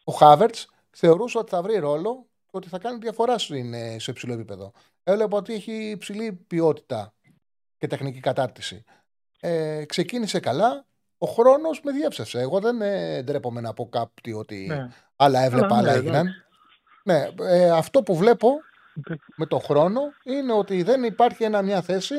Ο 0.05 0.13
Χάβερτ 0.13 0.55
θεωρούσε 0.91 1.39
ότι 1.39 1.51
θα 1.51 1.63
βρει 1.63 1.79
ρόλο 1.79 2.27
και 2.45 2.57
ότι 2.57 2.69
θα 2.69 2.79
κάνει 2.79 2.99
διαφορά 2.99 3.39
στην, 3.39 3.75
ε, 3.75 3.99
σε 3.99 4.11
υψηλό 4.11 4.33
επίπεδο. 4.33 4.73
Έβλεπα 5.03 5.37
ότι 5.37 5.53
έχει 5.55 5.73
υψηλή 5.73 6.33
ποιότητα 6.33 7.15
και 7.79 7.87
τεχνική 7.87 8.21
κατάρτιση. 8.21 8.85
Ε, 9.41 9.85
ξεκίνησε 9.85 10.41
καλά. 10.41 10.87
Ο 11.23 11.27
χρόνος 11.27 11.81
με 11.85 11.93
διέψευσε. 11.93 12.41
Εγώ 12.41 12.61
δεν 12.61 12.83
ε, 12.83 13.23
ντρέπομαι 13.23 13.61
να 13.61 13.73
πω 13.75 13.89
κάτι 13.89 14.33
ότι 14.33 14.67
Ναι. 14.69 14.89
άλλα 15.17 15.41
έβλεπα, 15.41 15.67
Αλλά 15.67 15.83
ναι, 15.83 15.89
άλλα 15.89 15.99
έγιναν. 15.99 16.29
Ναι, 17.05 17.29
ε, 17.41 17.71
αυτό 17.71 18.03
που 18.03 18.17
βλέπω 18.17 18.49
με 19.37 19.47
τον 19.47 19.61
χρόνο 19.61 20.01
είναι 20.25 20.53
ότι 20.53 20.83
δεν 20.83 21.05
υπάρχει 21.05 21.45
ένα, 21.45 21.63
μια 21.63 21.83
θέση 21.83 22.15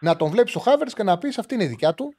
να 0.00 0.16
τον 0.16 0.30
βλέπεις 0.30 0.54
ο 0.56 0.60
Χάβερτς 0.60 0.94
και 0.94 1.02
να 1.02 1.18
πεις 1.18 1.38
αυτή 1.38 1.54
είναι 1.54 1.64
η 1.64 1.66
δικιά 1.66 1.94
του. 1.94 2.14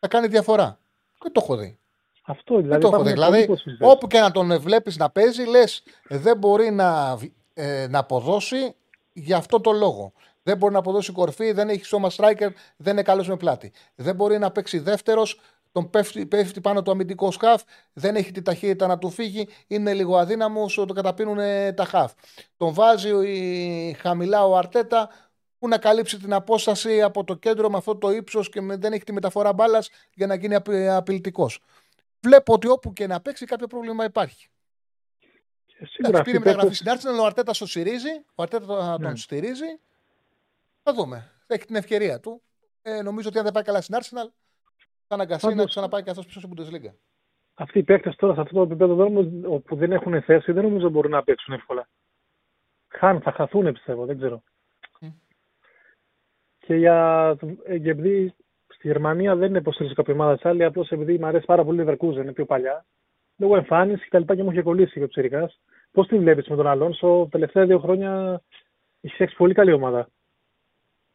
Θα 0.00 0.08
κάνει 0.08 0.26
διαφορά. 0.26 0.78
Δεν 1.22 1.32
το 1.32 1.40
έχω 1.42 1.56
δει. 1.56 1.78
Αυτό 2.26 2.54
Δεν 2.54 2.62
δηλαδή. 2.62 2.80
το 2.82 2.88
έχω 2.88 3.02
δει. 3.02 3.10
υπάρχουν 3.10 3.30
Δηλαδή, 3.32 3.32
πολλοί 3.32 3.42
υποσχέσεις. 3.44 3.78
όπου 3.80 4.06
και 4.06 4.20
να 4.20 4.30
τον 4.30 4.60
βλέπεις 4.60 4.96
να 4.96 5.10
παίζει, 5.10 5.44
λες 5.44 5.82
δεν 6.08 6.36
μπορεί 6.36 6.70
να, 6.70 7.16
β- 7.16 7.24
ε, 7.54 7.86
να 7.90 7.98
αποδώσει 7.98 8.74
για 9.12 9.36
αυτό 9.36 9.60
το 9.60 9.72
λόγο. 9.72 10.12
Δεν 10.42 10.56
μπορεί 10.56 10.72
να 10.72 10.78
αποδώσει 10.78 11.12
κορφή, 11.12 11.52
δεν 11.52 11.68
έχει 11.68 11.84
σώμα 11.84 12.10
striker, 12.16 12.48
δεν 12.76 12.92
είναι 12.92 13.02
καλός 13.02 13.28
με 13.28 13.36
πλάτη. 13.36 13.72
Δεν 13.94 14.14
μπορεί 14.14 14.38
να 14.38 14.50
παίξει 14.50 14.78
δεύτερος, 14.78 15.40
τον 15.72 15.90
πέφτει, 15.90 16.26
πέφτει 16.26 16.60
πάνω 16.60 16.82
το 16.82 16.90
αμυντικό 16.90 17.30
σκαφ, 17.30 17.62
δεν 17.92 18.16
έχει 18.16 18.30
τη 18.32 18.42
ταχύτητα 18.42 18.86
να 18.86 18.98
του 18.98 19.10
φύγει, 19.10 19.48
είναι 19.66 19.94
λίγο 19.94 20.16
αδύναμος, 20.18 20.74
το 20.74 20.86
καταπίνουν 20.92 21.38
ε, 21.38 21.72
τα 21.72 21.84
χαφ. 21.84 22.12
Τον 22.56 22.72
βάζει 22.74 23.10
η, 23.28 23.92
χαμηλά 23.92 24.46
ο 24.46 24.56
Αρτέτα 24.56 25.10
που 25.58 25.68
να 25.68 25.78
καλύψει 25.78 26.18
την 26.18 26.32
απόσταση 26.32 27.02
από 27.02 27.24
το 27.24 27.34
κέντρο 27.34 27.70
με 27.70 27.76
αυτό 27.76 27.96
το 27.96 28.10
ύψος 28.10 28.48
και 28.48 28.60
με- 28.60 28.76
δεν 28.76 28.92
έχει 28.92 29.04
τη 29.04 29.12
μεταφορά 29.12 29.52
μπάλας 29.52 29.90
για 30.14 30.26
να 30.26 30.34
γίνει 30.34 30.54
απειλητικός. 30.88 31.60
Βλέπω 32.20 32.52
ότι 32.52 32.68
όπου 32.68 32.92
και 32.92 33.06
να 33.06 33.20
παίξει 33.20 33.44
κάποιο 33.46 33.66
πρόβλημα 33.66 34.04
υπάρχει. 34.04 34.48
Ε, 35.78 35.84
Σίγουρα 35.86 36.08
Εντάξει, 36.08 36.18
αυτοί 36.18 36.24
πήρε 36.30 36.36
οι 36.36 36.40
μεταγραφή 36.40 36.68
παίκτες- 36.82 37.00
στην 37.00 37.10
Arsenal, 37.16 37.20
ο 37.22 37.26
Αρτέτα 37.26 37.52
το 37.52 37.66
στηρίζει. 37.66 38.10
Ο 38.34 38.42
Αρτέτα 38.42 38.66
το- 38.66 38.98
Ναι. 38.98 39.06
τον 39.06 39.16
στηρίζει. 39.16 39.80
Θα 40.82 40.92
δούμε. 40.94 41.30
Θα 41.46 41.54
έχει 41.54 41.64
την 41.66 41.76
ευκαιρία 41.76 42.20
του. 42.20 42.42
Ε, 42.82 43.02
νομίζω 43.02 43.28
ότι 43.28 43.38
αν 43.38 43.44
δεν 43.44 43.52
πάει 43.52 43.62
καλά 43.62 43.80
στην 43.80 43.96
Arsenal, 44.00 44.30
θα 45.16 45.22
αναγκαστεί 45.22 45.46
να 45.46 45.52
Πάντως- 45.52 45.70
ξαναπάει 45.70 46.02
και 46.02 46.10
αυτό 46.10 46.22
πίσω 46.22 46.40
στην 46.40 46.52
Bundesliga. 46.56 46.92
Αυτοί 47.54 47.78
οι 47.78 47.82
παίκτες 47.82 48.16
τώρα 48.16 48.34
σε 48.34 48.40
αυτό 48.40 48.54
το 48.54 48.62
επίπεδο 48.62 48.94
δεν 48.94 49.12
νομίζω- 49.12 49.58
που 49.58 49.76
δεν 49.76 49.92
έχουν 49.92 50.22
θέση 50.22 50.52
δεν 50.52 50.62
νομίζω 50.62 50.88
μπορούν 50.88 51.10
να 51.10 51.22
παίξουν 51.22 51.54
εύκολα. 51.54 51.88
Χάν, 52.88 53.20
θα 53.20 53.32
χαθούν 53.32 53.72
πιστεύω, 53.72 54.04
δεν 54.06 54.16
ξέρω. 54.16 54.42
Μμ. 55.00 55.08
Και 56.58 56.74
για 56.74 57.36
ε, 57.64 57.78
και 57.78 57.90
επειδή 57.90 58.34
στη 58.68 58.86
Γερμανία 58.86 59.36
δεν 59.36 59.54
υποστηρίζω 59.54 59.94
κάποια 59.94 60.14
ομάδα 60.14 60.34
της 60.34 60.44
άλλη, 60.44 60.64
απλώς 60.64 60.90
επειδή 60.90 61.18
μου 61.18 61.26
αρέσει 61.26 61.44
πάρα 61.46 61.64
πολύ 61.64 61.82
η 61.82 61.84
Leverkusen, 61.88 62.16
είναι 62.16 62.32
πιο 62.32 62.44
παλιά. 62.46 62.84
Λόγω 63.36 63.56
εμφάνισης 63.56 64.04
και 64.04 64.10
τα 64.10 64.18
λοιπά 64.18 64.36
και 64.36 64.42
μου 64.42 64.50
είχε 64.50 64.62
κολλήσει 64.62 64.92
και 64.98 65.04
ο 65.04 65.08
Ψηρικά. 65.08 65.50
Πώς 65.92 66.06
την 66.06 66.18
βλέπεις 66.18 66.48
με 66.48 66.56
τον 66.56 66.66
Αλόνσο, 66.66 67.18
τα 67.22 67.28
τελευταία 67.28 67.66
δύο 67.66 67.78
χρόνια 67.78 68.42
έχεις 69.00 69.14
φτιάξει 69.14 69.36
πολύ 69.36 69.54
καλή 69.54 69.72
ομάδα. 69.72 70.08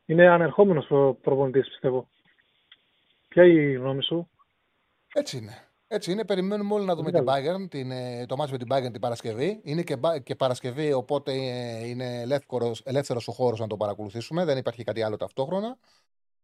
Είναι 0.06 0.28
ανερχόμενος 0.28 0.88
προπονητής, 1.22 1.68
πιστεύω. 1.68 2.10
Ποια 3.38 3.46
είναι 3.46 3.62
η 3.62 3.74
γνώμη 3.74 4.04
σου, 4.04 4.30
Έτσι 5.14 5.38
είναι. 5.38 5.68
Έτσι 5.88 6.12
είναι. 6.12 6.26
Περιμένουμε 6.26 6.74
όλοι 6.74 6.86
να 6.86 6.96
δούμε 6.96 7.12
Πολύ 7.12 7.24
την 7.24 7.34
Bayern, 7.34 7.70
την, 7.70 7.92
ε, 7.92 8.26
το 8.26 8.36
μάτς 8.36 8.52
με 8.52 8.58
την 8.58 8.68
Bayern 8.72 8.92
την 8.92 9.02
Παρασκευή. 9.02 9.60
Είναι 9.64 9.84
και, 9.84 9.98
μπα- 9.98 10.20
και 10.20 10.36
Παρασκευή, 10.36 10.94
οπότε 10.94 11.32
ε, 11.34 11.88
είναι 11.88 12.22
ελεύθερος, 12.22 12.82
ελεύθερος 12.86 13.28
ο 13.28 13.32
χώρος 13.32 13.60
να 13.60 13.68
το 13.68 13.78
παρακολουθήσουμε. 13.78 14.46
Δεν 14.46 14.58
υπάρχει 14.58 14.84
κάτι 14.84 15.02
άλλο 15.02 15.18
ταυτόχρονα. 15.18 15.78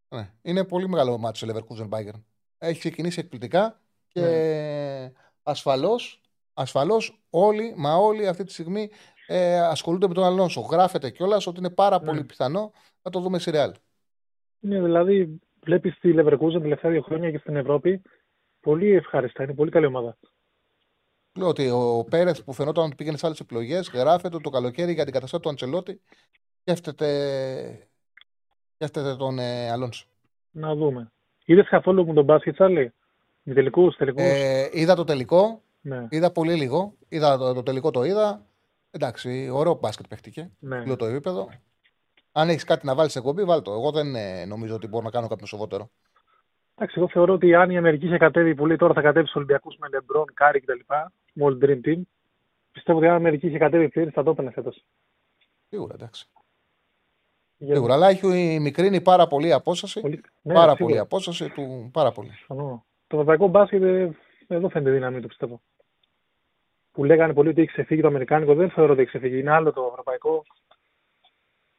Ναι. 0.09 0.31
Είναι 0.41 0.63
πολύ 0.63 0.87
μεγάλο 0.89 1.17
μάτι 1.17 1.37
σε 1.37 1.47
Leverkusen 1.49 1.89
Bayern. 1.89 2.21
Έχει 2.57 2.79
ξεκινήσει 2.79 3.19
εκπληκτικά 3.19 3.81
και 4.07 5.11
ασφαλώς, 5.43 6.21
ασφαλώς 6.53 7.23
όλοι, 7.29 7.73
μα 7.77 7.95
όλοι 7.95 8.27
αυτή 8.27 8.43
τη 8.43 8.51
στιγμή 8.51 8.89
ε, 9.27 9.59
ασχολούνται 9.59 10.07
με 10.07 10.13
τον 10.13 10.23
Αλόνσο. 10.23 10.61
Γράφεται 10.61 11.09
κιόλας 11.09 11.47
ότι 11.47 11.59
είναι 11.59 11.69
πάρα 11.69 11.99
Ναι. 11.99 12.05
πολύ 12.05 12.23
πιθανό 12.23 12.71
να 13.01 13.11
το 13.11 13.19
δούμε 13.19 13.39
σε 13.39 13.51
Real. 13.53 13.71
Είναι 14.59 14.81
δηλαδή, 14.81 15.39
βλέπεις 15.63 15.99
τη 15.99 16.13
Leverkusen 16.15 16.53
τα 16.53 16.61
τελευταία 16.61 16.91
δύο 16.91 17.01
χρόνια 17.01 17.31
και 17.31 17.37
στην 17.37 17.55
Ευρώπη 17.55 18.01
πολύ 18.59 18.91
ευχάριστα. 18.91 19.43
Είναι 19.43 19.53
πολύ 19.53 19.71
καλή 19.71 19.85
ομάδα. 19.85 20.17
Λέω 21.37 21.47
ότι 21.47 21.69
ο 21.69 22.05
Πέρεθ 22.09 22.43
που 22.43 22.53
φαινόταν 22.53 22.85
ότι 22.85 22.95
πήγαινε 22.95 23.17
σε 23.17 23.25
άλλες 23.25 23.39
επιλογές, 23.39 23.89
γράφεται 23.93 24.35
ότι 24.35 24.43
το 24.43 24.49
καλοκαίρι 24.49 24.93
για 24.93 25.03
την 25.03 25.13
καταστάση 25.13 25.43
του 25.43 25.49
Αντσελότη 25.49 26.01
σκέφτεται, 26.61 27.89
σκέφτεται 28.73 29.15
τον 29.15 29.39
ε, 29.39 29.71
Αλόνσο. 29.71 30.05
Να 30.51 30.75
δούμε. 30.75 31.11
Είδες 31.45 31.69
καθόλου 31.69 32.05
με 32.05 32.13
τον 32.13 32.23
μπάσκετ, 32.23 32.53
Τσάρλι. 32.53 32.93
Με 33.43 33.53
τελικούς, 33.53 33.95
τελικούς; 33.95 34.23
Ε, 34.23 34.69
είδα 34.71 34.95
το 34.95 35.03
τελικό. 35.03 35.61
Ναι. 35.81 36.07
Είδα 36.09 36.31
πολύ 36.31 36.53
λίγο. 36.53 36.93
Είδα 37.09 37.37
το, 37.37 37.53
το 37.53 37.63
τελικό 37.63 37.91
το 37.91 38.03
είδα. 38.03 38.45
Εντάξει, 38.91 39.49
ωραίο 39.49 39.73
μπάσκετ 39.81 40.07
παίχτηκε. 40.07 40.51
Ναι. 40.59 40.85
Λέω 40.85 40.95
το 40.95 41.05
επίπεδο. 41.05 41.49
Αν 42.35 42.49
έχεις 42.49 42.63
κάτι 42.63 42.85
να 42.85 42.95
βάλεις 42.95 43.11
σε 43.11 43.19
εκπομπή, 43.19 43.43
βάλ 43.43 43.61
το. 43.61 43.71
Εγώ 43.71 43.91
δεν 43.91 44.15
ε, 44.15 44.45
νομίζω 44.45 44.75
ότι 44.75 44.87
μπορώ 44.87 45.03
να 45.03 45.09
κάνω 45.09 45.27
κάποιο 45.27 45.45
σοβαρότερο. 45.45 45.89
Εντάξει, 46.75 46.99
εγώ 46.99 47.09
θεωρώ 47.09 47.33
ότι 47.33 47.55
αν 47.55 47.69
η 47.69 47.77
Αμερική 47.77 48.05
είχε 48.05 48.17
κατέβει 48.17 48.55
πολύ, 48.55 48.77
τώρα 48.77 48.93
θα 48.93 49.01
κατέβεις 49.01 49.29
στους 49.29 49.37
Ολυμπιακούς 49.37 49.77
με 49.77 49.87
Λεμπρόν, 49.87 50.25
Κάρι 50.33 50.59
κτλ. 50.59 50.79
Με 51.33 51.43
όλη 51.43 51.57
την 51.57 51.81
Dream 51.83 51.87
Team. 51.87 52.01
Πιστεύω 52.71 52.97
ότι 52.97 53.07
αν 53.07 53.13
η 53.13 53.15
Αμερική 53.15 53.47
είχε 53.47 53.57
κατέβει 53.57 53.89
πλήρη, 53.89 54.09
θα 54.09 54.23
το 54.23 54.29
έπαιρνε 54.31 54.51
φέτος. 54.51 54.83
Σίγουρα, 55.69 55.93
εντάξει. 55.93 56.27
Σίγουρα, 57.57 57.93
αλλά 57.93 58.09
έχει 58.09 58.59
μικρύνει 58.59 59.01
πάρα 59.01 59.27
πολύ 59.27 59.47
η 59.47 59.51
απόσταση. 59.51 60.01
Πολύ... 60.01 60.21
Ναι, 60.41 60.53
πάρα 60.53 60.75
σίγουρα. 60.75 60.83
πολύ 60.83 60.95
η 60.95 60.99
απόσταση 60.99 61.49
του. 61.49 61.89
Πάρα 61.93 62.11
πολύ. 62.11 62.29
Συμφωνώ. 62.29 62.85
Το 63.07 63.15
ευρωπαϊκό 63.15 63.47
μπάσκετ 63.47 63.83
ε, 63.83 64.11
εδώ 64.47 64.69
φαίνεται 64.69 64.91
δύναμη 64.91 65.21
του, 65.21 65.27
πιστεύω. 65.27 65.61
Που 66.91 67.03
λέγανε 67.03 67.33
πολύ 67.33 67.49
ότι 67.49 67.61
έχει 67.61 67.71
ξεφύγει 67.71 68.01
το 68.01 68.07
Αμερικάνικο, 68.07 68.53
δεν 68.53 68.69
θεωρώ 68.69 68.91
ότι 68.91 69.01
έχει 69.01 69.09
ξεφύγει. 69.09 69.39
Είναι 69.39 69.51
άλλο 69.51 69.73
το 69.73 69.87
ευρωπαϊκό. 69.89 70.45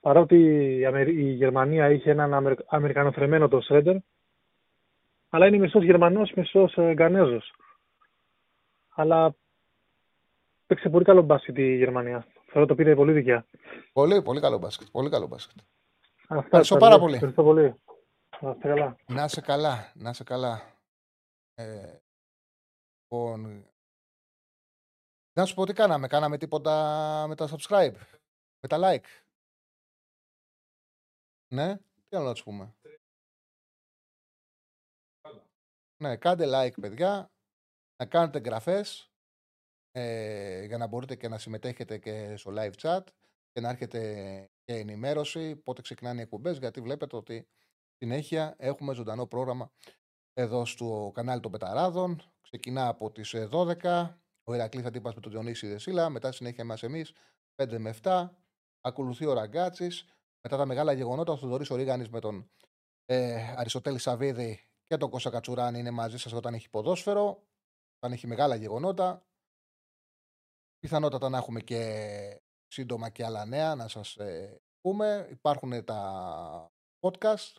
Παρότι 0.04 0.36
η, 0.78 0.84
Αμερι... 0.86 1.24
η 1.24 1.32
Γερμανία 1.32 1.90
είχε 1.90 2.10
έναν 2.10 2.34
Αμερ... 2.34 2.54
Αμερικανοθρεμένο 2.66 3.48
το 3.48 3.60
Σρέντερ, 3.60 3.96
αλλά 5.28 5.46
είναι 5.46 5.58
μισός 5.58 5.84
Γερμανός, 5.84 6.32
μισός 6.36 6.76
ε, 6.76 6.92
Γκανέζος. 6.92 7.54
Αλλά 8.88 9.34
παίξε 10.66 10.88
πολύ 10.88 11.04
καλό 11.04 11.22
μπάσκετ 11.22 11.58
η 11.58 11.76
Γερμανία. 11.76 12.26
Θεωρώ 12.46 12.66
το 12.66 12.74
πήρε 12.74 12.94
πολύ 12.94 13.12
δικιά. 13.12 13.46
Πολύ, 13.92 14.22
πολύ 14.22 14.40
καλό 14.40 14.58
μπάσκετ. 14.58 14.86
Πολύ 14.92 15.10
καλό 15.10 15.26
μπάσκετ. 15.26 15.56
Αυτά, 16.20 16.44
Ευχαριστώ 16.44 16.76
Τσάρλι. 16.76 16.88
πάρα 16.88 16.98
πολύ. 16.98 17.14
Ευχαριστώ 17.14 17.42
πολύ. 17.42 17.74
Να 18.40 18.50
είστε 18.50 18.68
καλά. 18.68 18.96
Να 19.06 19.24
είσαι 19.24 19.40
καλά, 19.40 19.92
να 19.94 20.10
είσαι 20.10 20.24
καλά. 20.24 20.62
Ε, 21.54 21.98
λοιπόν, 23.02 23.64
να 25.32 25.44
σου 25.44 25.54
πω 25.54 25.66
τι 25.66 25.72
κάναμε. 25.72 26.06
Κάναμε 26.06 26.38
τίποτα 26.38 27.24
με 27.28 27.34
τα 27.34 27.48
subscribe, 27.48 27.96
με 28.60 28.68
τα 28.68 28.78
like. 28.80 29.23
Ναι, 31.48 31.76
τι 32.08 32.16
άλλο 32.16 32.26
να 32.26 32.32
τους 32.32 32.42
πούμε. 32.42 32.74
Ναι, 36.02 36.16
κάντε 36.16 36.44
like, 36.48 36.80
παιδιά. 36.80 37.30
Να 37.96 38.06
κάνετε 38.06 38.38
εγγραφές 38.38 39.12
ε, 39.90 40.64
για 40.64 40.78
να 40.78 40.86
μπορείτε 40.86 41.16
και 41.16 41.28
να 41.28 41.38
συμμετέχετε 41.38 41.98
και 41.98 42.36
στο 42.36 42.52
live 42.56 42.72
chat 42.78 43.02
και 43.52 43.60
να 43.60 43.68
έρχεται 43.68 44.00
και 44.64 44.74
ενημέρωση 44.74 45.56
πότε 45.56 45.82
ξεκινάνε 45.82 46.18
οι 46.18 46.22
εκπομπές 46.22 46.58
γιατί 46.58 46.80
βλέπετε 46.80 47.16
ότι 47.16 47.48
συνέχεια 47.96 48.54
έχουμε 48.58 48.94
ζωντανό 48.94 49.26
πρόγραμμα 49.26 49.72
εδώ 50.32 50.64
στο 50.64 51.10
κανάλι 51.14 51.40
των 51.40 51.50
Πεταράδων. 51.50 52.22
Ξεκινά 52.40 52.88
από 52.88 53.10
τις 53.10 53.34
ε, 53.34 53.48
12. 53.52 54.14
Ο 54.44 54.54
Ηρακλής 54.54 54.84
αντίπας 54.84 55.14
με 55.14 55.20
τον 55.20 55.30
Διονύση 55.30 55.66
Δεσίλα. 55.66 56.08
Μετά 56.08 56.32
συνέχεια 56.32 56.64
μας 56.64 56.82
εμείς 56.82 57.12
5 57.62 57.78
με 57.78 57.94
7. 58.02 58.30
Ακολουθεί 58.80 59.26
ο 59.26 59.32
Ραγκάτσης. 59.32 60.13
Μετά 60.46 60.56
τα 60.56 60.66
μεγάλα 60.66 60.92
γεγονότα 60.92 61.32
ο 61.32 61.36
Θοδωρής 61.36 61.70
Ορίγανης 61.70 62.08
με 62.08 62.20
τον 62.20 62.50
ε, 63.04 63.54
Αριστοτέλη 63.56 63.98
Σαββίδη 63.98 64.60
και 64.86 64.96
τον 64.96 65.10
Κώστα 65.10 65.30
Κατσουράνη 65.30 65.78
είναι 65.78 65.90
μαζί 65.90 66.18
σας 66.18 66.32
όταν 66.32 66.54
έχει 66.54 66.70
ποδόσφαιρο. 66.70 67.46
Όταν 67.96 68.12
έχει 68.12 68.26
μεγάλα 68.26 68.54
γεγονότα. 68.54 69.26
Πιθανότατα 70.78 71.28
να 71.28 71.38
έχουμε 71.38 71.60
και 71.60 72.40
σύντομα 72.66 73.08
και 73.08 73.24
άλλα 73.24 73.44
νέα 73.44 73.74
να 73.74 73.88
σας 73.88 74.16
ε, 74.16 74.60
πούμε. 74.80 75.28
Υπάρχουν 75.30 75.84
τα 75.84 76.72
podcast. 77.00 77.52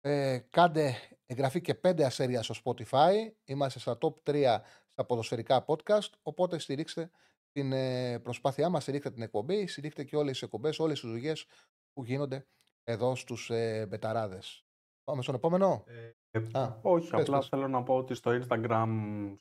Ε, 0.00 0.38
κάντε 0.38 0.94
εγγραφή 1.26 1.60
και 1.60 1.74
πέντε 1.74 2.04
ασέρια 2.04 2.42
στο 2.42 2.54
Spotify. 2.64 3.32
Είμαστε 3.44 3.78
στα 3.78 3.98
top 4.00 4.14
3 4.24 4.58
στα 4.90 5.04
ποδοσφαιρικά 5.04 5.64
podcast. 5.66 6.10
Οπότε 6.22 6.58
στηρίξτε 6.58 7.10
την 7.54 7.72
ε, 7.72 8.18
προσπάθειά 8.18 8.68
μας, 8.68 8.82
στηρίξτε 8.82 9.10
την 9.10 9.22
εκπομπή, 9.22 9.66
στηρίξτε 9.66 10.04
και 10.04 10.16
όλες 10.16 10.32
τις 10.32 10.42
εκπομπές, 10.42 10.78
όλες 10.78 11.00
τις 11.00 11.10
δουλειές 11.10 11.46
που 11.92 12.04
γίνονται 12.04 12.46
εδώ 12.84 13.14
στους 13.14 13.50
ε, 13.50 13.86
μπεταράδες. 13.86 14.64
Πάμε 15.04 15.22
στον 15.22 15.34
επόμενο. 15.34 15.84
Ε, 15.86 16.12
Α, 16.52 16.78
όχι, 16.82 17.10
πες, 17.10 17.20
απλά 17.20 17.38
πες. 17.38 17.48
θέλω 17.48 17.68
να 17.68 17.82
πω 17.82 17.96
ότι 17.96 18.14
στο 18.14 18.30
Instagram 18.30 18.88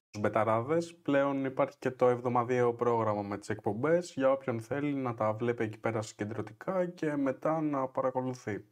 στους 0.08 0.22
μπεταράδες 0.22 0.96
πλέον 0.96 1.46
υπάρχει 1.46 1.78
και 1.78 1.92
το 1.92 2.08
εβδομαδιαίο 2.08 2.74
πρόγραμμα 2.74 3.22
με 3.22 3.38
τις 3.38 3.50
εκπομπές 3.50 4.14
για 4.14 4.32
όποιον 4.32 4.62
θέλει 4.62 4.94
να 4.94 5.14
τα 5.14 5.34
βλέπει 5.34 5.64
εκεί 5.64 5.78
πέρα 5.78 6.02
συγκεντρωτικά 6.02 6.90
και 6.90 7.16
μετά 7.16 7.62
να 7.62 7.88
παρακολουθεί. 7.88 8.66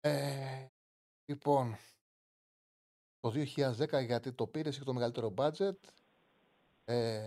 Ε, 0.00 0.66
λοιπόν, 1.24 1.76
το 3.20 3.30
2010 3.30 4.04
γιατί 4.04 4.32
το 4.32 4.46
πήρες, 4.46 4.74
είχε 4.74 4.84
το 4.84 4.92
μεγαλύτερο 4.92 5.34
budget. 5.36 5.78
Ε, 6.84 7.18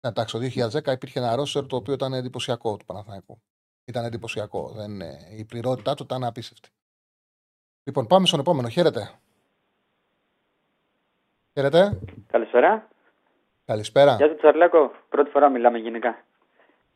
εντάξει, 0.00 0.38
το 0.38 0.68
2010 0.88 0.92
υπήρχε 0.92 1.18
ένα 1.18 1.34
ρόστερ 1.36 1.66
το 1.66 1.76
οποίο 1.76 1.92
ήταν 1.94 2.12
εντυπωσιακό 2.12 2.76
του 2.76 2.84
Παναθηναϊκού. 2.84 3.40
Ήταν 3.84 4.04
εντυπωσιακό. 4.04 4.68
Δεν, 4.76 5.00
ε, 5.00 5.16
η 5.38 5.44
πληρότητά 5.44 5.94
του 5.94 6.02
ήταν 6.02 6.24
απίστευτη. 6.24 6.68
Λοιπόν, 7.84 8.06
πάμε 8.06 8.26
στον 8.26 8.40
επόμενο. 8.40 8.68
Χαίρετε. 8.68 9.10
Χαίρετε. 11.54 11.98
Καλησπέρα. 12.26 12.88
Καλησπέρα. 13.64 14.14
Γεια 14.16 14.26
σου 14.28 14.36
Τσαρλάκο. 14.36 14.90
Πρώτη 15.08 15.30
φορά 15.30 15.48
μιλάμε 15.48 15.78
γενικά. 15.78 16.24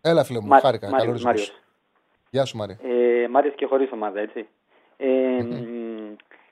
Έλα, 0.01 0.24
φίλε 0.24 0.41
μου. 0.41 0.47
Μα- 0.47 0.61
Χάρηκα. 0.61 0.87
Μάριος, 0.89 1.07
Καλώς 1.07 1.23
Μάριος. 1.24 1.47
ήρθες. 1.47 1.62
Γεια 2.31 2.45
σου, 2.45 2.57
Μάρια. 2.57 2.78
Ε, 2.83 3.28
μ' 3.28 3.37
άρεσε 3.37 3.55
και 3.55 3.66
χωρίς 3.66 3.93
ομάδα, 3.93 4.20
έτσι. 4.20 4.49
Ε, 4.97 5.07
μ, 5.43 5.76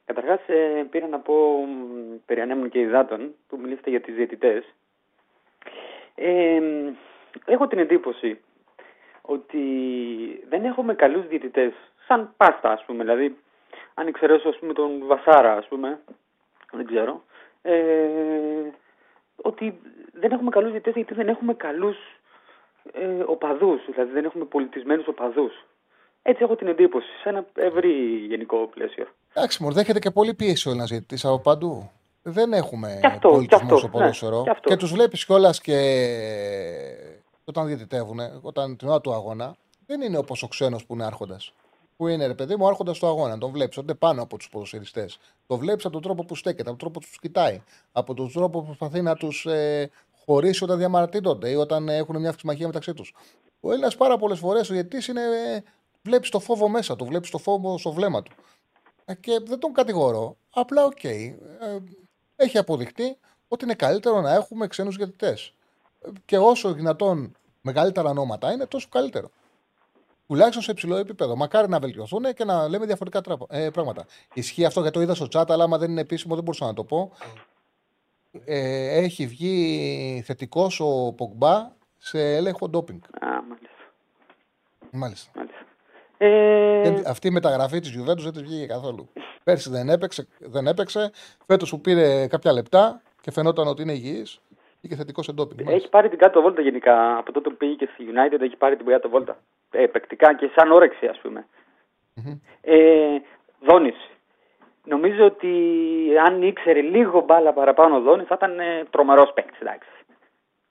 Καταρχάς, 0.04 0.40
ε, 0.46 0.86
πήρα 0.90 1.06
να 1.06 1.18
πω 1.18 1.34
μ, 1.66 2.16
περί 2.26 2.40
ανέμων 2.40 2.68
και 2.68 2.80
υδάτων, 2.80 3.34
που 3.48 3.58
μιλήσατε 3.60 3.90
για 3.90 4.00
τις 4.00 4.14
διαιτητές. 4.14 4.64
Ε, 6.14 6.60
μ, 6.60 6.94
έχω 7.44 7.66
την 7.66 7.78
εντύπωση 7.78 8.40
ότι 9.20 9.62
δεν 10.48 10.64
έχουμε 10.64 10.94
καλούς 10.94 11.26
διαιτητές, 11.26 11.72
σαν 12.06 12.34
πάστα, 12.36 12.70
ας 12.70 12.84
πούμε. 12.84 13.04
Δηλαδή, 13.04 13.36
αν 13.94 14.06
εξαιρέσω, 14.06 14.48
ας 14.48 14.58
πούμε, 14.58 14.72
τον 14.72 15.06
Βασάρα, 15.06 15.52
ας 15.56 15.66
πούμε, 15.66 16.00
δεν 16.72 16.86
ξέρω, 16.86 17.24
ε, 17.62 18.06
ότι 19.36 19.80
δεν 20.12 20.32
έχουμε 20.32 20.50
καλούς 20.50 20.70
διαιτητές 20.70 20.94
γιατί 20.94 21.14
δεν 21.14 21.28
έχουμε 21.28 21.54
καλούς 21.54 21.96
ε, 22.92 23.22
οπαδούς, 23.26 23.84
δηλαδή 23.84 24.12
δεν 24.12 24.24
έχουμε 24.24 24.44
πολιτισμένους 24.44 25.06
οπαδούς. 25.06 25.64
Έτσι 26.22 26.42
έχω 26.42 26.56
την 26.56 26.66
εντύπωση, 26.66 27.08
σε 27.22 27.28
ένα 27.28 27.46
ευρύ 27.54 27.92
γενικό 28.28 28.66
πλαίσιο. 28.74 29.06
Εντάξει, 29.34 29.62
μου 29.62 29.72
δέχεται 29.72 29.98
και 29.98 30.10
πολύ 30.10 30.34
πίεση 30.34 30.68
ο 30.68 30.70
Έλληνα 30.70 30.86
διαιτητή 30.86 31.26
από 31.26 31.38
παντού. 31.38 31.90
Δεν 32.22 32.52
έχουμε 32.52 32.96
Κι 33.00 33.06
αυτό, 33.06 33.28
πολιτισμός 33.28 33.68
κι 33.68 33.74
αυτό, 33.74 33.76
στο 33.78 33.86
ναι, 33.86 33.92
ποδόσφαιρο. 33.92 34.42
κι 34.42 34.50
αυτό. 34.50 34.68
και 34.68 34.76
τους 34.76 34.92
βλέπεις 34.92 35.24
κιόλας 35.24 35.60
και 35.60 35.76
όταν 37.44 37.66
διαιτητεύουν, 37.66 38.18
όταν 38.40 38.76
την 38.76 38.88
ώρα 38.88 39.00
του 39.00 39.12
αγώνα, 39.12 39.56
δεν 39.86 40.00
είναι 40.00 40.18
όπως 40.18 40.42
ο 40.42 40.48
ξένος 40.48 40.86
που 40.86 40.94
είναι 40.94 41.04
άρχοντας. 41.04 41.52
Που 41.96 42.08
είναι 42.08 42.26
ρε 42.26 42.34
παιδί 42.34 42.56
μου, 42.56 42.66
άρχοντας 42.66 42.98
του 42.98 43.06
αγώνα. 43.06 43.38
Τον 43.38 43.50
βλέπεις 43.50 43.76
ότι 43.76 43.86
είναι 43.88 43.98
πάνω 43.98 44.22
από 44.22 44.36
τους 44.36 44.48
ποδοσφαιριστές. 44.48 45.18
Το 45.46 45.56
βλέπεις 45.58 45.84
από 45.84 45.92
τον 45.94 46.02
τρόπο 46.02 46.24
που 46.24 46.36
στέκεται, 46.36 46.70
από 46.70 46.70
τον 46.70 46.78
τρόπο 46.78 46.98
που 46.98 47.06
τους 47.06 47.18
κοιτάει, 47.18 47.62
από 47.92 48.14
τον 48.14 48.32
τρόπο 48.32 48.60
που 48.60 48.66
προσπαθεί 48.66 49.02
να 49.02 49.14
τους 49.14 49.46
ε, 49.46 49.90
χωρίσει 50.24 50.64
όταν 50.64 50.78
διαμαρτύρονται 50.78 51.50
ή 51.50 51.54
όταν 51.54 51.88
ε, 51.88 51.96
έχουν 51.96 52.18
μια 52.20 52.28
αυξημαχία 52.28 52.66
μεταξύ 52.66 52.94
τους. 52.94 53.14
Ο 53.60 53.70
Έλληνας 53.70 53.96
πάρα 53.96 54.16
πολλές 54.18 54.38
φορές 54.38 54.70
ο 54.70 54.72
διαιτητής 54.72 55.08
είναι. 55.08 55.20
Ε, 55.20 55.62
βλέπεις 56.02 56.28
το 56.30 56.40
φόβο 56.40 56.68
μέσα 56.68 56.96
του, 56.96 57.04
βλέπεις 57.04 57.30
το 57.30 57.38
φόβο 57.38 57.78
στο 57.78 57.92
βλέμμα 57.92 58.22
του. 58.22 58.32
Ε, 59.04 59.14
Και 59.14 59.40
δεν 59.44 59.58
τον 59.58 59.72
κατηγορώ. 59.72 60.36
Απλά, 60.50 60.84
οκ. 60.84 61.04
ε, 61.04 61.34
έχει 62.36 62.58
αποδειχτεί 62.58 63.16
ότι 63.48 63.64
είναι 63.64 63.74
καλύτερο 63.74 64.20
να 64.20 64.32
έχουμε 64.34 64.66
ξένους 64.66 64.96
διαιτητές. 64.96 65.54
Και 66.24 66.38
όσο 66.38 66.72
δυνατόν 66.72 67.36
μεγαλύτερα 67.60 68.08
ονόματα 68.10 68.52
είναι, 68.52 68.66
τόσο 68.66 68.88
καλύτερο. 68.90 69.30
Τουλάχιστον 70.26 70.62
σε 70.62 70.70
υψηλό 70.70 70.96
επίπεδο. 70.96 71.36
Μακάρι 71.36 71.68
να 71.68 71.78
βελτιωθούν 71.78 72.34
και 72.34 72.44
να 72.44 72.68
λέμε 72.68 72.86
διαφορετικά 72.86 73.20
τράπα- 73.22 73.46
ε, 73.56 73.70
πράγματα. 73.70 74.06
Ισχύει 74.34 74.64
αυτό 74.64 74.80
γιατί 74.80 74.96
το 74.96 75.02
είδα 75.02 75.14
στο 75.14 75.26
chat, 75.32 75.44
αλλά 75.48 75.64
άμα 75.64 75.78
δεν 75.78 75.90
είναι 75.90 76.00
επίσημο 76.00 76.34
δεν 76.34 76.44
μπορούσα 76.44 76.64
να 76.66 76.74
το 76.74 76.84
πω. 76.84 77.12
Ε, 78.44 78.96
έχει 78.96 79.26
βγει 79.26 80.22
θετικός 80.26 80.80
ο 80.80 81.12
Πογμπά 81.12 81.70
σε 81.98 82.34
έλεγχο 82.34 82.68
ντόπινγκ. 82.68 83.00
Α, 83.20 83.26
μάλιστα. 83.42 83.68
Μάλιστα. 84.90 85.30
Ε, 86.26 86.82
Δεν- 86.90 87.06
Αυτή 87.06 87.28
η 87.28 87.30
μεταγραφή 87.30 87.80
της 87.80 87.90
Juventus 87.98 88.22
δεν 88.22 88.32
της 88.32 88.42
βγήκε 88.42 88.66
καθόλου. 88.66 89.08
Πέρσι 89.44 89.70
δεν 89.70 89.88
έπαιξε, 89.88 90.26
δεν 90.38 90.66
έπαιξε. 90.66 91.10
Φέτος 91.46 91.70
που 91.70 91.80
πήρε 91.80 92.26
κάποια 92.26 92.52
λεπτά 92.52 93.02
και 93.20 93.30
φαινόταν 93.30 93.66
ότι 93.66 93.82
είναι 93.82 93.92
υγιής, 93.92 94.40
είχε 94.80 94.94
θετικός 94.96 95.24
σε 95.24 95.32
ντόπινγκ. 95.32 95.68
έχει 95.68 95.88
πάρει 95.88 96.08
την 96.08 96.18
κάτω 96.18 96.40
βόλτα 96.40 96.60
γενικά. 96.60 97.16
Από 97.18 97.32
τότε 97.32 97.48
που 97.50 97.56
πήγε 97.56 97.74
και 97.74 97.88
στη 97.94 98.04
United 98.12 98.40
έχει 98.40 98.56
πάρει 98.56 98.76
την 98.76 98.86
κάτω 98.86 99.08
βόλτα. 99.08 99.36
Ε, 99.70 99.86
παικτικά 99.86 100.34
και 100.34 100.50
σαν 100.56 100.72
όρεξη, 100.72 101.06
ας 101.06 101.18
πούμε. 101.18 101.46
Ε, 102.60 102.76
Δόνης. 103.60 103.96
Νομίζω 104.84 105.24
ότι 105.24 105.48
αν 106.26 106.42
ήξερε 106.42 106.80
λίγο 106.80 107.20
μπάλα 107.20 107.52
παραπάνω 107.52 107.96
ο 107.96 108.00
Δόνης 108.00 108.26
θα 108.26 108.34
ήταν 108.38 108.58
ε, 108.60 108.84
τρομερός 108.90 109.32
παίκτης, 109.34 109.60
εντάξει. 109.60 109.88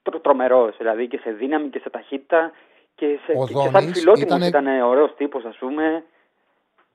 Τρο, 0.02 0.20
τρομερός, 0.20 0.76
δηλαδή 0.76 1.08
και 1.08 1.18
σε 1.22 1.30
δύναμη 1.30 1.68
και 1.68 1.78
σε 1.78 1.90
ταχύτητα 1.90 2.52
και, 2.94 3.18
σε, 3.26 3.32
Ο 3.38 3.46
και, 3.46 3.52
και 3.52 3.58
σαν 3.60 3.70
Δόνης 3.70 3.98
φιλότιμος 3.98 4.20
ήτανε- 4.20 4.48
ήταν 4.48 4.80
ωραίος 4.82 5.14
τύπος, 5.16 5.44
ας 5.44 5.56
πούμε. 5.56 6.04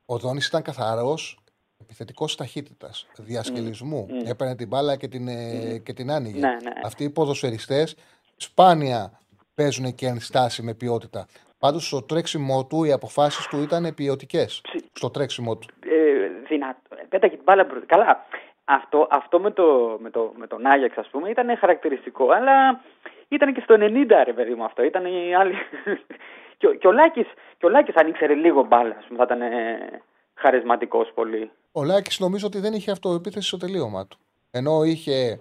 Ο 0.05 0.17
Δόνης 0.17 0.47
ήταν 0.47 0.61
καθαρός 0.61 1.39
επιθετικός 1.81 2.35
ταχύτητας, 2.35 3.07
διασκελισμού. 3.17 4.07
Έπαιρνε 4.25 4.55
την 4.55 4.67
μπάλα 4.67 4.95
και 4.95 5.07
την, 5.07 5.27
ε, 5.27 5.77
και 5.83 5.93
την 5.93 6.11
άνοιγε. 6.11 6.39
Ναι, 6.39 6.47
ναι. 6.47 6.71
Αυτοί 6.83 7.03
οι 7.03 7.09
ποδοσφαιριστές 7.09 7.95
σπάνια 8.35 9.19
παίζουν 9.55 9.95
και 9.95 10.05
ενστάσει 10.07 10.61
με 10.63 10.73
ποιότητα. 10.73 11.25
Πάντως 11.59 11.87
στο 11.87 12.01
τρέξιμό 12.01 12.65
του 12.65 12.83
οι 12.83 12.91
αποφάσεις 12.91 13.47
του 13.47 13.61
ήταν 13.61 13.93
ποιοτικές. 13.95 14.61
Στο 14.93 15.09
τρέξιμό 15.09 15.57
του. 15.57 15.67
Ε, 15.85 16.27
δυνατό. 16.47 16.79
Πέταγε 17.09 17.35
την 17.35 17.43
μπάλα 17.43 17.63
μπροστά. 17.63 17.85
Καλά. 17.85 18.25
Αυτό, 18.65 19.07
αυτό 19.11 19.39
με, 19.39 19.51
το, 19.51 19.97
με, 20.01 20.09
το, 20.09 20.33
με 20.37 20.47
τον 20.47 20.65
Άγιαξ, 20.65 20.97
ας 20.97 21.07
πούμε, 21.07 21.29
ήταν 21.29 21.57
χαρακτηριστικό. 21.57 22.29
Αλλά 22.31 22.81
ήταν 23.29 23.53
και 23.53 23.61
στο 23.63 23.75
90, 23.79 24.23
ρε 24.25 24.33
παιδί 24.33 24.53
μου 24.53 24.63
αυτό. 24.63 24.83
Ήταν 24.83 25.05
οι 25.05 25.35
άλλοι. 25.35 25.53
και, 26.57 26.67
ο- 26.67 26.73
και 26.73 26.87
ο 26.87 26.91
Λάκης, 26.91 27.27
και 27.57 27.65
ο 27.65 27.69
Λάκης 27.69 27.95
αν 27.95 28.07
ήξερε 28.07 28.33
λίγο 28.33 28.63
μπάλα, 28.63 28.95
ας 28.99 29.05
πούμε, 29.07 29.25
θα 29.25 29.35
ήταν 29.35 29.49
χαρισματικός 30.33 31.11
πολύ. 31.15 31.51
Ο 31.71 31.83
Λάκης 31.83 32.19
νομίζω 32.19 32.47
ότι 32.47 32.59
δεν 32.59 32.73
είχε 32.73 32.91
αυτοεπίθεση 32.91 33.47
στο 33.47 33.57
τελείωμα 33.57 34.07
του. 34.07 34.17
Ενώ 34.51 34.83
είχε, 34.83 35.39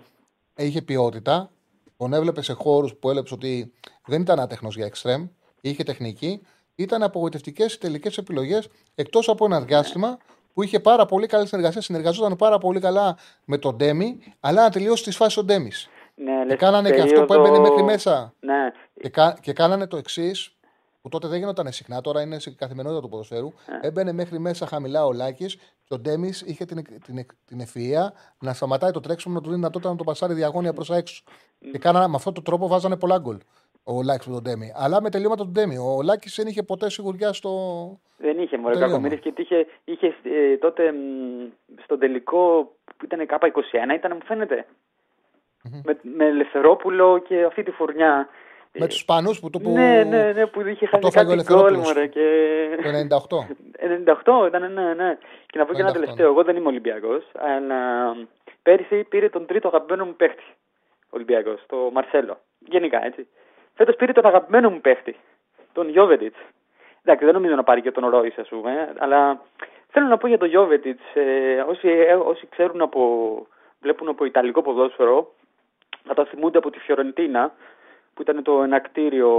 είχε 0.57 0.83
ποιότητα, 0.83 1.51
τον 1.97 2.13
έβλεπε 2.13 2.43
σε 2.43 2.53
χώρους 2.53 2.95
που 2.95 3.11
έλεψε 3.11 3.35
ότι 3.35 3.73
δεν 4.07 4.21
ήταν 4.21 4.41
άτεχνος 4.41 4.77
για 4.77 4.87
εξτρέμ, 4.87 5.27
είχε 5.61 5.83
τεχνική, 5.83 6.47
ήταν 6.75 7.03
απογοητευτικές 7.03 7.75
οι 7.75 7.79
τελικές 7.81 8.19
επιλογές 8.19 8.69
εκτός 8.95 9.29
από 9.29 9.45
ένα 9.45 9.61
διάστημα 9.61 10.19
που 10.55 10.63
είχε 10.63 10.81
πάρα 10.81 11.07
πολύ 11.07 11.27
καλή 11.27 11.47
συνεργασία, 11.47 11.81
συνεργαζόταν 11.81 12.37
πάρα 12.37 12.59
πολύ 12.59 12.81
καλά 12.81 13.17
με 13.45 13.59
τον 13.59 13.77
Ντέμι, 13.77 14.19
αλλά 14.41 14.63
να 14.63 14.71
τελειώσει 14.71 15.03
τις 15.05 15.17
φάσεις 15.17 15.37
ο 15.37 15.45
Ντέμις. 15.45 15.89
Ναι, 16.25 16.39
Και 16.39 16.45
λες, 16.45 16.57
κάνανε 16.59 16.91
και 16.91 17.01
αυτό 17.01 17.21
που 17.21 17.27
περίοδο- 17.27 17.49
έμπαινε 17.55 17.69
μέχρι 17.69 17.83
μέσα. 17.83 18.35
Ναι, 18.41 18.71
Και, 19.01 19.09
κα, 19.09 19.39
και 19.41 19.53
κάνανε 19.53 19.87
το 19.87 19.97
εξής, 19.97 20.57
που 21.03 21.09
τότε 21.09 21.29
δεν 21.29 21.39
γινόταν 21.39 21.73
συχνά, 21.73 22.01
τώρα 22.01 22.21
είναι 22.23 22.39
στην 22.39 22.57
καθημερινότητα 22.57 23.03
του 23.03 23.09
ποδοσφαίρου. 23.09 23.53
Έμπαινε 23.81 24.13
μέχρι 24.13 24.39
μέσα 24.39 24.67
χαμηλά 24.67 25.07
ο 25.07 25.13
Λάκης 25.13 25.55
και 25.85 25.95
ο 25.95 25.99
Ντέμις 25.99 26.41
είχε 26.43 26.65
την, 26.65 26.85
την, 27.05 27.27
την 27.47 27.61
ευφυα 27.61 28.13
να 28.41 28.53
σταματάει 28.53 28.91
το 28.91 29.01
τρέξιμο, 29.01 29.35
να 29.35 29.41
του 29.41 29.47
δίνει 29.47 29.59
δυνατότητα 29.61 29.91
να 29.91 29.97
το 29.97 30.05
πασάρει 30.05 30.35
διαγώνια 30.35 30.73
προς 30.73 30.91
έξω. 30.91 31.23
Και 31.73 31.79
κάνανε, 31.79 32.07
με 32.09 32.15
αυτόν 32.17 32.35
τον 32.35 32.45
τρόπο 32.45 32.67
βάζανε 32.69 32.97
πολλά 32.97 33.19
γκολ 33.19 33.39
ο 33.85 34.03
Λάκης 34.03 34.27
με 34.27 34.35
τον 34.35 34.43
Ντέμι. 34.43 34.73
Αλλά 34.77 35.03
με 35.03 35.11
τελείωματα 35.11 35.45
του 35.45 35.51
Ντέμι. 35.51 35.77
Ο 35.77 36.03
Λάκης 36.03 36.35
δεν 36.37 36.47
είχε 36.47 36.63
ποτέ 36.63 36.91
σιγουριά 36.91 37.33
στο. 37.33 37.51
δεν 38.17 38.39
είχε 38.39 38.59
μωρέ 38.59 38.73
τελείωμα. 38.75 38.93
κακομοίρης 38.93 39.21
και 39.21 39.33
είχε, 39.37 39.67
είχε 39.85 40.07
ε, 40.07 40.57
τότε 40.57 40.93
μ, 40.93 40.97
στον 41.83 41.99
τελικό 41.99 42.73
που 42.97 43.05
ήταν 43.05 43.27
ΚΑΠΑ 43.27 43.47
21, 43.47 43.95
ήταν 43.95 44.13
μου 44.15 44.25
φαίνεται. 44.25 44.67
Με, 45.63 45.99
με 46.03 46.25
Ελευθερόπουλο 46.27 47.19
και 47.19 47.45
αυτή 47.45 47.63
τη 47.63 47.71
φουρνιά. 47.71 48.29
Με 48.73 48.87
τους 48.87 48.97
Ισπανούς 48.97 49.41
που 49.41 49.51
το 49.51 49.59
που. 49.59 49.71
Ναι, 49.71 50.05
ναι, 50.05 50.33
ναι, 50.33 50.47
που 50.47 50.61
είχε 50.61 50.87
το 50.87 50.99
χάσει 51.01 51.17
φάγε 51.19 51.33
ο 51.33 51.37
κάτι 51.37 51.53
γκολ, 51.53 51.63
Ελευθερόπουλος. 51.63 51.87
μωρέ, 51.87 52.07
και... 52.07 52.25
Το 52.83 53.45
98. 54.25 54.45
98 54.45 54.47
ήταν, 54.47 54.73
ναι, 54.73 54.95
ναι. 54.95 55.19
Και 55.47 55.59
να 55.59 55.67
πω 55.67 55.75
και 55.75 55.81
ένα 55.81 55.91
98, 55.91 55.93
τελευταίο. 55.93 56.27
Εγώ 56.27 56.43
δεν 56.45 56.57
είμαι 56.57 56.69
Ολυμπιακός, 56.69 57.25
αλλά 57.39 57.77
πέρυσι 58.63 59.05
πήρε 59.05 59.29
τον 59.29 59.47
τρίτο 59.47 59.69
αγαπημένο 59.69 60.05
μου 60.05 60.15
παίχτη. 60.17 60.43
Ολυμπιακός, 61.11 61.65
το 61.67 61.77
Μαρσέλο. 61.93 62.39
Γενικά, 62.59 63.05
έτσι. 63.05 63.27
Φέτος 63.75 63.97
πήρε 63.97 64.13
τον 64.13 64.27
αγαπημένο 64.27 64.71
μου 64.71 64.81
παίχτη, 64.81 65.17
τον 65.73 65.89
Γιώβετιτς. 65.89 66.39
Εντάξει, 67.03 67.25
δεν 67.25 67.35
νομίζω 67.35 67.55
να 67.55 67.63
πάρει 67.63 67.81
και 67.81 67.91
τον 67.91 68.09
Ρόις, 68.09 68.39
ας 68.39 68.49
πούμε, 68.49 68.93
αλλά 68.99 69.41
θέλω 69.91 70.07
να 70.07 70.17
πω 70.17 70.27
για 70.27 70.39
τον 70.39 70.49
Γιώβετιτς. 70.49 71.03
Ε, 71.15 71.65
όσοι, 71.69 71.89
ε, 71.89 72.15
όσοι 72.15 72.47
ξέρουν 72.51 72.81
από. 72.81 73.01
βλέπουν 73.81 74.09
από 74.09 74.25
Ιταλικό 74.25 74.63
ποδόσφαιρο, 74.63 75.33
θα 76.05 76.15
το 76.15 76.25
θυμούνται 76.27 76.59
από 76.59 76.71
τη 76.71 76.79
Φιωρεντίνα, 76.79 77.55
που 78.15 78.23
ήταν 78.23 78.43
το 78.43 78.63
ενακτήριο 78.63 79.33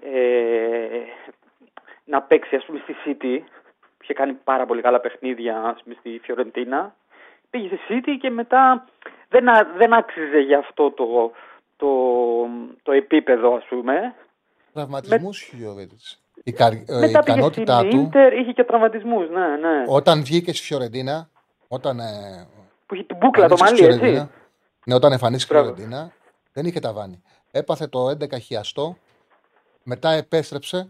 ε, 0.00 0.88
να 2.04 2.22
παίξει 2.22 2.56
ας 2.56 2.64
πούμε 2.64 2.80
στη 2.82 2.94
City 3.04 3.40
που 3.80 4.02
είχε 4.02 4.12
κάνει 4.12 4.32
πάρα 4.32 4.66
πολύ 4.66 4.82
καλά 4.82 5.00
παιχνίδια 5.00 5.62
ας 5.62 5.82
πούμε, 5.82 5.96
στη 5.98 6.20
Φιωρεντίνα 6.22 6.94
πήγε 7.50 7.68
στη 7.68 7.78
City 7.88 8.16
και 8.20 8.30
μετά 8.30 8.86
δεν, 9.28 9.48
α- 9.48 9.72
δεν 9.76 9.92
άξιζε 9.92 10.38
για 10.38 10.58
αυτό 10.58 10.90
το, 10.90 11.32
το, 11.76 11.88
το 12.82 12.92
επίπεδο 12.92 13.54
ας 13.54 13.64
πούμε 13.68 14.14
Τραυματισμούς 14.72 15.42
είχε 15.42 15.56
ο 15.56 15.58
Γιώβετιτς. 15.58 16.22
Η, 16.44 16.52
καρ... 16.52 16.72
ε, 16.72 16.76
η 16.76 16.82
μετά 16.88 17.22
πήγε 17.22 17.36
ικανότητά 17.36 17.78
στην 17.78 17.90
του 17.90 17.96
Ίντερ 17.96 18.32
είχε 18.32 18.52
και 18.52 18.64
τραυματισμούς 18.64 19.28
ναι, 19.28 19.46
ναι. 19.46 19.84
όταν 19.88 20.22
βγήκε 20.22 20.52
στη 20.52 20.66
Φιωρεντίνα, 20.66 21.28
όταν 21.68 21.98
ε, 21.98 22.46
που 22.86 22.94
είχε 22.94 23.04
την 23.04 23.16
μπούκλα 23.16 23.46
το 23.48 23.56
εμφανίστηκε 23.58 23.82
μαλλί 23.82 23.92
στη 23.92 24.04
Φιωρεντίνα, 24.04 24.22
έτσι 24.22 24.38
Ναι, 24.88 24.94
όταν 24.94 25.12
εμφανίστηκε 25.12 25.54
η 25.54 25.56
Μπράβο. 25.60 25.74
Φιωρεντίνα, 25.74 26.12
δεν 26.52 26.64
είχε 26.66 26.80
ταβάνι. 26.80 27.22
Έπαθε 27.50 27.86
το 27.86 28.08
11 28.08 28.40
χιαστό, 28.40 28.96
μετά 29.82 30.10
επέστρεψε, 30.10 30.88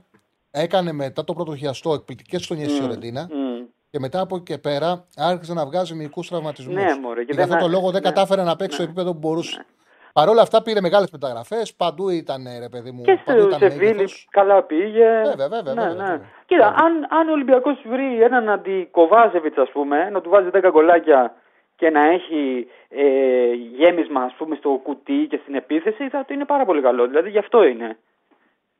έκανε 0.50 0.92
μετά 0.92 1.24
το 1.24 1.32
πρώτο 1.32 1.56
χιαστό 1.56 1.92
εκπληκτικές 1.92 2.44
στονιές 2.44 2.70
στη 2.70 2.80
Μμ, 2.80 2.82
Φιωρεντίνα 2.82 3.28
μμ. 3.30 3.64
και 3.90 3.98
μετά 3.98 4.20
από 4.20 4.36
εκεί 4.36 4.44
και 4.44 4.58
πέρα 4.58 5.04
άρχισε 5.16 5.52
να 5.54 5.66
βγάζει 5.66 5.94
μυϊκούς 5.94 6.28
τραυματισμούς. 6.28 6.74
Ναι, 6.74 6.98
μωρέ, 7.02 7.20
και 7.20 7.26
και 7.26 7.32
γι' 7.32 7.36
δεν 7.36 7.44
αυτό 7.44 7.56
το 7.56 7.64
άρχισε, 7.64 7.80
λόγο 7.80 7.90
δεν 7.90 8.02
ναι. 8.02 8.08
κατάφερε 8.08 8.42
να 8.42 8.56
παίξει 8.56 8.74
στο 8.74 8.82
επίπεδο 8.82 9.12
που 9.12 9.18
μπορούσε. 9.18 9.64
Παρ' 10.12 10.28
όλα 10.28 10.42
αυτά 10.42 10.62
πήρε 10.62 10.80
μεγάλες 10.80 11.10
μεταγραφές, 11.10 11.74
παντού 11.74 12.08
ήταν 12.08 12.46
ρε 12.60 12.68
παιδί 12.68 12.90
μου. 12.90 13.02
Και 13.02 13.18
παντού 13.24 13.40
στο 13.40 13.48
ήταν 13.48 13.70
Σεβίλη 13.70 13.92
μέγεθος. 13.92 14.28
καλά 14.30 14.62
πήγε. 14.62 15.22
Βέβαια, 15.24 15.48
βέβαια, 15.48 15.74
ναι, 15.74 15.80
βέβαια, 15.80 15.94
ναι. 15.94 16.10
βέβαια. 16.10 16.20
Κοίτα, 16.46 16.66
αν, 16.66 17.06
αν 17.10 17.28
ο 17.28 17.32
Ολυμπιακός 17.32 17.82
βρει 17.88 18.22
έναν 18.22 18.48
αντικοβάζεβιτς, 18.48 19.56
ας 19.56 19.70
πούμε, 19.70 20.10
να 20.10 20.20
του 20.20 20.30
βάζει 20.30 20.48
10 20.52 20.68
γκολάκια 20.70 21.34
και 21.78 21.90
να 21.90 22.00
έχει 22.00 22.68
ε, 22.88 23.52
γέμισμα, 23.52 24.22
ας 24.22 24.34
πούμε, 24.34 24.56
στο 24.56 24.80
κουτί 24.82 25.26
και 25.30 25.38
στην 25.42 25.54
επίθεση, 25.54 26.08
θα 26.08 26.24
είναι 26.30 26.44
πάρα 26.44 26.64
πολύ 26.64 26.82
καλό. 26.82 27.06
Δηλαδή 27.06 27.30
γι' 27.30 27.38
αυτό 27.38 27.62
είναι. 27.64 27.98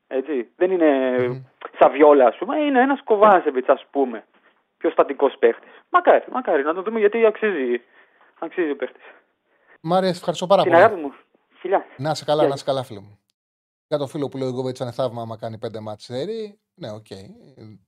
Έτσι. 0.07 0.49
Δεν 0.55 0.71
είναι 0.71 1.15
Σαβιόλα, 1.79 2.25
ας 2.25 2.37
πούμε, 2.37 2.59
είναι 2.59 2.81
ένας 2.81 3.03
Κοβάσεβιτς, 3.03 3.69
ας 3.69 3.85
πούμε. 3.91 4.25
Πιο 4.77 4.89
στατικός 4.89 5.35
παίχτης. 5.39 5.71
Μακάρι, 5.89 6.23
μακάρι 6.31 6.63
να 6.63 6.73
το 6.73 6.81
δούμε 6.81 6.99
γιατί 6.99 7.25
αξίζει, 7.25 7.81
αξίζει 8.39 8.71
ο 8.71 8.75
παίχτης. 8.75 9.03
Μάρια, 9.81 10.09
σε 10.09 10.17
ευχαριστώ 10.17 10.47
πάρα 10.47 10.61
Την 10.61 10.71
πολύ. 10.71 10.83
αγάπη 10.83 11.01
μου. 11.01 11.13
Φιλιά. 11.49 11.85
Να 11.97 12.09
είσαι 12.11 12.25
καλά, 12.25 12.39
Γεια 12.39 12.47
να 12.49 12.53
είσαι 12.55 12.65
καλά, 12.65 12.83
φίλε 12.83 13.01
μου. 13.01 13.19
Για 13.87 13.97
το 13.97 14.07
φίλο 14.07 14.27
που 14.29 14.37
λέει 14.37 14.47
ο 14.47 14.51
Γιόβετιτς 14.51 14.77
είναι 14.79 14.91
θαύμα 14.91 15.21
άμα 15.21 15.37
κάνει 15.37 15.57
πέντε 15.57 15.79
ματς 15.79 16.03
σερί. 16.03 16.59
Ναι, 16.79 16.91
οκ. 16.91 17.05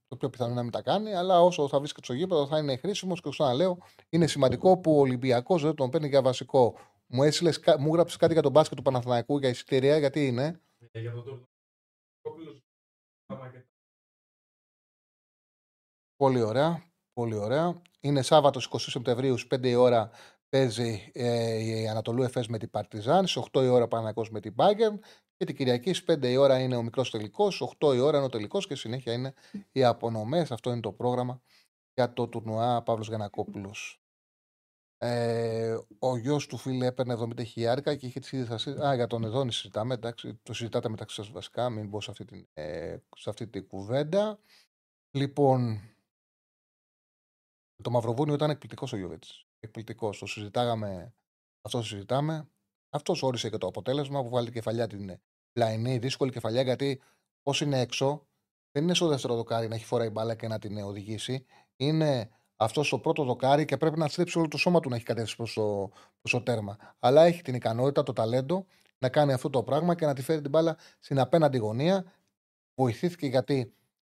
Το 0.08 0.16
πιο 0.18 0.30
πιθανό 0.30 0.50
είναι 0.50 0.58
να 0.58 0.64
μην 0.64 0.72
τα 0.72 0.82
κάνει, 0.82 1.14
αλλά 1.14 1.42
όσο 1.42 1.68
θα 1.68 1.78
βρίσκεται 1.80 2.06
στο 2.06 2.14
γήπεδο 2.14 2.48
θα 2.48 2.58
είναι 2.58 2.76
χρήσιμος 2.78 3.22
και 3.22 3.30
ξαναλέω, 3.30 3.78
είναι 4.10 4.28
σημαντικό 4.28 4.78
που 4.78 4.96
ο 4.98 5.00
Ολυμπιακός 5.00 5.62
δεν 5.62 5.76
τον 5.76 5.90
παίρνει 5.90 6.08
για 6.08 6.22
βασικό. 6.22 6.78
Μου, 7.08 7.24
έστειλες, 7.24 7.60
κα- 7.60 7.80
μου 7.80 7.94
γράψει 7.94 8.18
κάτι 8.18 8.34
για 8.34 8.42
τον 8.42 8.52
μπάσκετ 8.52 8.78
του 8.78 8.84
Παναθηναϊκού 8.84 9.38
για 9.38 9.50
εισιτήρια, 9.50 9.98
γιατί 9.98 10.28
είναι. 10.28 10.62
Για 10.94 11.12
τον 11.12 11.24
Τουρκόπουλο. 11.24 12.62
Πολύ 16.16 16.42
ωραία. 16.42 16.84
Πολύ 17.14 17.36
ωραία. 17.36 17.82
Είναι 18.00 18.22
Σάββατος 18.22 18.66
20 18.66 18.78
Σεπτεμβρίου 18.78 19.38
στις 19.38 19.60
5 19.60 19.64
η 19.70 19.76
ώρα 19.76 20.10
παίζει 20.50 21.12
ε, 21.14 21.58
η 21.64 21.88
Ανατολού 21.88 22.24
Εφές 22.24 22.48
με 22.48 22.58
την 22.58 22.70
Παρτιζάν, 22.70 23.28
στις 23.28 23.44
8 23.52 23.64
η 23.64 23.68
ώρα 23.68 23.88
Παναγός 23.88 24.30
με 24.32 24.40
την 24.40 24.54
Μπάγκερν 24.54 25.00
και 25.42 25.48
την 25.48 25.56
Κυριακή 25.56 25.94
στις 25.94 26.16
5 26.18 26.24
η 26.24 26.36
ώρα 26.36 26.60
είναι 26.60 26.76
ο 26.76 26.84
μικρός 26.84 27.12
τελικός, 27.12 27.56
στι 27.56 27.68
8 27.80 27.96
η 27.96 28.00
ώρα 28.00 28.18
είναι 28.18 28.26
ο 28.26 28.30
τελικός 28.30 28.68
και 28.68 28.76
συνέχεια 28.76 29.14
είναι 29.14 29.34
οι 29.72 29.84
απονομές. 29.84 30.52
Αυτό 30.52 30.72
είναι 30.72 30.80
το 30.80 30.92
πρόγραμμα 30.92 31.42
για 31.94 32.14
το 32.14 32.28
τουρνουά 32.28 32.84
Παύλος 32.84 33.08
Γιανακόπουλος. 33.08 34.02
Ε, 34.98 35.78
ο 36.00 36.18
γιος 36.18 36.48
του 36.48 36.58
φίλε 36.58 36.86
έπαιρνε 36.86 37.14
70 37.14 37.46
χιλιάρικα 37.46 37.96
και 37.96 38.06
είχε 38.06 38.20
τις 38.20 38.32
ίδιες 38.32 38.50
ασίστ. 38.50 38.80
Α, 38.80 38.96
για 38.96 39.08
τον 39.08 39.24
Εδόνη 39.24 39.52
συζητάμε. 39.52 39.94
Εντάξει, 39.94 40.40
το 40.44 40.54
συζητάτε 40.54 40.90
μεταξύ 40.90 41.16
σας 41.16 41.32
βασικά. 41.32 41.70
Μην 41.70 41.88
μπω 41.88 42.02
σε 42.02 42.12
αυτή 42.12 42.26
την, 42.26 42.48
ε, 42.54 42.98
σε 43.16 43.30
αυτή 43.30 43.48
την 43.48 43.68
κουβέντα. 43.68 44.40
Λοιπόν, 45.12 45.82
το 47.84 47.90
Μαυροβούνιο 47.90 48.34
ήταν 48.34 48.50
εκπληκτικός 48.50 48.94
ο 48.94 48.98
Γιώβετς. 48.98 49.48
Εκπληκτικός. 49.60 50.20
Το 50.20 50.26
συζητάγαμε. 50.26 51.14
Αυτό 51.62 51.78
το 51.78 51.84
συζητάμε. 51.84 52.50
Αυτός 52.90 53.24
όρισε 53.24 53.50
και 53.50 53.58
το 53.58 53.68
αποτέλεσμα 53.68 54.24
που 54.24 54.30
βάλει 54.30 54.46
την 54.46 54.54
κεφαλιά 54.54 54.88
την 54.88 55.22
πλαϊνή, 55.54 55.98
δύσκολη 55.98 56.32
κεφαλιά 56.32 56.62
γιατί 56.62 57.02
πώς 57.44 57.62
είναι 57.62 57.80
έξω, 57.80 58.28
δεν 58.72 58.84
είναι 58.84 58.94
στο 58.94 59.08
δεύτερο 59.08 59.36
δοκάρι 59.36 59.68
να 59.68 59.76
έχει 59.76 59.86
φοράει 59.86 60.10
μπάλα 60.10 60.36
και 60.36 60.48
να 60.48 60.60
την 60.60 60.78
ε, 60.78 60.84
οδηγήσει. 60.84 61.46
Είναι 61.76 62.30
αυτός 62.56 62.88
στο 62.88 63.00
πρώτο 63.00 63.24
δοκάρι 63.24 63.66
και 63.66 63.78
πρέπει 63.78 64.00
να 64.00 64.08
στρέψει 64.08 64.38
όλο 64.38 64.48
το 64.48 64.58
σώμα 64.58 64.80
του 64.80 64.90
να 64.90 64.96
έχει 64.96 65.06
κατεύθυνση 65.06 65.36
προς 65.36 65.54
το, 65.54 65.92
προς 66.22 66.32
το 66.32 66.42
τέρμα. 66.42 66.78
Αλλά 67.00 67.24
έχει 67.24 67.42
την 67.42 67.56
ικανότητα, 67.56 68.04
το 68.04 68.14
ταλέντο 68.14 68.66
να 68.98 69.10
κάνει 69.10 69.34
αυτό 69.34 69.50
το 69.50 69.64
πράγμα 69.64 69.96
και 69.96 70.06
να 70.06 70.14
τη 70.14 70.22
φέρει 70.22 70.42
την 70.42 70.50
μπάλα 70.50 70.78
στην 71.00 71.20
απέναντι 71.20 71.58
γωνία. 71.58 72.14
Βοηθήθηκε 72.76 73.28
γιατί 73.28 73.74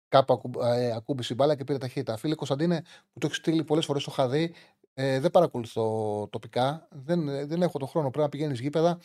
κάπου 0.07 0.33
ακού, 0.33 0.51
ε, 0.61 0.91
ακούμπησε 0.91 1.33
η 1.33 1.35
μπάλα 1.39 1.55
και 1.55 1.63
πήρε 1.63 1.77
ταχύτητα. 1.77 2.17
Φίλε 2.17 2.35
Κωνσταντίνε, 2.35 2.81
που 2.81 3.19
το 3.19 3.25
έχεις 3.25 3.37
στείλει 3.37 3.63
πολλές 3.63 3.85
φορές, 3.85 4.03
το 4.03 4.09
είχα 4.11 4.27
δει. 4.27 4.53
Ε, 4.93 5.19
δεν 5.19 5.31
παρακολουθώ 5.31 6.27
τοπικά. 6.31 6.87
Δεν, 6.91 7.27
ε, 7.27 7.45
δεν 7.45 7.61
έχω 7.61 7.79
το 7.79 7.85
χρόνο. 7.85 8.09
Πρέπει 8.09 8.23
να 8.23 8.29
πηγαίνεις 8.29 8.59
γήπεδα. 8.59 8.99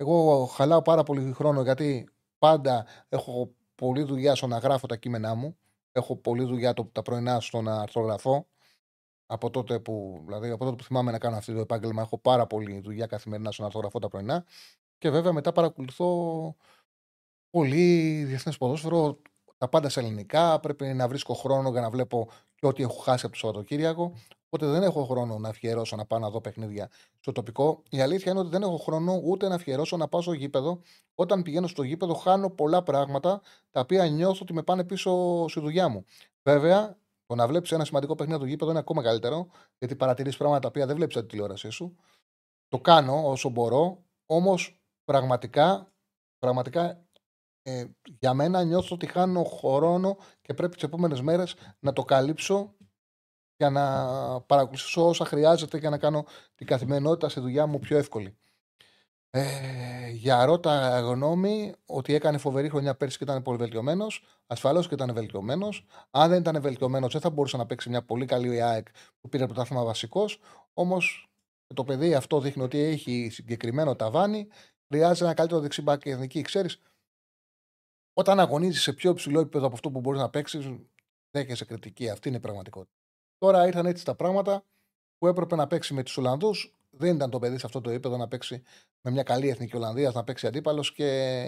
Εγώ 0.00 0.46
χαλάω 0.46 0.82
πάρα 0.82 1.02
πολύ 1.02 1.32
χρόνο 1.32 1.62
γιατί 1.62 2.08
πάντα 2.38 2.86
έχω 3.08 3.54
πολλή 3.74 4.02
δουλειά 4.02 4.34
στο 4.34 4.46
να 4.46 4.58
γράφω 4.58 4.86
τα 4.86 4.96
κείμενά 4.96 5.34
μου. 5.34 5.56
Έχω 5.92 6.16
πολλή 6.16 6.44
δουλειά 6.44 6.74
το, 6.74 6.84
τα 6.84 7.02
πρωινά 7.02 7.40
στο 7.40 7.62
να 7.62 7.80
αρθρογραφώ. 7.80 8.46
Από 9.26 9.50
τότε, 9.50 9.78
που, 9.78 10.22
δηλαδή, 10.24 10.50
από 10.50 10.64
τότε 10.64 10.76
που 10.76 10.82
θυμάμαι 10.82 11.10
να 11.10 11.18
κάνω 11.18 11.36
αυτό 11.36 11.52
το 11.52 11.60
επάγγελμα, 11.60 12.02
έχω 12.02 12.18
πάρα 12.18 12.46
πολλή 12.46 12.80
δουλειά 12.80 13.06
καθημερινά 13.06 13.50
στο 13.50 13.60
να 13.62 13.66
αρθρογραφώ 13.66 13.98
τα 13.98 14.08
πρωινά. 14.08 14.44
Και 14.98 15.10
βέβαια 15.10 15.32
μετά 15.32 15.52
παρακολουθώ 15.52 16.56
πολύ 17.50 18.24
διεθνές 18.24 18.58
ποδόσφαιρο, 18.58 19.18
τα 19.58 19.68
πάντα 19.68 19.88
σε 19.88 20.00
ελληνικά. 20.00 20.60
Πρέπει 20.60 20.86
να 20.86 21.08
βρίσκω 21.08 21.34
χρόνο 21.34 21.70
για 21.70 21.80
να 21.80 21.90
βλέπω 21.90 22.28
και 22.54 22.66
ό,τι 22.66 22.82
έχω 22.82 22.98
χάσει 23.00 23.26
από 23.26 23.34
το 23.34 23.40
Σαββατοκύριακο. 23.40 24.12
Οπότε 24.50 24.72
δεν 24.72 24.82
έχω 24.82 25.04
χρόνο 25.04 25.38
να 25.38 25.48
αφιερώσω 25.48 25.96
να 25.96 26.04
πάω 26.04 26.18
να 26.18 26.30
δω 26.30 26.40
παιχνίδια 26.40 26.90
στο 27.20 27.32
τοπικό. 27.32 27.82
Η 27.90 28.00
αλήθεια 28.00 28.30
είναι 28.30 28.40
ότι 28.40 28.50
δεν 28.50 28.62
έχω 28.62 28.76
χρόνο 28.76 29.20
ούτε 29.24 29.48
να 29.48 29.54
αφιερώσω 29.54 29.96
να 29.96 30.08
πάω 30.08 30.20
στο 30.20 30.32
γήπεδο. 30.32 30.80
Όταν 31.14 31.42
πηγαίνω 31.42 31.66
στο 31.66 31.82
γήπεδο, 31.82 32.14
χάνω 32.14 32.50
πολλά 32.50 32.82
πράγματα 32.82 33.40
τα 33.70 33.80
οποία 33.80 34.06
νιώθω 34.06 34.38
ότι 34.42 34.52
με 34.52 34.62
πάνε 34.62 34.84
πίσω 34.84 35.44
στη 35.48 35.60
δουλειά 35.60 35.88
μου. 35.88 36.04
Βέβαια, 36.42 36.98
το 37.26 37.34
να 37.34 37.46
βλέπεις 37.46 37.72
ένα 37.72 37.84
σημαντικό 37.84 38.14
παιχνίδι 38.14 38.38
στο 38.38 38.48
γήπεδο 38.48 38.70
είναι 38.70 38.80
ακόμα 38.80 39.02
καλύτερο, 39.02 39.46
γιατί 39.78 39.96
παρατηρείς 39.96 40.36
πράγματα 40.36 40.60
τα 40.60 40.68
οποία 40.68 40.86
δεν 40.86 40.96
βλέπεις 40.96 41.16
από 41.16 41.24
τη 41.24 41.30
τηλεόρασή 41.30 41.70
σου. 41.70 41.96
Το 42.68 42.80
κάνω 42.80 43.30
όσο 43.30 43.48
μπορώ, 43.48 44.04
όμως 44.26 44.82
πραγματικά, 45.04 45.92
πραγματικά 46.38 47.08
ε, 47.62 47.84
για 48.18 48.34
μένα 48.34 48.62
νιώθω 48.62 48.94
ότι 48.94 49.06
χάνω 49.06 49.44
χρόνο 49.44 50.16
και 50.40 50.54
πρέπει 50.54 50.74
τις 50.74 50.82
επόμενες 50.82 51.20
μέρες 51.20 51.54
να 51.78 51.92
το 51.92 52.02
καλύψω 52.02 52.74
για 53.58 53.70
να 53.70 53.84
παρακολουθήσω 54.40 55.08
όσα 55.08 55.24
χρειάζεται 55.24 55.78
για 55.78 55.90
να 55.90 55.98
κάνω 55.98 56.24
την 56.54 56.66
καθημερινότητα 56.66 57.28
στη 57.28 57.40
δουλειά 57.40 57.66
μου 57.66 57.78
πιο 57.78 57.98
εύκολη. 57.98 58.36
Ε, 59.30 60.08
για 60.10 60.44
ρώτα 60.44 61.00
γνώμη 61.00 61.74
ότι 61.86 62.14
έκανε 62.14 62.38
φοβερή 62.38 62.68
χρονιά 62.68 62.94
πέρσι 62.94 63.18
και 63.18 63.24
ήταν 63.24 63.42
πολύ 63.42 63.58
βελτιωμένο. 63.58 64.06
Ασφαλώς 64.46 64.88
και 64.88 64.94
ήταν 64.94 65.14
βελτιωμένος. 65.14 65.86
Αν 66.10 66.30
δεν 66.30 66.40
ήταν 66.40 66.60
βελτιωμένος, 66.60 67.12
δεν 67.12 67.20
θα 67.20 67.30
μπορούσε 67.30 67.56
να 67.56 67.66
παίξει 67.66 67.88
μια 67.88 68.04
πολύ 68.04 68.26
καλή 68.26 68.62
ΑΕΚ 68.62 68.86
που 69.20 69.28
πήρε 69.28 69.44
πρωτάθλημα 69.46 69.84
βασικός. 69.84 70.40
Όμως 70.74 71.30
το 71.74 71.84
παιδί 71.84 72.14
αυτό 72.14 72.40
δείχνει 72.40 72.62
ότι 72.62 72.78
έχει 72.78 73.28
συγκεκριμένο 73.32 73.96
ταβάνι. 73.96 74.48
Χρειάζεται 74.88 75.24
ένα 75.24 75.34
καλύτερο 75.34 75.60
δεξιμπάκι 75.60 76.02
και 76.02 76.10
εθνική. 76.10 76.42
Ξέρεις, 76.42 76.80
όταν 78.12 78.40
αγωνίζεις 78.40 78.82
σε 78.82 78.92
πιο 78.92 79.10
υψηλό 79.10 79.40
επίπεδο 79.40 79.66
από 79.66 79.74
αυτό 79.74 79.90
που 79.90 80.00
μπορείς 80.00 80.20
να 80.20 80.30
παίξεις, 80.30 80.70
δέχεσαι 81.30 81.64
κριτική. 81.64 82.10
Αυτή 82.10 82.28
είναι 82.28 82.36
η 82.36 82.40
πραγματικότητα. 82.40 82.97
Τώρα 83.38 83.66
ήρθαν 83.66 83.86
έτσι 83.86 84.04
τα 84.04 84.14
πράγματα 84.14 84.64
που 85.18 85.26
έπρεπε 85.26 85.56
να 85.56 85.66
παίξει 85.66 85.94
με 85.94 86.02
τους 86.02 86.16
Ολλανδούς. 86.16 86.72
Δεν 86.90 87.14
ήταν 87.14 87.30
το 87.30 87.38
παιδί 87.38 87.58
σε 87.58 87.66
αυτό 87.66 87.80
το 87.80 87.90
επίπεδο 87.90 88.16
να 88.16 88.28
παίξει 88.28 88.62
με 89.00 89.10
μια 89.10 89.22
καλή 89.22 89.48
εθνική 89.48 89.76
Ολλανδίας, 89.76 90.14
να 90.14 90.24
παίξει 90.24 90.46
αντίπαλος 90.46 90.92
και 90.92 91.04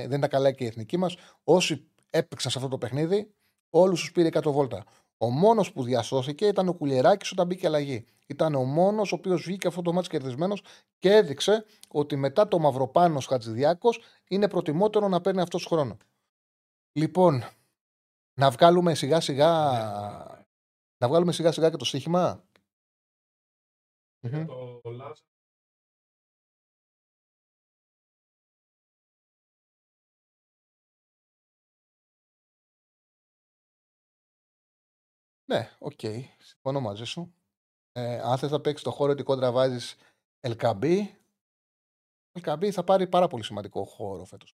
δεν 0.08 0.18
ήταν 0.18 0.30
καλά 0.30 0.52
και 0.52 0.64
η 0.64 0.66
εθνική 0.66 0.96
μας. 0.96 1.16
Όσοι 1.44 1.86
έπαιξαν 2.10 2.50
σε 2.50 2.58
αυτό 2.58 2.70
το 2.70 2.78
παιχνίδι, 2.78 3.34
όλους 3.70 4.00
τους 4.00 4.12
πήρε 4.12 4.28
100 4.28 4.52
βόλτα. 4.52 4.84
Ο 5.16 5.30
μόνος 5.30 5.72
που 5.72 5.82
διασώθηκε 5.82 6.46
ήταν 6.46 6.68
ο 6.68 6.72
Κουλιεράκης 6.72 7.30
όταν 7.30 7.46
μπήκε 7.46 7.66
αλλαγή. 7.66 8.04
Ήταν 8.26 8.54
ο 8.54 8.64
μόνος 8.64 9.12
ο 9.12 9.14
οποίος 9.14 9.42
βγήκε 9.42 9.66
αυτό 9.66 9.82
το 9.82 9.92
μάτι 9.92 10.08
κερδισμένος 10.08 10.62
και 10.98 11.14
έδειξε 11.14 11.64
ότι 11.88 12.16
μετά 12.16 12.48
το 12.48 12.58
Μαυροπάνος 12.58 13.26
Χατζηδιάκος 13.26 14.00
είναι 14.28 14.48
προτιμότερο 14.48 15.08
να 15.08 15.20
παίρνει 15.20 15.40
αυτός 15.40 15.64
χρόνο. 15.64 15.96
Λοιπόν, 16.92 17.44
να 18.34 18.50
βγάλουμε 18.50 18.94
σιγά 18.94 19.20
σιγά. 19.20 20.39
Να 21.00 21.08
βγάλουμε 21.08 21.32
σιγά 21.32 21.52
σιγά 21.52 21.70
και 21.70 21.76
το 21.76 21.84
στοίχημα; 21.84 22.44
Το 24.20 24.80
Ναι, 35.44 35.70
OK. 35.78 35.92
Okay. 36.02 36.22
Συμφωνώ 36.38 36.80
μαζί 36.80 37.04
σου. 37.04 37.34
Ε, 37.92 38.20
αν 38.20 38.38
θες 38.38 38.50
να 38.50 38.60
παίξεις 38.60 38.84
το 38.84 38.90
χώρο 38.90 39.12
ότι 39.12 39.22
κόντρα 39.22 39.52
βάζεις 39.52 39.96
Ελ 40.40 40.55
Κααμπί, 40.55 41.06
Ελ 42.40 42.48
Κααμπί 42.48 42.70
θα 42.70 42.84
πάρει 42.84 43.08
πάρα 43.08 43.26
πολύ 43.26 43.44
σημαντικό 43.44 43.84
χώρο 43.84 44.24
φέτος. 44.24 44.56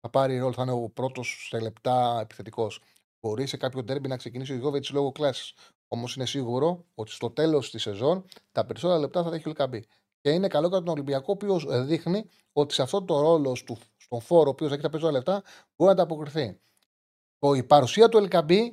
Θα 0.00 0.10
πάρει 0.10 0.38
ρόλο, 0.38 0.52
θα 0.52 0.62
είναι 0.62 0.72
ο 0.72 0.88
πρώτος 0.90 1.46
σε 1.48 1.60
λεπτά 1.60 2.20
επιθετικός. 2.20 2.82
Μπορεί 3.20 3.46
σε 3.46 3.56
κάποιο 3.56 3.84
ντέρμπι 3.84 4.08
να 4.08 4.16
ξεκινήσει 4.16 4.52
ο 4.52 4.56
Γιόβετιτς 4.56 4.84
λόγω 4.90 5.12
κλάσης. 5.12 5.54
Όμως 5.88 6.16
είναι 6.16 6.26
σίγουρο 6.26 6.84
ότι 6.94 7.10
στο 7.10 7.30
τέλος 7.30 7.70
της 7.70 7.82
σεζόν 7.82 8.24
τα 8.52 8.66
περισσότερα 8.66 9.00
λεπτά 9.00 9.22
θα 9.22 9.34
έχει 9.34 9.48
ο 9.48 9.52
Ελ 9.56 9.61
Κααμπί. 9.61 9.80
Και 10.20 10.30
είναι 10.30 10.48
καλό 10.48 10.68
για 10.68 10.78
τον 10.78 10.88
Ολυμπιακό, 10.88 11.26
ο 11.28 11.32
οποίος 11.32 11.84
δείχνει 11.86 12.28
ότι 12.52 12.74
σε 12.74 12.82
αυτό 12.82 13.02
το 13.02 13.20
ρόλο 13.20 13.56
του, 13.66 13.78
στον 13.96 14.20
φορ, 14.20 14.46
ο 14.46 14.50
οποίος 14.50 14.72
έχει 14.72 14.80
τα 14.80 14.88
περισσότερα 14.88 15.18
λεπτά, 15.18 15.42
μπορεί 15.76 15.90
να 15.90 15.96
τα 15.96 16.02
αποκριθεί. 16.02 16.60
Η 17.56 17.62
παρουσία 17.62 18.08
του 18.08 18.28
LKB 18.30 18.70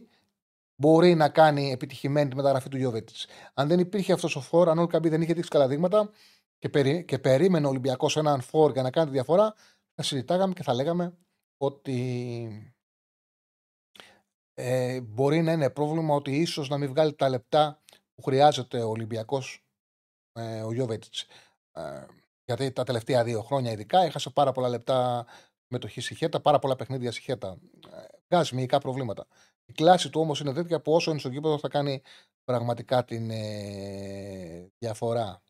μπορεί 0.76 1.15
να 1.15 1.30
κάνει 1.30 1.72
επιτυχημένη 1.72 2.30
τη 2.30 2.36
μεταγραφή 2.36 2.69
του 2.69 2.78
Γιώβετ. 2.78 3.10
Αν 3.53 3.68
δεν 3.68 3.80
υπήρχε 3.80 4.14
αυτός 4.14 4.36
ο 4.36 4.41
φόρ, 4.41 4.69
αν 4.69 4.80
ο 4.80 4.88
Καμπί 4.88 5.10
δεν 5.10 5.22
είχε 5.22 5.34
δείξει 5.34 5.49
καλά 5.49 5.68
δείγματα 5.68 6.10
και, 6.57 6.69
περί, 6.69 7.06
και 7.06 7.19
περίμενε 7.19 7.65
ο 7.65 7.69
Ολυμπιακός 7.69 8.18
έναν 8.18 8.41
φόρ 8.41 8.72
για 8.72 8.82
να 8.82 8.90
κάνει 8.90 9.07
τη 9.07 9.14
διαφορά, 9.14 9.53
θα 9.95 10.03
συζητάγαμε 10.03 10.53
και 10.53 10.64
θα 10.64 10.74
λέγαμε 10.74 11.18
ότι 11.57 12.76
ε, 14.59 15.01
μπορεί 15.01 15.41
να 15.41 15.51
είναι 15.51 15.69
πρόβλημα 15.69 16.15
ότι 16.15 16.35
ίσως 16.35 16.69
να 16.69 16.77
μην 16.77 16.89
βγάλει 16.89 17.13
τα 17.13 17.29
λεπτά 17.29 17.81
που 18.15 18.21
χρειάζεται 18.21 18.81
ο 18.81 18.89
Ολυμπιακός 18.89 19.65
ε, 20.34 20.61
ο 20.61 20.73
Γιώβετ. 20.73 21.03
Ε, 21.71 22.05
γιατί 22.45 22.71
τα 22.71 22.84
τελευταία 22.84 23.23
δύο 23.23 23.41
χρόνια 23.41 23.71
ειδικά 23.71 23.99
έχασε 23.99 24.29
πάρα 24.29 24.51
πολλά 24.51 24.69
λεπτά 24.69 25.25
μετοχή 25.67 26.01
στη 26.01 26.15
Χέτα, 26.15 26.39
πάρα 26.39 26.59
πολλά 26.59 26.75
παιχνίδια 26.75 27.11
στη 27.11 27.21
Χέτα. 27.21 27.57
Ε, 27.91 28.05
βγάζει 28.27 28.55
μυϊκά 28.55 28.79
προβλήματα. 28.79 29.27
Η 29.65 29.73
κλάση 29.73 30.09
του 30.09 30.21
όμως 30.21 30.39
είναι 30.39 30.53
τέτοια 30.53 30.81
που 30.81 30.93
όσο 30.93 31.11
είναι 31.11 31.19
στο 31.19 31.29
γήπεδο 31.29 31.57
θα 31.57 31.67
κάνει 31.67 32.01
πραγματικά 32.43 33.05
την 33.05 33.29
ε, 33.29 34.71
διαφορά. 34.77 35.41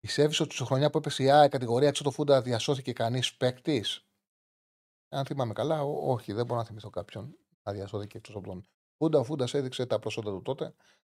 Πιστεύει 0.00 0.42
ότι 0.42 0.54
στη 0.54 0.64
χρονιά 0.64 0.90
που 0.90 0.98
έπεσε 0.98 1.22
η 1.22 1.30
ΑΕ 1.30 1.48
κατηγορία 1.48 1.88
έξω 1.88 2.02
το 2.02 2.10
Φούντα 2.10 2.42
διασώθηκε 2.42 2.92
κανείς 2.92 3.34
παίκτης; 3.36 4.06
Αν 5.08 5.24
θυμάμαι 5.24 5.52
καλά, 5.52 5.82
ό, 5.82 6.12
όχι, 6.12 6.32
δεν 6.32 6.46
μπορώ 6.46 6.60
να 6.60 6.66
θυμηθώ 6.66 6.90
κάποιον 6.90 7.36
να 7.62 7.72
διασώθηκε 7.72 8.16
εκτός 8.16 8.34
από 8.34 8.46
τον 8.46 8.64
Φούντα. 8.96 9.18
Ο 9.18 9.24
Φούντας 9.24 9.54
έδειξε 9.54 9.86
τα 9.86 9.98
προσόντα 9.98 10.30
του 10.30 10.42
τότε. 10.42 10.74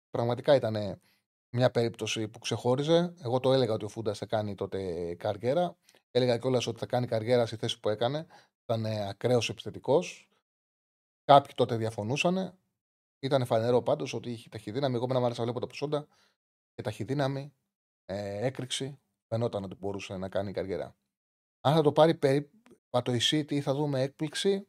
Πραγματικά 0.10 0.56
ήταν 0.56 1.02
μια 1.50 1.72
περίπτωση 1.72 2.28
που 2.28 2.40
ξεχώριζε. 2.40 3.14
Εγώ 3.24 3.40
το 3.40 3.54
έλεγα 3.54 3.74
ότι 3.74 3.86
ο 3.86 3.88
Φούντας 3.88 4.18
θα 4.18 4.26
κάνει 4.26 4.56
τότε 4.56 5.14
καριέρα. 5.16 5.78
Έλεγα 6.12 6.38
κιόλας 6.38 6.68
ότι 6.68 6.80
θα 6.80 6.86
κάνει 6.86 7.08
καριέρα 7.08 7.46
στη 7.46 7.56
θέση 7.56 7.80
που 7.80 7.90
έκανε. 7.90 8.28
Ήταν 8.64 8.86
ακραίος 8.86 9.50
επιθετικός. 9.50 10.30
Κάποιοι 11.24 11.54
τότε 11.56 11.76
διαφωνούσαν. 11.76 12.60
Ήταν 13.20 13.46
φανερό 13.46 13.82
πάντως 13.82 14.14
ότι 14.14 14.32
είχε 14.32 14.50
ταχυδύναμη. 14.50 14.96
Εγώ 14.96 15.08
με 15.08 15.14
να 15.14 15.26
άρεσε 15.26 15.40
να 15.40 15.44
βλέπω 15.44 15.60
τα 15.60 15.68
προσόντα 15.68 16.08
και 16.74 16.82
ταχυδύναμη, 16.82 17.54
ε, 18.06 18.46
έκρηξη. 18.46 19.00
Φαινόταν 19.28 19.64
ότι 19.64 19.76
μπορούσε 19.76 20.18
να 20.18 20.30
κάνει 20.30 20.52
καριέρα. 20.52 20.96
Αν 21.62 21.76
θα 21.76 21.82
το 21.82 21.92
πάρει 21.92 22.16
περίπου 22.16 22.58
το 23.04 23.14
η 23.14 23.20
City 23.22 23.52
ή 23.52 23.62
θα 23.62 23.74
δούμε 23.74 24.02
έκπληξη. 24.02 24.68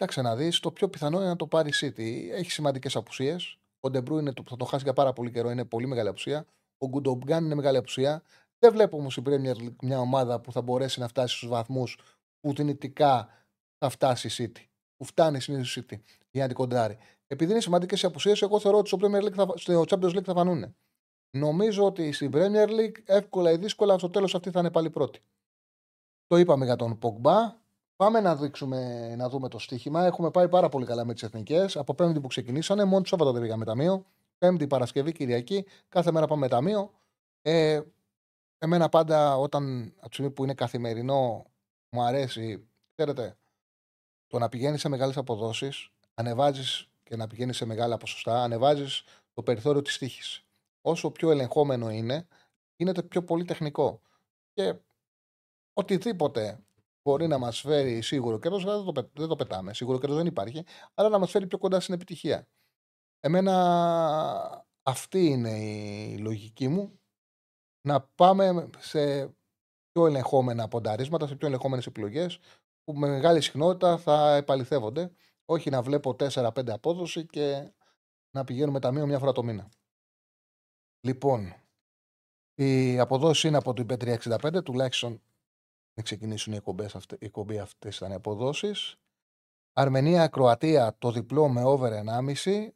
Κοίταξε 0.00 0.22
να 0.22 0.36
δεις. 0.36 0.60
Το 0.60 0.70
πιο 0.70 0.88
πιθανό 0.88 1.18
είναι 1.18 1.28
να 1.28 1.36
το 1.36 1.46
πάρει 1.46 1.68
η 1.68 1.72
City. 1.80 2.30
Έχει 2.32 2.50
σημαντικές 2.50 2.96
απουσίες. 2.96 3.58
Ο 3.80 3.90
Ντε 3.90 4.18
Μπρόινε 4.18 4.32
το, 4.32 4.42
θα 4.48 4.56
το 4.56 4.64
χάσει 4.64 4.84
για 4.84 4.92
πάρα 4.92 5.12
πολύ 5.12 5.30
καιρό. 5.30 5.50
Είναι 5.50 5.64
πολύ 5.64 5.86
μεγάλη 5.86 6.08
απουσία. 6.08 6.46
Ο 6.78 6.88
Γκουντογκάν 6.88 7.44
είναι 7.44 7.54
μεγάλη 7.54 7.76
απουσία. 7.76 8.22
Δεν 8.58 8.72
βλέπω 8.72 8.96
όμως 8.96 9.16
η 9.16 9.22
Premier 9.26 9.54
μια 9.82 9.98
ομάδα 10.00 10.40
που 10.40 10.52
θα 10.52 10.62
μπορέσει 10.62 11.00
να 11.00 11.08
φτάσει 11.08 11.36
στους 11.36 11.48
βαθμούς 11.48 11.98
που 12.40 12.54
δυνητικά 12.54 13.28
θα 13.78 13.88
φτάσει 13.88 14.26
η 14.26 14.30
City 14.54 14.64
που 14.96 15.04
φτάνει 15.04 15.40
συνήθως 15.40 15.78
City 15.80 15.98
για 16.30 16.42
να 16.42 16.46
την 16.46 16.56
κοντράρει. 16.56 16.98
Επειδή 17.26 17.50
είναι 17.50 17.60
σημαντικές 17.60 18.02
οι 18.02 18.06
απουσίες, 18.06 18.42
εγώ 18.42 18.60
θεωρώ 18.60 18.78
ότι 18.78 18.88
στο, 18.88 18.98
Premier 19.00 19.22
League 19.24 19.34
θα, 19.34 19.52
στο 19.54 19.84
Champions 19.88 20.16
League 20.16 20.24
θα 20.24 20.34
φανούν. 20.34 20.76
Νομίζω 21.30 21.84
ότι 21.84 22.12
στην 22.12 22.30
Premier 22.34 22.68
League 22.68 22.96
εύκολα 23.04 23.50
ή 23.50 23.56
δύσκολα 23.56 23.98
στο 23.98 24.10
τέλος 24.10 24.34
αυτή 24.34 24.50
θα 24.50 24.60
είναι 24.60 24.70
πάλι 24.70 24.90
πρώτη. 24.90 25.20
Το 26.26 26.36
είπαμε 26.36 26.64
για 26.64 26.76
τον 26.76 26.98
Pogba. 27.02 27.59
Πάμε 28.00 28.20
να, 28.20 28.36
δείξουμε, 28.36 29.14
να 29.16 29.28
δούμε 29.28 29.48
το 29.48 29.58
στοίχημα. 29.58 30.04
Έχουμε 30.04 30.30
πάει 30.30 30.48
πάρα 30.48 30.68
πολύ 30.68 30.86
καλά 30.86 31.04
με 31.04 31.12
τις 31.12 31.22
εθνικές. 31.22 31.76
Από 31.76 31.94
Πέμπτη 31.94 32.20
που 32.20 32.26
ξεκινήσανε, 32.26 32.84
μόνο 32.84 33.00
το 33.02 33.08
Σάββατο 33.08 33.32
δεν 33.32 33.42
πήγαμε 33.42 33.64
ταμείο. 33.64 34.06
Πέμπτη, 34.38 34.66
Παρασκευή, 34.66 35.12
Κυριακή. 35.12 35.66
Κάθε 35.88 36.12
μέρα 36.12 36.26
πάμε 36.26 36.48
ταμείο. 36.48 36.90
Ε, 37.42 37.80
εμένα 38.58 38.88
πάντα 38.88 39.36
όταν 39.36 39.92
από 39.96 40.08
τη 40.08 40.14
στιγμή 40.14 40.30
που 40.30 40.44
είναι 40.44 40.54
καθημερινό 40.54 41.46
μου 41.90 42.02
αρέσει, 42.02 42.68
ξέρετε, 42.94 43.36
το 44.26 44.38
να 44.38 44.48
πηγαίνεις 44.48 44.80
σε 44.80 44.88
μεγάλες 44.88 45.16
αποδόσεις, 45.16 45.90
ανεβάζεις 46.14 46.88
και 47.02 47.16
να 47.16 47.26
πηγαίνεις 47.26 47.56
σε 47.56 47.64
μεγάλα 47.64 47.96
ποσοστά, 47.96 48.42
ανεβάζεις 48.42 49.04
το 49.34 49.42
περιθώριο 49.42 49.82
της 49.82 49.98
τύχη. 49.98 50.42
Όσο 50.80 51.10
πιο 51.10 51.30
ελεγχόμενο 51.30 51.90
είναι, 51.90 52.26
γίνεται 52.76 53.02
πιο 53.02 53.24
πολύ 53.24 53.44
τεχνικό. 53.44 54.00
Και 54.52 54.74
οτιδήποτε 55.72 56.60
μπορεί 57.10 57.26
να 57.26 57.38
μας 57.38 57.60
φέρει 57.60 58.00
σίγουρο 58.00 58.38
κέρδος, 58.38 58.64
δεν, 58.64 58.84
το, 58.94 59.10
δεν 59.14 59.28
το 59.28 59.36
πετάμε. 59.36 59.74
Σίγουρο 59.74 59.98
κέρδος 59.98 60.18
δεν 60.18 60.26
υπάρχει, 60.26 60.64
αλλά 60.94 61.08
να 61.08 61.18
μας 61.18 61.30
φέρει 61.30 61.46
πιο 61.46 61.58
κοντά 61.58 61.80
στην 61.80 61.94
επιτυχία. 61.94 62.48
Εμένα 63.20 64.64
αυτή 64.82 65.26
είναι 65.26 65.58
η 65.58 66.18
λογική 66.18 66.68
μου. 66.68 67.00
Να 67.86 68.00
πάμε 68.00 68.70
σε 68.78 69.26
πιο 69.92 70.06
ελεγχόμενα 70.06 70.68
πονταρίσματα, 70.68 71.26
σε 71.26 71.36
πιο 71.36 71.46
ελεγχόμενες 71.46 71.86
επιλογές, 71.86 72.38
που 72.84 72.94
με 72.94 73.08
μεγάλη 73.08 73.40
συχνότητα 73.40 73.98
θα 73.98 74.36
επαληθεύονται. 74.36 75.12
Όχι 75.44 75.70
να 75.70 75.82
βλέπω 75.82 76.16
4-5 76.18 76.70
απόδοση 76.70 77.26
και 77.26 77.72
να 78.30 78.44
πηγαίνουμε 78.44 78.80
ταμείο 78.80 79.06
μια 79.06 79.18
φορά 79.18 79.32
το 79.32 79.42
μήνα. 79.42 79.68
Λοιπόν, 81.00 81.54
η 82.54 82.98
αποδόση 82.98 83.48
είναι 83.48 83.56
από 83.56 83.72
το 83.72 83.84
IP365, 83.88 84.64
τουλάχιστον 84.64 85.22
να 86.00 86.06
ξεκινήσουν 86.06 86.52
οι 86.52 86.56
εκπομπές 86.56 86.94
αυτές, 86.94 87.18
οι 87.20 87.24
εκπομπές 87.24 87.58
αυτές 87.58 87.96
ήταν 87.96 88.10
οι 88.10 88.14
αποδόσεις. 88.14 88.96
Αρμενία-Κροατία 89.72 90.96
το 90.98 91.12
διπλό 91.12 91.48
με 91.48 91.64
over 91.64 91.92
1,5. 91.92 92.74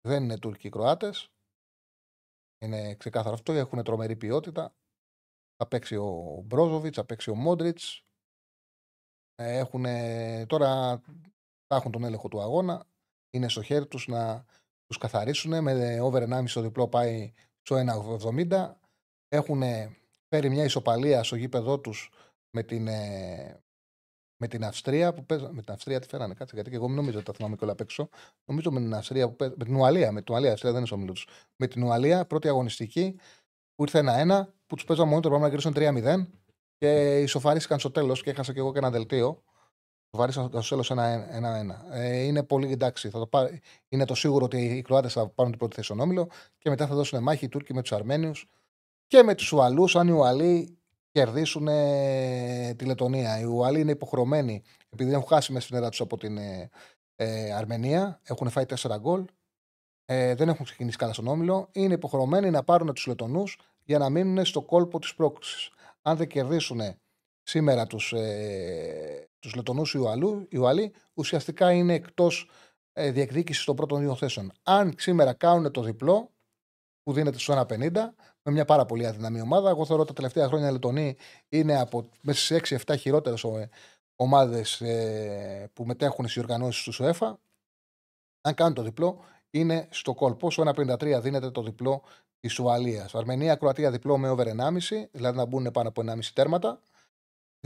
Δεν 0.00 0.22
είναι 0.22 0.38
Τούρκοι 0.38 0.66
οι 0.66 0.70
Κροάτες. 0.70 1.30
Είναι 2.64 2.94
ξεκάθαρο 2.94 3.34
αυτό. 3.34 3.52
Έχουν 3.52 3.82
τρομερή 3.82 4.16
ποιότητα. 4.16 4.74
Θα 5.56 5.66
παίξει 5.68 5.96
ο 5.96 6.42
Μπρόζοβιτς, 6.44 6.96
θα 6.96 7.04
παίξει 7.04 7.30
ο 7.30 7.34
Μόντριτς. 7.34 8.04
Έχουν 9.34 9.84
τώρα 10.46 11.02
θα 11.66 11.76
έχουν 11.76 11.92
τον 11.92 12.04
έλεγχο 12.04 12.28
του 12.28 12.40
αγώνα. 12.40 12.86
Είναι 13.30 13.48
στο 13.48 13.62
χέρι 13.62 13.86
τους 13.86 14.06
να 14.06 14.44
τους 14.86 14.98
καθαρίσουν. 14.98 15.62
Με 15.62 16.00
over 16.00 16.22
1,5 16.22 16.52
το 16.52 16.60
διπλό 16.60 16.88
πάει 16.88 17.32
στο 17.60 17.76
1,70. 17.76 18.80
Έχουν 19.28 19.62
φέρει 20.28 20.50
μια 20.50 20.64
ισοπαλία 20.64 21.22
στο 21.22 21.36
γήπεδό 21.36 21.80
τους 21.80 22.10
με 22.50 22.62
την, 22.62 22.88
ε, 22.88 23.62
με 24.36 24.48
την 24.48 24.64
Αυστρία 24.64 25.12
που 25.12 25.26
παίζανε. 25.26 25.52
Με 25.52 25.62
την 25.62 25.72
Αυστρία 25.72 26.00
τι 26.00 26.08
φέρανε, 26.08 26.34
κάτσε 26.34 26.54
γιατί 26.54 26.70
και 26.70 26.76
εγώ 26.76 26.86
μην 26.86 26.96
νομίζω 26.96 27.16
ότι 27.16 27.26
τα 27.26 27.32
θυμάμαι 27.32 27.56
κιόλα 27.56 27.72
απ' 27.72 27.80
έξω. 27.80 28.08
Νομίζω 28.44 28.70
με 28.70 28.80
την 28.80 28.94
Αυστρία 28.94 29.28
που 29.28 29.36
παίζανε. 29.36 29.58
Με 29.58 29.64
την 29.64 29.74
Ουαλία, 29.74 30.12
με 30.12 30.22
την 30.22 30.34
Ουαλία, 30.34 30.52
Αυστρία 30.52 30.72
δεν 30.72 30.80
είναι 30.80 31.04
στο 31.04 31.12
τους. 31.12 31.28
Με 31.56 31.66
την 31.66 31.82
Ουαλία, 31.82 32.26
πρώτη 32.26 32.48
αγωνιστική 32.48 33.20
που 33.74 33.82
ήρθε 33.82 33.98
ένα-ένα, 33.98 34.54
που 34.66 34.74
τους 34.74 34.84
παίζαμε 34.84 35.08
μόνο 35.08 35.20
το 35.20 35.28
πράγμα 35.28 35.46
να 35.46 35.54
γυρίσουν 35.54 35.72
3-0 35.76 36.26
και 36.76 37.20
ισοφαρίστηκαν 37.20 37.78
στο 37.78 37.90
τέλος 37.90 38.22
και 38.22 38.30
έχασα 38.30 38.52
και 38.52 38.58
εγώ 38.58 38.72
και 38.72 38.78
ένα 38.78 38.90
δελτίο. 38.90 39.42
Ισοφαρίστηκαν 40.10 40.62
στο 40.62 40.68
τέλος 40.68 40.90
ένα-ένα. 40.90 41.86
Ε, 41.90 42.18
είναι 42.18 42.42
πολύ 42.42 42.72
εντάξει. 42.72 43.10
Θα 43.10 43.18
το 43.18 43.26
πάρει, 43.26 43.60
είναι 43.88 44.04
το 44.04 44.14
σίγουρο 44.14 44.44
ότι 44.44 44.64
οι 44.64 44.82
Κροάτες 44.82 45.12
θα 45.12 45.28
πάρουν 45.28 45.50
την 45.50 45.60
πρώτη 45.60 45.74
θέση 45.74 45.86
στον 45.86 46.00
όμιλο 46.00 46.28
και 46.58 46.70
μετά 46.70 46.86
θα 46.86 46.94
δώσουν 46.94 47.22
μάχη 47.22 47.44
οι 47.44 47.48
Τούρκοι 47.48 47.74
με 47.74 47.80
τους 47.82 47.92
Αρμένιους 47.92 48.48
και 49.06 49.22
με 49.22 49.34
τους 49.34 49.52
Ουαλούς, 49.52 49.96
αν 49.96 50.08
οι 50.08 50.12
Ουαλοί 50.12 50.77
κερδίσουν 51.10 51.66
τη 52.76 52.84
Λετωνία. 52.84 53.40
Οι 53.40 53.44
Ουαλοί 53.44 53.80
είναι 53.80 53.90
υποχρεωμένοι, 53.90 54.62
επειδή 54.88 55.12
έχουν 55.12 55.26
χάσει 55.26 55.52
μέσα 55.52 55.64
στην 55.64 55.76
έδρα 55.76 55.88
τους 55.88 56.00
από 56.00 56.16
την 56.16 56.38
ε, 56.38 56.70
ε, 57.16 57.52
Αρμενία, 57.52 58.20
έχουν 58.22 58.50
φάει 58.50 58.64
4 58.76 58.96
γκολ, 59.00 59.24
ε, 60.04 60.34
δεν 60.34 60.48
έχουν 60.48 60.64
ξεκινήσει 60.64 60.96
καλά 60.96 61.12
στον 61.12 61.26
όμιλο, 61.26 61.68
είναι 61.72 61.94
υποχρεωμένοι 61.94 62.50
να 62.50 62.64
πάρουν 62.64 62.92
τους 62.94 63.06
Λετωνούς 63.06 63.58
για 63.84 63.98
να 63.98 64.10
μείνουν 64.10 64.44
στο 64.44 64.62
κόλπο 64.62 64.98
της 64.98 65.14
πρόκλησης. 65.14 65.70
Αν 66.02 66.16
δεν 66.16 66.26
κερδίσουν 66.26 66.80
σήμερα 67.42 67.86
τους 67.86 68.12
ε, 68.12 69.28
τους 69.38 69.54
Λετωνούς 69.54 69.94
οι 70.48 70.58
Ουαλοί, 70.58 70.92
ουσιαστικά 71.14 71.72
είναι 71.72 71.94
εκτός 71.94 72.50
ε, 72.92 73.10
διεκδίκησης 73.10 73.64
των 73.64 73.76
πρώτων 73.76 74.00
δύο 74.00 74.14
θέσεων. 74.14 74.52
Αν 74.62 74.94
σήμερα 74.96 75.32
κάνουν 75.32 75.72
το 75.72 75.82
διπλό, 75.82 76.30
που 77.02 77.12
δίνεται 77.12 77.38
στο 77.38 77.66
1,50, 77.68 77.90
με 78.48 78.54
μια 78.54 78.64
πάρα 78.64 78.84
πολύ 78.84 79.06
αδυναμή 79.06 79.40
ομάδα. 79.40 79.70
Εγώ 79.70 79.84
θεωρώ 79.84 80.02
ότι 80.02 80.10
τα 80.10 80.16
τελευταία 80.16 80.46
χρόνια 80.46 80.68
οι 80.68 80.72
Λετωνοί 80.72 81.16
είναι 81.48 81.80
από 81.80 82.08
μέσα 82.20 82.58
στι 82.58 82.78
6-7 82.86 82.94
χειρότερες 82.98 83.44
ομάδες 84.16 84.80
ε, 84.80 85.70
που 85.72 85.84
μετέχουν 85.84 86.28
στις 86.28 86.42
οργανώσει 86.42 86.84
του 86.84 86.92
ΣΟΕΦΑ. 86.92 87.38
Αν 88.40 88.54
κάνουν 88.54 88.74
το 88.74 88.82
διπλό, 88.82 89.24
είναι 89.50 89.88
στο 89.90 90.14
κόλπο. 90.14 90.50
Στο 90.50 90.72
1,53 90.76 91.18
δίνεται 91.22 91.50
το 91.50 91.62
διπλό 91.62 92.02
της 92.40 92.58
Ουαλίας. 92.58 93.14
Αρμενία, 93.14 93.54
Κροατία 93.54 93.90
διπλό 93.90 94.18
με 94.18 94.28
over 94.30 94.46
1,5, 94.46 95.08
δηλαδή 95.10 95.36
να 95.36 95.44
μπουν 95.44 95.70
πάνω 95.72 95.88
από 95.88 96.02
1,5 96.06 96.18
τέρματα. 96.32 96.80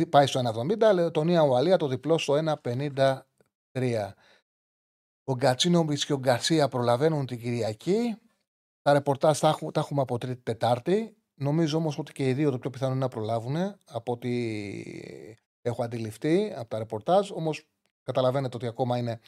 Πάει 0.09 0.27
στο 0.27 0.41
1,70. 0.41 0.95
Λετωνία, 0.95 1.43
Ουαλία 1.43 1.77
το 1.77 1.89
διπλό 1.89 2.19
στο 2.19 2.59
1,53. 2.63 4.13
Ο 5.25 5.35
Γκατσίνοβιτ 5.35 6.01
και 6.07 6.13
ο 6.13 6.19
Γκαρσία 6.19 6.69
προλαβαίνουν 6.69 7.27
την 7.27 7.39
Κυριακή. 7.39 8.17
Τα 8.83 8.93
ρεπορτάζ 8.93 9.39
τα, 9.39 9.49
έχουμε, 9.49 9.73
τα 9.73 9.81
έχουμε 9.81 10.01
από 10.01 10.19
Τρίτη 10.19 10.43
Τετάρτη. 10.43 11.17
Νομίζω 11.35 11.79
όμως 11.79 11.99
ότι 11.99 12.13
και 12.13 12.29
οι 12.29 12.33
δύο 12.33 12.51
το 12.51 12.59
πιο 12.59 12.71
πιθανό 12.71 12.93
είναι 12.93 13.01
να 13.01 13.09
προλάβουν 13.09 13.57
από 13.85 14.13
ό,τι 14.13 14.29
έχω 15.63 15.83
αντιληφθεί 15.83 16.53
από 16.57 16.69
τα 16.69 16.79
ρεπορτάζ. 16.79 17.31
Όμως 17.31 17.67
καταλαβαίνετε 18.03 18.57
ότι 18.57 18.67
ακόμα 18.67 18.99
είναι 18.99 19.21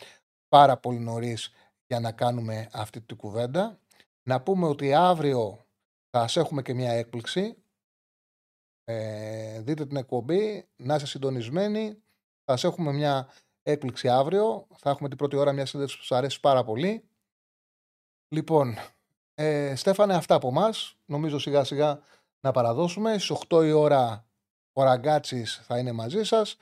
πάρα 0.48 0.76
πολύ 0.76 0.98
νωρίς 0.98 1.52
για 1.86 2.00
να 2.00 2.12
κάνουμε 2.12 2.68
αυτή 2.72 3.00
την 3.00 3.16
κουβέντα. 3.16 3.78
Να 4.22 4.42
πούμε 4.42 4.66
ότι 4.66 4.94
αύριο 4.94 5.66
θα 6.10 6.28
σα 6.28 6.40
έχουμε 6.40 6.62
και 6.62 6.74
μια 6.74 6.92
έκπληξη. 6.92 7.56
Ε, 8.84 9.60
δείτε 9.60 9.86
την 9.86 9.96
εκπομπή, 9.96 10.68
να 10.76 10.94
είστε 10.94 11.06
συντονισμένοι. 11.06 12.02
Θα 12.44 12.56
σα 12.56 12.68
έχουμε 12.68 12.92
μια 12.92 13.28
έκπληξη 13.62 14.08
αύριο. 14.08 14.66
Θα 14.76 14.90
έχουμε 14.90 15.08
την 15.08 15.18
πρώτη 15.18 15.36
ώρα 15.36 15.52
μια 15.52 15.66
σύνδεση 15.66 15.96
που 15.96 16.02
σας 16.02 16.18
αρέσει 16.18 16.40
πάρα 16.40 16.64
πολύ. 16.64 17.08
Λοιπόν, 18.28 18.74
ε, 19.34 19.74
Στέφανε, 19.74 20.14
αυτά 20.14 20.34
από 20.34 20.48
εμάς. 20.48 20.96
Νομίζω 21.04 21.38
σιγά 21.38 21.64
σιγά 21.64 22.00
να 22.40 22.50
παραδώσουμε. 22.50 23.18
Στις 23.18 23.30
8 23.48 23.64
η 23.64 23.72
ώρα 23.72 24.26
ο 24.72 24.82
Ραγκάτσης 24.82 25.60
θα 25.66 25.78
είναι 25.78 25.92
μαζί 25.92 26.24
σας. 26.24 26.56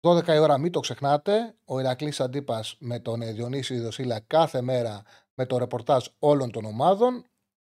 12 0.00 0.34
η 0.34 0.38
ώρα 0.38 0.58
μην 0.58 0.72
το 0.72 0.80
ξεχνάτε. 0.80 1.54
Ο 1.64 1.80
Ηρακλής 1.80 2.20
Αντίπας 2.20 2.76
με 2.78 2.98
τον 2.98 3.20
Διονύση 3.34 3.78
Δοσίλα 3.78 4.20
κάθε 4.20 4.60
μέρα 4.60 5.02
με 5.34 5.46
το 5.46 5.58
ρεπορτάζ 5.58 6.06
όλων 6.18 6.50
των 6.50 6.64
ομάδων. 6.64 7.24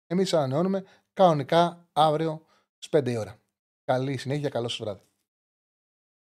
Εμείς 0.07 0.35
ανανεώνουμε 0.35 0.85
κανονικά 1.13 1.89
αύριο 1.93 2.47
στις 2.79 3.01
5 3.01 3.11
η 3.11 3.17
ώρα. 3.17 3.39
Καλή 3.85 4.17
συνέχεια, 4.17 4.49
καλό 4.49 4.69
σας 4.69 4.79
βράδυ. 4.79 5.14